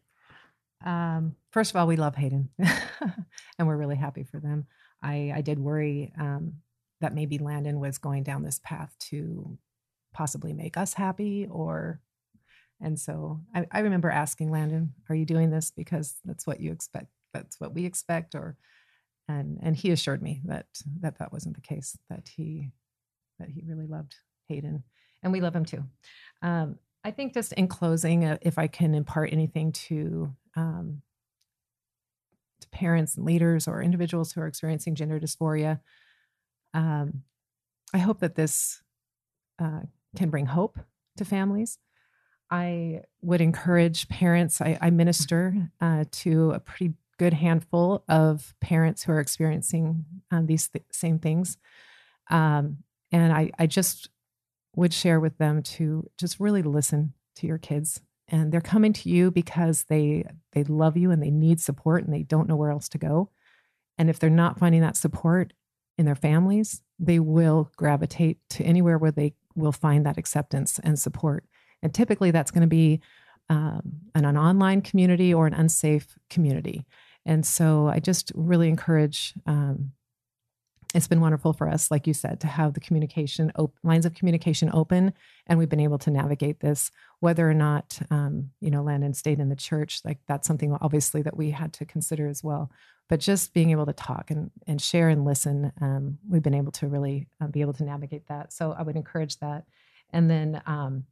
Um, 0.83 1.35
first 1.51 1.71
of 1.71 1.75
all, 1.77 1.85
we 1.85 1.95
love 1.95 2.15
Hayden 2.15 2.49
and 2.59 3.67
we're 3.67 3.77
really 3.77 3.95
happy 3.95 4.23
for 4.23 4.39
them. 4.39 4.65
I, 5.03 5.31
I 5.35 5.41
did 5.41 5.59
worry 5.59 6.11
um, 6.19 6.53
that 7.01 7.13
maybe 7.13 7.38
Landon 7.38 7.79
was 7.79 7.97
going 7.97 8.23
down 8.23 8.43
this 8.43 8.59
path 8.63 8.95
to 9.09 9.57
possibly 10.13 10.53
make 10.53 10.77
us 10.77 10.93
happy 10.93 11.47
or 11.49 11.99
and 12.82 12.99
so 12.99 13.41
I, 13.53 13.66
I 13.72 13.80
remember 13.80 14.10
asking 14.10 14.52
Landon, 14.52 14.94
are 15.10 15.16
you 15.16 15.26
doing 15.26 15.49
this 15.49 15.72
because 15.72 16.16
that's 16.26 16.48
what 16.48 16.60
you 16.60 16.72
expect? 16.72 17.08
That's 17.34 17.60
what 17.60 17.74
we 17.74 17.86
expect 17.86 18.36
or 18.36 18.58
and 19.28 19.60
and 19.62 19.76
he 19.76 19.91
assured 19.91 20.22
me 20.22 20.41
that 20.45 20.66
that 20.99 21.20
that 21.20 21.32
wasn't 21.32 21.56
the 21.56 21.62
case 21.62 21.98
that 22.10 22.28
he 22.36 22.72
that 23.40 23.49
he 23.49 23.64
really 23.66 23.88
loved 23.88 24.16
Hayden 24.48 24.84
and 25.24 25.32
we 25.32 25.41
love 25.41 25.56
him 25.56 25.66
too. 25.66 25.84
Um, 26.41 26.78
I 27.03 27.12
think 27.12 27.34
just 27.34 27.53
in 27.53 27.68
closing, 27.68 28.26
uh, 28.26 28.38
if 28.41 28.58
I 28.58 28.68
can 28.68 28.94
impart 28.94 29.32
anything 29.32 29.72
to 29.72 30.34
um, 30.56 31.02
to 32.62 32.70
parents 32.70 33.16
and 33.16 33.26
leaders 33.26 33.68
or 33.68 33.82
individuals 33.82 34.32
who 34.32 34.41
are 34.41 34.48
experiencing 34.48 34.95
gender 34.95 35.20
dysphoria, 35.20 35.80
um, 36.74 37.24
I 37.94 37.98
hope 37.98 38.20
that 38.20 38.36
this 38.36 38.82
uh, 39.60 39.82
can 40.16 40.30
bring 40.30 40.45
hope 40.45 40.80
to 41.18 41.26
families. 41.26 41.80
I 42.52 43.03
would 43.22 43.41
encourage 43.41 44.07
parents. 44.10 44.61
I, 44.61 44.78
I 44.82 44.90
minister 44.90 45.69
uh, 45.80 46.06
to 46.11 46.52
a 46.52 46.60
pretty 46.60 46.94
good 47.18 47.34
handful 47.34 48.03
of 48.10 48.53
parents 48.60 49.03
who 49.03 49.14
are 49.14 49.19
experiencing 49.19 50.06
um, 50.32 50.45
these 50.48 50.68
th- 50.68 50.86
same 50.91 51.18
things, 51.18 51.57
um, 52.30 52.78
and 53.11 53.34
I, 53.34 53.52
I 53.57 53.68
just 53.68 54.10
would 54.76 54.94
share 54.94 55.19
with 55.19 55.38
them 55.38 55.64
to 55.64 56.10
just 56.18 56.40
really 56.40 56.61
listen 56.61 57.14
to 57.36 57.48
your 57.48 57.57
kids. 57.57 58.02
And 58.28 58.52
they're 58.52 58.61
coming 58.61 58.94
to 58.94 59.10
you 59.10 59.32
because 59.32 59.86
they 59.86 60.26
they 60.53 60.64
love 60.64 60.95
you 60.95 61.11
and 61.11 61.22
they 61.22 61.32
need 61.32 61.60
support 61.60 62.03
and 62.03 62.14
they 62.14 62.23
don't 62.23 62.48
know 62.48 62.56
where 62.56 62.72
else 62.72 62.88
to 62.90 62.98
go. 62.98 63.30
And 63.98 64.10
if 64.10 64.19
they're 64.19 64.30
not 64.30 64.60
finding 64.60 64.82
that 64.82 64.95
support 64.95 65.53
in 65.98 66.06
their 66.06 66.15
families 66.15 66.82
they 67.02 67.19
will 67.19 67.72
gravitate 67.76 68.38
to 68.48 68.64
anywhere 68.64 68.98
where 68.98 69.11
they 69.11 69.34
will 69.56 69.72
find 69.72 70.06
that 70.06 70.18
acceptance 70.18 70.80
and 70.84 70.98
support 70.98 71.44
and 71.82 71.94
typically 71.94 72.32
that's 72.32 72.52
going 72.52 72.62
to 72.62 72.68
be 72.68 73.02
um, 73.49 73.82
an, 74.16 74.26
an 74.26 74.38
online 74.38 74.82
community 74.82 75.34
or 75.34 75.48
an 75.48 75.53
unsafe 75.53 76.18
community 76.30 76.86
and 77.26 77.45
so 77.45 77.88
i 77.88 77.99
just 77.99 78.32
really 78.36 78.68
encourage 78.70 79.34
um, 79.45 79.91
it's 80.94 81.08
been 81.08 81.22
wonderful 81.22 81.53
for 81.53 81.70
us, 81.70 81.90
like 81.90 82.06
you 82.06 82.14
said, 82.14 82.40
to 82.41 82.48
have 82.48 82.74
the 82.74 82.80
communication 82.80 83.52
op- 83.56 83.76
lines 83.84 84.06
of 84.06 84.14
communication 84.14 84.70
open, 84.74 85.14
and 85.48 85.58
we've 85.58 85.70
been 85.70 85.80
able 85.80 85.98
to 85.99 86.12
navigate 86.12 86.60
this. 86.60 86.91
Whether 87.20 87.49
or 87.49 87.53
not, 87.53 87.99
um, 88.10 88.52
you 88.60 88.72
know, 88.72 88.84
Landon 88.84 89.14
stayed 89.14 89.40
in 89.40 89.49
the 89.49 89.56
church, 89.56 90.02
like 90.03 90.20
that's 90.28 90.48
something 90.48 90.76
obviously 90.82 91.22
that 91.22 91.38
we 91.38 91.52
had 91.52 91.72
to 91.74 91.86
consider 91.86 92.28
as 92.28 92.44
well. 92.44 92.72
But 93.08 93.20
just 93.20 93.53
being 93.53 93.72
able 93.72 93.86
to 93.86 93.94
talk 93.94 94.32
and 94.32 94.52
and 94.68 94.82
share 94.82 95.10
and 95.10 95.24
listen, 95.24 95.72
um, 95.82 96.18
we've 96.28 96.44
been 96.44 96.53
able 96.53 96.72
to 96.74 96.88
really 96.88 97.28
uh, 97.40 97.48
be 97.48 97.62
able 97.62 97.74
to 97.74 97.84
navigate 97.84 98.28
that. 98.28 98.52
So 98.52 98.74
I 98.78 98.82
would 98.84 98.95
encourage 98.95 99.38
that, 99.40 99.66
and 100.12 100.30
then 100.30 100.62
um, 100.66 101.06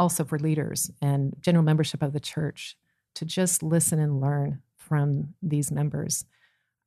also 0.00 0.24
for 0.24 0.38
leaders 0.38 0.90
and 1.02 1.36
general 1.42 1.62
membership 1.62 2.02
of 2.02 2.14
the 2.14 2.20
church 2.20 2.74
to 3.14 3.26
just 3.26 3.62
listen 3.62 3.98
and 3.98 4.18
learn 4.18 4.62
from 4.78 5.34
these 5.42 5.70
members. 5.70 6.24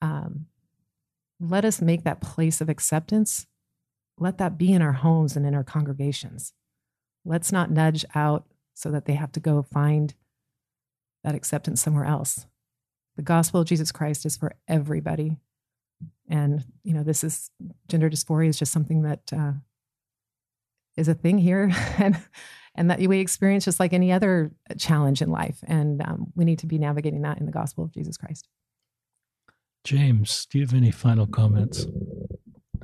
Um, 0.02 0.48
let 1.40 1.64
us 1.64 1.80
make 1.80 2.03
that 2.06 2.22
place 2.22 2.60
of 2.60 2.69
acceptance. 2.69 3.45
Let 4.18 4.40
that 4.40 4.57
be 4.57 4.73
in 4.73 4.81
our 4.81 4.94
homes 4.94 5.35
and 5.35 5.45
in 5.45 5.53
our 5.53 5.64
congregations. 5.64 6.53
Let's 7.23 7.52
not 7.52 7.69
nudge 7.69 8.03
out 8.15 8.45
so 8.73 8.90
that 8.90 9.06
they 9.06 9.14
have 9.14 9.31
to 9.34 9.40
go 9.40 9.61
find 9.61 10.15
that 11.23 11.35
acceptance 11.35 11.84
somewhere 11.84 12.06
else. 12.06 12.48
The 13.15 13.22
gospel 13.22 13.61
of 13.61 13.68
Jesus 13.68 13.91
Christ 13.91 14.26
is 14.26 14.35
for 14.35 14.56
everybody. 14.68 15.38
And, 16.27 16.65
you 16.84 16.95
know, 16.95 17.03
this 17.03 17.23
is 17.23 17.52
gender 17.88 18.10
dysphoria 18.10 18.49
is 18.49 18.57
just 18.57 18.72
something 18.72 19.03
that 19.03 19.31
uh, 19.31 19.52
is 20.98 21.07
a 21.07 21.14
thing 21.14 21.38
here 21.38 21.72
and, 21.99 22.18
and 22.75 22.89
that 22.89 22.99
we 22.99 23.19
experience 23.19 23.65
just 23.65 23.79
like 23.79 23.93
any 23.93 24.11
other 24.11 24.51
challenge 24.77 25.21
in 25.21 25.29
life. 25.29 25.59
And 25.67 26.01
um, 26.01 26.27
we 26.35 26.45
need 26.45 26.59
to 26.59 26.67
be 26.67 26.77
navigating 26.77 27.21
that 27.21 27.37
in 27.39 27.45
the 27.45 27.51
gospel 27.51 27.83
of 27.83 27.91
Jesus 27.91 28.17
Christ. 28.17 28.47
James, 29.83 30.47
do 30.49 30.59
you 30.59 30.65
have 30.65 30.73
any 30.73 30.91
final 30.91 31.27
comments? 31.27 31.85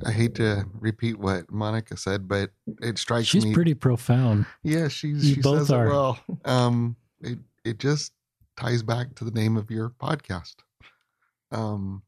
I 0.04 0.12
hate 0.12 0.34
to 0.36 0.64
repeat 0.74 1.18
what 1.18 1.50
Monica 1.50 1.96
said, 1.96 2.28
but 2.28 2.50
it 2.80 2.98
strikes 2.98 3.28
She's 3.28 3.44
me. 3.44 3.50
She's 3.50 3.54
pretty 3.54 3.74
profound. 3.74 4.46
Yeah, 4.62 4.88
she's 4.88 5.28
You 5.28 5.34
she 5.36 5.40
both 5.40 5.58
says 5.60 5.70
are. 5.72 5.86
it 5.86 5.90
well. 5.90 6.18
Um, 6.44 6.96
it 7.20 7.38
it 7.64 7.78
just 7.78 8.12
ties 8.56 8.82
back 8.82 9.14
to 9.16 9.24
the 9.24 9.30
name 9.30 9.56
of 9.56 9.70
your 9.70 9.90
podcast. 9.90 10.56
Um, 11.52 12.02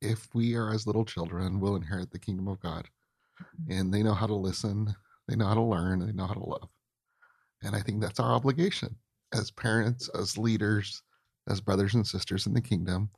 if 0.00 0.34
we 0.34 0.56
are 0.56 0.72
as 0.72 0.86
little 0.86 1.04
children, 1.04 1.60
we'll 1.60 1.76
inherit 1.76 2.10
the 2.10 2.18
kingdom 2.18 2.48
of 2.48 2.58
God, 2.60 2.88
and 3.68 3.92
they 3.94 4.02
know 4.02 4.14
how 4.14 4.26
to 4.26 4.34
listen, 4.34 4.94
they 5.28 5.36
know 5.36 5.46
how 5.46 5.54
to 5.54 5.62
learn, 5.62 6.04
they 6.04 6.12
know 6.12 6.26
how 6.26 6.34
to 6.34 6.44
love, 6.44 6.68
and 7.62 7.74
I 7.76 7.80
think 7.80 8.00
that's 8.00 8.20
our 8.20 8.32
obligation 8.32 8.96
as 9.34 9.50
parents, 9.50 10.08
as 10.18 10.36
leaders, 10.36 11.02
as 11.48 11.60
brothers 11.60 11.94
and 11.94 12.06
sisters 12.06 12.46
in 12.46 12.54
the 12.54 12.60
kingdom. 12.60 13.10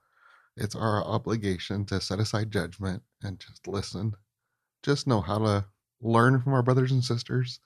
It's 0.56 0.76
our 0.76 1.04
obligation 1.04 1.84
to 1.86 2.00
set 2.00 2.20
aside 2.20 2.50
judgment 2.50 3.02
and 3.22 3.40
just 3.40 3.66
listen. 3.66 4.14
Just 4.82 5.06
know 5.06 5.20
how 5.20 5.38
to 5.38 5.64
learn 6.00 6.40
from 6.40 6.52
our 6.52 6.62
brothers 6.62 6.92
and 6.92 7.02
sisters 7.02 7.60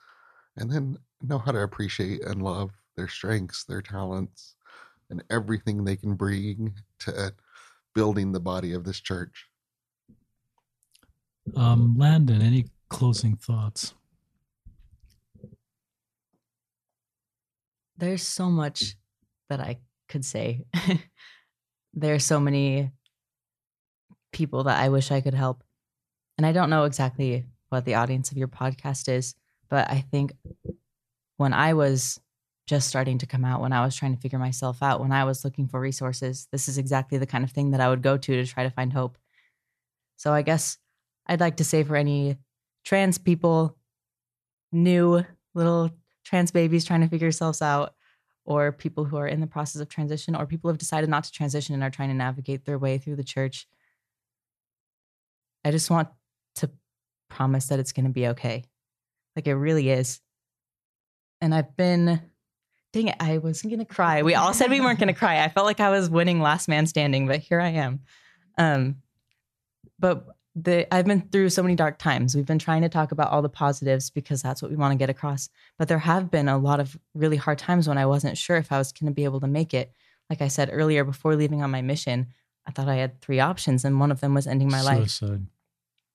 and 0.56 0.70
then 0.70 0.96
know 1.22 1.38
how 1.38 1.52
to 1.52 1.60
appreciate 1.60 2.22
and 2.24 2.42
love 2.42 2.70
their 2.96 3.08
strengths, 3.08 3.64
their 3.64 3.82
talents, 3.82 4.56
and 5.10 5.22
everything 5.30 5.84
they 5.84 5.96
can 5.96 6.14
bring 6.14 6.74
to 7.00 7.32
building 7.94 8.32
the 8.32 8.40
body 8.40 8.72
of 8.72 8.84
this 8.84 9.00
church. 9.00 9.46
Um, 11.56 11.96
Landon, 11.96 12.42
any 12.42 12.66
closing 12.88 13.36
thoughts? 13.36 13.94
There's 17.98 18.22
so 18.22 18.48
much 18.48 18.94
that 19.48 19.60
I 19.60 19.78
could 20.08 20.24
say. 20.24 20.64
There's 21.94 22.24
so 22.24 22.38
many 22.38 22.92
people 24.32 24.64
that 24.64 24.80
I 24.80 24.88
wish 24.88 25.10
I 25.10 25.20
could 25.20 25.34
help. 25.34 25.64
And 26.36 26.46
I 26.46 26.52
don't 26.52 26.70
know 26.70 26.84
exactly 26.84 27.44
what 27.70 27.84
the 27.84 27.96
audience 27.96 28.30
of 28.30 28.36
your 28.38 28.48
podcast 28.48 29.08
is, 29.08 29.34
but 29.68 29.90
I 29.90 30.04
think 30.12 30.32
when 31.36 31.52
I 31.52 31.74
was 31.74 32.20
just 32.66 32.88
starting 32.88 33.18
to 33.18 33.26
come 33.26 33.44
out, 33.44 33.60
when 33.60 33.72
I 33.72 33.84
was 33.84 33.96
trying 33.96 34.14
to 34.14 34.20
figure 34.20 34.38
myself 34.38 34.82
out, 34.82 35.00
when 35.00 35.12
I 35.12 35.24
was 35.24 35.44
looking 35.44 35.66
for 35.66 35.80
resources, 35.80 36.46
this 36.52 36.68
is 36.68 36.78
exactly 36.78 37.18
the 37.18 37.26
kind 37.26 37.42
of 37.42 37.50
thing 37.50 37.70
that 37.72 37.80
I 37.80 37.88
would 37.88 38.02
go 38.02 38.16
to 38.16 38.32
to 38.36 38.46
try 38.46 38.62
to 38.62 38.70
find 38.70 38.92
hope. 38.92 39.18
So 40.16 40.32
I 40.32 40.42
guess 40.42 40.78
I'd 41.26 41.40
like 41.40 41.56
to 41.56 41.64
say 41.64 41.82
for 41.82 41.96
any 41.96 42.36
trans 42.84 43.18
people, 43.18 43.76
new 44.70 45.24
little 45.54 45.90
trans 46.28 46.50
babies 46.50 46.84
trying 46.84 47.00
to 47.00 47.08
figure 47.08 47.24
yourselves 47.24 47.62
out, 47.62 47.94
or 48.44 48.70
people 48.70 49.04
who 49.04 49.16
are 49.16 49.26
in 49.26 49.40
the 49.40 49.46
process 49.46 49.80
of 49.80 49.88
transition, 49.88 50.36
or 50.36 50.44
people 50.46 50.68
who 50.68 50.72
have 50.72 50.78
decided 50.78 51.08
not 51.08 51.24
to 51.24 51.32
transition 51.32 51.74
and 51.74 51.82
are 51.82 51.90
trying 51.90 52.10
to 52.10 52.14
navigate 52.14 52.66
their 52.66 52.78
way 52.78 52.98
through 52.98 53.16
the 53.16 53.24
church. 53.24 53.66
I 55.64 55.70
just 55.70 55.90
want 55.90 56.08
to 56.56 56.70
promise 57.30 57.66
that 57.68 57.78
it's 57.78 57.92
going 57.92 58.04
to 58.04 58.12
be 58.12 58.28
okay. 58.28 58.64
Like 59.36 59.46
it 59.46 59.54
really 59.54 59.88
is. 59.88 60.20
And 61.40 61.54
I've 61.54 61.76
been, 61.76 62.20
dang 62.92 63.08
it, 63.08 63.16
I 63.20 63.38
wasn't 63.38 63.72
going 63.72 63.86
to 63.86 63.94
cry. 63.94 64.22
We 64.22 64.34
all 64.34 64.52
said 64.52 64.70
we 64.70 64.80
weren't 64.80 64.98
going 64.98 65.12
to 65.12 65.18
cry. 65.18 65.42
I 65.42 65.48
felt 65.48 65.66
like 65.66 65.80
I 65.80 65.90
was 65.90 66.10
winning 66.10 66.40
last 66.40 66.68
man 66.68 66.86
standing, 66.86 67.26
but 67.26 67.40
here 67.40 67.60
I 67.60 67.68
am. 67.68 68.00
Um, 68.58 68.96
but 69.98 70.26
the 70.54 70.92
I've 70.92 71.06
been 71.06 71.28
through 71.30 71.50
so 71.50 71.62
many 71.62 71.74
dark 71.74 71.98
times. 71.98 72.34
We've 72.34 72.46
been 72.46 72.58
trying 72.58 72.82
to 72.82 72.88
talk 72.88 73.12
about 73.12 73.30
all 73.30 73.42
the 73.42 73.48
positives 73.48 74.10
because 74.10 74.42
that's 74.42 74.60
what 74.60 74.70
we 74.70 74.76
want 74.76 74.92
to 74.92 74.98
get 74.98 75.10
across. 75.10 75.48
But 75.78 75.88
there 75.88 75.98
have 75.98 76.30
been 76.30 76.48
a 76.48 76.58
lot 76.58 76.80
of 76.80 76.98
really 77.14 77.36
hard 77.36 77.58
times 77.58 77.88
when 77.88 77.98
I 77.98 78.06
wasn't 78.06 78.38
sure 78.38 78.56
if 78.56 78.72
I 78.72 78.78
was 78.78 78.92
going 78.92 79.10
to 79.10 79.14
be 79.14 79.24
able 79.24 79.40
to 79.40 79.46
make 79.46 79.74
it. 79.74 79.92
Like 80.30 80.42
I 80.42 80.48
said 80.48 80.70
earlier, 80.72 81.04
before 81.04 81.36
leaving 81.36 81.62
on 81.62 81.70
my 81.70 81.80
mission, 81.80 82.28
I 82.66 82.70
thought 82.70 82.88
I 82.88 82.96
had 82.96 83.20
three 83.20 83.40
options, 83.40 83.84
and 83.84 83.98
one 83.98 84.10
of 84.10 84.20
them 84.20 84.34
was 84.34 84.46
ending 84.46 84.70
my 84.70 84.82
life. 84.82 85.10
Suicide. 85.10 85.46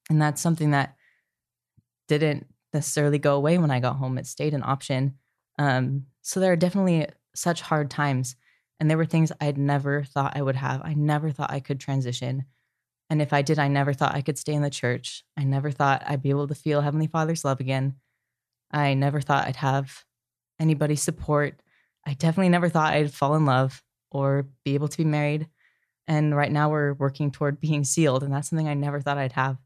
And 0.09 0.21
that's 0.21 0.41
something 0.41 0.71
that 0.71 0.95
didn't 2.07 2.45
necessarily 2.73 3.17
go 3.17 3.35
away 3.35 3.57
when 3.57 3.71
I 3.71 3.79
got 3.79 3.95
home. 3.95 4.17
It 4.17 4.27
stayed 4.27 4.53
an 4.53 4.63
option. 4.63 5.15
Um, 5.57 6.05
so 6.21 6.39
there 6.39 6.51
are 6.51 6.57
definitely 6.57 7.07
such 7.35 7.61
hard 7.61 7.89
times. 7.89 8.35
And 8.79 8.89
there 8.89 8.97
were 8.97 9.05
things 9.05 9.31
I'd 9.39 9.57
never 9.57 10.03
thought 10.03 10.35
I 10.35 10.41
would 10.41 10.57
have. 10.57 10.81
I 10.83 10.93
never 10.93 11.31
thought 11.31 11.51
I 11.51 11.59
could 11.59 11.79
transition. 11.79 12.45
And 13.09 13.21
if 13.21 13.33
I 13.33 13.41
did, 13.41 13.59
I 13.59 13.67
never 13.67 13.93
thought 13.93 14.15
I 14.15 14.21
could 14.21 14.37
stay 14.37 14.53
in 14.53 14.61
the 14.61 14.69
church. 14.69 15.23
I 15.37 15.43
never 15.43 15.71
thought 15.71 16.03
I'd 16.05 16.23
be 16.23 16.29
able 16.29 16.47
to 16.47 16.55
feel 16.55 16.81
Heavenly 16.81 17.07
Father's 17.07 17.45
love 17.45 17.59
again. 17.59 17.95
I 18.71 18.93
never 18.95 19.21
thought 19.21 19.47
I'd 19.47 19.57
have 19.57 20.03
anybody's 20.59 21.01
support. 21.01 21.61
I 22.05 22.13
definitely 22.13 22.49
never 22.49 22.69
thought 22.69 22.93
I'd 22.93 23.13
fall 23.13 23.35
in 23.35 23.45
love 23.45 23.83
or 24.09 24.47
be 24.65 24.73
able 24.73 24.87
to 24.87 24.97
be 24.97 25.05
married. 25.05 25.47
And 26.07 26.35
right 26.35 26.51
now 26.51 26.69
we're 26.69 26.93
working 26.93 27.31
toward 27.31 27.59
being 27.61 27.83
sealed. 27.83 28.23
And 28.23 28.33
that's 28.33 28.49
something 28.49 28.67
I 28.67 28.73
never 28.73 29.01
thought 29.01 29.17
I'd 29.17 29.33
have. 29.33 29.57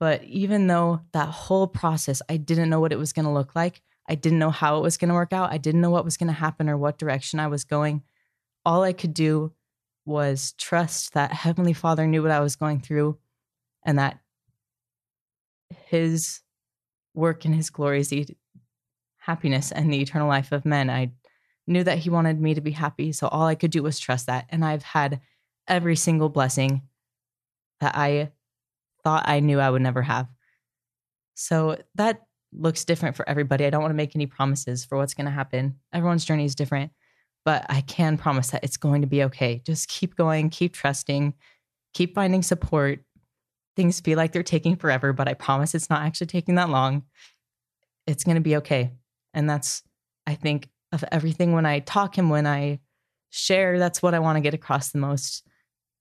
But 0.00 0.24
even 0.24 0.66
though 0.66 1.00
that 1.12 1.28
whole 1.28 1.66
process, 1.66 2.20
I 2.28 2.36
didn't 2.36 2.70
know 2.70 2.80
what 2.80 2.92
it 2.92 2.98
was 2.98 3.12
going 3.12 3.26
to 3.26 3.32
look 3.32 3.54
like, 3.54 3.80
I 4.08 4.16
didn't 4.16 4.38
know 4.38 4.50
how 4.50 4.76
it 4.76 4.82
was 4.82 4.96
going 4.96 5.08
to 5.08 5.14
work 5.14 5.32
out, 5.32 5.52
I 5.52 5.56
didn't 5.56 5.80
know 5.80 5.90
what 5.90 6.04
was 6.04 6.16
going 6.16 6.26
to 6.26 6.32
happen 6.32 6.68
or 6.68 6.76
what 6.76 6.98
direction 6.98 7.40
I 7.40 7.46
was 7.46 7.64
going. 7.64 8.02
All 8.66 8.82
I 8.82 8.92
could 8.92 9.14
do 9.14 9.52
was 10.04 10.52
trust 10.58 11.14
that 11.14 11.32
Heavenly 11.32 11.72
Father 11.72 12.06
knew 12.06 12.22
what 12.22 12.30
I 12.30 12.40
was 12.40 12.56
going 12.56 12.80
through 12.80 13.18
and 13.84 13.98
that 13.98 14.18
His 15.86 16.40
work 17.14 17.44
and 17.44 17.54
His 17.54 17.70
glory 17.70 18.00
is 18.00 18.08
the 18.08 18.26
happiness 19.18 19.72
and 19.72 19.92
the 19.92 20.00
eternal 20.00 20.28
life 20.28 20.52
of 20.52 20.64
men. 20.64 20.90
I 20.90 21.12
knew 21.66 21.84
that 21.84 21.98
He 21.98 22.10
wanted 22.10 22.40
me 22.40 22.54
to 22.54 22.60
be 22.60 22.72
happy. 22.72 23.12
So 23.12 23.28
all 23.28 23.46
I 23.46 23.54
could 23.54 23.70
do 23.70 23.82
was 23.82 23.98
trust 23.98 24.26
that. 24.26 24.46
And 24.50 24.64
I've 24.64 24.82
had 24.82 25.20
every 25.66 25.96
single 25.96 26.28
blessing 26.28 26.82
that 27.80 27.96
I 27.96 28.30
thought 29.02 29.28
I 29.28 29.40
knew 29.40 29.60
I 29.60 29.70
would 29.70 29.82
never 29.82 30.02
have. 30.02 30.28
So 31.34 31.78
that 31.94 32.22
looks 32.52 32.84
different 32.84 33.16
for 33.16 33.28
everybody. 33.28 33.66
I 33.66 33.70
don't 33.70 33.82
want 33.82 33.90
to 33.90 33.96
make 33.96 34.14
any 34.14 34.26
promises 34.26 34.84
for 34.84 34.96
what's 34.96 35.14
going 35.14 35.24
to 35.26 35.30
happen. 35.30 35.76
Everyone's 35.92 36.24
journey 36.24 36.44
is 36.44 36.54
different, 36.54 36.92
but 37.44 37.66
I 37.68 37.82
can 37.82 38.16
promise 38.16 38.50
that 38.50 38.64
it's 38.64 38.76
going 38.76 39.02
to 39.02 39.06
be 39.06 39.24
okay. 39.24 39.62
Just 39.64 39.88
keep 39.88 40.16
going, 40.16 40.50
keep 40.50 40.72
trusting, 40.72 41.34
keep 41.92 42.14
finding 42.14 42.42
support. 42.42 43.00
Things 43.76 44.00
feel 44.00 44.16
like 44.16 44.32
they're 44.32 44.42
taking 44.42 44.76
forever, 44.76 45.12
but 45.12 45.28
I 45.28 45.34
promise 45.34 45.74
it's 45.74 45.90
not 45.90 46.02
actually 46.02 46.28
taking 46.28 46.54
that 46.54 46.70
long. 46.70 47.02
It's 48.06 48.24
going 48.24 48.36
to 48.36 48.40
be 48.40 48.56
okay. 48.56 48.92
And 49.34 49.48
that's, 49.50 49.82
I 50.26 50.34
think, 50.34 50.68
of 50.92 51.04
everything 51.10 51.52
when 51.52 51.66
I 51.66 51.80
talk 51.80 52.18
and 52.18 52.30
when 52.30 52.46
I 52.46 52.80
share, 53.30 53.78
that's 53.78 54.00
what 54.00 54.14
I 54.14 54.20
want 54.20 54.36
to 54.36 54.40
get 54.40 54.54
across 54.54 54.90
the 54.90 54.98
most 54.98 55.44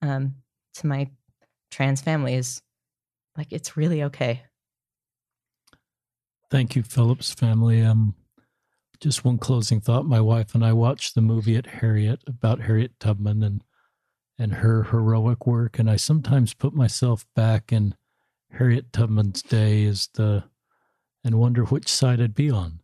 um, 0.01 0.35
to 0.75 0.87
my 0.87 1.09
trans 1.71 2.01
family 2.01 2.35
is 2.35 2.61
like, 3.35 3.51
it's 3.51 3.75
really 3.75 4.03
okay. 4.03 4.43
Thank 6.51 6.75
you, 6.75 6.83
Phillips 6.83 7.33
family. 7.33 7.81
Um, 7.81 8.13
just 9.03 9.25
one 9.25 9.37
closing 9.37 9.81
thought. 9.81 10.05
My 10.05 10.21
wife 10.21 10.55
and 10.55 10.63
I 10.63 10.71
watched 10.71 11.13
the 11.13 11.21
movie 11.21 11.57
at 11.57 11.67
Harriet 11.67 12.21
about 12.25 12.61
Harriet 12.61 12.97
Tubman 13.01 13.43
and 13.43 13.61
and 14.39 14.53
her 14.55 14.83
heroic 14.83 15.45
work, 15.45 15.77
and 15.77 15.89
I 15.89 15.97
sometimes 15.97 16.53
put 16.53 16.73
myself 16.73 17.25
back 17.35 17.71
in 17.71 17.95
Harriet 18.51 18.93
Tubman's 18.93 19.41
day 19.41 19.85
as 19.85 20.07
the 20.13 20.45
and 21.23 21.37
wonder 21.37 21.65
which 21.65 21.89
side 21.89 22.21
I'd 22.21 22.33
be 22.33 22.49
on. 22.49 22.79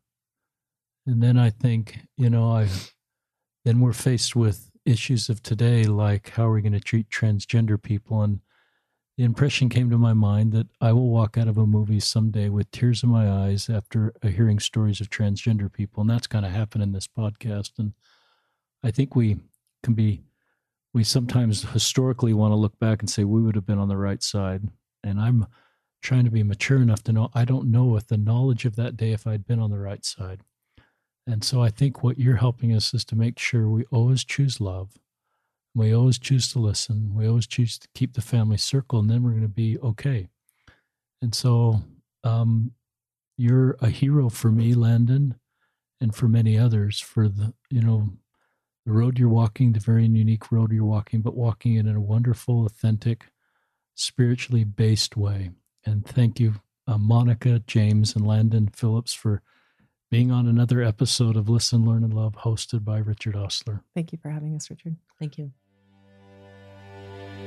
And 1.07 1.23
then 1.23 1.37
I 1.37 1.49
think, 1.49 2.01
you 2.17 2.29
know, 2.29 2.51
I 2.51 2.67
then 3.63 3.79
we're 3.79 3.93
faced 3.93 4.35
with 4.35 4.69
issues 4.85 5.29
of 5.29 5.41
today, 5.41 5.85
like 5.85 6.31
how 6.31 6.47
are 6.47 6.53
we 6.53 6.61
going 6.61 6.73
to 6.73 6.81
treat 6.81 7.09
transgender 7.09 7.81
people 7.81 8.21
and 8.21 8.41
the 9.19 9.25
impression 9.25 9.67
came 9.67 9.89
to 9.89 9.97
my 9.97 10.13
mind 10.13 10.53
that 10.53 10.67
I 10.79 10.93
will 10.93 11.09
walk 11.09 11.37
out 11.37 11.49
of 11.49 11.57
a 11.57 11.67
movie 11.67 11.99
someday 11.99 12.47
with 12.47 12.71
tears 12.71 13.03
in 13.03 13.09
my 13.09 13.29
eyes 13.29 13.69
after 13.69 14.13
hearing 14.23 14.59
stories 14.59 15.01
of 15.01 15.09
transgender 15.09 15.69
people. 15.69 15.99
And 15.99 16.09
that's 16.09 16.25
going 16.25 16.45
to 16.45 16.49
happen 16.49 16.79
in 16.79 16.93
this 16.93 17.05
podcast. 17.05 17.71
And 17.79 17.91
I 18.81 18.91
think 18.91 19.17
we 19.17 19.35
can 19.83 19.93
be, 19.93 20.21
we 20.93 21.03
sometimes 21.03 21.63
historically 21.63 22.31
want 22.31 22.53
to 22.53 22.55
look 22.55 22.79
back 22.79 23.01
and 23.01 23.09
say 23.09 23.25
we 23.25 23.41
would 23.41 23.55
have 23.55 23.65
been 23.65 23.77
on 23.77 23.89
the 23.89 23.97
right 23.97 24.23
side. 24.23 24.69
And 25.03 25.19
I'm 25.19 25.47
trying 26.01 26.23
to 26.23 26.31
be 26.31 26.41
mature 26.41 26.81
enough 26.81 27.03
to 27.03 27.11
know 27.11 27.29
I 27.33 27.43
don't 27.43 27.69
know 27.69 27.87
with 27.87 28.07
the 28.07 28.17
knowledge 28.17 28.63
of 28.63 28.77
that 28.77 28.95
day 28.95 29.11
if 29.11 29.27
I'd 29.27 29.45
been 29.45 29.59
on 29.59 29.69
the 29.69 29.79
right 29.79 30.05
side. 30.05 30.43
And 31.27 31.43
so 31.43 31.61
I 31.61 31.71
think 31.71 32.01
what 32.01 32.19
you're 32.19 32.37
helping 32.37 32.73
us 32.73 32.93
is 32.93 33.03
to 33.03 33.17
make 33.17 33.37
sure 33.37 33.67
we 33.67 33.83
always 33.91 34.23
choose 34.23 34.61
love. 34.61 34.97
We 35.75 35.93
always 35.93 36.19
choose 36.19 36.51
to 36.53 36.59
listen. 36.59 37.13
We 37.13 37.27
always 37.27 37.47
choose 37.47 37.77
to 37.79 37.87
keep 37.93 38.13
the 38.13 38.21
family 38.21 38.57
circle, 38.57 38.99
and 38.99 39.09
then 39.09 39.23
we're 39.23 39.31
going 39.31 39.43
to 39.43 39.47
be 39.47 39.77
okay. 39.79 40.29
And 41.21 41.35
so 41.35 41.81
um, 42.23 42.71
you're 43.37 43.77
a 43.79 43.89
hero 43.89 44.29
for 44.29 44.51
me, 44.51 44.73
Landon, 44.73 45.35
and 46.01 46.15
for 46.15 46.27
many 46.27 46.57
others 46.57 46.99
for 46.99 47.27
the, 47.27 47.53
you 47.69 47.81
know, 47.81 48.09
the 48.85 48.91
road 48.91 49.19
you're 49.19 49.29
walking, 49.29 49.73
the 49.73 49.79
very 49.79 50.05
unique 50.05 50.51
road 50.51 50.71
you're 50.71 50.85
walking, 50.85 51.21
but 51.21 51.35
walking 51.35 51.75
it 51.75 51.85
in 51.85 51.95
a 51.95 52.01
wonderful, 52.01 52.65
authentic, 52.65 53.27
spiritually 53.95 54.63
based 54.63 55.15
way. 55.15 55.51
And 55.85 56.05
thank 56.05 56.39
you, 56.39 56.55
uh, 56.87 56.97
Monica, 56.97 57.61
James, 57.67 58.15
and 58.15 58.25
Landon 58.25 58.69
Phillips 58.73 59.13
for 59.13 59.41
being 60.09 60.31
on 60.31 60.47
another 60.47 60.81
episode 60.81 61.35
of 61.37 61.49
Listen, 61.49 61.85
Learn, 61.85 62.03
and 62.03 62.13
Love, 62.13 62.33
hosted 62.37 62.83
by 62.83 62.97
Richard 62.97 63.35
Ostler. 63.35 63.83
Thank 63.93 64.11
you 64.11 64.17
for 64.17 64.29
having 64.29 64.55
us, 64.55 64.69
Richard. 64.69 64.95
Thank 65.19 65.37
you. 65.37 65.51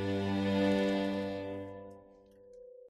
Música 0.03 0.52